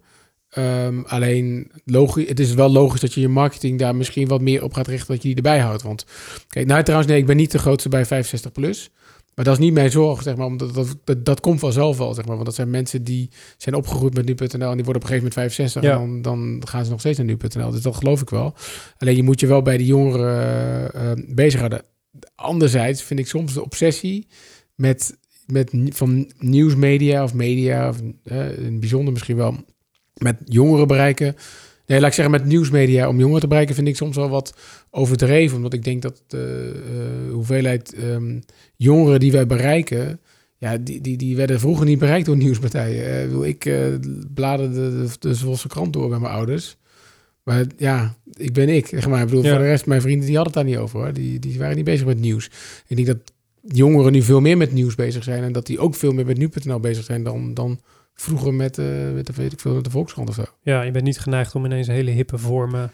Um, 0.57 1.03
alleen, 1.07 1.71
logisch, 1.85 2.27
het 2.27 2.39
is 2.39 2.53
wel 2.53 2.69
logisch 2.69 2.99
dat 2.99 3.13
je 3.13 3.21
je 3.21 3.27
marketing 3.27 3.79
daar 3.79 3.95
misschien 3.95 4.27
wat 4.27 4.41
meer 4.41 4.63
op 4.63 4.73
gaat 4.73 4.87
richten, 4.87 5.07
dat 5.07 5.21
je 5.21 5.27
die 5.27 5.35
erbij 5.35 5.59
houdt. 5.59 5.81
Want, 5.81 6.05
kijk, 6.47 6.67
nou 6.67 6.83
trouwens, 6.83 7.11
nee, 7.11 7.19
ik 7.19 7.25
ben 7.25 7.37
niet 7.37 7.51
de 7.51 7.59
grootste 7.59 7.89
bij 7.89 8.05
65 8.05 8.51
plus. 8.51 8.89
Maar 9.35 9.45
dat 9.45 9.53
is 9.53 9.59
niet 9.59 9.73
mijn 9.73 9.91
zorg, 9.91 10.21
zeg 10.21 10.35
maar, 10.35 10.45
omdat 10.45 10.73
dat, 10.73 10.95
dat, 11.03 11.25
dat 11.25 11.39
komt 11.39 11.59
vanzelf 11.59 11.97
wel, 11.97 12.13
zeg 12.13 12.25
maar. 12.25 12.33
Want 12.33 12.45
dat 12.45 12.55
zijn 12.55 12.69
mensen 12.69 13.03
die 13.03 13.29
zijn 13.57 13.75
opgegroeid 13.75 14.13
met 14.13 14.25
nu.nl 14.25 14.69
en 14.69 14.75
die 14.75 14.85
worden 14.85 15.03
op 15.03 15.09
een 15.09 15.15
gegeven 15.15 15.17
moment 15.17 15.33
65 15.33 15.83
ja. 15.83 15.91
en 15.91 16.21
dan, 16.21 16.59
dan 16.59 16.67
gaan 16.67 16.85
ze 16.85 16.91
nog 16.91 16.99
steeds 16.99 17.17
naar 17.17 17.27
nu.nl. 17.27 17.71
Dus 17.71 17.81
dat 17.81 17.95
geloof 17.95 18.21
ik 18.21 18.29
wel. 18.29 18.53
Alleen 18.97 19.15
je 19.15 19.23
moet 19.23 19.39
je 19.39 19.47
wel 19.47 19.61
bij 19.61 19.77
de 19.77 19.85
jongeren 19.85 20.91
uh, 20.95 21.35
bezighouden. 21.35 21.81
Anderzijds 22.35 23.03
vind 23.03 23.19
ik 23.19 23.27
soms 23.27 23.53
de 23.53 23.63
obsessie 23.63 24.27
met, 24.75 25.17
met 25.45 25.71
van 25.89 26.31
nieuwsmedia 26.37 27.23
of 27.23 27.33
media, 27.33 27.89
of, 27.89 27.99
uh, 28.23 28.57
in 28.57 28.79
bijzonder 28.79 29.13
misschien 29.13 29.37
wel, 29.37 29.55
met 30.13 30.37
jongeren 30.45 30.87
bereiken 30.87 31.35
Nee, 31.91 31.99
laat 31.99 32.09
ik 32.09 32.15
zeggen, 32.15 32.33
met 32.33 32.45
nieuwsmedia 32.45 33.07
om 33.07 33.19
jongeren 33.19 33.41
te 33.41 33.47
bereiken 33.47 33.75
vind 33.75 33.87
ik 33.87 33.95
soms 33.95 34.15
wel 34.15 34.29
wat 34.29 34.55
overdreven. 34.89 35.57
Omdat 35.57 35.73
ik 35.73 35.83
denk 35.83 36.01
dat 36.01 36.23
de 36.27 36.73
uh, 37.27 37.33
hoeveelheid 37.33 37.95
um, 38.03 38.43
jongeren 38.75 39.19
die 39.19 39.31
wij 39.31 39.45
bereiken, 39.45 40.19
ja, 40.57 40.77
die, 40.77 41.01
die, 41.01 41.17
die 41.17 41.35
werden 41.35 41.59
vroeger 41.59 41.85
niet 41.85 41.99
bereikt 41.99 42.25
door 42.25 42.37
nieuwspartijen. 42.37 43.31
Uh, 43.31 43.47
ik 43.47 43.65
uh, 43.65 43.85
bladerde 44.33 44.73
de, 44.73 45.09
de, 45.19 45.37
de 45.39 45.67
krant 45.67 45.93
door 45.93 46.09
bij 46.09 46.19
mijn 46.19 46.33
ouders. 46.33 46.77
Maar 47.43 47.65
ja, 47.77 48.15
ik 48.33 48.53
ben 48.53 48.69
ik. 48.69 48.87
Zeg 48.87 49.07
maar. 49.07 49.21
Ik 49.21 49.27
bedoel, 49.27 49.43
ja. 49.43 49.49
voor 49.49 49.59
de 49.59 49.65
rest, 49.65 49.85
mijn 49.85 50.01
vrienden 50.01 50.25
die 50.25 50.35
hadden 50.35 50.53
het 50.53 50.63
daar 50.63 50.71
niet 50.71 50.81
over. 50.81 50.99
Hoor. 50.99 51.13
Die, 51.13 51.39
die 51.39 51.59
waren 51.59 51.75
niet 51.75 51.85
bezig 51.85 52.05
met 52.05 52.19
nieuws. 52.19 52.49
Ik 52.87 52.95
denk 52.95 53.07
dat 53.07 53.31
jongeren 53.61 54.11
nu 54.11 54.21
veel 54.21 54.41
meer 54.41 54.57
met 54.57 54.71
nieuws 54.71 54.95
bezig 54.95 55.23
zijn. 55.23 55.43
En 55.43 55.51
dat 55.51 55.65
die 55.65 55.79
ook 55.79 55.95
veel 55.95 56.11
meer 56.11 56.25
met 56.25 56.37
nu.nl 56.37 56.79
bezig 56.79 57.03
zijn 57.03 57.23
dan, 57.23 57.53
dan 57.53 57.79
vroeger 58.21 58.53
met, 58.53 58.77
uh, 58.77 58.85
met, 59.13 59.27
de, 59.27 59.33
weet 59.35 59.51
ik 59.51 59.59
veel, 59.59 59.73
met 59.73 59.83
de 59.83 59.89
Volkskrant 59.89 60.29
of 60.29 60.35
zo. 60.35 60.43
Ja, 60.61 60.81
je 60.81 60.91
bent 60.91 61.03
niet 61.05 61.19
geneigd 61.19 61.55
om 61.55 61.65
ineens 61.65 61.87
hele 61.87 62.11
hippe 62.11 62.37
vormen... 62.37 62.91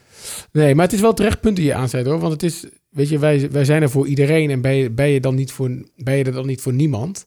Nee, 0.52 0.74
maar 0.74 0.84
het 0.84 0.94
is 0.94 1.00
wel 1.00 1.14
terecht 1.14 1.40
punt 1.40 1.56
die 1.56 1.64
je 1.64 1.74
aanzet 1.74 2.06
hoor. 2.06 2.18
Want 2.18 2.32
het 2.32 2.42
is, 2.42 2.66
weet 2.90 3.08
je, 3.08 3.18
wij, 3.18 3.50
wij 3.50 3.64
zijn 3.64 3.82
er 3.82 3.90
voor 3.90 4.06
iedereen. 4.06 4.50
En 4.50 4.60
ben 4.60 4.74
je, 4.74 4.90
ben 4.90 5.08
je, 5.08 5.20
dan 5.20 5.34
niet 5.34 5.52
voor, 5.52 5.68
ben 5.96 6.16
je 6.16 6.24
er 6.24 6.32
dan 6.32 6.46
niet 6.46 6.60
voor 6.60 6.72
niemand? 6.72 7.26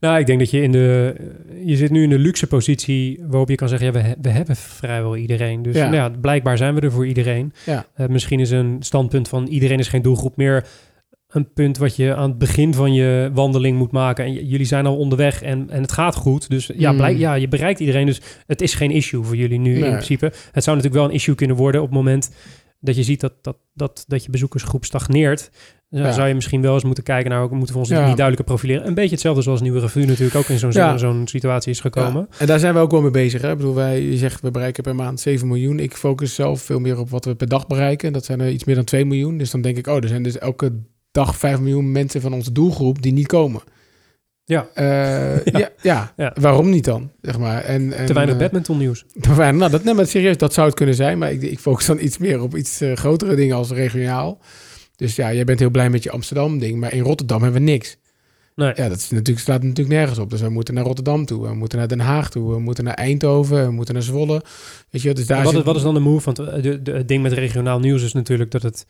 Nou, 0.00 0.18
ik 0.18 0.26
denk 0.26 0.38
dat 0.38 0.50
je 0.50 0.62
in 0.62 0.72
de... 0.72 1.14
Je 1.64 1.76
zit 1.76 1.90
nu 1.90 2.02
in 2.02 2.10
de 2.10 2.18
luxe 2.18 2.46
positie 2.46 3.20
waarop 3.26 3.48
je 3.48 3.54
kan 3.54 3.68
zeggen... 3.68 3.86
Ja, 3.86 3.92
we, 3.92 4.16
we 4.22 4.28
hebben 4.28 4.56
vrijwel 4.56 5.16
iedereen. 5.16 5.62
Dus 5.62 5.76
ja. 5.76 5.82
Nou 5.82 5.94
ja, 5.94 6.18
blijkbaar 6.20 6.56
zijn 6.56 6.74
we 6.74 6.80
er 6.80 6.92
voor 6.92 7.06
iedereen. 7.06 7.52
Ja. 7.66 7.86
Uh, 7.96 8.06
misschien 8.06 8.40
is 8.40 8.50
een 8.50 8.76
standpunt 8.80 9.28
van 9.28 9.46
iedereen 9.46 9.78
is 9.78 9.88
geen 9.88 10.02
doelgroep 10.02 10.36
meer 10.36 10.66
een 11.36 11.52
punt 11.52 11.78
wat 11.78 11.96
je 11.96 12.14
aan 12.14 12.28
het 12.28 12.38
begin 12.38 12.74
van 12.74 12.92
je 12.92 13.30
wandeling 13.34 13.78
moet 13.78 13.92
maken. 13.92 14.24
En 14.24 14.46
jullie 14.46 14.66
zijn 14.66 14.86
al 14.86 14.96
onderweg 14.96 15.42
en, 15.42 15.70
en 15.70 15.82
het 15.82 15.92
gaat 15.92 16.14
goed. 16.14 16.50
Dus 16.50 16.70
ja, 16.76 16.90
mm. 16.90 16.96
blijk, 16.96 17.18
ja, 17.18 17.34
je 17.34 17.48
bereikt 17.48 17.80
iedereen. 17.80 18.06
Dus 18.06 18.20
het 18.46 18.60
is 18.60 18.74
geen 18.74 18.90
issue 18.90 19.22
voor 19.22 19.36
jullie 19.36 19.58
nu 19.58 19.74
in 19.74 19.90
principe. 19.90 20.26
Het 20.26 20.64
zou 20.64 20.76
natuurlijk 20.76 20.94
wel 20.94 21.04
een 21.04 21.16
issue 21.16 21.34
kunnen 21.34 21.56
worden 21.56 21.80
op 21.80 21.86
het 21.86 21.96
moment 21.96 22.30
dat 22.80 22.96
je 22.96 23.02
ziet 23.02 23.20
dat, 23.20 23.32
dat, 23.42 23.56
dat, 23.74 24.04
dat 24.06 24.24
je 24.24 24.30
bezoekersgroep 24.30 24.84
stagneert. 24.84 25.50
Dan 25.90 26.00
ja. 26.00 26.12
zou 26.12 26.28
je 26.28 26.34
misschien 26.34 26.60
wel 26.60 26.74
eens 26.74 26.84
moeten 26.84 27.04
kijken 27.04 27.30
naar, 27.30 27.48
moeten 27.50 27.74
we 27.74 27.80
ons 27.80 27.88
ja. 27.88 28.06
niet 28.06 28.16
duidelijker 28.16 28.44
profileren. 28.44 28.86
Een 28.86 28.94
beetje 28.94 29.10
hetzelfde 29.10 29.42
zoals 29.42 29.60
Nieuwe 29.60 29.80
Revue 29.80 30.06
natuurlijk 30.06 30.36
ook 30.36 30.48
in 30.48 30.58
zo'n 30.58 30.70
ja. 30.72 30.96
zo'n 30.96 31.26
situatie 31.28 31.72
is 31.72 31.80
gekomen. 31.80 32.28
En 32.38 32.46
daar 32.46 32.58
zijn 32.58 32.74
we 32.74 32.80
ook 32.80 32.90
wel 32.90 33.00
mee 33.00 33.10
bezig. 33.10 33.42
Hè? 33.42 33.50
Ik 33.50 33.56
bedoel, 33.56 33.74
wij, 33.74 34.02
je 34.02 34.16
zegt 34.16 34.40
we 34.40 34.50
bereiken 34.50 34.82
per 34.82 34.94
maand 34.94 35.20
7 35.20 35.46
miljoen. 35.46 35.78
Ik 35.78 35.94
focus 35.94 36.34
zelf 36.34 36.62
veel 36.62 36.78
meer 36.78 36.98
op 36.98 37.10
wat 37.10 37.24
we 37.24 37.34
per 37.34 37.48
dag 37.48 37.66
bereiken. 37.66 38.12
Dat 38.12 38.24
zijn 38.24 38.40
er 38.40 38.50
iets 38.50 38.64
meer 38.64 38.74
dan 38.74 38.84
2 38.84 39.04
miljoen. 39.04 39.38
Dus 39.38 39.50
dan 39.50 39.60
denk 39.60 39.76
ik, 39.76 39.86
oh, 39.86 39.96
er 39.96 40.08
zijn 40.08 40.22
dus 40.22 40.38
elke 40.38 40.72
dag 41.16 41.36
5 41.36 41.58
miljoen 41.58 41.92
mensen 41.92 42.20
van 42.20 42.32
onze 42.32 42.52
doelgroep 42.52 43.02
die 43.02 43.12
niet 43.12 43.26
komen. 43.26 43.62
Ja. 44.44 44.68
Uh, 44.76 45.44
ja. 45.44 45.70
ja. 45.82 46.12
ja. 46.16 46.32
waarom 46.40 46.70
niet 46.70 46.84
dan? 46.84 47.10
Zeg 47.22 47.38
maar. 47.38 47.64
en, 47.64 47.92
en, 47.92 48.06
te 48.06 48.12
weinig 48.12 48.34
uh, 48.34 48.40
badminton 48.40 48.78
nieuws. 48.78 49.04
Te 49.20 49.34
weinig, 49.34 49.60
nou, 49.60 49.70
dat, 49.70 49.84
nee, 49.84 49.94
maar 49.94 50.06
serieus, 50.06 50.36
dat 50.36 50.52
zou 50.52 50.66
het 50.66 50.76
kunnen 50.76 50.94
zijn. 50.94 51.18
Maar 51.18 51.32
ik, 51.32 51.42
ik 51.42 51.58
focus 51.58 51.86
dan 51.86 51.98
iets 52.00 52.18
meer 52.18 52.40
op 52.40 52.56
iets 52.56 52.82
uh, 52.82 52.92
grotere 52.92 53.34
dingen 53.34 53.56
als 53.56 53.70
regionaal. 53.70 54.38
Dus 54.96 55.16
ja, 55.16 55.32
jij 55.32 55.44
bent 55.44 55.58
heel 55.58 55.70
blij 55.70 55.90
met 55.90 56.02
je 56.02 56.10
Amsterdam 56.10 56.58
ding. 56.58 56.80
Maar 56.80 56.92
in 56.92 57.02
Rotterdam 57.02 57.42
hebben 57.42 57.64
we 57.64 57.70
niks. 57.70 57.96
Nee. 58.54 58.72
Ja, 58.74 58.88
dat 58.88 58.98
is 58.98 59.10
natuurlijk, 59.10 59.38
staat 59.38 59.62
natuurlijk 59.62 59.96
nergens 59.96 60.18
op. 60.18 60.30
Dus 60.30 60.40
we 60.40 60.48
moeten 60.48 60.74
naar 60.74 60.84
Rotterdam 60.84 61.24
toe, 61.24 61.48
we 61.48 61.54
moeten 61.54 61.78
naar 61.78 61.88
Den 61.88 62.00
Haag 62.00 62.30
toe, 62.30 62.52
we 62.52 62.60
moeten 62.60 62.84
naar 62.84 62.94
Eindhoven, 62.94 63.64
we 63.64 63.70
moeten 63.70 63.94
naar 63.94 64.02
Zwolle. 64.02 64.42
Weet 64.90 65.02
je, 65.02 65.14
dus 65.14 65.26
daar 65.26 65.44
wat, 65.44 65.54
is, 65.54 65.62
wat 65.62 65.76
is 65.76 65.82
dan 65.82 65.94
de 65.94 66.00
move? 66.00 66.24
Want 66.24 66.36
het 66.86 67.08
ding 67.08 67.22
met 67.22 67.32
regionaal 67.32 67.78
nieuws 67.78 68.02
is 68.02 68.12
natuurlijk 68.12 68.50
dat 68.50 68.62
het 68.62 68.86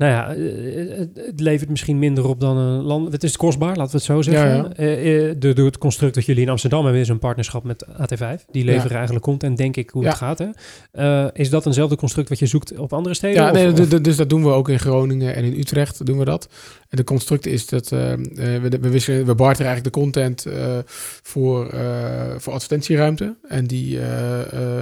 nou 0.00 0.12
ja, 0.12 0.34
eh, 0.34 0.98
het, 1.26 1.40
levert 1.40 1.70
misschien 1.70 1.98
minder 1.98 2.28
op 2.28 2.40
dan 2.40 2.56
een 2.56 2.82
land. 2.82 3.12
Het 3.12 3.22
is 3.22 3.36
kostbaar, 3.36 3.76
laten 3.76 3.90
we 3.90 3.96
het 3.96 4.06
zo 4.06 4.22
zeggen. 4.22 4.74
Ja, 4.76 4.84
ja. 4.84 5.34
De, 5.34 5.52
door 5.52 5.66
het 5.66 5.78
construct 5.78 6.14
dat 6.14 6.24
jullie 6.24 6.42
in 6.42 6.48
Amsterdam 6.48 6.84
hebben, 6.84 7.00
is 7.00 7.08
een 7.08 7.18
partnerschap 7.18 7.64
met 7.64 7.86
AT5. 7.86 8.44
Die 8.50 8.64
leveren 8.64 8.90
ja. 8.90 8.94
eigenlijk 8.94 9.24
content, 9.24 9.56
denk 9.56 9.76
ik, 9.76 9.90
hoe 9.90 10.04
het 10.04 10.14
gaat. 10.14 10.38
Hè? 10.38 10.46
Uh, 10.92 11.28
is 11.32 11.50
dat 11.50 11.66
eenzelfde 11.66 11.96
construct 11.96 12.28
wat 12.28 12.38
je 12.38 12.46
zoekt 12.46 12.78
op 12.78 12.92
andere 12.92 13.14
steden? 13.14 13.42
Ja, 13.42 13.50
nee, 13.50 13.72
of? 13.72 13.88
dus 13.88 14.16
dat 14.16 14.28
doen 14.28 14.42
we 14.42 14.50
ook 14.50 14.68
in 14.68 14.78
Groningen 14.78 15.34
en 15.34 15.44
in 15.44 15.58
Utrecht 15.58 16.06
doen 16.06 16.18
we 16.18 16.24
dat. 16.24 16.48
En 16.88 16.96
de 16.96 17.04
construct 17.04 17.46
is 17.46 17.66
dat 17.66 17.88
we, 17.88 18.78
we, 18.80 18.90
wisselen, 18.90 19.26
we 19.26 19.34
barteren 19.34 19.66
eigenlijk 19.66 19.94
de 19.94 20.00
content 20.00 20.46
voor, 21.22 21.74
voor 22.36 22.52
advertentieruimte. 22.52 23.36
En 23.48 23.66
die, 23.66 24.00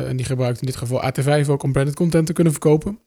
en 0.06 0.16
die 0.16 0.26
gebruikt 0.26 0.60
in 0.60 0.66
dit 0.66 0.76
geval 0.76 1.02
AT5 1.02 1.48
ook 1.48 1.62
om 1.62 1.72
branded 1.72 1.94
content 1.94 2.26
te 2.26 2.32
kunnen 2.32 2.52
verkopen. 2.52 2.98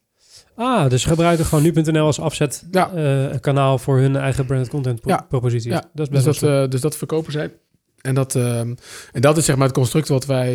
Ah, 0.55 0.89
dus 0.89 1.05
gebruiken 1.05 1.45
gewoon 1.45 1.63
nu.nl 1.63 2.05
als 2.05 2.19
afzet 2.19 2.63
ja. 2.71 2.91
uh, 2.93 3.39
kanaal 3.39 3.77
voor 3.77 3.97
hun 3.97 4.15
eigen 4.15 4.45
branded 4.45 4.69
content 4.69 4.99
ja. 5.03 5.25
proposities. 5.29 5.71
Ja. 5.71 5.83
Dat 5.93 6.05
is 6.07 6.13
best 6.13 6.25
dus, 6.25 6.39
dat, 6.39 6.63
uh, 6.63 6.69
dus 6.69 6.81
dat 6.81 6.97
verkopen 6.97 7.31
zij. 7.31 7.53
En 8.01 8.15
dat, 8.15 8.35
uh, 8.35 8.59
en 8.59 8.77
dat 9.11 9.37
is 9.37 9.45
zeg 9.45 9.55
maar 9.55 9.67
het 9.67 9.75
construct 9.75 10.07
wat 10.07 10.25
wij 10.25 10.53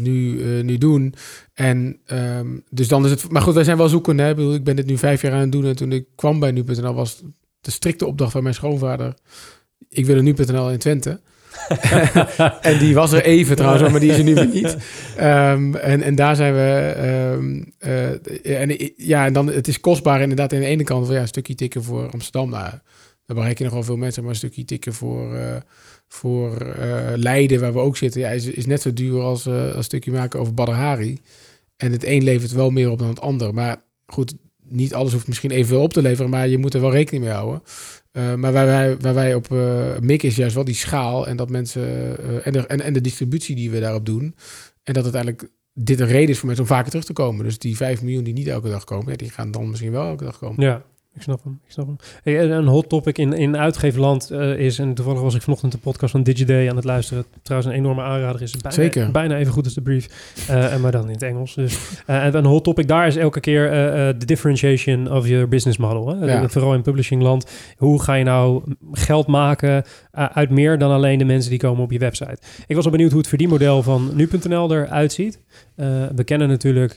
nu, 0.00 0.42
nu 0.62 0.78
doen. 0.78 1.14
En 1.54 2.00
um, 2.06 2.64
dus 2.70 2.88
dan 2.88 3.04
is 3.04 3.10
het. 3.10 3.30
Maar 3.30 3.42
goed, 3.42 3.54
wij 3.54 3.64
zijn 3.64 3.76
wel 3.76 3.88
zoekende. 3.88 4.22
Hè? 4.22 4.54
Ik 4.54 4.64
ben 4.64 4.76
dit 4.76 4.86
nu 4.86 4.98
vijf 4.98 5.22
jaar 5.22 5.32
aan 5.32 5.40
het 5.40 5.52
doen. 5.52 5.64
En 5.64 5.76
toen 5.76 5.92
ik 5.92 6.06
kwam 6.14 6.40
bij 6.40 6.50
nu.nl 6.50 6.94
was 6.94 7.22
de 7.60 7.70
strikte 7.70 8.06
opdracht 8.06 8.32
van 8.32 8.42
mijn 8.42 8.54
schoonvader. 8.54 9.14
Ik 9.88 10.06
wil 10.06 10.16
een 10.16 10.24
nu.nl 10.24 10.70
in 10.70 10.78
Twente. 10.78 11.20
en 12.70 12.78
die 12.78 12.94
was 12.94 13.12
er 13.12 13.24
even 13.24 13.56
trouwens, 13.56 13.90
maar 13.90 14.00
die 14.00 14.10
is 14.10 14.18
er 14.18 14.24
nu 14.24 14.34
weer 14.34 14.48
niet. 14.48 14.76
Um, 15.20 15.74
en, 15.74 16.02
en 16.02 16.14
daar 16.14 16.36
zijn 16.36 16.54
we. 16.54 16.94
Um, 17.36 17.72
uh, 17.86 18.60
en 18.60 18.92
ja, 18.96 19.26
en 19.26 19.32
dan 19.32 19.46
het 19.46 19.68
is 19.68 19.80
kostbaar 19.80 20.20
inderdaad 20.20 20.52
aan 20.52 20.60
de 20.60 20.66
ene 20.66 20.84
kant 20.84 21.06
van 21.06 21.14
ja, 21.14 21.20
een 21.20 21.28
stukje 21.28 21.54
tikken 21.54 21.82
voor 21.82 22.10
Amsterdam. 22.10 22.50
Nou, 22.50 22.70
daar 23.26 23.36
bereik 23.36 23.58
je 23.58 23.64
nog 23.64 23.72
wel 23.72 23.82
veel 23.82 23.96
mensen, 23.96 24.22
maar 24.22 24.30
een 24.30 24.36
stukje 24.36 24.64
tikken 24.64 24.94
voor, 24.94 25.34
uh, 25.34 25.56
voor 26.08 26.66
uh, 26.78 27.12
Leiden, 27.14 27.60
waar 27.60 27.72
we 27.72 27.78
ook 27.78 27.96
zitten, 27.96 28.20
ja, 28.20 28.28
is, 28.28 28.46
is 28.46 28.66
net 28.66 28.82
zo 28.82 28.92
duur 28.92 29.20
als 29.20 29.44
een 29.46 29.84
stukje 29.84 30.12
maken 30.12 30.40
over 30.40 30.54
Badr 30.54 30.72
Hari. 30.72 31.18
En 31.76 31.92
het 31.92 32.04
een 32.04 32.24
levert 32.24 32.52
wel 32.52 32.70
meer 32.70 32.90
op 32.90 32.98
dan 32.98 33.08
het 33.08 33.20
ander. 33.20 33.54
Maar 33.54 33.82
goed, 34.06 34.34
niet 34.70 34.94
alles 34.94 35.12
hoeft 35.12 35.28
misschien 35.28 35.50
evenveel 35.50 35.82
op 35.82 35.92
te 35.92 36.02
leveren, 36.02 36.30
maar 36.30 36.48
je 36.48 36.58
moet 36.58 36.74
er 36.74 36.80
wel 36.80 36.92
rekening 36.92 37.24
mee 37.24 37.32
houden. 37.32 37.62
Uh, 38.12 38.34
maar 38.34 38.52
waar 38.52 38.66
wij, 38.66 38.96
waar 38.96 39.14
wij 39.14 39.34
op 39.34 39.48
uh, 39.52 39.98
mikken 40.00 40.28
is 40.28 40.36
juist 40.36 40.54
wel 40.54 40.64
die 40.64 40.74
schaal 40.74 41.26
en 41.26 41.36
dat 41.36 41.50
mensen 41.50 41.82
uh, 41.82 42.46
en, 42.46 42.52
de, 42.52 42.66
en, 42.66 42.80
en 42.80 42.92
de 42.92 43.00
distributie 43.00 43.56
die 43.56 43.70
we 43.70 43.80
daarop 43.80 44.06
doen. 44.06 44.34
En 44.82 44.94
dat 44.94 45.02
uiteindelijk 45.02 45.50
dit 45.72 46.00
een 46.00 46.06
reden 46.06 46.28
is 46.28 46.38
voor 46.38 46.46
mensen 46.46 46.64
om 46.64 46.70
vaker 46.70 46.90
terug 46.90 47.04
te 47.04 47.12
komen. 47.12 47.44
Dus 47.44 47.58
die 47.58 47.76
5 47.76 48.02
miljoen 48.02 48.24
die 48.24 48.32
niet 48.32 48.46
elke 48.46 48.68
dag 48.68 48.84
komen, 48.84 49.18
die 49.18 49.30
gaan 49.30 49.50
dan 49.50 49.70
misschien 49.70 49.92
wel 49.92 50.08
elke 50.08 50.24
dag 50.24 50.38
komen. 50.38 50.64
Ja, 50.64 50.84
ik 51.14 51.22
snap 51.22 51.44
hem. 51.44 51.60
Ik 51.64 51.72
snap 51.72 51.86
hem. 51.86 51.96
Hey, 52.22 52.50
een 52.50 52.66
hot 52.66 52.88
topic 52.88 53.18
in, 53.18 53.32
in 53.32 53.56
uitgeefland 53.56 54.32
uh, 54.32 54.58
is, 54.58 54.78
en 54.78 54.94
toevallig 54.94 55.20
was 55.20 55.34
ik 55.34 55.42
vanochtend 55.42 55.72
de 55.72 55.78
podcast 55.78 56.10
van 56.10 56.22
DigiDay 56.22 56.68
aan 56.68 56.76
het 56.76 56.84
luisteren. 56.84 57.24
Trouwens, 57.42 57.72
een 57.72 57.78
enorme 57.78 58.02
aanrader 58.02 58.42
is. 58.42 58.50
Bijna, 58.50 58.70
Zeker. 58.70 59.10
Bijna 59.10 59.36
even 59.36 59.52
goed 59.52 59.64
als 59.64 59.74
de 59.74 59.80
brief, 59.80 60.34
uh, 60.50 60.76
maar 60.76 60.92
dan 60.92 61.06
in 61.06 61.12
het 61.12 61.22
Engels. 61.22 61.54
Dus, 61.54 62.02
uh, 62.06 62.24
en 62.24 62.34
een 62.34 62.44
hot 62.44 62.64
topic 62.64 62.88
daar 62.88 63.06
is 63.06 63.16
elke 63.16 63.40
keer 63.40 63.70
de 64.18 64.24
differentiation 64.24 65.12
of 65.12 65.26
your 65.26 65.48
business 65.48 65.78
model. 65.78 66.08
Hè? 66.08 66.32
Ja. 66.32 66.48
Vooral 66.48 66.74
in 66.74 66.82
publishingland. 66.82 67.50
Hoe 67.76 68.02
ga 68.02 68.14
je 68.14 68.24
nou 68.24 68.62
geld 68.92 69.26
maken 69.26 69.84
uit 70.10 70.50
meer 70.50 70.78
dan 70.78 70.90
alleen 70.90 71.18
de 71.18 71.24
mensen 71.24 71.50
die 71.50 71.58
komen 71.58 71.82
op 71.82 71.92
je 71.92 71.98
website? 71.98 72.38
Ik 72.66 72.76
was 72.76 72.84
al 72.84 72.90
benieuwd 72.90 73.10
hoe 73.10 73.20
het 73.20 73.28
verdienmodel 73.28 73.82
van 73.82 74.10
nu.nl 74.14 74.72
eruit 74.72 75.12
ziet. 75.12 75.38
we 76.14 76.24
kennen 76.24 76.48
natuurlijk 76.48 76.96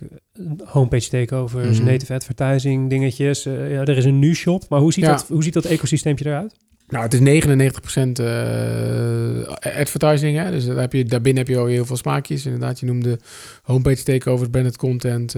homepage 0.64 1.10
takeovers, 1.10 1.68
mm 1.68 1.84
-hmm. 1.84 1.92
native 1.92 2.14
advertising 2.14 2.90
dingetjes. 2.90 3.44
ja, 3.44 3.52
er 3.54 3.98
is 3.98 4.06
een 4.06 4.20
nu-shop. 4.20 4.64
Maar 4.70 4.80
hoe 4.80 4.94
ziet, 4.94 5.04
ja. 5.04 5.12
dat, 5.12 5.28
hoe 5.28 5.44
ziet 5.44 5.54
dat 5.54 5.66
ecosysteempje 5.66 6.26
eruit? 6.26 6.56
Nou, 6.88 7.04
het 7.04 7.14
is 7.14 7.20
99% 7.20 8.22
uh, 8.22 9.48
advertising. 9.80 10.38
Hè? 10.38 10.52
Dus 10.52 10.66
daar 10.66 10.78
heb 10.78 10.94
je, 10.94 11.06
daarbinnen 11.06 11.44
heb 11.44 11.54
je 11.54 11.60
al 11.60 11.66
heel 11.66 11.86
veel 11.86 11.98
smaakjes. 11.98 12.46
Inderdaad, 12.46 12.80
je 12.80 12.86
noemde 12.86 13.20
homepage 13.64 14.04
takeovers, 14.04 14.50
branded 14.50 14.78
content. 14.78 15.36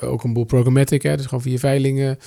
Ook 0.00 0.24
een 0.24 0.32
boel 0.32 0.44
programmatic. 0.44 1.02
Hè? 1.02 1.16
Dus 1.16 1.26
gewoon 1.26 1.42
via 1.42 1.58
veilingen, 1.58 2.18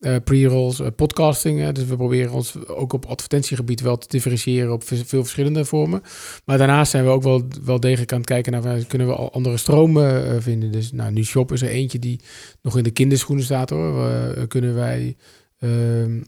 uh, 0.00 0.16
pre-rolls, 0.24 0.80
podcasting. 0.96 1.60
Hè? 1.60 1.72
Dus 1.72 1.84
we 1.84 1.96
proberen 1.96 2.32
ons 2.32 2.66
ook 2.66 2.92
op 2.92 3.06
advertentiegebied 3.06 3.80
wel 3.80 3.98
te 3.98 4.08
differentiëren 4.08 4.72
op 4.72 4.82
veel 4.84 5.22
verschillende 5.22 5.64
vormen. 5.64 6.02
Maar 6.44 6.58
daarnaast 6.58 6.90
zijn 6.90 7.04
we 7.04 7.10
ook 7.10 7.22
wel, 7.22 7.48
wel 7.64 7.80
degelijk 7.80 8.12
aan 8.12 8.18
het 8.18 8.26
kijken 8.26 8.52
naar 8.52 8.84
kunnen 8.84 9.06
we 9.06 9.14
al 9.14 9.32
andere 9.32 9.56
stromen 9.56 10.42
vinden. 10.42 10.72
Dus 10.72 10.92
nou, 10.92 11.12
nu 11.12 11.24
Shop 11.24 11.52
is 11.52 11.62
er 11.62 11.68
eentje 11.68 11.98
die 11.98 12.20
nog 12.62 12.76
in 12.76 12.84
de 12.84 12.90
kinderschoenen 12.90 13.44
staat 13.44 13.70
hoor. 13.70 14.46
kunnen 14.48 14.74
wij 14.74 15.16
uh, 15.60 16.22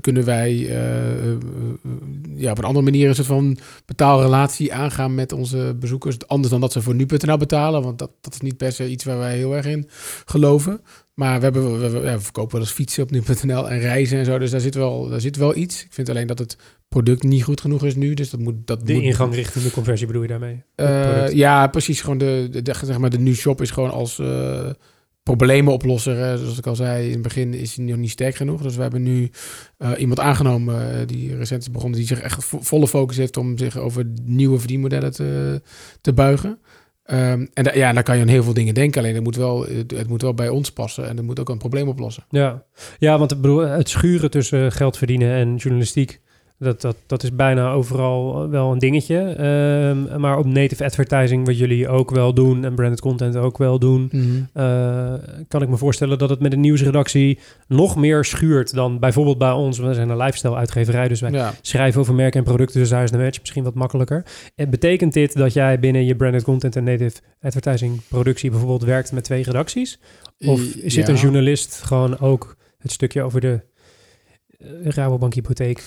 kunnen 0.00 0.24
wij 0.24 0.52
uh, 0.52 1.36
ja, 2.36 2.50
op 2.50 2.58
een 2.58 2.64
andere 2.64 2.84
manier 2.84 3.08
een 3.08 3.14
soort 3.14 3.26
van 3.26 3.58
betaalrelatie 3.86 4.74
aangaan 4.74 5.14
met 5.14 5.32
onze 5.32 5.76
bezoekers. 5.80 6.26
Anders 6.26 6.50
dan 6.50 6.60
dat 6.60 6.72
ze 6.72 6.82
voor 6.82 6.94
nu.nl 6.94 7.36
betalen, 7.36 7.82
want 7.82 7.98
dat, 7.98 8.10
dat 8.20 8.34
is 8.34 8.40
niet 8.40 8.56
per 8.56 8.72
se 8.72 8.88
iets 8.88 9.04
waar 9.04 9.18
wij 9.18 9.36
heel 9.36 9.56
erg 9.56 9.66
in 9.66 9.88
geloven. 10.24 10.80
Maar 11.14 11.36
we, 11.36 11.44
hebben, 11.44 11.80
we, 11.80 11.90
we, 11.90 11.98
ja, 11.98 12.14
we 12.14 12.20
verkopen 12.20 12.52
wel 12.52 12.60
eens 12.60 12.70
fietsen 12.70 13.02
op 13.02 13.10
nu.nl 13.10 13.70
en 13.70 13.78
reizen 13.78 14.18
en 14.18 14.24
zo. 14.24 14.38
Dus 14.38 14.50
daar 14.50 14.60
zit, 14.60 14.74
wel, 14.74 15.08
daar 15.08 15.20
zit 15.20 15.36
wel 15.36 15.56
iets. 15.56 15.84
Ik 15.84 15.92
vind 15.92 16.08
alleen 16.08 16.26
dat 16.26 16.38
het 16.38 16.56
product 16.88 17.22
niet 17.22 17.42
goed 17.42 17.60
genoeg 17.60 17.84
is 17.84 17.94
nu. 17.94 18.14
Dus 18.14 18.30
dat 18.30 18.40
moet. 18.40 18.66
Dat 18.66 18.86
de 18.86 18.92
moet... 18.92 19.02
ingang 19.02 19.34
richting 19.34 19.64
de 19.64 19.70
conversie 19.70 20.06
bedoel 20.06 20.22
je 20.22 20.28
daarmee? 20.28 20.62
Uh, 20.76 21.28
ja, 21.28 21.66
precies. 21.66 22.00
Gewoon 22.00 22.18
de, 22.18 22.48
de, 22.50 22.62
de, 22.62 22.74
zeg 22.84 22.98
maar 22.98 23.10
de 23.10 23.18
nu 23.18 23.34
shop 23.34 23.60
is 23.60 23.70
gewoon 23.70 23.90
als. 23.90 24.18
Uh, 24.18 24.70
problemenoplosser, 25.22 26.38
zoals 26.38 26.58
ik 26.58 26.66
al 26.66 26.76
zei 26.76 27.06
in 27.06 27.12
het 27.12 27.22
begin, 27.22 27.54
is 27.54 27.76
hij 27.76 27.84
nog 27.84 27.96
niet 27.96 28.10
sterk 28.10 28.34
genoeg. 28.34 28.62
Dus 28.62 28.76
we 28.76 28.82
hebben 28.82 29.02
nu 29.02 29.30
uh, 29.78 29.90
iemand 29.98 30.20
aangenomen 30.20 31.06
die 31.06 31.36
recent 31.36 31.62
is 31.62 31.70
begonnen, 31.70 31.98
die 31.98 32.06
zich 32.06 32.20
echt 32.20 32.44
vo 32.44 32.58
volle 32.60 32.88
focus 32.88 33.16
heeft 33.16 33.36
om 33.36 33.58
zich 33.58 33.78
over 33.78 34.06
nieuwe 34.22 34.58
verdienmodellen 34.58 35.12
te, 35.12 35.62
te 36.00 36.12
buigen. 36.12 36.58
Um, 37.12 37.48
en 37.54 37.78
ja, 37.78 37.92
daar 37.92 38.02
kan 38.02 38.16
je 38.16 38.22
aan 38.22 38.28
heel 38.28 38.42
veel 38.42 38.54
dingen 38.54 38.74
denken. 38.74 39.00
Alleen 39.02 39.14
het 39.14 39.24
moet, 39.24 39.36
wel, 39.36 39.66
het, 39.66 40.08
moet 40.08 40.22
wel 40.22 40.34
bij 40.34 40.48
ons 40.48 40.72
passen 40.72 41.08
en 41.08 41.16
het 41.16 41.26
moet 41.26 41.40
ook 41.40 41.48
een 41.48 41.58
probleem 41.58 41.88
oplossen. 41.88 42.24
Ja, 42.30 42.64
ja 42.98 43.18
want 43.18 43.30
het 43.78 43.88
schuren 43.88 44.30
tussen 44.30 44.72
geld 44.72 44.96
verdienen 44.96 45.32
en 45.32 45.56
journalistiek 45.56 46.20
dat, 46.64 46.80
dat, 46.80 46.96
dat 47.06 47.22
is 47.22 47.34
bijna 47.34 47.72
overal 47.72 48.48
wel 48.48 48.72
een 48.72 48.78
dingetje. 48.78 49.16
Um, 49.16 50.20
maar 50.20 50.38
op 50.38 50.46
native 50.46 50.84
advertising, 50.84 51.46
wat 51.46 51.58
jullie 51.58 51.88
ook 51.88 52.10
wel 52.10 52.34
doen 52.34 52.64
en 52.64 52.74
branded 52.74 53.00
content 53.00 53.36
ook 53.36 53.58
wel 53.58 53.78
doen, 53.78 54.08
mm 54.12 54.20
-hmm. 54.20 54.48
uh, 54.62 55.12
kan 55.48 55.62
ik 55.62 55.68
me 55.68 55.76
voorstellen 55.76 56.18
dat 56.18 56.30
het 56.30 56.40
met 56.40 56.52
een 56.52 56.60
nieuwsredactie 56.60 57.38
nog 57.68 57.96
meer 57.96 58.24
schuurt 58.24 58.74
dan 58.74 58.98
bijvoorbeeld 58.98 59.38
bij 59.38 59.52
ons. 59.52 59.78
We 59.78 59.94
zijn 59.94 60.08
een 60.08 60.16
lifestyle 60.16 60.54
uitgeverij, 60.54 61.08
dus 61.08 61.20
wij 61.20 61.30
ja. 61.30 61.54
schrijven 61.60 62.00
over 62.00 62.14
merken 62.14 62.38
en 62.38 62.46
producten, 62.46 62.80
dus 62.80 62.88
daar 62.88 63.02
is 63.02 63.10
de 63.10 63.18
match 63.18 63.40
misschien 63.40 63.64
wat 63.64 63.74
makkelijker. 63.74 64.24
En 64.54 64.70
betekent 64.70 65.12
dit 65.12 65.36
dat 65.36 65.52
jij 65.52 65.78
binnen 65.78 66.04
je 66.04 66.16
branded 66.16 66.42
content 66.42 66.76
en 66.76 66.84
native 66.84 67.16
advertising 67.40 68.00
productie 68.08 68.50
bijvoorbeeld 68.50 68.84
werkt 68.84 69.12
met 69.12 69.24
twee 69.24 69.42
redacties? 69.42 69.98
Of 70.38 70.60
zit 70.84 71.06
ja. 71.06 71.12
een 71.12 71.20
journalist 71.20 71.82
gewoon 71.82 72.18
ook 72.18 72.56
het 72.78 72.92
stukje 72.92 73.22
over 73.22 73.40
de 73.40 73.60
Rabobank 74.82 75.34
hypotheek 75.34 75.82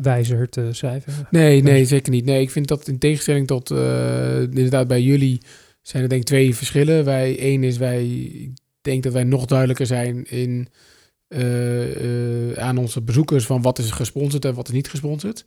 wijzer 0.00 0.48
te 0.48 0.68
schrijven? 0.72 1.12
Nee, 1.30 1.62
nee, 1.62 1.84
zeker 1.84 2.12
niet. 2.12 2.24
Nee, 2.24 2.40
ik 2.40 2.50
vind 2.50 2.68
dat 2.68 2.88
in 2.88 2.98
tegenstelling 2.98 3.46
tot 3.46 3.70
uh, 3.70 4.40
inderdaad 4.40 4.88
bij 4.88 5.02
jullie 5.02 5.40
zijn 5.82 6.02
er 6.02 6.08
denk 6.08 6.20
ik 6.20 6.26
twee 6.26 6.54
verschillen. 6.54 7.04
Wij, 7.04 7.38
één 7.38 7.64
is 7.64 7.76
wij, 7.76 8.06
ik 8.08 8.52
denk 8.80 9.02
dat 9.02 9.12
wij 9.12 9.24
nog 9.24 9.46
duidelijker 9.46 9.86
zijn 9.86 10.24
in 10.24 10.68
uh, 11.28 12.50
uh, 12.50 12.52
aan 12.52 12.78
onze 12.78 13.02
bezoekers 13.02 13.46
van 13.46 13.62
wat 13.62 13.78
is 13.78 13.90
gesponsord 13.90 14.44
en 14.44 14.54
wat 14.54 14.68
is 14.68 14.74
niet 14.74 14.88
gesponsord. 14.88 15.44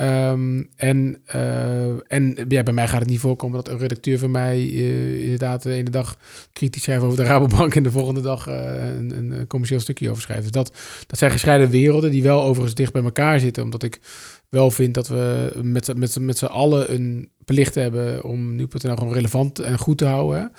Um, 0.00 0.68
en 0.76 1.22
uh, 1.34 2.12
en 2.12 2.48
bij 2.48 2.72
mij 2.72 2.88
gaat 2.88 3.00
het 3.00 3.08
niet 3.08 3.20
voorkomen 3.20 3.56
dat 3.56 3.68
een 3.68 3.78
redacteur 3.78 4.18
van 4.18 4.30
mij 4.30 4.58
uh, 4.58 5.22
inderdaad 5.22 5.62
de 5.62 5.72
ene 5.72 5.90
dag 5.90 6.18
kritisch 6.52 6.82
schrijft 6.82 7.02
over 7.02 7.16
de 7.16 7.24
Rabobank 7.24 7.74
en 7.74 7.82
de 7.82 7.90
volgende 7.90 8.20
dag 8.20 8.48
uh, 8.48 8.54
een, 8.96 9.10
een, 9.10 9.46
commercieel 9.46 9.80
stukje 9.80 10.10
over 10.10 10.22
schrijft. 10.22 10.42
Dus 10.42 10.50
dat, 10.50 10.76
dat 11.06 11.18
zijn 11.18 11.30
gescheiden 11.30 11.70
werelden 11.70 12.10
die 12.10 12.22
wel 12.22 12.42
overigens 12.42 12.74
dicht 12.74 12.92
bij 12.92 13.02
elkaar 13.02 13.40
zitten, 13.40 13.62
omdat 13.62 13.82
ik 13.82 14.00
wel 14.48 14.70
vind 14.70 14.94
dat 14.94 15.08
we 15.08 15.52
met, 15.62 15.96
met, 15.96 16.18
met 16.20 16.38
z'n 16.38 16.44
allen 16.44 16.94
een 16.94 17.30
plicht 17.44 17.74
hebben 17.74 18.24
om 18.24 18.54
nu.nl 18.54 18.96
gewoon 18.96 19.12
relevant 19.12 19.58
en 19.58 19.78
goed 19.78 19.98
te 19.98 20.06
houden. 20.06 20.52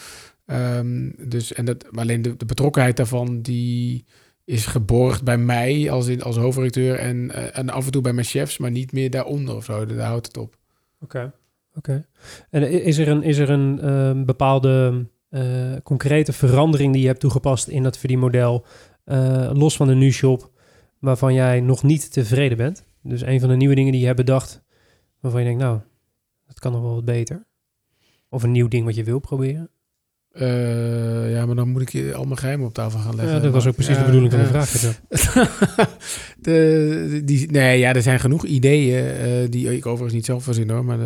Um, 0.46 1.16
dus, 1.18 1.54
en 1.54 1.66
dat, 1.66 1.86
maar 1.92 2.04
alleen 2.04 2.22
de 2.22 2.46
betrokkenheid 2.46 2.98
daarvan, 2.98 3.42
die 3.42 4.06
is 4.46 4.66
geborgd 4.66 5.24
bij 5.24 5.38
mij 5.38 5.92
als, 5.92 6.08
in, 6.08 6.22
als 6.22 6.38
hoofdredacteur 6.38 7.00
en, 7.00 7.18
uh, 7.18 7.58
en 7.58 7.70
af 7.70 7.86
en 7.86 7.92
toe 7.92 8.02
bij 8.02 8.14
mijn 8.14 8.26
chefs, 8.26 8.58
maar 8.58 8.72
niet 8.72 8.92
meer 8.92 9.10
daaronder 9.10 9.56
of 9.56 9.64
zo. 9.64 9.86
Daar 9.86 10.08
houdt 10.08 10.28
het 10.28 10.38
op. 10.38 10.58
Oké, 11.00 11.34
oké. 11.74 12.08
En 12.50 12.84
is 12.84 12.98
er 12.98 13.08
een, 13.08 13.24
is 13.24 13.38
er 13.38 13.50
een 13.50 13.80
uh, 13.84 14.26
bepaalde 14.26 15.06
uh, 15.30 15.76
concrete 15.84 16.34
verandering 16.34 16.94
die 16.94 17.02
je 17.02 17.08
hebt 17.08 17.20
toegepast 17.20 17.68
in 17.68 17.84
dat 17.84 17.98
verdienmodel, 17.98 18.66
los 19.54 19.76
van 19.76 19.88
de 19.88 19.96
nu-shop, 19.96 20.52
waarvan 21.00 21.34
jij 21.34 21.60
nog 21.62 21.84
niet 21.84 22.12
tevreden 22.12 22.58
bent? 22.58 22.86
Dus 23.02 23.22
een 23.22 23.40
van 23.40 23.50
de 23.50 23.56
nieuwe 23.56 23.76
dingen 23.76 23.92
die 23.92 24.00
je 24.00 24.08
hebt 24.08 24.18
bedacht, 24.18 24.64
waarvan 25.20 25.42
je 25.42 25.48
denkt, 25.48 25.62
nou, 25.64 25.80
dat 26.48 26.60
kan 26.60 26.72
nog 26.72 26.82
wel 26.82 26.94
wat 26.94 27.06
beter. 27.06 27.46
Of 28.30 28.44
een 28.44 28.52
nieuw 28.52 28.68
ding 28.68 28.86
wat 28.86 28.96
je 28.96 29.04
wil 29.04 29.20
proberen? 29.20 29.70
Uh, 30.42 31.32
ja, 31.32 31.46
maar 31.46 31.56
dan 31.56 31.70
moet 31.70 31.82
ik 31.82 31.90
je 31.90 32.14
al 32.14 32.24
mijn 32.24 32.38
geheimen 32.38 32.68
op 32.68 32.74
tafel 32.74 33.00
gaan 33.00 33.16
leggen. 33.16 33.36
Ja, 33.36 33.42
dat 33.42 33.54
was 33.54 33.68
ook 33.68 33.76
precies 33.76 33.96
ja, 33.96 34.00
de 34.00 34.06
bedoeling 34.06 34.34
van 34.34 34.42
de 34.42 34.48
vraag. 34.48 35.00
de, 36.40 37.22
die, 37.26 37.52
nee, 37.52 37.80
ja, 37.80 37.94
er 37.94 38.02
zijn 38.02 38.20
genoeg 38.20 38.46
ideeën 38.46 39.04
uh, 39.04 39.50
die 39.50 39.76
ik 39.76 39.86
overigens 39.86 40.14
niet 40.14 40.26
zelf 40.26 40.44
verzin 40.44 40.70
hoor. 40.70 40.86
Maar 40.86 41.00
uh, 41.00 41.06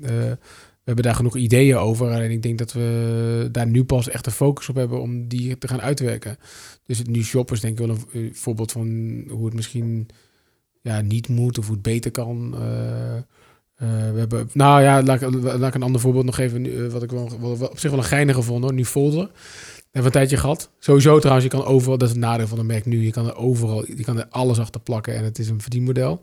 we 0.00 0.38
hebben 0.84 1.04
daar 1.04 1.14
genoeg 1.14 1.36
ideeën 1.36 1.76
over. 1.76 2.10
Alleen 2.10 2.30
ik 2.30 2.42
denk 2.42 2.58
dat 2.58 2.72
we 2.72 3.48
daar 3.52 3.66
nu 3.66 3.84
pas 3.84 4.08
echt 4.08 4.24
de 4.24 4.30
focus 4.30 4.68
op 4.68 4.74
hebben 4.74 5.00
om 5.00 5.28
die 5.28 5.58
te 5.58 5.68
gaan 5.68 5.80
uitwerken. 5.80 6.36
Dus 6.86 6.98
het 6.98 7.08
nu 7.08 7.22
shoppers 7.22 7.60
denk 7.60 7.78
ik 7.78 7.86
wel 7.86 7.96
een 8.12 8.30
voorbeeld 8.34 8.72
van 8.72 8.88
hoe 9.28 9.44
het 9.44 9.54
misschien 9.54 10.08
ja, 10.80 11.00
niet 11.00 11.28
moet 11.28 11.58
of 11.58 11.66
hoe 11.66 11.74
het 11.74 11.82
beter 11.82 12.10
kan. 12.10 12.54
Uh, 13.82 13.88
we 14.12 14.18
hebben, 14.18 14.50
nou 14.52 14.82
ja, 14.82 15.02
laat, 15.02 15.20
laat 15.42 15.68
ik 15.68 15.74
een 15.74 15.82
ander 15.82 16.00
voorbeeld 16.00 16.24
nog 16.24 16.38
even, 16.38 16.64
uh, 16.66 16.92
wat 16.92 17.02
ik 17.02 17.10
wel, 17.10 17.30
wel, 17.40 17.58
wel, 17.58 17.68
op 17.68 17.78
zich 17.78 17.90
wel 17.90 17.98
een 17.98 18.04
geinig 18.04 18.34
gevonden, 18.34 18.74
nu 18.74 18.84
folder. 18.84 19.30
Hebben 19.90 20.10
we 20.12 20.18
een 20.18 20.26
tijdje 20.26 20.36
gehad. 20.36 20.70
Sowieso 20.78 21.18
trouwens, 21.18 21.44
je 21.44 21.56
kan 21.56 21.64
overal, 21.64 21.98
dat 21.98 22.08
is 22.08 22.14
het 22.14 22.24
nadeel 22.24 22.46
van 22.46 22.58
de 22.58 22.64
merk 22.64 22.86
nu, 22.86 23.04
je 23.04 23.10
kan 23.10 23.26
er 23.26 23.36
overal, 23.36 23.84
je 23.96 24.04
kan 24.04 24.18
er 24.18 24.26
alles 24.30 24.58
achter 24.58 24.80
plakken 24.80 25.14
en 25.14 25.24
het 25.24 25.38
is 25.38 25.48
een 25.48 25.60
verdienmodel. 25.60 26.20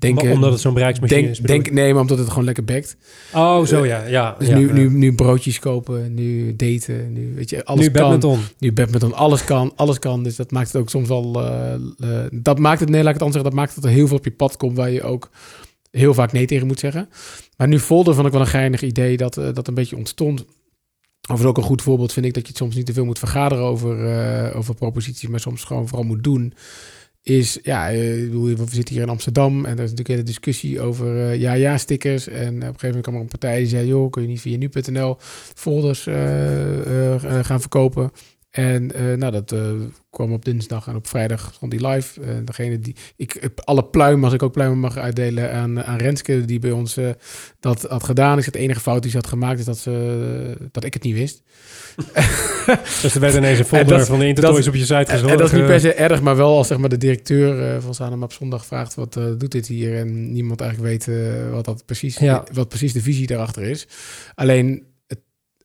Denk, 0.00 0.22
omdat 0.22 0.52
het 0.52 0.60
zo'n 0.60 0.74
bereiksmachine 0.74 1.20
denk, 1.20 1.32
is? 1.32 1.38
Denk, 1.38 1.70
nee, 1.70 1.92
maar 1.92 2.00
omdat 2.00 2.18
het 2.18 2.28
gewoon 2.28 2.44
lekker 2.44 2.64
bekt. 2.64 2.96
Oh, 3.34 3.64
zo 3.64 3.86
ja. 3.86 4.04
ja 4.04 4.34
dus 4.38 4.48
ja, 4.48 4.56
nu, 4.56 4.66
ja. 4.66 4.72
Nu, 4.72 4.88
nu 4.88 5.14
broodjes 5.14 5.58
kopen, 5.58 6.14
nu 6.14 6.56
daten, 6.56 7.12
nu 7.12 7.32
weet 7.34 7.50
je, 7.50 7.64
alles 7.64 7.84
nu 7.84 7.90
kan. 7.90 8.02
badminton. 8.02 8.40
Nu 8.58 8.72
badminton, 8.72 9.14
alles 9.14 9.44
kan, 9.44 9.72
alles 9.76 9.98
kan. 9.98 10.22
Dus 10.22 10.36
dat 10.36 10.50
maakt 10.50 10.72
het 10.72 10.82
ook 10.82 10.90
soms 10.90 11.08
wel, 11.08 11.42
uh, 11.42 11.74
uh, 11.98 12.18
dat 12.32 12.58
maakt 12.58 12.80
het, 12.80 12.88
nee, 12.88 13.02
laat 13.02 13.14
ik 13.14 13.20
het 13.20 13.22
anders 13.22 13.42
zeggen, 13.42 13.50
dat 13.50 13.52
maakt 13.52 13.74
dat 13.74 13.84
er 13.84 13.90
heel 13.90 14.06
veel 14.06 14.16
op 14.16 14.24
je 14.24 14.30
pad 14.30 14.56
komt 14.56 14.76
waar 14.76 14.90
je 14.90 15.02
ook 15.02 15.30
heel 15.90 16.14
vaak 16.14 16.32
nee 16.32 16.46
tegen 16.46 16.66
moet 16.66 16.78
zeggen. 16.78 17.08
Maar 17.56 17.68
nu 17.68 17.78
Folder 17.78 18.14
vond 18.14 18.26
ik 18.26 18.32
wel 18.32 18.40
een 18.40 18.46
geinig 18.46 18.82
idee 18.82 19.16
dat 19.16 19.36
uh, 19.36 19.48
dat 19.52 19.68
een 19.68 19.74
beetje 19.74 19.96
ontstond. 19.96 20.44
Overigens 21.20 21.50
ook 21.50 21.56
een 21.56 21.70
goed 21.70 21.82
voorbeeld 21.82 22.12
vind 22.12 22.26
ik 22.26 22.34
dat 22.34 22.42
je 22.42 22.48
het 22.48 22.56
soms 22.56 22.74
niet 22.74 22.86
te 22.86 22.92
veel 22.92 23.04
moet 23.04 23.18
vergaderen 23.18 23.64
over, 23.64 23.98
uh, 24.04 24.56
over 24.56 24.74
proposities, 24.74 25.28
maar 25.28 25.40
soms 25.40 25.64
gewoon 25.64 25.88
vooral 25.88 26.06
moet 26.06 26.24
doen. 26.24 26.54
Is, 27.22 27.58
ja, 27.62 27.92
uh, 27.92 27.98
we 28.32 28.64
zitten 28.70 28.94
hier 28.94 29.02
in 29.02 29.08
Amsterdam 29.08 29.64
en 29.64 29.70
er 29.70 29.84
is 29.84 29.90
natuurlijk 29.90 30.08
hele 30.08 30.22
discussie 30.22 30.80
over 30.80 31.34
ja-ja-stickers. 31.34 32.28
En 32.28 32.54
op 32.54 32.54
een 32.54 32.62
gegeven 32.62 32.86
moment 32.86 33.02
kwam 33.02 33.14
er 33.14 33.20
een 33.20 33.28
partij 33.28 33.58
die 33.58 33.66
zei, 33.66 33.86
joh, 33.86 34.10
kun 34.10 34.22
je 34.22 34.28
niet 34.28 34.40
via 34.40 34.56
nu.nl 34.56 35.16
folders 35.54 36.02
gaan 37.42 37.60
verkopen? 37.60 38.10
En 38.50 38.90
uh, 38.96 39.16
nou, 39.16 39.32
dat 39.32 39.52
uh, 39.52 39.60
kwam 40.10 40.32
op 40.32 40.44
dinsdag 40.44 40.86
en 40.86 40.96
op 40.96 41.06
vrijdag 41.06 41.50
stond 41.54 41.70
die 41.70 41.86
live. 41.86 42.20
En 42.20 42.44
degene 42.44 42.78
die, 42.78 42.96
ik 43.16 43.50
alle 43.64 43.84
pluimen, 43.84 44.24
als 44.24 44.32
ik 44.32 44.42
ook 44.42 44.52
pluimen 44.52 44.78
mag 44.78 44.96
uitdelen 44.96 45.52
aan, 45.52 45.84
aan 45.84 45.98
Renske, 45.98 46.44
die 46.44 46.58
bij 46.58 46.70
ons 46.70 46.98
uh, 46.98 47.10
dat 47.60 47.82
had 47.82 48.04
gedaan. 48.04 48.38
Ik 48.38 48.44
het 48.44 48.54
enige 48.54 48.80
fout 48.80 49.02
die 49.02 49.10
ze 49.10 49.16
had 49.16 49.26
gemaakt 49.26 49.58
is 49.58 49.64
dat, 49.64 49.78
ze, 49.78 50.56
dat 50.72 50.84
ik 50.84 50.94
het 50.94 51.02
niet 51.02 51.14
wist. 51.14 51.42
dus 53.02 53.14
er 53.14 53.20
werd 53.20 53.34
ineens 53.34 53.58
een 53.58 53.64
folder 53.64 54.06
van 54.06 54.18
de 54.18 54.26
Intertoys 54.26 54.68
op 54.68 54.74
je 54.74 54.80
site 54.80 55.10
gezet. 55.10 55.30
En 55.30 55.36
dat 55.36 55.52
is 55.52 55.58
niet 55.58 55.66
per 55.66 55.80
se 55.80 55.94
erg, 55.94 56.20
maar 56.20 56.36
wel 56.36 56.56
als 56.56 56.66
zeg 56.66 56.78
maar, 56.78 56.88
de 56.88 56.96
directeur 56.96 57.80
van 57.82 57.94
Sanema 57.94 58.24
op 58.24 58.32
zondag 58.32 58.66
vraagt 58.66 58.94
wat 58.94 59.12
doet 59.12 59.52
dit 59.52 59.66
hier 59.66 59.96
en 59.96 60.32
niemand 60.32 60.60
eigenlijk 60.60 60.90
weet 60.90 61.16
wat, 61.50 61.64
dat 61.64 61.86
precies, 61.86 62.18
ja. 62.18 62.44
wat 62.52 62.68
precies 62.68 62.92
de 62.92 63.02
visie 63.02 63.26
daarachter 63.26 63.62
is. 63.62 63.86
Alleen 64.34 64.89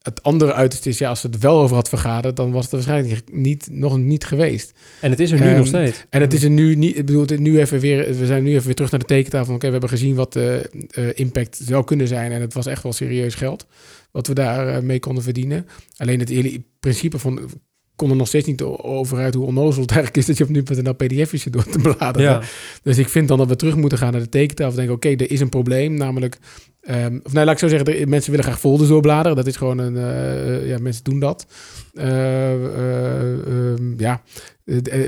het 0.06 0.24
andere 0.24 0.54
uiterste 0.54 0.90
is, 0.90 0.98
ja, 0.98 1.10
als 1.10 1.24
het 1.24 1.38
wel 1.38 1.60
over 1.60 1.76
had 1.76 1.90
vergaderd, 1.90 2.36
dan 2.36 2.52
was 2.52 2.64
het 2.64 2.72
waarschijnlijk 2.72 3.22
niet, 3.32 3.68
nog 3.72 3.98
niet 3.98 4.26
geweest. 4.26 4.74
En 5.02 5.10
het 5.10 5.20
is 5.20 5.32
er 5.32 5.40
nu 5.40 5.50
um, 5.50 5.58
nog 5.58 5.68
steeds. 5.68 6.06
En 6.10 6.22
het 6.22 6.34
is 6.34 6.44
er 6.44 6.50
nu 6.50 6.76
niet, 6.76 6.98
ik 6.98 7.06
bedoel, 7.06 7.26
nu 7.38 7.60
even 7.60 7.80
weer, 7.80 8.16
we 8.18 8.26
zijn 8.26 8.44
nu 8.44 8.52
even 8.54 8.66
weer 8.66 8.76
terug 8.76 8.92
naar 8.92 9.00
de 9.00 9.06
tekentafel. 9.06 9.54
Oké, 9.54 9.66
we 9.66 9.72
hebben 9.72 9.90
gezien 9.90 10.16
wat 10.16 10.34
de 10.34 10.70
uh, 10.98 11.08
impact 11.14 11.60
zou 11.64 11.84
kunnen 11.84 12.08
zijn. 12.08 12.32
En 12.32 12.42
het 12.42 12.54
was 12.54 12.66
echt 12.66 12.84
wel 12.84 12.94
serieus 12.94 13.36
geld 13.36 13.66
wat 14.12 14.28
we 14.28 14.34
daar 14.34 14.68
uh, 14.68 14.80
mee 14.80 15.00
konden 15.00 15.24
verdienen. 15.24 15.68
Alleen 15.98 16.20
het 16.20 16.30
hele 16.30 16.64
principe 16.80 17.20
van 17.20 17.50
kon 17.96 18.10
er 18.10 18.16
nog 18.16 18.28
steeds 18.28 18.48
niet 18.48 18.62
over 18.62 19.18
uit 19.18 19.34
hoe 19.34 19.46
onnozel 19.46 19.82
het 19.82 19.92
eigenlijk 19.92 20.20
is 20.20 20.26
dat 20.26 20.38
je 20.38 20.44
op 20.44 20.50
nu.nl 20.50 20.94
pdf'jes 20.94 21.44
door 21.44 21.64
te 21.64 21.80
bladeren. 21.80 22.32
Ja. 22.32 22.42
Dus 22.84 22.98
ik 22.98 23.10
vind 23.10 23.28
dan 23.28 23.38
dat 23.38 23.48
we 23.48 23.56
terug 23.56 23.76
moeten 23.76 23.98
gaan 23.98 24.12
naar 24.12 24.22
de 24.22 24.30
tekentafel. 24.30 24.76
Denken, 24.76 24.96
oké, 24.96 25.10
er 25.10 25.32
is 25.32 25.40
een 25.40 25.50
probleem, 25.50 25.94
namelijk... 25.94 26.38
Um, 26.90 27.22
of 27.24 27.34
nou, 27.34 27.46
laat 27.46 27.54
ik 27.54 27.60
zo 27.60 27.68
zeggen, 27.68 27.86
de, 27.86 28.08
mensen 28.08 28.32
willen 28.32 28.46
graag 28.46 28.60
folders 28.60 28.90
doorbladeren. 28.90 29.36
Dat 29.36 29.48
is 29.48 29.56
gewoon 29.56 29.78
een... 29.78 29.96
Uh, 29.96 30.68
ja, 30.68 30.78
mensen 30.78 31.04
doen 31.04 31.20
dat. 31.20 31.48
Uh, 31.94 32.52
um, 32.52 33.94
ja, 33.98 34.12
eh, 34.12 34.55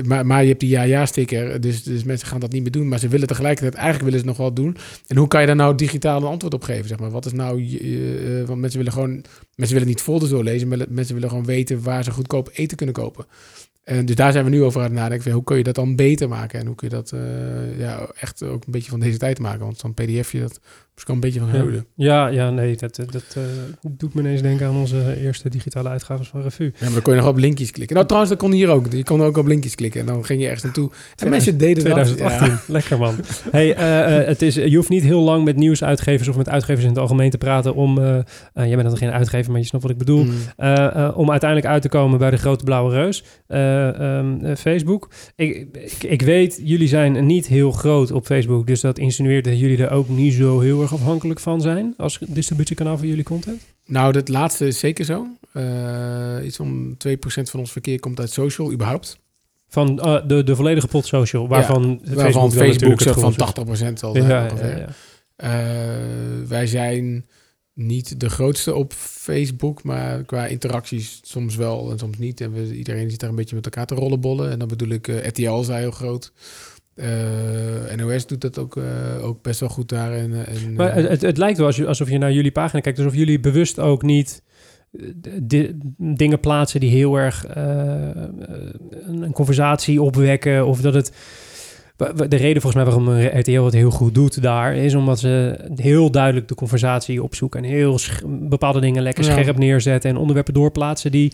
maar, 0.06 0.26
maar 0.26 0.42
je 0.42 0.48
hebt 0.48 0.60
die 0.60 0.68
ja-ja-sticker, 0.68 1.60
dus, 1.60 1.82
dus 1.82 2.04
mensen 2.04 2.28
gaan 2.28 2.40
dat 2.40 2.52
niet 2.52 2.62
meer 2.62 2.70
doen. 2.70 2.88
Maar 2.88 2.98
ze 2.98 3.08
willen 3.08 3.26
tegelijkertijd, 3.26 3.74
eigenlijk 3.74 4.04
willen 4.04 4.20
ze 4.20 4.26
nog 4.26 4.36
wel 4.36 4.52
doen. 4.52 4.76
En 5.06 5.16
hoe 5.16 5.28
kan 5.28 5.40
je 5.40 5.46
daar 5.46 5.56
nou 5.56 5.74
digitaal 5.74 6.20
een 6.20 6.28
antwoord 6.28 6.54
op 6.54 6.62
geven? 6.62 6.88
Zeg 6.88 6.98
maar? 6.98 7.10
Wat 7.10 7.26
is 7.26 7.32
nou, 7.32 7.62
uh, 7.62 8.46
want 8.46 8.60
mensen 8.60 8.78
willen 8.78 8.92
gewoon, 8.92 9.24
mensen 9.54 9.74
willen 9.74 9.88
niet 9.88 10.00
folders 10.00 10.30
doorlezen, 10.30 10.68
maar 10.68 10.78
mensen 10.88 11.14
willen 11.14 11.28
gewoon 11.28 11.44
weten 11.44 11.82
waar 11.82 12.04
ze 12.04 12.10
goedkoop 12.10 12.50
eten 12.52 12.76
kunnen 12.76 12.94
kopen. 12.94 13.26
En 13.84 14.06
dus 14.06 14.16
daar 14.16 14.32
zijn 14.32 14.44
we 14.44 14.50
nu 14.50 14.62
over 14.62 14.80
aan 14.80 14.86
het 14.86 14.94
nadenken. 14.94 15.32
Hoe 15.32 15.44
kun 15.44 15.56
je 15.56 15.62
dat 15.62 15.74
dan 15.74 15.96
beter 15.96 16.28
maken? 16.28 16.60
En 16.60 16.66
hoe 16.66 16.74
kun 16.74 16.88
je 16.88 16.94
dat 16.94 17.12
ja, 17.78 18.10
echt 18.20 18.42
ook 18.42 18.66
een 18.66 18.72
beetje 18.72 18.90
van 18.90 19.00
deze 19.00 19.18
tijd 19.18 19.38
maken? 19.38 19.64
Want 19.64 19.78
zo'n 19.78 19.94
pdfje, 19.94 20.40
dat 20.40 20.60
dus 20.98 21.06
kan 21.06 21.14
een 21.14 21.20
beetje 21.20 21.40
van 21.40 21.48
huilen. 21.48 21.86
Ja, 21.94 22.26
ja, 22.26 22.50
nee, 22.50 22.76
dat, 22.76 22.96
dat 22.96 23.34
uh, 23.38 23.44
doet 23.90 24.14
me 24.14 24.20
ineens 24.20 24.42
denken 24.42 24.66
aan 24.66 24.76
onze 24.76 25.16
eerste 25.20 25.48
digitale 25.48 25.88
uitgaves 25.88 26.28
van 26.28 26.42
Revue. 26.42 26.66
Ja, 26.66 26.84
maar 26.84 26.92
dan 26.92 27.02
kon 27.02 27.14
je 27.14 27.20
nog 27.20 27.28
op 27.28 27.36
linkjes 27.36 27.70
klikken. 27.70 27.94
Nou, 27.94 28.06
trouwens, 28.06 28.32
dat 28.32 28.42
kon 28.42 28.52
hier 28.52 28.68
ook. 28.68 28.92
Je 28.92 29.04
kon 29.04 29.22
ook 29.22 29.36
op 29.36 29.46
linkjes 29.46 29.74
klikken 29.74 30.00
en 30.00 30.06
dan 30.06 30.24
ging 30.24 30.40
je 30.40 30.44
ergens 30.44 30.64
naartoe. 30.64 30.90
En 31.16 31.28
mensen 31.28 31.58
deden 31.58 31.82
2018. 31.82 32.48
dat. 32.48 32.58
Lekker 32.66 32.98
man. 32.98 33.14
hey, 33.50 33.68
uh, 33.68 34.26
het 34.26 34.42
is, 34.42 34.54
je 34.54 34.76
hoeft 34.76 34.88
niet 34.88 35.02
heel 35.02 35.20
lang 35.20 35.44
met 35.44 35.56
nieuwsuitgevers 35.56 36.28
of 36.28 36.36
met 36.36 36.48
uitgevers 36.48 36.84
in 36.84 36.90
het 36.90 36.98
algemeen 36.98 37.30
te 37.30 37.38
praten 37.38 37.74
om, 37.74 37.98
jij 38.54 38.76
bent 38.76 38.82
dan 38.82 38.96
geen 38.96 39.10
uitgever, 39.10 39.50
maar 39.50 39.60
je 39.60 39.66
snapt 39.66 39.82
wat 39.82 39.92
ik 39.92 39.98
bedoel, 39.98 40.24
mm. 40.24 40.32
om 41.14 41.30
uiteindelijk 41.30 41.70
uit 41.70 41.82
te 41.82 41.88
komen 41.88 42.18
bij 42.18 42.30
de 42.30 42.36
grote 42.36 42.64
blauwe 42.64 42.92
reus, 42.92 43.24
um, 43.48 44.56
Facebook. 44.56 45.10
Ik, 45.36 45.66
ik, 45.72 46.02
ik, 46.02 46.22
weet, 46.22 46.60
jullie 46.64 46.88
zijn 46.88 47.26
niet 47.26 47.46
heel 47.46 47.72
groot 47.72 48.10
op 48.10 48.26
Facebook, 48.26 48.66
dus 48.66 48.80
dat 48.80 48.98
insinueert 48.98 49.44
dat 49.44 49.58
jullie 49.58 49.82
er 49.82 49.90
ook 49.90 50.08
niet 50.08 50.34
zo 50.34 50.60
heel 50.60 50.82
erg 50.82 50.87
afhankelijk 50.92 51.40
van 51.40 51.60
zijn 51.60 51.94
als 51.96 52.18
distributiekanaal 52.28 52.98
voor 52.98 53.06
jullie 53.06 53.24
content? 53.24 53.62
Nou, 53.86 54.12
dat 54.12 54.28
laatste 54.28 54.66
is 54.66 54.78
zeker 54.78 55.04
zo. 55.04 55.26
Uh, 55.52 56.44
iets 56.44 56.60
om 56.60 56.92
2% 56.92 56.96
van 57.24 57.60
ons 57.60 57.72
verkeer 57.72 58.00
komt 58.00 58.20
uit 58.20 58.30
social, 58.30 58.72
überhaupt. 58.72 59.18
Van 59.68 60.00
uh, 60.04 60.26
de, 60.26 60.44
de 60.44 60.56
volledige 60.56 60.86
pot 60.86 61.06
social, 61.06 61.48
waarvan 61.48 62.00
ja, 62.04 62.14
Facebook, 62.14 62.52
Facebook 62.52 63.18
van 63.18 63.34
80% 63.90 63.92
al. 64.00 64.16
Ja, 64.16 64.28
ja, 64.28 64.48
ja, 64.56 64.88
uh, 65.36 66.48
wij 66.48 66.66
zijn 66.66 67.26
niet 67.74 68.20
de 68.20 68.28
grootste 68.28 68.74
op 68.74 68.92
Facebook, 68.92 69.82
maar 69.82 70.24
qua 70.24 70.46
interacties 70.46 71.20
soms 71.22 71.56
wel 71.56 71.90
en 71.90 71.98
soms 71.98 72.18
niet. 72.18 72.40
En 72.40 72.52
we, 72.52 72.76
iedereen 72.76 73.10
zit 73.10 73.20
daar 73.20 73.30
een 73.30 73.36
beetje 73.36 73.54
met 73.54 73.64
elkaar 73.64 73.86
te 73.86 73.94
rollenbollen. 73.94 74.50
En 74.50 74.58
dan 74.58 74.68
bedoel 74.68 74.88
ik, 74.88 75.06
RTL 75.06 75.60
is 75.60 75.68
heel 75.68 75.90
groot. 75.90 76.32
Uh, 77.00 77.92
eh, 77.92 77.98
NOS 77.98 78.26
doet 78.26 78.40
dat 78.40 78.58
ook, 78.58 78.76
uh, 78.76 78.84
ook 79.22 79.42
best 79.42 79.60
wel 79.60 79.68
goed 79.68 79.88
daar. 79.88 80.12
En, 80.12 80.46
en 80.46 80.74
maar 80.74 80.94
het, 80.94 81.22
het 81.22 81.38
lijkt 81.38 81.58
wel 81.58 81.86
alsof 81.86 82.10
je 82.10 82.18
naar 82.18 82.32
jullie 82.32 82.52
pagina 82.52 82.80
kijkt, 82.80 82.98
alsof 82.98 83.14
jullie 83.14 83.40
bewust 83.40 83.78
ook 83.78 84.02
niet 84.02 84.42
dingen 85.96 86.40
plaatsen 86.40 86.80
die 86.80 86.90
heel 86.90 87.16
erg 87.16 87.46
uh, 87.46 87.54
een, 88.90 89.22
een, 89.22 89.32
conversatie 89.32 90.02
opwekken. 90.02 90.66
Of 90.66 90.80
dat 90.80 90.94
het. 90.94 91.12
De 91.98 92.36
reden 92.36 92.62
volgens 92.62 92.74
mij 92.74 92.84
waarom 92.84 93.38
RTL 93.38 93.62
het 93.62 93.74
heel 93.74 93.90
goed 93.90 94.14
doet 94.14 94.42
daar, 94.42 94.76
is 94.76 94.94
omdat 94.94 95.18
ze 95.18 95.60
heel 95.74 96.10
duidelijk 96.10 96.48
de 96.48 96.54
conversatie 96.54 97.22
opzoeken 97.22 97.64
en 97.64 97.70
heel 97.70 97.98
bepaalde 98.26 98.80
dingen 98.80 99.02
lekker 99.02 99.24
scherp 99.24 99.58
neerzetten 99.58 100.10
en 100.10 100.16
onderwerpen 100.16 100.54
doorplaatsen 100.54 101.10
die 101.10 101.32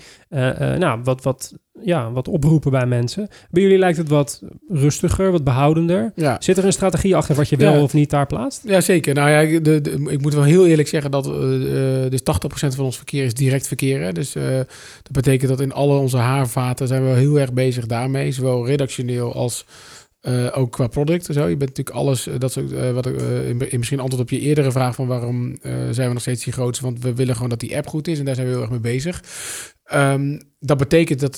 nou, 0.79 1.01
wat, 1.03 1.23
wat 1.23 1.55
ja, 1.83 2.12
wat 2.12 2.29
oproepen 2.29 2.71
bij 2.71 2.87
mensen. 2.87 3.29
Bij 3.51 3.62
jullie 3.62 3.79
lijkt 3.79 3.99
het 3.99 4.09
wat 4.09 4.43
rustiger, 4.69 5.31
wat 5.31 5.45
behoudender. 5.45 6.12
Ja. 6.15 6.37
Zit 6.41 6.59
er 6.59 6.65
een 6.65 6.73
strategie 6.73 7.17
achter 7.17 7.35
wat 7.35 7.49
je 7.49 7.57
wel 7.57 7.83
of 7.83 7.93
niet 7.93 8.11
daar 8.11 8.27
plaatst? 8.27 8.61
Ja, 8.65 8.81
zeker. 8.81 9.15
Nou 9.15 9.31
ja, 9.31 9.61
de, 9.61 9.81
de, 9.81 10.07
ik 10.09 10.21
moet 10.21 10.35
wel 10.35 10.43
heel 10.43 10.67
eerlijk 10.67 10.89
zeggen 10.89 11.11
dat 11.11 11.27
uh, 11.27 11.33
dus 12.09 12.21
80% 12.21 12.25
van 12.51 12.85
ons 12.85 12.97
verkeer 12.97 13.25
is 13.25 13.35
direct 13.35 13.67
verkeer. 13.67 14.15
Dus 14.15 14.37
uh, 14.37 14.57
dat 15.03 15.12
betekent 15.12 15.51
dat 15.51 15.61
in 15.61 15.73
alle 15.73 15.99
onze 15.99 16.17
haarvaten 16.17 16.89
zijn 16.89 17.05
we 17.05 17.11
heel 17.11 17.39
erg 17.39 17.53
bezig 17.53 17.87
daarmee. 17.87 18.33
Zowel 18.33 18.67
redactioneel 18.67 19.35
als 19.35 19.67
uh, 20.29 20.59
ook 20.59 20.72
qua 20.72 20.87
product 20.87 21.25
zo. 21.25 21.47
Je 21.47 21.57
bent 21.57 21.77
natuurlijk 21.77 21.97
alles, 21.97 22.29
dat 22.39 22.57
is 22.57 22.72
uh, 22.72 22.91
wat 22.91 23.07
in, 23.07 23.62
misschien 23.79 24.01
antwoord 24.01 24.22
op 24.22 24.31
je 24.31 24.41
eerdere 24.41 24.72
vraag 24.72 24.95
van 24.95 25.07
waarom 25.07 25.57
zijn 25.91 26.07
we 26.07 26.12
nog 26.12 26.20
steeds 26.20 26.45
die 26.45 26.53
grootste? 26.53 26.85
Want 26.85 27.03
we 27.03 27.14
willen 27.14 27.35
gewoon 27.35 27.51
dat 27.51 27.61
die 27.61 27.77
app 27.77 27.87
goed 27.87 28.09
is 28.09 28.18
en 28.18 28.25
daar 28.25 28.35
zijn 28.35 28.47
we 28.47 28.53
heel 28.53 28.62
erg 28.62 28.70
mee 28.70 28.81
bezig. 28.81 29.22
Um, 29.95 30.41
dat 30.59 30.79
betekent 30.79 31.20
dat, 31.20 31.37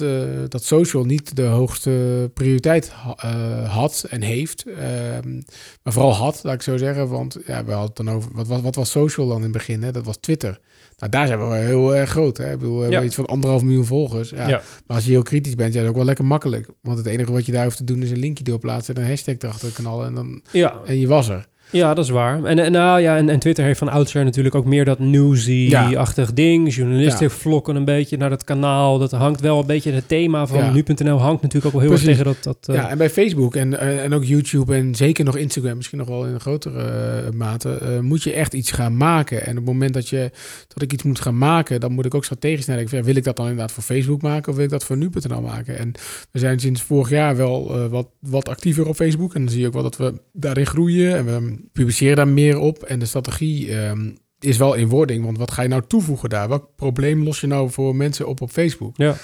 dat 0.51 0.65
social 0.65 1.05
niet 1.05 1.37
de 1.37 1.43
hoogste 1.43 2.31
prioriteit 2.35 2.91
ha 2.91 3.17
had 3.65 4.07
en 4.11 4.23
heeft. 4.23 4.67
Um, 4.67 5.45
maar 5.83 5.93
vooral 5.93 6.13
had, 6.13 6.41
laat 6.43 6.55
ik 6.55 6.63
zo 6.63 6.77
zeggen. 6.77 7.09
Want 7.09 7.39
ja, 7.47 7.65
we 7.65 7.73
hadden 7.73 8.07
dan 8.07 8.15
over. 8.15 8.31
Wat, 8.35 8.47
wat, 8.47 8.61
wat 8.61 8.75
was 8.75 8.91
social 8.91 9.27
dan 9.27 9.37
in 9.37 9.43
het 9.43 9.53
begin? 9.53 9.83
Hè? 9.83 9.93
Dat 9.93 10.05
was 10.05 10.17
Twitter. 10.17 10.61
Nou, 10.97 11.11
daar 11.11 11.27
zijn 11.27 11.49
we 11.49 11.55
heel 11.55 11.97
erg 11.97 12.11
groot. 12.11 12.37
Hè? 12.37 12.53
Ik 12.53 12.59
bedoel, 12.59 12.77
we 12.77 12.83
hebben 12.83 13.05
iets 13.05 13.15
van 13.15 13.27
anderhalf 13.27 13.63
miljoen 13.63 13.85
volgers. 13.85 14.31
Ja. 14.31 14.49
ja. 14.49 14.63
Maar 14.87 14.97
als 14.97 15.05
je 15.05 15.11
heel 15.11 15.23
kritisch 15.23 15.55
bent, 15.55 15.73
ja, 15.73 15.77
is 15.79 15.81
dat 15.81 15.91
ook 15.91 15.97
wel 15.97 16.07
lekker 16.07 16.25
makkelijk. 16.25 16.69
Want 16.83 16.99
het 16.99 17.07
enige 17.07 17.33
wat 17.33 17.47
je 17.47 17.53
daar 17.53 17.65
hoeft 17.65 17.77
te 17.77 17.85
doen 17.85 18.03
is 18.03 18.11
een 18.11 18.19
linkje 18.19 18.45
doorplaatsen 18.45 18.95
en 18.95 19.03
een 19.03 19.09
hashtag 19.09 19.35
erachter 19.39 19.73
knallen. 19.73 20.07
En, 20.07 20.15
dan, 20.15 20.43
ja. 20.53 20.81
en 20.87 21.01
je 21.01 21.07
was 21.07 21.29
er. 21.29 21.47
Ja, 21.71 21.95
dat 21.95 22.05
is 22.05 22.11
waar. 22.11 22.45
En, 22.45 22.59
en, 22.59 22.73
nou, 22.73 23.01
ja, 23.01 23.17
en, 23.17 23.29
en 23.29 23.39
Twitter 23.39 23.65
heeft 23.65 23.79
van 23.79 23.89
oudsher 23.89 24.25
natuurlijk 24.25 24.55
ook 24.55 24.65
meer 24.65 24.85
dat 24.85 24.99
newsy-achtig 24.99 26.33
ding. 26.33 26.75
Journalisten 26.75 27.31
vlokken 27.31 27.77
een 27.77 27.85
beetje 27.85 28.17
naar 28.17 28.31
dat 28.31 28.45
kanaal. 28.45 28.99
Dat 28.99 29.11
hangt 29.11 29.41
wel 29.41 29.61
een 29.61 29.67
beetje 29.67 29.93
het 29.93 30.09
thema 30.09 30.47
van 30.47 30.73
nu.nl 30.73 31.19
hangt 31.19 31.43
natuurlijk 31.43 31.75
ook 31.75 31.81
wel 31.81 31.91
heel 31.91 31.93
erg 31.93 32.03
tegen 32.03 32.25
dat... 32.25 32.43
dat 32.43 32.59
Ja, 32.77 32.89
en 32.89 32.99
bij 32.99 33.11
Facebook 33.11 33.55
en, 33.55 33.79
eh, 33.79 34.05
en 34.05 34.15
ook 34.15 34.25
YouTube 34.25 34.75
en 34.75 34.95
zeker 34.95 35.25
nog 35.25 35.37
Instagram, 35.37 35.77
misschien 35.77 35.99
nog 35.99 36.09
wel 36.09 36.27
in 36.27 36.35
een 36.35 36.41
grotere 36.41 37.23
uh, 37.27 37.31
mate, 37.39 37.79
uh, 37.83 38.01
moet 38.01 38.23
je 38.23 38.33
echt 38.33 38.55
iets 38.55 38.71
gaan 38.71 38.97
maken. 38.97 39.43
En 39.43 39.51
op 39.51 39.57
het 39.57 39.65
moment 39.65 39.95
dat, 39.95 40.09
je, 40.09 40.31
dat 40.69 40.83
ik 40.83 40.93
iets 40.93 41.03
moet 41.03 41.21
gaan 41.21 41.39
maken, 41.39 41.81
dan 41.81 41.93
moet 41.93 42.07
ik 42.07 42.15
ook 42.15 42.25
strategisch 42.25 42.67
nadenken. 42.67 43.05
Wil 43.05 43.17
ik 43.17 43.25
dat 43.25 43.37
dan 43.37 43.47
inderdaad 43.47 43.73
voor 43.73 43.83
Facebook 43.83 44.23
maken 44.23 44.49
of 44.49 44.55
wil 44.55 44.65
ik 44.65 44.71
dat 44.71 44.85
voor 44.85 44.97
nu.nl 44.97 45.41
maken? 45.41 45.79
En 45.79 45.93
we 46.31 46.39
zijn 46.39 46.61
sinds 46.61 46.83
vorig 46.83 47.11
jaar 47.11 47.37
wel 47.37 47.89
wat, 47.89 48.09
wat 48.21 48.49
actiever 48.49 48.87
op 48.87 48.95
Facebook. 48.95 49.35
En 49.35 49.41
dan 49.41 49.51
zie 49.51 49.61
je 49.61 49.67
ook 49.67 49.73
wel 49.73 49.83
dat 49.83 49.97
we 49.97 50.15
daarin 50.33 50.67
groeien 50.67 51.17
en 51.17 51.25
we 51.25 51.56
publiceer 51.73 52.17
daar 52.17 52.29
meer 52.29 52.59
op. 52.59 52.83
En 52.83 52.99
de 52.99 53.07
strategie 53.07 53.75
ehm, 53.75 54.11
is 54.41 54.57
wel 54.57 54.75
in 54.75 54.89
wording. 54.89 55.25
Want 55.25 55.39
wat 55.39 55.51
ga 55.51 55.63
je 55.63 55.69
nou 55.69 55.83
toevoegen 55.87 56.29
daar? 56.29 56.49
Welk 56.49 56.69
probleem 56.77 57.23
los 57.23 57.41
je 57.41 57.47
nou 57.47 57.71
voor 57.71 57.97
mensen 57.97 58.27
op 58.27 58.41
op 58.41 58.51
Facebook? 58.51 58.97
Ja. 58.97 59.17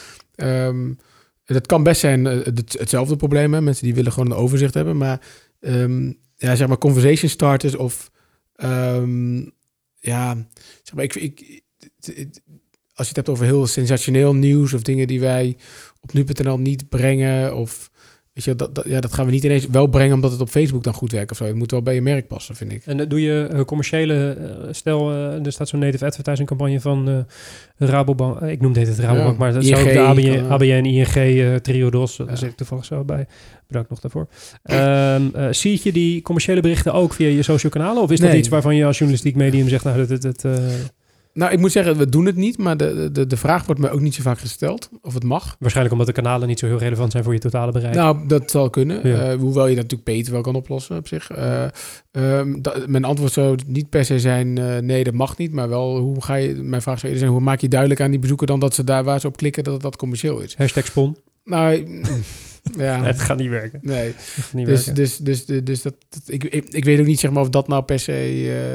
Um, 0.67 0.97
dat 1.45 1.67
kan 1.67 1.83
best 1.83 2.01
zijn 2.01 2.25
uh, 2.25 2.41
hetzelfde 2.79 3.17
probleem. 3.17 3.55
Hè? 3.55 3.61
Mensen 3.61 3.85
die 3.85 3.95
willen 3.95 4.13
gewoon 4.13 4.31
een 4.31 4.37
overzicht 4.37 4.75
hebben. 4.75 4.97
Maar 4.97 5.21
um, 5.61 6.19
ja, 6.37 6.57
zeg 6.57 6.69
maar 6.69 6.79
conversation 6.79 7.31
starters 7.31 7.77
of 7.77 8.11
ja, 10.01 10.47
zeg 10.83 10.95
maar, 10.95 11.05
ik, 11.05 11.15
ik, 11.15 11.63
als 12.95 13.09
je 13.09 13.15
het 13.15 13.17
hebt 13.17 13.29
over 13.29 13.45
heel 13.45 13.67
sensationeel 13.67 14.35
nieuws 14.35 14.73
of 14.73 14.83
dingen 14.83 15.07
die 15.07 15.21
wij 15.21 15.57
op 16.01 16.13
nu.nl 16.13 16.59
niet 16.59 16.89
brengen 16.89 17.57
of 17.57 17.91
Weet 18.33 18.45
je, 18.45 18.57
dat, 18.57 18.75
dat, 18.75 18.85
ja, 18.89 19.01
dat 19.01 19.13
gaan 19.13 19.27
we 19.27 19.31
niet 19.31 19.45
ineens 19.45 19.67
wel 19.67 19.87
brengen 19.87 20.15
omdat 20.15 20.31
het 20.31 20.41
op 20.41 20.49
Facebook 20.49 20.83
dan 20.83 20.95
goed 20.95 21.13
werkt 21.13 21.31
of 21.31 21.37
zo. 21.37 21.45
Het 21.45 21.55
moet 21.55 21.71
wel 21.71 21.83
bij 21.83 21.95
je 21.95 22.03
merk 22.03 22.27
passen, 22.27 22.57
vind 22.57 22.73
ik. 22.73 22.83
En 22.87 22.99
uh, 22.99 23.09
doe 23.09 23.21
je 23.21 23.49
uh, 23.53 23.61
commerciële, 23.61 24.37
uh, 24.41 24.73
stel 24.73 25.11
er 25.11 25.53
staat 25.53 25.69
zo'n 25.69 25.81
native 25.81 26.05
advertising 26.05 26.49
campagne 26.49 26.81
van 26.81 27.27
Rabobank. 27.77 28.41
ik 28.41 28.61
noemde 28.61 28.81
het 28.81 28.99
Rabobank, 28.99 29.39
maar 29.39 29.53
dat 29.53 29.75
ook 29.75 29.85
de 29.85 30.01
ABN, 30.01 30.45
ABN 30.49 30.85
ING, 30.85 31.61
Triodos. 31.63 32.17
Daar 32.17 32.39
zit 32.39 32.51
ik 32.51 32.57
toevallig 32.57 32.85
zo 32.85 33.05
bij. 33.05 33.27
Bedankt 33.67 33.91
nog 33.91 34.01
daarvoor. 34.01 34.29
Um, 34.65 35.55
zie 35.55 35.81
je 35.83 35.93
die 35.93 36.23
commerciële 36.23 36.61
berichten 36.61 36.93
ook 36.93 37.13
via 37.15 37.29
je 37.29 37.43
social 37.43 37.73
kanalen? 37.73 38.03
Of 38.03 38.11
is 38.11 38.21
dat 38.21 38.33
iets 38.33 38.49
waarvan 38.49 38.77
je 38.77 38.85
als 38.85 38.99
journalistiek 38.99 39.37
medium 39.37 39.69
zegt, 39.69 39.85
nou, 39.85 40.07
dat... 40.07 40.23
dat, 40.23 40.41
dat 40.41 40.61
Nou, 41.35 41.53
ik 41.53 41.59
moet 41.59 41.73
zeggen, 41.73 41.97
we 41.97 42.09
doen 42.09 42.27
het 42.27 42.37
niet, 42.37 42.59
maar 42.59 42.77
de, 42.77 43.09
de, 43.13 43.27
de 43.27 43.37
vraag 43.37 43.67
wordt 43.67 43.81
me 43.81 43.91
ook 43.91 44.01
niet 44.01 44.15
zo 44.15 44.23
vaak 44.23 44.39
gesteld 44.39 44.89
of 45.03 45.15
het 45.15 45.25
mag. 45.25 45.57
Waarschijnlijk 45.59 45.95
omdat 45.99 46.15
de 46.15 46.21
kanalen 46.23 46.49
niet 46.49 46.59
zo 46.59 46.67
heel 46.67 46.79
relevant 46.79 47.13
zijn 47.13 47.25
voor 47.25 47.33
je 47.33 47.39
totale 47.39 47.73
bereik. 47.73 47.95
Nou, 47.95 48.27
dat 48.27 48.51
zal 48.51 48.71
kunnen. 48.71 49.09
Ja. 49.09 49.31
Eh, 49.31 49.39
hoewel 49.39 49.67
je 49.67 49.75
dat 49.75 49.83
natuurlijk 49.83 50.05
beter 50.17 50.33
wel 50.33 50.43
kan 50.43 50.55
oplossen 50.55 50.97
op 50.97 51.09
zich. 51.09 51.31
Eh, 51.31 51.65
ehm, 52.11 52.61
dat- 52.61 52.87
mijn 52.87 53.05
antwoord 53.05 53.33
zou 53.33 53.59
niet 53.67 53.89
per 53.89 54.05
se 54.05 54.21
zijn, 54.21 54.59
eh, 54.59 54.79
nee, 54.79 55.05
dat 55.05 55.15
mag 55.15 55.39
niet. 55.39 55.53
Maar 55.53 55.69
wel, 55.69 55.99
hoe 55.99 56.23
ga 56.23 56.35
je, 56.35 56.55
mijn 56.55 56.83
vraag 56.83 56.95
zou 56.99 57.13
eerder 57.13 57.19
zijn, 57.19 57.31
hoe 57.31 57.41
maak 57.41 57.61
je 57.61 57.69
duidelijk 57.69 58.01
aan 58.01 58.11
die 58.11 58.19
bezoeker 58.21 58.47
dan 58.47 58.61
dat 58.61 58.75
ze 58.75 58.85
daar 58.85 59.05
waar 59.05 59.21
ze 59.21 59.27
op 59.27 59.37
klikken, 59.37 59.65
dat 59.65 59.83
dat 59.83 59.97
commercieel 59.97 60.41
is? 60.41 60.57
Hashtag 60.57 60.87
spon. 60.87 61.17
Nou, 61.45 61.75
ja, 62.79 63.03
Het 63.05 63.21
gaat 63.21 63.39
niet 63.39 63.49
werken. 63.51 63.79
nee. 63.83 64.07
Het 64.07 64.15
gaat 64.45 64.53
niet 64.53 64.67
Dus, 64.67 64.77
werken. 64.85 64.95
dus, 65.03 65.17
dus, 65.17 65.45
dus, 65.45 65.65
dus 65.65 65.83
dat, 65.83 65.95
dat- 66.09 66.23
ik, 66.27 66.45
ik, 66.45 66.69
ik 66.69 66.85
weet 66.85 67.01
ook 67.01 67.07
niet 67.07 67.21
zeg 67.21 67.31
maar 67.31 67.43
of 67.43 67.49
dat 67.49 67.69
nou 67.69 67.83
per 67.83 67.99
se, 67.99 68.13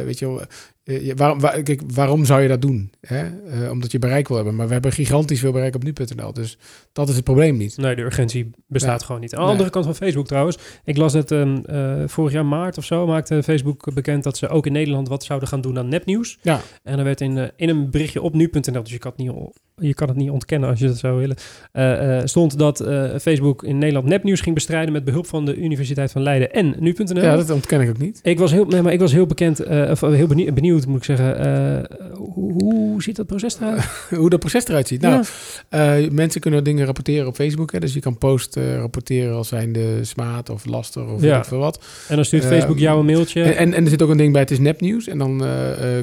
weet 0.05 0.19
je 0.19 0.25
wel, 0.27 0.41
eh, 0.87 1.11
waarom, 1.15 1.39
waar- 1.39 1.61
kijk, 1.63 1.81
waarom 1.93 2.25
zou 2.25 2.41
je 2.41 2.47
dat 2.47 2.61
doen? 2.61 2.91
Hè? 3.01 3.23
Eh, 3.49 3.71
omdat 3.71 3.91
je 3.91 3.99
bereik 3.99 4.27
wil 4.27 4.35
hebben. 4.37 4.55
Maar 4.55 4.67
we 4.67 4.73
hebben 4.73 4.91
gigantisch 4.91 5.39
veel 5.39 5.51
bereik 5.51 5.75
op 5.75 5.83
nu.nl. 5.83 6.33
Dus 6.33 6.57
dat 6.93 7.09
is 7.09 7.15
het 7.15 7.23
probleem 7.23 7.57
niet. 7.57 7.77
Nee, 7.77 7.95
de 7.95 8.01
urgentie 8.01 8.49
bestaat 8.67 9.03
gewoon 9.03 9.21
niet. 9.21 9.31
Aan 9.33 9.37
de 9.39 9.43
Nee. 9.43 9.51
andere 9.53 9.69
kant 9.71 9.85
van 9.85 9.95
Facebook 9.95 10.27
trouwens. 10.27 10.57
Ik 10.83 10.97
las 10.97 11.13
dat 11.13 11.31
ehm, 11.31 11.57
eh, 11.65 11.93
vorig 12.05 12.31
jaar 12.33 12.45
maart 12.45 12.77
of 12.77 12.85
zo 12.85 13.07
maakte 13.07 13.43
Facebook 13.43 13.93
bekend 13.93 14.23
dat 14.23 14.37
ze 14.37 14.47
ook 14.47 14.65
in 14.65 14.71
Nederland 14.71 15.07
wat 15.07 15.23
zouden 15.23 15.47
gaan 15.49 15.61
doen 15.61 15.77
aan 15.77 15.87
nepnieuws. 15.87 16.37
Ja. 16.41 16.61
En 16.83 16.97
er 16.97 17.03
werd 17.03 17.21
in, 17.21 17.51
in 17.55 17.69
een 17.69 17.89
berichtje 17.89 18.21
op 18.21 18.33
nu.nl, 18.33 18.83
dus 18.83 18.91
je 18.91 18.97
kan, 18.97 19.11
het 19.15 19.19
niet, 19.19 19.31
je 19.75 19.93
kan 19.93 20.07
het 20.07 20.17
niet 20.17 20.29
ontkennen 20.29 20.69
als 20.69 20.79
je 20.79 20.87
dat 20.87 20.97
zou 20.97 21.19
willen, 21.19 22.27
stond 22.29 22.57
dat 22.57 22.77
Facebook 23.21 23.63
in 23.63 23.77
Nederland 23.77 24.05
nepnieuws 24.07 24.41
ging 24.41 24.55
bestrijden 24.55 24.93
met 24.93 25.03
behulp 25.03 25.27
van 25.27 25.45
de 25.45 25.55
Universiteit 25.55 26.11
van 26.11 26.21
Leiden 26.21 26.51
en 26.53 26.75
nu.nl. 26.79 27.21
Ja, 27.21 27.35
dat 27.35 27.49
ontken 27.49 27.81
ik 27.81 27.89
ook 27.89 27.97
niet. 27.97 28.19
Ik 28.23 28.39
was 28.39 28.51
heel, 28.51 28.65
nee, 28.65 28.81
maar 28.81 28.93
ik 28.93 28.99
was 28.99 29.11
heel 29.11 29.25
bekend, 29.25 29.65
of 29.89 30.01
heel 30.01 30.27
benieuwd, 30.27 30.53
benieuwd, 30.53 30.76
moet 30.85 30.97
ik 30.97 31.03
zeggen. 31.03 31.39
eh, 31.39 31.97
hoe, 32.13 32.53
hoe 32.63 33.03
ziet 33.03 33.15
dat 33.15 33.25
proces 33.25 33.55
eruit? 33.59 33.83
Hoe 34.19 34.29
dat 34.29 34.39
proces 34.39 34.67
eruit 34.67 34.87
ziet. 34.87 35.01
Nou, 35.01 35.23
eh, 35.69 36.09
mensen 36.11 36.41
kunnen 36.41 36.63
dingen 36.63 36.85
rapporteren 36.85 37.27
op 37.27 37.35
Facebook. 37.35 37.71
Hè? 37.71 37.79
Dus 37.79 37.93
je 37.93 37.99
kan 37.99 38.17
post 38.17 38.57
eh, 38.57 38.77
rapporteren 38.77 39.35
als 39.35 39.47
zijnde 39.47 40.03
smaad 40.03 40.49
of 40.49 40.65
laster 40.65 41.07
of 41.07 41.21
Ja. 41.21 41.35
weet 41.35 41.47
veel 41.47 41.57
wat. 41.57 41.83
En 42.07 42.15
dan 42.15 42.25
stuurt 42.25 42.45
Facebook 42.45 42.79
jou 42.79 42.99
een 42.99 43.05
mailtje. 43.05 43.43
En, 43.43 43.57
en, 43.57 43.73
en 43.73 43.83
er 43.83 43.89
zit 43.89 44.01
ook 44.01 44.09
een 44.09 44.17
ding 44.17 44.31
bij, 44.31 44.41
het 44.41 44.51
is 44.51 44.59
nepnieuws. 44.59 45.07
En 45.07 45.17
dan 45.17 45.43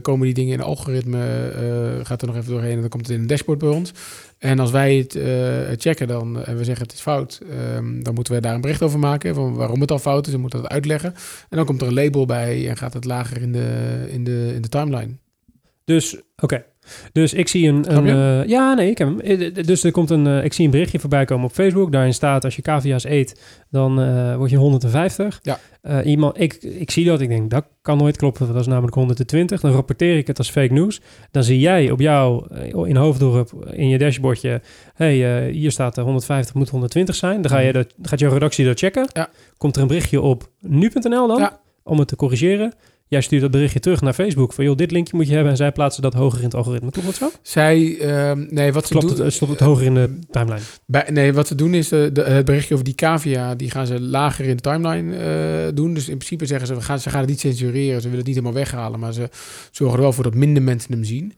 komen 0.02 0.24
die 0.24 0.34
dingen 0.34 0.52
in 0.52 0.60
algoritme, 0.60 1.52
gaat 2.02 2.20
er 2.20 2.26
nog 2.26 2.36
even 2.36 2.50
doorheen 2.50 2.74
en 2.74 2.80
dan 2.80 2.88
komt 2.88 3.06
het 3.06 3.16
in 3.16 3.20
een 3.20 3.26
dashboard 3.26 3.58
bij 3.58 3.68
ons. 3.68 3.92
En 4.44 4.58
als 4.58 4.70
wij 4.70 4.96
het 4.96 5.14
eh, 5.14 5.76
checken 5.76 6.08
dan, 6.08 6.44
en 6.44 6.56
we 6.56 6.64
zeggen 6.64 6.84
het 6.84 6.94
is 6.94 7.00
fout, 7.00 7.40
ehm, 7.50 8.02
dan 8.02 8.14
moeten 8.14 8.34
we 8.34 8.40
daar 8.40 8.54
een 8.54 8.60
bericht 8.60 8.82
over 8.82 8.98
maken 8.98 9.34
van 9.34 9.54
waarom 9.54 9.80
het 9.80 9.90
al 9.90 9.98
fout 9.98 10.26
is. 10.26 10.32
Dan 10.32 10.40
moeten 10.40 10.62
dat 10.62 10.70
uitleggen. 10.70 11.14
En 11.48 11.56
dan 11.56 11.64
komt 11.64 11.80
er 11.80 11.86
een 11.86 11.94
label 11.94 12.26
bij 12.26 12.68
en 12.68 12.76
gaat 12.76 12.92
het 12.92 13.04
lager 13.04 13.42
in 13.42 13.52
de, 13.52 14.06
in 14.08 14.24
de, 14.24 14.52
in 14.54 14.62
de 14.62 14.68
timeline. 14.68 15.16
Dus, 15.84 16.20
oké. 16.36 16.64
Dus 17.12 17.32
ik 17.34 17.48
zie 17.48 17.68
een... 17.68 17.96
Een 17.96 18.08
eh, 18.08 18.48
ja, 18.48 18.74
nee, 18.74 18.90
ik 18.90 18.98
heb 18.98 19.08
hem. 19.08 19.20
Eh, 19.20 19.64
Dus 19.64 19.84
er 19.84 19.90
komt 19.92 20.10
een... 20.10 20.26
eh, 20.26 20.44
ik 20.44 20.52
zie 20.52 20.64
een 20.64 20.70
berichtje 20.70 20.98
voorbij 20.98 21.24
komen 21.24 21.44
op 21.44 21.52
Facebook. 21.52 21.92
Daarin 21.92 22.14
staat, 22.14 22.44
als 22.44 22.56
je 22.56 22.62
cavia's 22.62 23.04
eet, 23.04 23.40
dan 23.70 23.94
word 24.36 24.50
je 24.50 24.56
150. 24.56 25.40
Ja. 25.42 25.58
Iemand, 26.02 26.40
ik, 26.40 26.54
ik 26.62 26.90
zie 26.90 27.04
dat, 27.04 27.20
ik 27.20 27.28
denk, 27.28 27.50
dat 27.50 27.64
kan 27.82 27.98
nooit 27.98 28.16
kloppen, 28.16 28.46
dat 28.46 28.60
is 28.60 28.66
namelijk 28.66 28.94
120. 28.94 29.60
Dan 29.60 29.72
rapporteer 29.72 30.16
ik 30.16 30.26
het 30.26 30.38
als 30.38 30.50
fake 30.50 30.72
news. 30.72 31.00
Dan 31.30 31.44
zie 31.44 31.58
jij 31.58 31.90
op 31.90 32.00
jou 32.00 32.46
in 32.88 32.96
Hoofddorp 32.96 33.52
in 33.72 33.88
je 33.88 33.98
dashboardje... 33.98 34.60
hey, 34.94 35.48
hier 35.50 35.70
staat 35.70 35.98
eh, 35.98 36.04
150, 36.04 36.54
moet 36.54 36.68
120 36.68 37.14
zijn. 37.14 37.42
Dan 37.42 37.50
ga 37.50 37.58
je 37.58 37.72
dat, 37.72 37.94
gaat 38.02 38.18
jouw 38.18 38.32
redactie 38.32 38.64
dat 38.64 38.78
checken. 38.78 39.08
Ja. 39.12 39.28
Komt 39.56 39.76
er 39.76 39.82
een 39.82 39.88
berichtje 39.88 40.20
op 40.20 40.50
nu.nl 40.60 41.26
dan, 41.28 41.38
Ja. 41.38 41.60
om 41.82 41.98
het 41.98 42.08
te 42.08 42.16
corrigeren. 42.16 42.72
Jij 43.14 43.22
stuurt 43.22 43.42
dat 43.42 43.50
berichtje 43.50 43.80
terug 43.80 44.00
naar 44.00 44.12
Facebook 44.12 44.52
van 44.52 44.64
joh, 44.64 44.76
dit 44.76 44.90
linkje 44.90 45.16
moet 45.16 45.26
je 45.26 45.32
hebben 45.32 45.50
en 45.50 45.56
zij 45.56 45.72
plaatsen 45.72 46.02
dat 46.02 46.14
hoger 46.14 46.38
in 46.38 46.44
het 46.44 46.54
algoritme. 46.54 46.90
Klopt 46.90 47.06
dat 47.06 47.16
zo? 47.16 47.30
Zij, 47.42 47.98
ehm, 47.98 48.46
nee, 48.48 48.72
wat 48.72 48.86
ze 48.86 48.92
Klopt 48.92 49.16
doen... 49.16 49.24
het, 49.24 49.34
stopt 49.34 49.50
het 49.50 49.60
hoger 49.60 49.84
in 49.84 49.94
de 49.94 50.18
timeline. 50.30 50.60
Bij, 50.86 51.06
nee, 51.10 51.32
wat 51.32 51.46
ze 51.46 51.54
doen 51.54 51.74
is 51.74 51.92
eh, 51.92 52.06
de, 52.12 52.22
het 52.22 52.44
berichtje 52.44 52.74
over 52.74 52.86
die 52.86 52.94
cavia, 52.94 53.54
die 53.54 53.70
gaan 53.70 53.86
ze 53.86 54.00
lager 54.00 54.44
in 54.44 54.56
de 54.56 54.62
timeline 54.62 55.16
eh, 55.16 55.74
doen. 55.74 55.94
Dus 55.94 56.08
in 56.08 56.16
principe 56.16 56.46
zeggen 56.46 56.66
ze, 56.66 56.74
we 56.74 56.80
gaan, 56.80 57.00
ze 57.00 57.10
gaan 57.10 57.20
het 57.20 57.28
niet 57.28 57.40
censureren, 57.40 58.00
ze 58.00 58.08
willen 58.08 58.18
het 58.18 58.26
niet 58.26 58.36
helemaal 58.36 58.58
weghalen, 58.62 59.00
maar 59.00 59.12
ze 59.12 59.28
zorgen 59.70 59.96
er 59.96 60.02
wel 60.02 60.12
voor 60.12 60.24
dat 60.24 60.34
minder 60.34 60.62
mensen 60.62 60.92
hem 60.92 61.04
zien. 61.04 61.32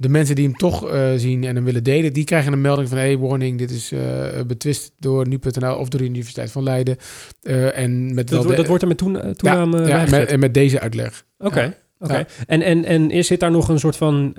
De 0.00 0.08
mensen 0.08 0.34
die 0.34 0.44
hem 0.44 0.56
toch 0.56 0.88
eh, 0.90 1.10
zien 1.16 1.44
en 1.44 1.54
hem 1.54 1.64
willen 1.64 1.84
delen, 1.84 2.12
die 2.12 2.24
krijgen 2.24 2.52
een 2.52 2.60
melding 2.60 2.88
van, 2.88 2.98
hey, 2.98 3.18
warning, 3.18 3.58
dit 3.58 3.70
is 3.70 3.92
eh, 3.92 4.00
betwist 4.46 4.92
door 4.98 5.28
nu.nl 5.28 5.74
of 5.76 5.88
door 5.88 6.00
de 6.00 6.06
Universiteit 6.06 6.50
van 6.50 6.62
Leiden. 6.62 6.96
Eh, 7.42 7.78
en 7.78 8.14
met 8.14 8.28
Dat, 8.28 8.48
de- 8.48 8.54
dat 8.54 8.66
wordt 8.66 8.82
er 8.82 8.88
met 8.88 8.98
toen, 8.98 9.18
toename 9.36 9.78
ja, 9.78 9.86
ja, 10.04 10.10
met, 10.10 10.28
en 10.28 10.38
met 10.38 10.54
deze 10.54 10.80
uitleg. 10.80 11.24
Oké. 11.38 11.60
ja. 11.62 11.74
Oké. 12.00 12.26
En, 12.46 12.62
en, 12.62 12.84
en 12.84 13.10
is 13.10 13.26
zit 13.26 13.40
daar 13.40 13.50
nog 13.50 13.68
een 13.68 13.78
soort 13.78 13.96
van 13.96 14.36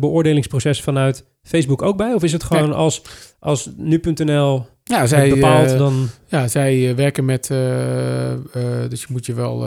beoordelingsproces 0.00 0.82
vanuit 0.82 1.24
Facebook 1.42 1.82
ook 1.82 1.96
bij? 1.96 2.12
Of 2.14 2.22
is 2.22 2.32
het 2.32 2.44
gewoon 2.44 2.72
als, 2.72 3.02
als 3.38 3.70
nu.nl 3.76 4.66
Ja, 4.88 5.06
zij, 5.06 5.32
eh, 5.32 5.78
dan... 5.78 6.08
Ja, 6.26 6.48
zij 6.48 6.88
eh, 6.88 6.94
werken 6.94 7.24
met, 7.24 7.50
eh, 7.50 7.58
dus 8.88 9.00
je 9.00 9.06
moet 9.08 9.26
je 9.26 9.34
wel 9.34 9.66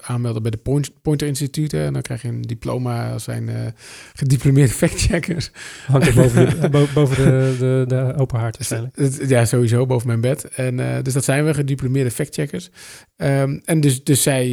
aanmelden 0.00 0.42
bij 0.42 0.50
de 0.50 0.56
Point, 0.56 0.90
Pointer 1.02 1.26
Instituut. 1.26 1.72
En 1.72 1.92
dan 1.92 2.02
krijg 2.02 2.22
je 2.22 2.28
een 2.28 2.42
diploma 2.42 3.12
als 3.12 3.24
zijn 3.24 3.74
gediplomeerde 4.14 4.72
factcheckers. 4.82 5.50
hangt 5.86 6.06
er 6.06 6.14
boven, 6.14 6.60
de, 6.60 6.68
bo- 6.78 6.86
boven 6.94 7.16
de, 7.16 7.56
de, 7.58 7.84
de 7.88 8.14
open 8.16 8.38
haard 8.38 8.56
waarschijnlijk. 8.56 9.28
Ja, 9.28 9.44
sowieso 9.44 9.86
boven 9.86 10.06
mijn 10.06 10.20
bed. 10.20 10.44
En, 10.44 11.02
dus 11.02 11.12
dat 11.12 11.24
zijn 11.24 11.44
we, 11.44 11.54
gediplomeerde 11.54 12.10
factcheckers. 12.10 12.70
Ehm 13.16 13.58
en 13.64 13.80
dus, 13.80 14.04
dus 14.04 14.22
zij, 14.22 14.46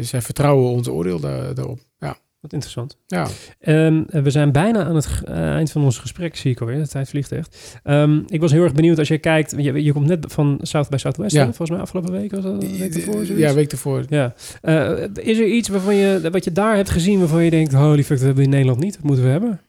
zij 0.00 0.22
vertrouwen 0.22 0.70
ons 0.70 0.88
oordeel 0.88 1.20
daar, 1.20 1.54
daarop. 1.54 1.78
Ja, 1.98 2.16
Wat 2.42 2.52
interessant. 2.52 2.96
ja. 3.06 3.26
Ehm, 3.60 4.02
we 4.22 4.30
zijn 4.30 4.52
bijna 4.52 4.84
aan 4.84 4.94
het 4.94 5.08
eh, 5.24 5.54
eind 5.54 5.70
van 5.70 5.84
ons 5.84 5.98
gesprek, 5.98 6.36
zie 6.36 6.50
ik 6.50 6.60
alweer. 6.60 6.78
De 6.82 6.88
tijd 6.88 7.08
vliegt 7.08 7.32
echt. 7.32 7.78
Ehm, 7.82 8.20
ik 8.26 8.40
was 8.40 8.52
heel 8.52 8.62
erg 8.62 8.72
benieuwd 8.74 8.98
als 8.98 9.08
je 9.08 9.18
kijkt... 9.18 9.54
Je, 9.56 9.84
je 9.84 9.92
komt 9.92 10.06
net 10.06 10.26
van 10.28 10.58
South 10.62 10.88
by 10.88 10.96
Southwest, 10.96 11.32
Ja. 11.34 11.38
hè? 11.40 11.44
volgens 11.46 11.70
mij 11.70 11.80
afgelopen 11.80 12.12
week. 12.12 12.30
Was 12.30 12.42
dat 12.42 12.64
week 12.78 12.94
ervoor, 12.94 13.12
zoiets? 13.24 13.38
ja, 13.42 13.54
week 13.54 13.72
ervoor. 13.72 14.04
Ja. 14.08 14.34
Eh, 14.62 14.90
is 15.14 15.38
er 15.38 15.46
iets 15.46 15.68
waarvan 15.68 15.94
je, 15.94 16.28
wat 16.30 16.44
je 16.44 16.52
daar 16.52 16.76
hebt 16.76 16.90
gezien 16.90 17.18
waarvan 17.18 17.44
je 17.44 17.50
denkt... 17.50 17.72
holy 17.72 18.04
fuck, 18.04 18.16
dat 18.16 18.26
hebben 18.26 18.36
we 18.36 18.42
in 18.42 18.50
Nederland 18.50 18.80
niet. 18.80 18.94
Dat 18.94 19.02
moeten 19.02 19.24
we 19.24 19.30
hebben? 19.30 19.60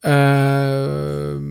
Ehm, 0.00 1.44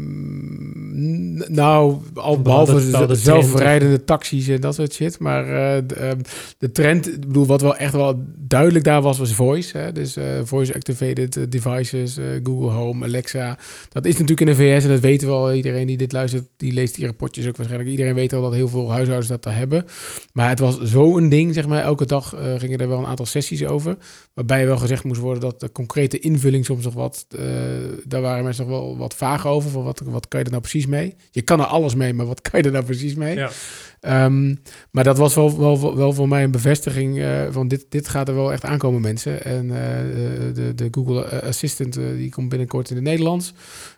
nou, 1.48 1.98
al 2.14 2.42
behalve 2.42 2.90
dat- 2.92 3.08
dat 3.08 3.18
zelfrijdende 3.18 4.04
taxis 4.04 4.48
en 4.48 4.62
dat 4.62 4.76
soort 4.76 4.94
shit. 4.94 5.20
Maar 5.20 5.44
eh, 5.46 5.82
de, 5.88 5.96
ehm, 5.96 6.18
de 6.58 6.72
trend, 6.72 7.08
ik 7.14 7.20
bedoel, 7.28 7.46
wat 7.46 7.62
wel 7.62 7.76
echt 7.76 7.94
wel 7.94 8.24
duidelijk 8.38 8.86
daar 8.86 9.02
was, 9.02 9.18
was 9.18 9.34
voice. 9.34 9.78
Hè? 9.78 9.92
Dus 9.92 10.16
eh, 10.16 10.26
voice-activated 10.44 11.38
eh, 11.38 11.44
devices, 11.50 12.18
eh, 12.18 12.26
Google 12.44 12.70
Home, 12.72 13.06
Alexa. 13.06 13.58
Dat 13.90 14.06
is 14.06 14.12
natuurlijk 14.14 14.40
in 14.42 14.46
de 14.46 14.56
VS 14.56 14.84
en 14.84 14.90
dat 14.90 15.00
weten 15.00 15.28
we 15.28 15.34
al. 15.34 15.54
Iedereen 15.54 15.88
die 15.88 15.98
dit 15.98 16.12
luistert, 16.12 16.44
die 16.58 16.74
leest 16.74 16.96
die 16.96 17.06
rapportjes 17.06 17.48
ook 17.48 17.56
waarschijnlijk. 17.58 17.92
Iedereen 17.92 18.14
weet 18.16 18.34
al 18.34 18.42
dat 18.42 18.54
heel 18.54 18.68
veel 18.68 18.92
huishoudens 18.92 19.28
dat 19.30 19.44
daar 19.44 19.58
hebben. 19.58 19.86
Maar 20.34 20.50
het 20.50 20.60
was 20.60 20.82
zo'n 20.82 21.30
ding, 21.30 21.54
zeg 21.54 21.68
maar. 21.68 21.84
Elke 21.84 22.06
dag 22.06 22.36
eh, 22.36 22.54
gingen 22.58 22.80
er 22.80 22.88
wel 22.88 23.00
een 23.00 23.06
aantal 23.06 23.26
sessies 23.26 23.66
over. 23.66 23.98
Waarbij 24.34 24.66
wel 24.66 24.78
gezegd 24.78 25.04
moest 25.04 25.22
worden 25.22 25.42
dat 25.42 25.60
de 25.60 25.72
concrete 25.72 26.20
invulling 26.20 26.66
soms 26.66 26.84
nog 26.84 26.94
wat... 26.94 27.26
eh, 27.30 27.42
daar 28.06 28.22
waren 28.22 28.44
mensen 28.44 28.68
nog 28.68 28.80
wel 28.80 28.98
wat 28.98 29.14
vaag 29.16 29.48
over. 29.48 29.70
Van 29.70 29.84
wat, 29.84 30.02
wat 30.06 30.28
kan 30.28 30.40
je 30.40 30.46
er 30.46 30.52
nou 30.52 30.62
precies 30.62 30.83
mee? 30.86 31.16
Je 31.32 31.42
kan 31.42 31.60
er 31.60 31.66
alles 31.66 31.96
mee, 31.96 32.14
maar 32.14 32.26
wat 32.26 32.42
kan 32.42 32.60
je 32.60 32.66
er 32.66 32.72
nou 32.72 32.86
precies 32.86 33.16
mee? 33.16 33.36
Ja. 33.36 33.50
Ehm, 34.00 34.56
maar 34.92 35.04
dat 35.04 35.18
was 35.18 35.36
wel, 35.36 35.60
wel, 35.60 35.96
wel 35.96 36.14
voor 36.14 36.28
mij 36.28 36.44
een 36.44 36.52
bevestiging 36.52 37.20
eh, 37.20 37.42
van 37.50 37.68
dit, 37.68 37.86
dit 37.90 38.08
gaat 38.08 38.28
er 38.28 38.36
wel 38.36 38.52
echt 38.52 38.64
aankomen 38.66 39.02
mensen. 39.02 39.44
En 39.44 39.72
eh, 39.72 40.54
de, 40.54 40.76
de 40.76 40.88
Google 40.92 41.42
Assistant 41.42 41.98
eh, 41.98 42.04
die 42.16 42.30
komt 42.32 42.50
binnenkort 42.50 42.90
in 42.90 42.96
het 42.96 43.06
Nederlands. 43.06 43.54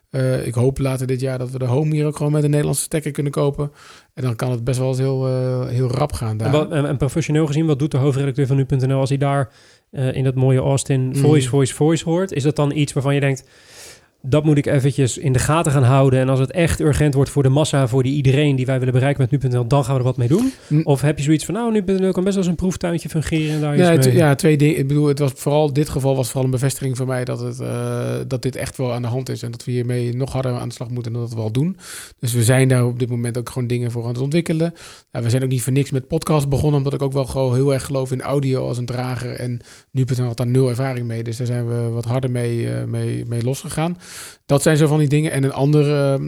Eh, 0.09 0.47
ik 0.47 0.53
hoop 0.53 0.77
later 0.79 1.07
dit 1.07 1.19
jaar 1.19 1.37
dat 1.37 1.51
we 1.51 1.57
de 1.59 1.65
Home 1.65 1.93
hier 1.93 2.05
ook 2.05 2.17
gewoon 2.17 2.31
met 2.31 2.43
een 2.43 2.49
Nederlandse 2.49 2.83
stekker 2.83 3.11
kunnen 3.11 3.31
kopen. 3.31 3.71
En 4.13 4.23
dan 4.23 4.35
kan 4.35 4.51
het 4.51 4.63
best 4.63 4.79
wel 4.79 4.87
eens 4.87 4.97
heel, 4.97 5.27
eh, 5.27 5.67
heel 5.67 5.91
rap 5.91 6.13
gaan 6.13 6.37
daar. 6.37 6.47
En, 6.47 6.53
wat, 6.53 6.71
en, 6.71 6.85
en 6.85 6.97
professioneel 6.97 7.45
gezien, 7.45 7.65
wat 7.65 7.79
doet 7.79 7.91
de 7.91 7.97
hoofdredacteur 7.97 8.47
van 8.47 8.55
nu.nl 8.55 8.99
als 8.99 9.09
hij 9.09 9.17
daar 9.17 9.49
eh, 9.91 10.15
in 10.15 10.23
dat 10.23 10.35
mooie 10.35 10.59
Austin 10.59 11.01
Mm. 11.01 11.15
voice, 11.15 11.49
voice, 11.49 11.73
voice 11.73 12.03
hoort? 12.03 12.31
Is 12.31 12.43
dat 12.43 12.55
dan 12.55 12.71
iets 12.71 12.93
waarvan 12.93 13.13
je 13.13 13.19
denkt, 13.19 13.43
dat 14.27 14.43
moet 14.43 14.57
ik 14.57 14.65
eventjes 14.65 15.17
in 15.17 15.33
de 15.33 15.39
gaten 15.39 15.71
gaan 15.71 15.83
houden. 15.83 16.19
En 16.19 16.29
als 16.29 16.39
het 16.39 16.51
echt 16.51 16.79
urgent 16.79 17.13
wordt 17.13 17.29
voor 17.29 17.43
de 17.43 17.49
massa, 17.49 17.87
voor 17.87 18.03
die 18.03 18.15
iedereen 18.15 18.55
die 18.55 18.65
wij 18.65 18.77
willen 18.79 18.93
bereiken 18.93 19.27
met 19.29 19.41
nu.nl, 19.41 19.67
dan 19.67 19.83
gaan 19.83 19.93
we 19.93 19.99
er 19.99 20.05
wat 20.05 20.17
mee 20.17 20.27
doen? 20.27 20.53
Mm. 20.67 20.81
Of 20.83 21.01
heb 21.01 21.17
je 21.17 21.23
zoiets 21.23 21.45
van, 21.45 21.53
nou, 21.53 21.71
nu.nl 21.71 22.11
kan 22.11 22.23
best 22.23 22.37
als 22.37 22.47
een 22.47 22.55
proeftuintje 22.55 23.09
fungeren 23.09 23.55
en 23.55 23.61
daar 23.61 23.77
Ja, 23.77 23.93
mee. 23.93 24.13
ja, 24.15 24.35
twee 24.35 24.57
dingen. 24.57 24.77
Ik 24.77 24.87
bedoel, 24.87 25.07
het 25.07 25.19
was 25.19 25.31
vooral 25.35 25.73
dit 25.73 25.89
geval 25.89 26.15
was 26.15 26.25
vooral 26.27 26.43
een 26.45 26.51
bevestiging 26.51 26.97
voor 26.97 27.07
mij 27.07 27.25
dat, 27.25 27.39
het, 27.39 27.59
eh, 27.59 28.15
dat 28.27 28.41
dit 28.41 28.55
echt 28.55 28.77
wel 28.77 28.93
aan 28.93 29.01
de 29.01 29.07
hand 29.07 29.29
is. 29.29 29.43
En 29.43 29.51
dat 29.51 29.63
we 29.65 29.71
hiermee 29.71 30.15
nog 30.15 30.31
harder 30.31 30.51
aan 30.51 30.67
de 30.67 30.73
slag 30.73 30.89
moeten 30.89 31.13
dan 31.13 31.21
dat 31.21 31.33
we 31.33 31.39
al 31.39 31.51
doen. 31.51 31.77
Dus 32.19 32.33
we 32.33 32.43
zijn 32.43 32.67
daar 32.67 32.85
op 32.85 32.99
dit 32.99 33.09
moment 33.09 33.37
ook 33.37 33.49
gewoon 33.49 33.67
dingen 33.67 33.91
voor 33.91 34.03
aan 34.03 34.09
het 34.13 34.21
ontwikkelen. 34.21 34.73
We 35.11 35.29
zijn 35.29 35.43
ook 35.43 35.49
niet 35.49 35.61
voor 35.61 35.73
niks 35.73 35.91
met 35.91 36.07
podcast 36.07 36.49
begonnen, 36.49 36.77
omdat 36.77 36.93
ik 36.93 37.01
ook 37.01 37.13
wel 37.13 37.25
gewoon 37.25 37.53
heel 37.53 37.73
erg 37.73 37.85
geloof 37.85 38.11
in 38.11 38.21
audio 38.21 38.67
als 38.67 38.77
een 38.77 38.85
drager. 38.85 39.31
En 39.31 39.61
nu.nl 39.91 40.25
had 40.25 40.37
daar 40.37 40.47
nul 40.47 40.69
ervaring 40.69 41.07
mee. 41.07 41.23
Dus 41.23 41.37
daar 41.37 41.47
zijn 41.47 41.67
we 41.67 41.89
wat 41.89 42.05
harder 42.05 42.31
mee, 42.31 42.69
eh, 42.69 42.83
mee, 42.83 43.25
mee 43.27 43.43
losgegaan. 43.43 43.97
Dat 44.45 44.61
zijn 44.61 44.77
zo 44.77 44.87
van 44.87 44.99
die 44.99 45.07
dingen. 45.07 45.31
En 45.31 45.43
een 45.43 45.53
andere, 45.53 46.19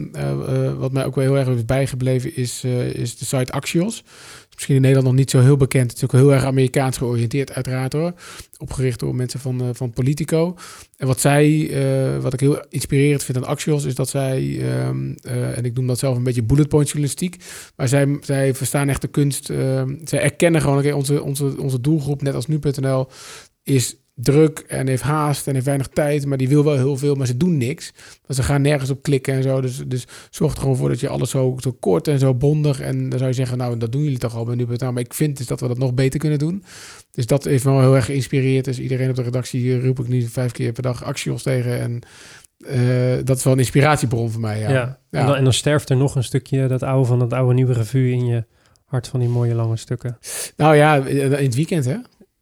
wat 0.78 0.92
mij 0.92 1.04
ook 1.04 1.14
wel 1.14 1.24
heel 1.24 1.36
erg 1.36 1.48
is 1.48 1.64
bijgebleven, 1.64 2.36
is, 2.36 2.64
is 2.92 3.16
de 3.16 3.24
site 3.24 3.52
Axios 3.52 4.04
misschien 4.58 4.76
in 4.76 4.82
Nederland 4.82 5.06
nog 5.06 5.16
niet 5.16 5.30
zo 5.30 5.40
heel 5.40 5.56
bekend. 5.56 5.90
Het 5.90 5.96
is 5.96 6.04
ook 6.04 6.12
heel 6.12 6.32
erg 6.32 6.44
Amerikaans 6.44 6.96
georiënteerd, 6.96 7.52
uiteraard 7.52 7.92
hoor. 7.92 8.12
Opgericht 8.56 9.00
door 9.00 9.14
mensen 9.14 9.40
van, 9.40 9.74
van 9.74 9.90
Politico. 9.90 10.56
En 10.96 11.06
wat 11.06 11.20
zij, 11.20 11.70
wat 12.20 12.32
ik 12.32 12.40
heel 12.40 12.64
inspirerend 12.68 13.24
vind 13.24 13.36
aan 13.36 13.46
Axios, 13.46 13.84
is 13.84 13.94
dat 13.94 14.08
zij, 14.08 14.42
uh, 14.42 14.88
en 15.56 15.64
ik 15.64 15.74
noem 15.74 15.86
dat 15.86 15.98
zelf 15.98 16.16
een 16.16 16.22
beetje 16.22 16.42
bullet 16.42 16.68
point 16.68 16.86
journalistiek, 16.86 17.36
maar 17.76 17.88
zij, 17.88 18.18
zij 18.20 18.54
verstaan 18.54 18.88
echt 18.88 19.00
de 19.00 19.08
kunst. 19.08 19.50
Ehm, 19.50 19.94
zij 20.04 20.20
erkennen 20.20 20.60
gewoon, 20.60 20.78
oké, 20.78 20.92
onze, 20.92 21.22
onze, 21.22 21.60
onze 21.60 21.80
doelgroep, 21.80 22.22
net 22.22 22.34
als 22.34 22.46
nu.nl, 22.46 23.06
is 23.62 23.96
druk 24.20 24.58
en 24.58 24.86
heeft 24.86 25.02
haast 25.02 25.46
en 25.46 25.54
heeft 25.54 25.66
weinig 25.66 25.88
tijd, 25.88 26.26
maar 26.26 26.38
die 26.38 26.48
wil 26.48 26.64
wel 26.64 26.76
heel 26.76 26.96
veel, 26.96 27.14
maar 27.14 27.26
ze 27.26 27.36
doen 27.36 27.56
niks. 27.56 27.92
Ze 28.28 28.42
gaan 28.42 28.62
nergens 28.62 28.90
op 28.90 29.02
klikken 29.02 29.34
en 29.34 29.42
zo. 29.42 29.60
Dus, 29.60 29.82
dus 29.86 30.06
zorg 30.30 30.52
er 30.52 30.60
gewoon 30.60 30.76
voor 30.76 30.88
dat 30.88 31.00
je 31.00 31.08
alles 31.08 31.30
zo, 31.30 31.56
zo 31.58 31.76
kort 31.80 32.08
en 32.08 32.18
zo 32.18 32.34
bondig. 32.34 32.80
En 32.80 33.08
dan 33.08 33.18
zou 33.18 33.30
je 33.30 33.36
zeggen, 33.36 33.58
nou, 33.58 33.78
dat 33.78 33.92
doen 33.92 34.02
jullie 34.02 34.18
toch 34.18 34.34
al 34.34 34.44
bij 34.44 34.54
nu.nl. 34.54 34.92
Maar 34.92 35.02
ik 35.02 35.14
vind 35.14 35.36
dus 35.36 35.46
dat 35.46 35.60
we 35.60 35.68
dat 35.68 35.78
nog 35.78 35.94
beter 35.94 36.20
kunnen 36.20 36.38
doen. 36.38 36.64
Dus 37.10 37.26
dat 37.26 37.44
heeft 37.44 37.64
me 37.64 37.70
wel 37.70 37.80
heel 37.80 37.96
erg 37.96 38.04
geïnspireerd. 38.04 38.64
Dus 38.64 38.78
iedereen 38.78 39.10
op 39.10 39.16
de 39.16 39.22
redactie 39.22 39.80
roep 39.80 39.98
ik 39.98 40.08
nu 40.08 40.22
vijf 40.22 40.52
keer 40.52 40.72
per 40.72 40.82
dag 40.82 41.04
acties 41.04 41.42
tegen. 41.42 41.80
En 41.80 42.00
uh, 42.58 43.24
dat 43.24 43.36
is 43.36 43.44
wel 43.44 43.52
een 43.52 43.58
inspiratiebron 43.58 44.30
voor 44.30 44.40
mij. 44.40 44.60
Ja. 44.60 44.70
ja. 44.70 44.98
En, 45.10 45.26
dan, 45.26 45.36
en, 45.36 45.44
dan, 45.44 45.52
sterft 45.52 45.90
er 45.90 45.96
nog 45.96 46.14
een 46.14 46.24
stukje 46.24 46.66
dat 46.66 46.82
oude 46.82 47.06
van 47.06 47.18
dat 47.18 47.32
oude 47.32 47.54
nieuwe 47.54 47.72
revue 47.72 48.12
in 48.12 48.26
je 48.26 48.44
hart 48.84 49.08
van 49.08 49.20
die 49.20 49.28
mooie 49.28 49.54
lange 49.54 49.76
stukken. 49.76 50.18
Nou 50.56 50.76
ja, 50.76 50.96
in 50.96 51.32
het 51.32 51.54
weekend 51.54 51.84
hè. 51.84 51.96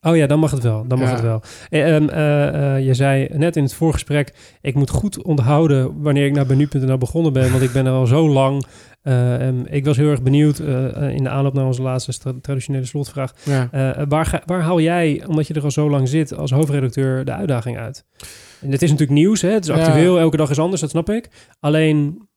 Oh 0.06 0.16
ja, 0.16 0.26
dan 0.26 0.38
mag 0.38 0.50
het 0.50 0.62
wel. 0.62 0.84
Dan 0.86 0.98
mag 0.98 1.10
het 1.10 1.20
wel. 1.20 1.42
Um, 1.70 2.02
uh, 2.02 2.86
je 2.86 2.94
zei 2.94 3.28
net 3.32 3.56
in 3.56 3.62
het 3.62 3.74
voorgesprek, 3.74 4.34
ik 4.60 4.74
moet 4.74 4.90
goed 4.90 5.22
onthouden 5.22 6.02
wanneer 6.02 6.26
ik 6.26 6.32
naar 6.32 6.46
benu.nl 6.46 6.98
begonnen 6.98 7.32
ben, 7.32 7.50
want 7.50 7.62
ik 7.62 7.72
ben 7.72 7.86
er 7.86 7.92
al 7.92 8.06
zo 8.06 8.28
lang. 8.28 8.64
Uh, 9.02 9.48
ik 9.64 9.84
was 9.84 9.96
heel 9.96 10.10
erg 10.10 10.22
benieuwd 10.22 10.58
in 10.58 11.22
de 11.22 11.28
aanloop 11.28 11.54
naar 11.54 11.66
onze 11.66 11.82
laatste 11.82 12.40
traditionele 12.40 12.84
slotvraag. 12.84 13.32
waar, 14.08 14.42
waar 14.44 14.60
haal 14.60 14.80
jij, 14.80 15.24
omdat 15.26 15.46
je 15.46 15.54
er 15.54 15.62
al 15.62 15.70
zo 15.70 15.90
lang 15.90 16.08
zit 16.08 16.36
als 16.36 16.50
hoofdredacteur, 16.50 17.24
de 17.24 17.32
uitdaging 17.32 17.78
uit? 17.78 18.04
En 18.60 18.70
het 18.70 18.82
is 18.82 18.90
natuurlijk 18.90 19.18
nieuws, 19.18 19.42
hè? 19.42 19.50
het 19.50 19.64
is 19.64 19.70
actueel, 19.70 20.18
elke 20.18 20.36
dag 20.36 20.50
is 20.50 20.58
anders, 20.58 20.80
dat 20.80 20.90
snap 20.90 21.10
ik. 21.10 21.28
Alleen, 21.60 22.28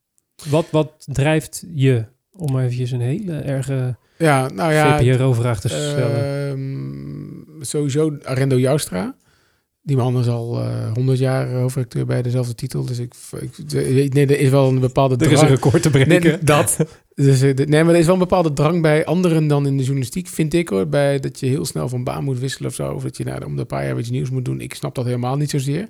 wat, 0.50 0.66
wat 0.72 0.94
drijft 1.00 1.66
je, 1.74 2.06
om 2.32 2.60
eventjes 2.60 2.92
een 2.92 3.02
hele 3.02 3.34
erge 3.34 3.98
ja, 4.18 4.50
nou 4.54 4.74
ja, 4.74 4.98
VPRO-vraag 4.98 5.60
te 5.60 5.70
stellen? 5.70 7.48
Sowieso 7.60 8.18
Arendo 8.24 8.58
Joustra. 8.58 9.16
Die 9.82 9.98
man 9.98 10.20
is 10.20 10.28
al 10.28 10.62
uh, 10.62 10.94
100 10.94 11.20
jaar 11.20 11.52
hoofdredacteur 11.52 12.06
bij 12.06 12.22
dezelfde 12.22 12.56
titel. 12.56 12.86
Dus 12.86 13.00
ik, 13.00 13.14
ik, 13.80 14.14
nee, 14.14 14.26
er 14.26 14.40
is 14.40 14.50
wel 14.50 14.68
een 14.68 14.80
bepaalde 14.80 15.16
drang. 15.16 15.32
Er 15.32 15.38
is 15.38 15.44
een 15.44 15.56
record 15.56 15.82
te 15.82 15.90
breken. 15.90 16.22
Nee, 16.22 16.38
dat. 16.42 16.78
Dus, 17.22 17.42
eh, 17.42 17.56
nee, 17.56 17.84
maar 17.84 17.94
er 17.94 18.00
is 18.00 18.06
wel 18.06 18.14
een 18.14 18.20
bepaalde 18.20 18.54
drang 18.54 18.82
bij 18.82 19.06
anderen 19.06 19.48
dan 19.48 19.66
in 19.68 19.78
de 19.78 19.84
journalistiek, 19.84 20.28
vind 20.28 20.54
ik 20.54 20.70
hoor. 20.70 20.88
Bij 20.88 21.20
dat 21.20 21.40
je 21.40 21.46
heel 21.46 21.66
snel 21.66 21.90
van 21.90 22.04
baan 22.04 22.24
moet 22.24 22.40
wisselen 22.40 22.70
of 22.70 22.76
zo. 22.76 22.92
Of 22.94 23.04
dat 23.04 23.18
je 23.18 23.24
nou, 23.24 23.46
om 23.46 23.56
de 23.56 23.66
paar 23.66 23.86
jaar 23.86 24.00
iets 24.00 24.10
nieuws 24.10 24.30
moet 24.30 24.46
doen. 24.46 24.62
Ik 24.62 24.74
snap 24.74 24.96
dat 24.96 25.06
helemaal 25.06 25.36
niet 25.36 25.50
zozeer. 25.50 25.90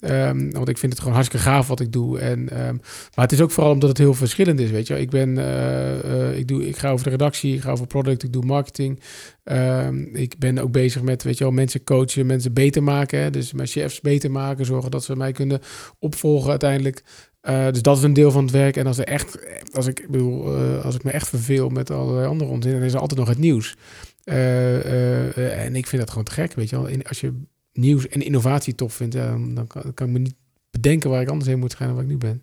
Um, 0.00 0.52
want 0.52 0.68
ik 0.68 0.78
vind 0.78 0.92
het 0.92 1.00
gewoon 1.00 1.14
hartstikke 1.14 1.46
gaaf 1.46 1.68
wat 1.68 1.80
ik 1.80 1.92
doe. 1.92 2.18
En, 2.18 2.38
um, 2.38 2.80
maar 3.14 3.24
het 3.24 3.32
is 3.32 3.40
ook 3.40 3.50
vooral 3.50 3.72
omdat 3.72 3.88
het 3.88 3.98
heel 3.98 4.14
verschillend 4.14 4.60
is, 4.60 4.70
weet 4.70 4.86
je. 4.86 5.00
Ik 5.00 5.10
ben, 5.10 5.28
uh, 5.28 6.04
uh, 6.04 6.38
ik, 6.38 6.48
doe, 6.48 6.66
ik 6.66 6.76
ga 6.76 6.90
over 6.90 7.04
de 7.04 7.10
redactie, 7.10 7.54
ik 7.54 7.60
ga 7.60 7.70
over 7.70 7.86
product, 7.86 8.22
ik 8.22 8.32
doe 8.32 8.44
marketing. 8.44 9.00
Um, 9.44 10.08
ik 10.14 10.38
ben 10.38 10.58
ook 10.58 10.72
bezig 10.72 11.02
met, 11.02 11.22
weet 11.22 11.38
je 11.38 11.52
mensen 11.52 11.84
coachen, 11.84 12.26
mensen 12.26 12.52
beter 12.52 12.82
maken. 12.82 13.32
Dus 13.32 13.52
mijn 13.52 13.68
chefs 13.68 14.00
beter 14.00 14.30
maken, 14.30 14.64
zorgen 14.64 14.90
dat 14.90 15.04
ze 15.04 15.16
mij 15.16 15.32
kunnen 15.32 15.60
opvolgen 15.98 16.50
uiteindelijk. 16.50 17.02
Uh, 17.48 17.70
dus 17.70 17.82
dat 17.82 17.96
is 17.96 18.02
een 18.02 18.12
deel 18.12 18.30
van 18.30 18.42
het 18.42 18.52
werk. 18.52 18.76
En 18.76 18.86
als, 18.86 18.98
er 18.98 19.04
echt, 19.04 19.38
als, 19.72 19.86
ik, 19.86 20.06
bedoel, 20.10 20.58
uh, 20.58 20.84
als 20.84 20.94
ik 20.94 21.04
me 21.04 21.10
echt 21.10 21.28
verveel 21.28 21.68
met 21.68 21.90
allerlei 21.90 22.26
andere 22.26 22.50
onzin, 22.50 22.72
dan 22.72 22.82
is 22.82 22.92
er 22.92 23.00
altijd 23.00 23.20
nog 23.20 23.28
het 23.28 23.38
nieuws. 23.38 23.76
Uh, 24.24 25.64
en 25.64 25.76
ik 25.76 25.86
vind 25.86 26.00
dat 26.00 26.10
gewoon 26.10 26.24
te 26.24 26.32
gek, 26.32 26.52
weet 26.52 26.70
je 26.70 26.82
wel. 26.82 26.96
Als 27.08 27.20
je 27.20 27.32
nieuws 27.72 28.08
en 28.08 28.22
innovatie 28.22 28.74
tof 28.74 28.94
vindt, 28.94 29.14
dan, 29.14 29.66
kan, 29.66 29.94
kan, 29.94 30.06
ik 30.06 30.12
me 30.12 30.18
niet 30.18 30.34
bedenken 30.70 31.10
waar 31.10 31.22
ik 31.22 31.28
anders 31.28 31.48
heen 31.48 31.58
moet 31.58 31.74
gaan 31.74 31.86
dan 31.86 31.96
waar 31.96 32.04
ik 32.04 32.10
nu 32.10 32.16
ben. 32.16 32.42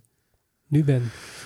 Nu 0.67 0.83
ben. 0.83 1.01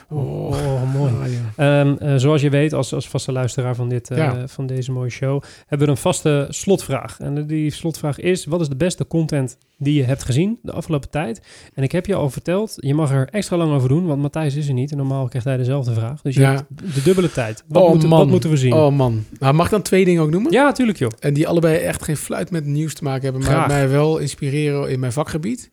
Oh, 0.10 0.48
oh 0.48 0.94
mooi. 0.94 1.14
Ah, 1.22 1.28
ja. 1.58 1.80
um, 1.82 1.98
uh, 2.02 2.16
zoals 2.16 2.42
je 2.42 2.50
weet, 2.50 2.74
als, 2.74 2.94
als 2.94 3.08
vaste 3.08 3.32
luisteraar 3.32 3.76
van, 3.76 3.90
dit, 3.90 4.12
uh, 4.12 4.18
ja. 4.18 4.48
van 4.48 4.66
deze 4.66 4.92
mooie 4.92 5.10
show, 5.10 5.44
hebben 5.68 5.88
we 5.88 5.94
een 5.94 6.00
vaste 6.00 6.48
slotvraag. 6.50 7.20
En 7.20 7.48
die 7.48 7.72
slotvraag 7.72 8.20
is, 8.20 8.46
wat 8.46 8.62
is 8.62 8.70
de 8.70 8.76
beste 8.76 9.08
content 9.08 9.58
die 9.78 9.94
je 9.94 10.04
hebt 10.04 10.24
gezien 10.24 10.60
de 10.62 10.72
afgelopen 10.72 11.10
tijd? 11.10 11.42
En 11.74 11.84
ik 11.84 11.92
heb 11.92 12.06
je 12.06 12.16
al 12.16 12.30
verteld, 12.30 12.74
je 12.76 12.94
mag 12.94 13.12
er 13.12 13.28
extra 13.32 13.58
lang 13.58 13.74
over 13.74 13.90
doen, 13.90 14.06
want 14.06 14.22
Matthijs 14.22 14.56
is 14.56 14.68
er 14.68 14.74
niet. 14.74 14.92
En 14.92 14.98
normaal 14.98 15.28
krijgt 15.28 15.48
hij 15.48 15.58
dezelfde 15.58 15.94
vraag. 15.94 16.22
Dus 16.22 16.36
je 16.36 16.42
ja. 16.42 16.52
hebt 16.52 16.96
de 16.96 17.04
dubbele 17.04 17.32
tijd. 17.32 17.64
Wat, 17.68 17.84
oh, 17.84 17.90
moeten, 17.90 18.10
wat 18.10 18.28
moeten 18.28 18.50
we 18.50 18.58
zien? 18.58 18.74
Oh 18.74 18.96
man. 18.96 19.24
Nou, 19.40 19.54
mag 19.54 19.66
ik 19.66 19.72
dan 19.72 19.82
twee 19.82 20.06
dingen 20.06 20.22
ook 20.22 20.32
noemen? 20.32 20.52
Ja, 20.52 20.64
natuurlijk 20.64 20.98
joh. 20.98 21.12
En 21.20 21.34
die 21.34 21.48
allebei 21.48 21.78
echt 21.78 22.04
geen 22.04 22.18
fluit 22.18 22.52
met 22.52 22.66
nieuws 22.66 22.94
te 22.94 23.04
maken 23.04 23.24
hebben, 23.24 23.42
maar 23.42 23.68
mij 23.68 23.90
wel 23.90 24.18
inspireren 24.18 24.90
in 24.90 25.00
mijn 25.00 25.12
vakgebied. 25.12 25.72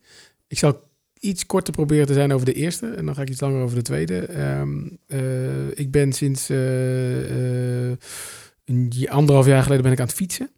Ik 0.48 0.58
zal 0.58 0.80
iets 1.24 1.46
korter 1.46 1.72
proberen 1.72 2.06
te 2.06 2.12
zijn 2.12 2.32
over 2.32 2.46
de 2.46 2.52
eerste. 2.52 2.86
En 2.86 3.06
dan 3.06 3.14
ga 3.14 3.22
ik 3.22 3.30
iets 3.30 3.40
langer 3.40 3.62
over 3.62 3.76
de 3.76 3.82
tweede. 3.82 4.40
Um, 4.60 4.98
uh, 5.08 5.18
ik 5.74 5.90
ben 5.90 6.12
sinds 6.12 6.50
uh, 6.50 6.58
anderhalf 9.08 9.46
jaar 9.46 9.62
geleden 9.62 9.82
ben 9.82 9.92
ik 9.92 10.00
aan 10.00 10.06
het 10.06 10.14
fietsen. 10.14 10.50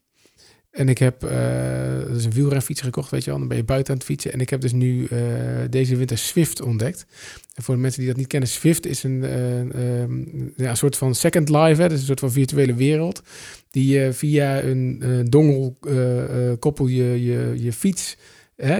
En 0.70 0.88
ik 0.88 0.98
heb 0.98 1.20
dus 2.12 2.24
een 2.24 2.32
wielrenfiets 2.32 2.80
gekocht, 2.80 3.10
weet 3.10 3.24
je 3.24 3.30
wel. 3.30 3.38
Dan 3.38 3.48
ben 3.48 3.56
je 3.56 3.64
buiten 3.64 3.92
aan 3.92 3.98
het 3.98 4.06
fietsen. 4.06 4.32
En 4.32 4.40
ik 4.40 4.50
heb 4.50 4.60
dus 4.60 4.72
nu 4.72 5.08
deze 5.70 5.96
winter 5.96 6.18
Swift 6.18 6.62
ontdekt. 6.62 7.06
En 7.54 7.62
voor 7.62 7.74
de 7.74 7.80
mensen 7.80 8.00
die 8.00 8.08
dat 8.10 8.18
niet 8.18 8.26
kennen, 8.26 8.48
Swift 8.48 8.86
is 8.86 9.02
een, 9.02 9.22
um, 9.80 10.52
ja, 10.56 10.70
een 10.70 10.76
soort 10.76 10.96
van 10.96 11.14
second 11.14 11.48
life. 11.48 11.82
Hè? 11.82 11.92
Is 11.92 12.00
een 12.00 12.06
soort 12.06 12.20
van 12.20 12.32
virtuele 12.32 12.74
wereld. 12.74 13.22
Die 13.70 13.98
je 13.98 14.12
via 14.12 14.62
een 14.62 15.26
dongel 15.30 15.76
koppel 16.58 16.86
je, 16.86 17.24
je, 17.24 17.54
je 17.56 17.72
fiets 17.72 18.16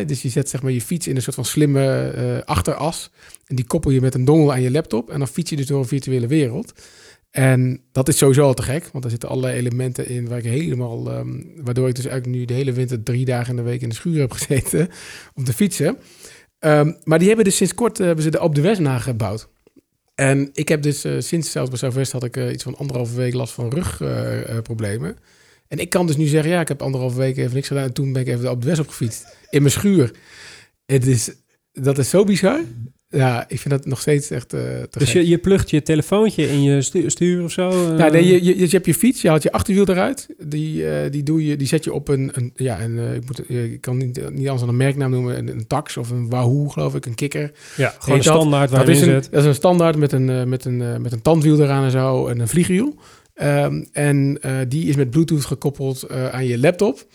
Dus 0.07 0.23
je 0.23 0.29
zet 0.29 0.49
zeg 0.49 0.63
maar 0.63 0.73
je 0.73 0.81
fiets 0.81 1.07
in 1.07 1.17
een 1.17 1.23
soort 1.23 1.35
van 1.35 1.45
slimme 1.45 2.13
uh, 2.17 2.43
achteras. 2.45 3.11
En 3.47 3.57
die 3.57 3.67
koppel 3.67 3.91
je 3.91 4.01
met 4.01 4.15
een 4.15 4.25
dongel 4.25 4.53
aan 4.53 4.63
je 4.63 4.71
laptop. 4.71 5.11
En 5.11 5.19
dan 5.19 5.29
fiets 5.29 5.51
je 5.51 5.57
dus 5.57 5.67
door 5.67 5.79
een 5.79 5.87
virtuele 5.87 6.27
wereld. 6.27 6.73
En 7.37 7.81
dat 7.93 8.09
is 8.09 8.19
sowieso 8.19 8.43
al 8.43 8.55
te 8.55 8.63
gek, 8.63 8.89
want 8.93 9.03
daar 9.03 9.11
zitten 9.11 9.29
allerlei 9.29 9.57
elementen 9.57 10.09
in 10.09 10.29
waar 10.29 10.39
ik 10.39 10.45
helemaal, 10.45 11.19
um, 11.19 11.53
waardoor 11.57 11.89
ik 11.89 11.95
dus 11.95 12.05
eigenlijk 12.05 12.39
nu 12.39 12.45
de 12.45 12.55
hele 12.55 12.73
winter 12.73 13.03
drie 13.03 13.25
dagen 13.25 13.51
in 13.51 13.57
de 13.57 13.63
week 13.63 13.81
in 13.81 13.89
de 13.89 13.95
schuur 13.95 14.21
heb 14.21 14.33
gezeten 14.33 14.89
om 15.35 15.45
te 15.45 15.53
fietsen. 15.53 15.99
Um, 16.61 16.97
maar 17.05 17.19
die 17.19 17.27
hebben 17.27 17.45
dus 17.45 17.57
sinds 17.57 17.75
kort 17.75 18.01
uh, 18.01 18.07
hebben 18.07 18.25
ze 18.25 18.31
de 18.31 18.41
op 18.41 18.55
de 18.55 18.61
West 18.61 18.81
nagebouwd. 18.81 19.49
En 20.15 20.51
ik 20.53 20.69
heb 20.69 20.83
dus 20.83 21.05
uh, 21.05 21.21
sinds 21.21 21.51
zelfs 21.51 21.71
bij 21.71 21.79
Zuidwest 21.79 22.13
had 22.13 22.25
ik 22.25 22.51
iets 22.51 22.63
van 22.63 22.77
anderhalve 22.77 23.17
week 23.17 23.35
last 23.35 23.53
van 23.53 23.71
rugproblemen. 23.71 25.17
En 25.69 25.79
ik 25.79 25.91
kan 25.91 26.07
dus 26.07 26.17
nu 26.17 26.27
zeggen, 26.27 26.51
ja, 26.51 26.61
ik 26.61 26.69
heb 26.69 26.83
anderhalve 26.83 27.19
week 27.19 27.37
even 27.37 27.55
niks 27.55 27.69
gedaan. 27.69 27.85
En 27.85 27.93
toen 27.93 28.13
ben 28.13 28.23
ik 28.23 28.29
even 28.29 28.51
op 28.51 28.61
de 28.61 28.69
West 28.69 28.81
opgefietst. 28.81 29.37
In 29.51 29.61
mijn 29.61 29.73
schuur. 29.73 30.11
Het 30.87 31.07
is, 31.07 31.31
dat 31.73 31.99
is 31.99 32.11
zo 32.11 32.25
bizar. 32.25 32.61
Ja, 33.09 33.45
ik 33.49 33.61
vind 33.61 33.75
dat 33.75 33.87
nog 33.87 34.01
steeds 34.01 34.31
echt 34.31 34.55
uh, 34.55 34.61
te 34.61 34.99
Dus 34.99 35.13
je, 35.13 35.29
je 35.29 35.39
plugt 35.39 35.71
je 35.71 35.83
telefoontje 35.83 36.49
in 36.49 36.63
je 36.63 36.83
stuur, 37.07 37.45
of 37.45 37.53
zo? 37.53 37.71
Uh... 37.71 37.97
Nou, 37.99 38.11
nee, 38.11 38.27
je, 38.27 38.45
je, 38.45 38.59
je, 38.59 38.67
hebt 38.71 38.87
je 38.87 38.95
fiets, 38.95 39.23
je 39.23 39.29
haalt 39.29 39.43
je 39.43 39.53
achterwiel 39.53 39.89
eruit. 39.89 40.27
Die, 40.39 40.83
uh, 40.83 41.11
die, 41.11 41.23
doe 41.23 41.47
je, 41.47 41.57
die 41.57 41.67
zet 41.67 41.85
je 41.85 41.93
op 41.93 42.09
een, 42.09 42.31
een 42.33 42.53
ja, 42.55 42.81
een, 42.81 43.15
ik, 43.15 43.27
moet, 43.27 43.51
ik 43.51 43.81
kan 43.81 43.97
niet, 43.97 44.31
niet 44.31 44.49
anders 44.49 44.61
dan 44.61 44.69
een 44.69 44.77
merknaam 44.77 45.11
noemen, 45.11 45.39
een, 45.39 45.49
een 45.49 45.67
tax 45.67 45.97
of 45.97 46.11
een 46.11 46.31
Wahoo, 46.31 46.69
geloof 46.69 46.95
ik, 46.95 47.07
een 47.07 47.15
kikker. 47.15 47.53
Ja, 47.77 47.95
gewoon 47.99 48.19
een 48.19 48.25
standaard 48.25 48.71
waar 48.71 48.87
dat 48.87 48.95
is 48.95 49.01
een, 49.01 49.13
Dat 49.13 49.33
is 49.33 49.45
een 49.45 49.55
standaard 49.55 49.97
met 49.97 50.13
een, 50.13 50.49
met, 50.49 50.65
een, 50.65 51.03
met 51.03 51.13
een 51.13 51.23
tandwiel 51.23 51.61
eraan 51.61 51.85
en 51.85 51.91
zo 51.91 52.27
en 52.27 52.41
een 52.41 52.49
vliegwiel. 52.49 52.97
Um, 53.43 53.89
en 53.93 54.39
uh, 54.47 54.59
die 54.69 54.89
is 54.89 54.97
met 54.97 55.11
Bluetooth 55.11 55.45
gekoppeld 55.45 56.05
uh, 56.11 56.29
aan 56.29 56.47
je 56.47 56.59
laptop. 56.59 57.07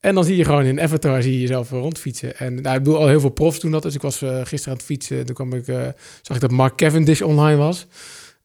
En 0.00 0.14
dan 0.14 0.24
zie 0.24 0.36
je 0.36 0.44
gewoon 0.44 0.64
in 0.64 0.80
Avatar 0.80 1.22
zie 1.22 1.32
je 1.32 1.40
jezelf 1.40 1.70
rondfietsen. 1.70 2.36
En 2.36 2.62
nou, 2.62 2.76
ik 2.76 2.82
bedoel, 2.82 2.98
al 2.98 3.08
heel 3.08 3.20
veel 3.20 3.30
profs 3.30 3.60
doen 3.60 3.70
dat. 3.70 3.82
Dus 3.82 3.94
ik 3.94 4.02
was 4.02 4.22
uh, 4.22 4.40
gisteren 4.44 4.66
aan 4.66 4.78
het 4.78 4.82
fietsen. 4.82 5.26
Toen 5.26 5.34
kwam 5.34 5.52
ik, 5.52 5.64
zag 6.22 6.36
ik 6.36 6.40
dat 6.40 6.50
Mark 6.50 6.76
Cavendish 6.76 7.20
online 7.20 7.56
was. 7.56 7.86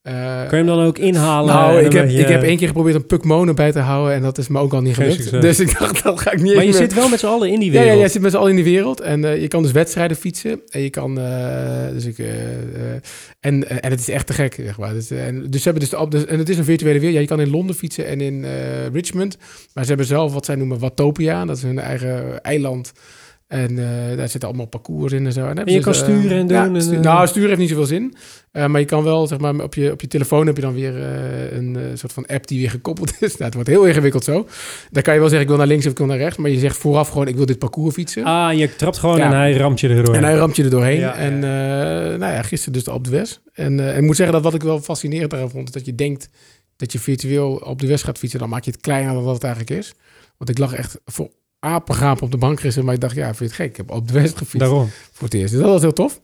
Uh, 0.08 0.14
Kun 0.48 0.58
je 0.58 0.64
hem 0.64 0.66
dan 0.66 0.86
ook 0.86 0.98
inhalen? 0.98 1.56
Nou, 1.56 1.82
ik 1.82 1.92
heb, 1.92 2.10
je... 2.10 2.20
ik 2.20 2.28
heb 2.28 2.44
één 2.44 2.58
keer 2.58 2.68
geprobeerd 2.68 2.96
een 2.96 3.06
Puck 3.06 3.54
bij 3.56 3.72
te 3.72 3.80
houden 3.80 4.14
en 4.14 4.22
dat 4.22 4.38
is 4.38 4.48
me 4.48 4.60
ook 4.60 4.74
al 4.74 4.82
niet 4.82 4.96
gelukt. 4.96 5.42
Dus 5.42 5.60
ik 5.60 5.80
dacht, 5.80 6.04
dat 6.04 6.20
ga 6.20 6.32
ik 6.32 6.42
niet 6.42 6.56
Maar 6.56 6.66
je 6.66 6.74
zit 6.74 6.94
wel 6.94 7.10
met 7.10 7.20
z'n 7.20 7.26
allen 7.26 7.52
in 7.52 7.60
die 7.60 7.72
wereld. 7.72 7.90
Ja, 7.90 7.96
ja, 7.96 8.02
je 8.02 8.10
zit 8.10 8.22
met 8.22 8.32
z'n 8.32 8.38
allen 8.38 8.50
in 8.50 8.56
die 8.56 8.66
wereld. 8.66 9.02
En 9.02 9.24
uh, 9.24 9.42
je 9.42 9.48
kan 9.48 9.64
dus 9.64 9.72
wedstrijden 9.72 10.18
fietsen. 10.18 10.62
En 10.70 10.82
je 10.82 10.90
kan... 10.90 11.20
Uh, 11.20 11.26
dus 11.94 12.06
ik, 12.06 12.18
en, 13.40 13.82
en 13.82 13.92
het 13.92 14.00
is 14.00 14.10
echt 14.10 14.28
te 14.28 14.34
gek, 14.34 14.54
zeg 14.64 14.78
maar. 14.78 14.94
Dus, 14.94 15.12
en, 15.12 15.50
dus 15.50 15.64
ze 15.64 15.70
hebben 15.70 15.90
dus, 15.90 16.00
de, 16.00 16.08
dus 16.10 16.26
en 16.26 16.40
het 16.40 16.50
is 16.50 16.58
een 16.58 16.64
virtuele 16.64 17.00
wereld. 17.00 17.16
Ja, 17.16 17.22
je 17.22 17.28
kan 17.28 17.42
in 17.42 17.50
Londen 17.50 17.76
fietsen 17.76 18.08
en 18.08 18.22
in 18.22 18.46
Richmond. 18.94 19.38
Maar 19.74 19.84
ze 19.84 19.90
hebben 19.90 20.08
zelf 20.08 20.34
wat 20.34 20.46
zij 20.46 20.56
noemen 20.56 20.80
Watopia. 20.80 21.46
Dat 21.46 21.58
is 21.58 21.64
hun 21.64 21.80
eigen 21.80 22.42
eiland 22.42 22.94
En 23.48 23.72
uh, 23.72 24.18
daar 24.18 24.30
zitten 24.30 24.50
allemaal 24.50 24.66
parcours 24.66 25.14
in 25.14 25.26
en 25.26 25.32
zo. 25.32 25.48
En, 25.48 25.66
en 25.66 25.74
je 25.74 25.80
kan 25.80 25.94
uh, 25.94 26.00
sturen 26.00 26.38
en 26.38 26.48
doen. 26.48 26.74
Ja, 26.74 26.80
stu 26.80 26.96
en, 26.96 27.02
nou, 27.02 27.28
sturen 27.28 27.48
heeft 27.48 27.60
niet 27.60 27.70
zoveel 27.70 27.86
zin. 27.86 28.16
Uh, 28.52 28.66
maar 28.66 28.80
je 28.80 28.86
kan 28.86 29.04
wel, 29.04 29.28
zeg 29.28 29.40
maar, 29.40 29.60
op 29.60 29.74
je, 29.74 29.92
op 29.92 30.02
je 30.02 30.08
telefoon 30.08 30.48
heb 30.48 30.56
je 30.56 30.62
dan 30.62 30.74
weer 30.74 30.96
een 31.54 31.78
soort 31.94 32.14
van 32.14 32.26
app 32.26 32.48
die 32.48 32.60
weer 32.60 32.70
gekoppeld 32.70 33.14
is. 33.20 33.32
nou, 33.38 33.44
het 33.44 33.54
wordt 33.54 33.70
heel 33.70 33.86
ingewikkeld 33.86 34.24
zo. 34.24 34.48
Dan 34.92 35.04
kan 35.04 35.14
je 35.14 35.20
wel 35.20 35.30
zeggen, 35.30 35.42
ik 35.42 35.48
wil 35.48 35.58
naar 35.58 35.68
links 35.68 35.86
of 35.86 35.92
ik 35.92 35.98
wil 35.98 36.08
naar 36.08 36.18
rechts. 36.18 36.38
Maar 36.38 36.50
je 36.50 36.60
zegt 36.60 36.78
vooraf 36.78 37.10
gewoon, 37.10 37.28
ik 37.28 37.36
wil 37.36 37.46
dit 37.46 37.60
parcours 37.60 37.94
fietsen. 37.94 38.24
Ah, 38.24 38.54
je 38.54 38.76
trapt 38.76 38.98
gewoon 38.98 39.18
ja. 39.18 39.26
en 39.26 39.32
hij 39.32 39.54
ramt 39.54 39.80
je 39.80 39.88
er 39.88 39.96
doorheen. 39.96 40.24
En 40.24 40.24
hij 40.24 40.36
ramt 40.36 40.56
je 40.56 40.64
er 40.64 40.70
doorheen. 40.70 41.00
Ja, 41.00 41.16
en 41.16 41.40
nou 42.20 42.34
ja, 42.34 42.42
gisteren 42.42 42.74
dus 42.74 42.88
op 42.88 43.04
de 43.04 43.10
West. 43.10 43.42
En, 43.54 43.80
en 43.80 43.98
ik 43.98 44.02
moet 44.02 44.16
zeggen 44.16 44.36
dat 44.36 44.44
wat 44.44 44.54
ik 44.54 44.64
wel 44.64 44.80
fascinerend 44.80 45.32
daarvan 45.32 45.50
vond, 45.50 45.68
is 45.68 45.74
dat 45.74 45.86
je 45.86 45.96
denkt 45.96 46.30
dat 46.76 46.92
je 46.92 47.00
virtueel 47.00 47.56
op 47.56 47.80
de 47.80 47.88
West 47.88 48.04
gaat 48.04 48.18
fietsen. 48.18 48.40
Dan 48.40 48.50
maak 48.50 48.64
je 48.64 48.72
het 48.72 48.82
kleiner 48.82 49.14
dan 49.14 49.24
wat 49.24 49.34
het 49.34 49.44
eigenlijk 49.44 49.80
is. 49.80 49.94
Want 50.38 50.50
ik 50.50 50.58
lag 50.58 50.74
echt 50.74 51.00
voor 51.06 51.30
apengaap 51.66 52.22
op 52.22 52.32
de 52.32 52.38
bank 52.38 52.60
gisteren. 52.60 52.86
Maar 52.86 52.96
ik 52.96 53.02
dacht, 53.02 53.16
ja, 53.16 53.26
vind 53.26 53.38
je 53.38 53.46
het 53.46 53.54
gek? 53.54 53.70
Ik 53.70 53.78
heb 53.78 53.92
op 53.92 54.08
de 54.08 54.14
West 54.14 54.38
gefietst. 54.38 54.60
Daarom. 54.60 54.90
Voor 55.12 55.28
het 55.28 55.34
eerst. 55.34 55.54
Dus 55.54 55.62
dat 55.62 55.72
was 55.72 55.82
heel 55.82 55.94
tof. 55.94 56.22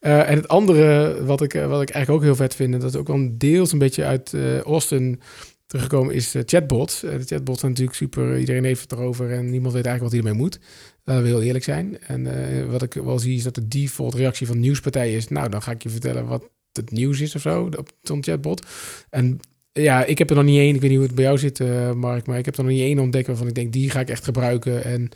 Uh, 0.00 0.30
en 0.30 0.36
het 0.36 0.48
andere 0.48 1.16
wat 1.24 1.42
ik, 1.42 1.52
wat 1.52 1.82
ik 1.82 1.90
eigenlijk 1.90 2.10
ook 2.10 2.22
heel 2.22 2.36
vet 2.36 2.54
vind... 2.54 2.74
en 2.74 2.80
dat 2.80 2.94
is 2.94 3.00
ook 3.00 3.06
wel 3.06 3.28
deels 3.32 3.72
een 3.72 3.78
beetje 3.78 4.04
uit 4.04 4.32
uh, 4.32 4.60
Austin 4.60 5.20
teruggekomen... 5.66 6.14
is 6.14 6.34
uh, 6.34 6.42
chatbots. 6.46 7.00
de 7.00 7.22
chatbots 7.24 7.60
zijn 7.60 7.70
natuurlijk 7.70 7.98
super... 7.98 8.38
Iedereen 8.38 8.64
heeft 8.64 8.80
het 8.80 8.92
erover 8.92 9.32
en 9.32 9.50
niemand 9.50 9.74
weet 9.74 9.86
eigenlijk 9.86 10.02
wat 10.02 10.12
hij 10.12 10.30
ermee 10.30 10.42
moet. 10.42 10.60
Laten 11.04 11.22
we 11.22 11.28
heel 11.28 11.42
eerlijk 11.42 11.64
zijn. 11.64 11.98
En 12.00 12.70
wat 12.70 12.82
ik 12.82 12.94
wel 12.94 13.18
zie 13.18 13.36
is 13.36 13.42
dat 13.42 13.54
de 13.54 13.68
default 13.68 14.14
reactie 14.14 14.46
van 14.46 14.60
nieuwspartijen 14.60 15.16
is... 15.16 15.28
nou, 15.28 15.48
dan 15.48 15.62
ga 15.62 15.70
ik 15.70 15.82
je 15.82 15.88
vertellen 15.88 16.26
wat 16.26 16.50
het 16.72 16.90
nieuws 16.90 17.20
is 17.20 17.34
of 17.34 17.40
zo 17.40 17.68
op 17.78 17.90
zo'n 18.02 18.22
chatbot. 18.22 18.66
En 19.10 19.40
ja, 19.72 20.04
ik 20.04 20.18
heb 20.18 20.30
er 20.30 20.36
nog 20.36 20.44
niet 20.44 20.58
één. 20.58 20.74
Ik 20.74 20.80
weet 20.80 20.90
niet 20.90 20.98
hoe 20.98 21.06
het 21.06 21.16
bij 21.16 21.24
jou 21.24 21.38
zit, 21.38 21.58
uh, 21.58 21.92
Mark. 21.92 22.26
Maar 22.26 22.38
ik 22.38 22.44
heb 22.44 22.56
er 22.56 22.62
nog 22.62 22.72
niet 22.72 22.82
één 22.82 22.98
ontdekt 22.98 23.26
waarvan 23.26 23.46
ik 23.46 23.54
denk, 23.54 23.72
die 23.72 23.90
ga 23.90 24.00
ik 24.00 24.10
echt 24.10 24.24
gebruiken. 24.24 24.84
En 24.84 25.08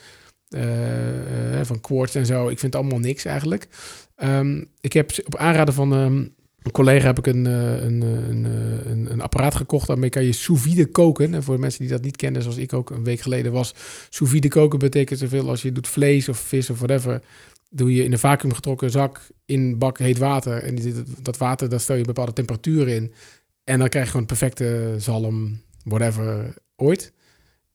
uh, 0.50 1.58
uh, 1.58 1.60
van 1.62 1.80
Quartz 1.80 2.14
en 2.14 2.26
zo. 2.26 2.42
Ik 2.42 2.58
vind 2.58 2.72
het 2.72 2.82
allemaal 2.82 3.00
niks 3.00 3.24
eigenlijk. 3.24 3.68
Um, 4.16 4.68
ik 4.80 4.92
heb 4.92 5.10
op 5.24 5.36
aanraden 5.36 5.74
van 5.74 5.92
um, 5.92 6.34
een 6.62 6.72
collega 6.72 7.06
heb 7.06 7.18
ik 7.18 7.26
een, 7.26 7.44
een, 7.44 8.00
een, 8.02 9.10
een, 9.10 9.20
apparaat 9.20 9.54
gekocht. 9.54 9.86
Daarmee 9.86 10.10
kan 10.10 10.24
je 10.24 10.32
sous 10.32 10.60
vide 10.60 10.86
koken. 10.86 11.34
En 11.34 11.42
voor 11.42 11.60
mensen 11.60 11.80
die 11.80 11.90
dat 11.90 12.02
niet 12.02 12.16
kennen, 12.16 12.42
zoals 12.42 12.56
ik 12.56 12.72
ook 12.72 12.90
een 12.90 13.04
week 13.04 13.20
geleden 13.20 13.52
was. 13.52 13.74
Sous 14.10 14.30
vide 14.30 14.48
koken 14.48 14.78
betekent 14.78 15.18
zoveel 15.18 15.48
als 15.48 15.62
je 15.62 15.72
doet 15.72 15.88
vlees 15.88 16.28
of 16.28 16.38
vis 16.38 16.70
of 16.70 16.78
whatever 16.78 17.20
doe 17.70 17.94
je 17.94 18.04
in 18.04 18.12
een 18.12 18.18
vacuüm 18.18 18.52
getrokken 18.52 18.90
zak 18.90 19.20
in 19.44 19.78
bak 19.78 19.98
heet 19.98 20.18
water. 20.18 20.62
En 20.62 21.04
dat 21.22 21.36
water, 21.36 21.68
daar 21.68 21.80
stel 21.80 21.96
je 21.96 22.04
bepaalde 22.04 22.32
temperatuur 22.32 22.88
in. 22.88 23.12
En 23.66 23.78
dan 23.78 23.88
krijg 23.88 24.04
je 24.04 24.10
gewoon 24.10 24.26
perfecte 24.26 24.94
zalm, 24.98 25.60
whatever, 25.84 26.54
ooit. 26.76 27.12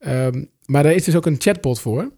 Um, 0.08 0.50
maar 0.66 0.84
daar 0.84 0.94
is 0.94 1.04
dus 1.04 1.16
ook 1.16 1.26
een 1.26 1.36
chatbot 1.39 1.80
voor. 1.80 2.12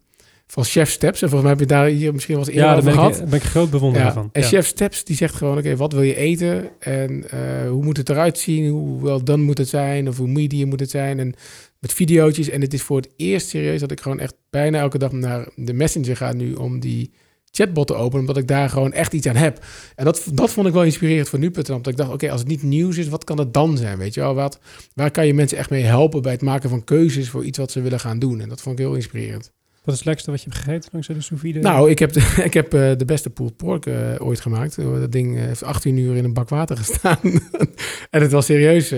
Van 0.47 0.63
Chef 0.63 0.89
Steps. 0.89 1.21
En 1.21 1.29
volgens 1.29 1.41
mij 1.41 1.51
heb 1.51 1.59
je 1.59 1.75
daar 1.75 1.85
hier 1.85 2.13
misschien 2.13 2.35
wel 2.35 2.43
eens 2.45 2.53
eerder 2.53 2.69
ja, 2.69 2.77
over 2.77 2.83
ben 2.83 2.93
gehad. 2.93 3.17
Ja, 3.17 3.23
ben 3.25 3.39
ik 3.39 3.43
groot 3.43 3.69
bewonderaar 3.69 4.05
ja. 4.05 4.13
van. 4.13 4.29
En 4.31 4.41
ja. 4.41 4.47
Chef 4.47 4.65
Steps 4.65 5.03
die 5.03 5.15
zegt 5.15 5.35
gewoon, 5.35 5.57
oké, 5.57 5.75
wat 5.75 5.93
wil 5.93 6.01
je 6.01 6.15
eten? 6.15 6.69
En 6.79 7.11
uh, 7.33 7.69
hoe 7.69 7.83
moet 7.83 7.97
het 7.97 8.09
eruit 8.09 8.37
zien? 8.37 8.69
Hoe 8.69 9.03
wel 9.03 9.23
dan 9.23 9.41
moet 9.41 9.57
het 9.57 9.69
zijn? 9.69 10.07
Of 10.07 10.17
hoe 10.17 10.27
medium 10.27 10.69
moet 10.69 10.79
het 10.79 10.89
zijn? 10.89 11.19
En 11.19 11.33
met 11.79 11.93
videootjes. 11.93 12.49
En 12.49 12.61
het 12.61 12.73
is 12.73 12.81
voor 12.81 12.97
het 12.97 13.09
eerst 13.15 13.47
serieus 13.47 13.79
dat 13.79 13.91
ik 13.91 14.01
gewoon 14.01 14.19
echt 14.19 14.35
bijna 14.49 14.79
elke 14.79 14.97
dag 14.97 15.11
naar 15.11 15.47
de 15.55 15.73
Messenger 15.73 16.17
ga 16.17 16.33
nu 16.33 16.53
om 16.53 16.79
die 16.79 17.11
chatbot 17.55 17.87
te 17.87 17.93
openen, 17.93 18.19
omdat 18.19 18.37
ik 18.37 18.47
daar 18.47 18.69
gewoon 18.69 18.93
echt 18.93 19.13
iets 19.13 19.27
aan 19.27 19.35
heb. 19.35 19.65
En 19.95 20.05
dat, 20.05 20.23
dat 20.33 20.51
vond 20.51 20.67
ik 20.67 20.73
wel 20.73 20.83
inspirerend 20.83 21.29
voor 21.29 21.39
nu.nl, 21.39 21.75
omdat 21.75 21.87
ik 21.87 21.97
dacht, 21.97 22.11
oké, 22.11 22.31
als 22.31 22.39
het 22.39 22.49
niet 22.49 22.63
nieuws 22.63 22.97
is, 22.97 23.07
wat 23.07 23.23
kan 23.23 23.37
het 23.37 23.53
dan 23.53 23.77
zijn, 23.77 23.97
weet 23.97 24.13
je 24.13 24.19
wel? 24.19 24.33
Wat, 24.33 24.59
waar 24.93 25.11
kan 25.11 25.27
je 25.27 25.33
mensen 25.33 25.57
echt 25.57 25.69
mee 25.69 25.83
helpen 25.83 26.21
bij 26.21 26.31
het 26.31 26.41
maken 26.41 26.69
van 26.69 26.83
keuzes 26.83 27.29
voor 27.29 27.45
iets 27.45 27.57
wat 27.57 27.71
ze 27.71 27.81
willen 27.81 27.99
gaan 27.99 28.19
doen? 28.19 28.41
En 28.41 28.49
dat 28.49 28.61
vond 28.61 28.79
ik 28.79 28.85
heel 28.85 28.95
inspirerend. 28.95 29.51
Wat 29.83 29.93
is 29.93 29.99
het 29.99 30.05
lekkerste 30.05 30.31
wat 30.31 30.41
je 30.41 30.49
hebt 30.49 30.63
gegeten 30.63 30.89
langs 30.91 31.07
de 31.07 31.21
sous? 31.21 31.53
Nou, 31.53 31.89
ik 31.89 31.99
heb 31.99 32.11
de, 32.11 32.33
ik 32.49 32.53
heb 32.53 32.73
uh, 32.73 32.91
de 32.97 33.05
beste 33.05 33.29
pulled 33.29 33.57
pork 33.57 33.85
uh, 33.85 33.95
ooit 34.17 34.41
gemaakt. 34.41 34.75
Dat 34.75 35.11
ding 35.11 35.35
uh, 35.35 35.41
heeft 35.41 35.63
18 35.63 35.97
uur 35.97 36.15
in 36.15 36.23
een 36.23 36.33
bak 36.33 36.49
water 36.49 36.77
gestaan. 36.77 37.19
en 38.09 38.21
het 38.21 38.31
was 38.31 38.45
serieus 38.45 38.91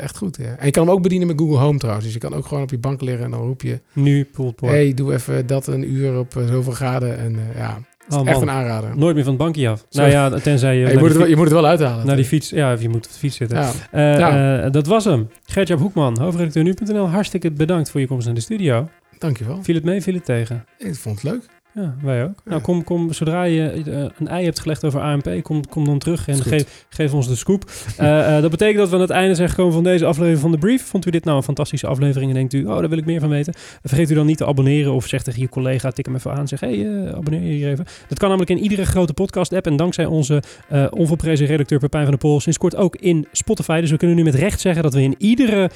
echt 0.00 0.16
goed. 0.16 0.36
Ja. 0.36 0.56
En 0.58 0.66
je 0.66 0.70
kan 0.70 0.86
hem 0.86 0.94
ook 0.94 1.02
bedienen 1.02 1.26
met 1.26 1.38
Google 1.38 1.58
Home 1.58 1.78
trouwens. 1.78 2.04
Dus 2.04 2.14
je 2.14 2.20
kan 2.20 2.34
ook 2.34 2.46
gewoon 2.46 2.62
op 2.62 2.70
je 2.70 2.78
bank 2.78 3.00
liggen 3.00 3.24
en 3.24 3.30
dan 3.30 3.40
roep 3.40 3.62
je... 3.62 3.80
Nu 3.92 4.24
pulled 4.24 4.56
pork. 4.56 4.72
hey, 4.72 4.94
doe 4.94 5.12
even 5.12 5.46
dat 5.46 5.66
een 5.66 5.92
uur 5.92 6.18
op 6.18 6.32
zoveel 6.32 6.72
graden. 6.72 7.18
En 7.18 7.38
ja, 7.56 7.78
Oh, 8.08 8.28
echt 8.28 8.40
een 8.40 8.50
aanrader. 8.50 8.96
Nooit 8.96 9.14
meer 9.14 9.24
van 9.24 9.32
het 9.32 9.42
bankje 9.42 9.68
af. 9.68 9.86
Sorry. 9.88 10.12
Nou 10.12 10.32
ja, 10.34 10.40
tenzij 10.40 10.76
je... 10.76 10.82
Ja, 10.86 10.90
je, 10.90 10.98
moet 10.98 11.08
het 11.08 11.16
wel, 11.16 11.26
je 11.26 11.36
moet 11.36 11.44
het 11.44 11.54
wel 11.54 11.66
uithalen. 11.66 12.06
Naar 12.06 12.16
die 12.16 12.24
fiets, 12.24 12.50
ja, 12.50 12.72
of 12.72 12.82
je 12.82 12.88
moet 12.88 13.06
op 13.06 13.12
de 13.12 13.18
fiets 13.18 13.36
zitten. 13.36 13.58
Ja. 13.58 13.70
Uh, 13.92 14.18
ja. 14.18 14.64
Uh, 14.64 14.70
dat 14.70 14.86
was 14.86 15.04
hem. 15.04 15.28
Gertjaap 15.44 15.78
Hoekman, 15.78 16.18
hoofdredacteur 16.18 16.62
nu.nl. 16.62 17.08
Hartstikke 17.08 17.50
bedankt 17.50 17.90
voor 17.90 18.00
je 18.00 18.06
komst 18.06 18.26
naar 18.26 18.34
de 18.34 18.40
studio. 18.40 18.88
Dankjewel. 19.24 19.62
Viel 19.62 19.74
het 19.74 19.84
mee, 19.84 20.02
viel 20.02 20.14
het 20.14 20.24
tegen? 20.24 20.64
Ik 20.78 20.94
vond 20.94 21.22
het 21.22 21.32
leuk. 21.32 21.42
Ja, 21.74 21.94
wij 22.02 22.24
ook. 22.24 22.40
Ja. 22.44 22.50
Nou, 22.50 22.62
kom, 22.62 22.84
kom, 22.84 23.12
zodra 23.12 23.42
je 23.42 23.82
uh, 23.86 24.04
een 24.18 24.28
ei 24.28 24.44
hebt 24.44 24.60
gelegd 24.60 24.84
over 24.84 25.00
ANP, 25.00 25.42
kom, 25.42 25.68
kom 25.68 25.84
dan 25.84 25.98
terug 25.98 26.28
en 26.28 26.42
geef, 26.42 26.86
geef 26.88 27.14
ons 27.14 27.28
de 27.28 27.36
scoop. 27.36 27.70
Uh, 28.00 28.06
uh, 28.06 28.40
dat 28.40 28.50
betekent 28.50 28.78
dat 28.78 28.88
we 28.88 28.94
aan 28.94 29.00
het 29.00 29.10
einde 29.10 29.34
zijn 29.34 29.48
gekomen 29.48 29.72
van 29.72 29.82
deze 29.82 30.04
aflevering 30.04 30.40
van 30.40 30.50
de 30.50 30.58
Brief. 30.58 30.82
Vond 30.82 31.06
u 31.06 31.10
dit 31.10 31.24
nou 31.24 31.36
een 31.36 31.42
fantastische 31.42 31.86
aflevering 31.86 32.30
en 32.30 32.36
denkt 32.36 32.52
u, 32.52 32.64
oh, 32.64 32.78
daar 32.78 32.88
wil 32.88 32.98
ik 32.98 33.04
meer 33.04 33.20
van 33.20 33.28
weten? 33.28 33.54
Vergeet 33.82 34.10
u 34.10 34.14
dan 34.14 34.26
niet 34.26 34.36
te 34.36 34.46
abonneren 34.46 34.92
of 34.92 35.06
zeg 35.06 35.22
tegen 35.22 35.40
je 35.40 35.48
collega, 35.48 35.90
tik 35.90 36.06
hem 36.06 36.14
even 36.14 36.32
aan, 36.32 36.48
zeg, 36.48 36.60
hey, 36.60 37.06
abonneer 37.14 37.42
je 37.42 37.52
hier 37.52 37.68
even. 37.68 37.84
Dat 38.08 38.18
kan 38.18 38.28
namelijk 38.28 38.50
in 38.50 38.62
iedere 38.62 38.84
grote 38.84 39.14
podcast-app 39.14 39.66
en 39.66 39.76
dankzij 39.76 40.06
onze 40.06 40.42
onvolprezen 40.90 41.46
redacteur 41.46 41.78
Pepijn 41.78 42.02
van 42.02 42.12
der 42.12 42.20
Pol 42.20 42.40
sinds 42.40 42.58
kort 42.58 42.76
ook 42.76 42.96
in 42.96 43.26
Spotify. 43.32 43.80
Dus 43.80 43.90
we 43.90 43.96
kunnen 43.96 44.16
nu 44.16 44.22
met 44.22 44.34
recht 44.34 44.60
zeggen 44.60 44.82
dat 44.82 44.94
we 44.94 45.02
in 45.02 45.14
iedere 45.18 45.70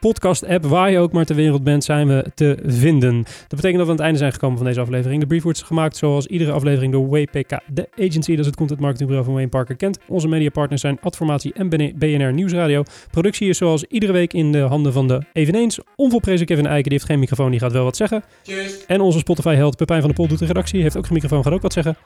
podcast-app, 0.00 0.64
waar 0.64 0.90
je 0.90 0.98
ook 0.98 1.12
maar 1.12 1.24
ter 1.24 1.36
wereld 1.36 1.64
bent, 1.64 1.84
zijn 1.84 2.08
we 2.08 2.24
te 2.34 2.58
vinden. 2.64 3.22
Dat 3.22 3.48
betekent 3.48 3.76
dat 3.76 3.84
we 3.84 3.90
aan 3.90 3.96
het 3.96 4.00
einde 4.00 4.18
zijn 4.18 4.32
gekomen 4.32 4.56
van 4.56 4.66
deze 4.66 4.80
aflevering. 4.80 5.20
De 5.20 5.26
brief 5.26 5.42
wordt 5.42 5.62
gemaakt 5.62 5.96
zoals 5.96 6.26
iedere 6.26 6.52
aflevering 6.52 6.92
door 6.92 7.08
WPK, 7.08 7.58
de 7.66 7.88
agency. 7.98 8.30
Dat 8.30 8.40
is 8.40 8.46
het 8.46 8.56
content 8.56 8.80
marketingbureau 8.80 9.24
van 9.24 9.34
Wayne 9.34 9.50
Parker 9.50 9.76
Kent. 9.76 9.98
Onze 10.08 10.28
mediapartners 10.28 10.80
zijn 10.80 10.98
Adformatie 11.00 11.52
en 11.52 11.68
BNR 11.98 12.32
Nieuwsradio. 12.32 12.82
Productie 13.10 13.48
is 13.48 13.58
zoals 13.58 13.84
iedere 13.84 14.12
week 14.12 14.32
in 14.32 14.52
de 14.52 14.60
handen 14.60 14.92
van 14.92 15.08
de 15.08 15.22
eveneens 15.32 15.78
onvolprezen 15.96 16.46
Kevin 16.46 16.66
Eiken. 16.66 16.82
Die 16.82 16.92
heeft 16.92 17.10
geen 17.10 17.18
microfoon, 17.18 17.50
die 17.50 17.60
gaat 17.60 17.72
wel 17.72 17.84
wat 17.84 17.96
zeggen. 17.96 18.24
Cheers. 18.42 18.86
En 18.86 19.00
onze 19.00 19.18
Spotify-held 19.18 19.76
Pepijn 19.76 20.00
van 20.00 20.08
der 20.08 20.18
Pol 20.18 20.28
doet 20.28 20.38
de 20.38 20.46
redactie. 20.46 20.82
Heeft 20.82 20.96
ook 20.96 21.04
geen 21.04 21.14
microfoon, 21.14 21.42
gaat 21.42 21.52
ook 21.52 21.62
wat 21.62 21.72
zeggen. 21.72 21.96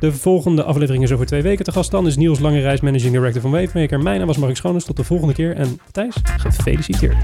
De 0.00 0.12
volgende 0.12 0.62
aflevering 0.62 1.04
is 1.04 1.12
over 1.12 1.26
twee 1.26 1.42
weken 1.42 1.64
te 1.64 1.72
gast. 1.72 1.90
Dan 1.90 2.06
is 2.06 2.16
Niels 2.16 2.38
Langereis, 2.38 2.80
Managing 2.80 3.12
Director 3.12 3.40
van 3.40 3.50
Wavemaker. 3.50 4.00
Mijn 4.00 4.18
naam 4.18 4.26
was 4.26 4.36
Mark 4.36 4.56
Schoones. 4.56 4.84
Tot 4.84 4.96
de 4.96 5.04
volgende 5.04 5.34
keer. 5.34 5.56
En 5.56 5.80
Thijs, 5.92 6.14
gefeliciteerd. 6.24 7.16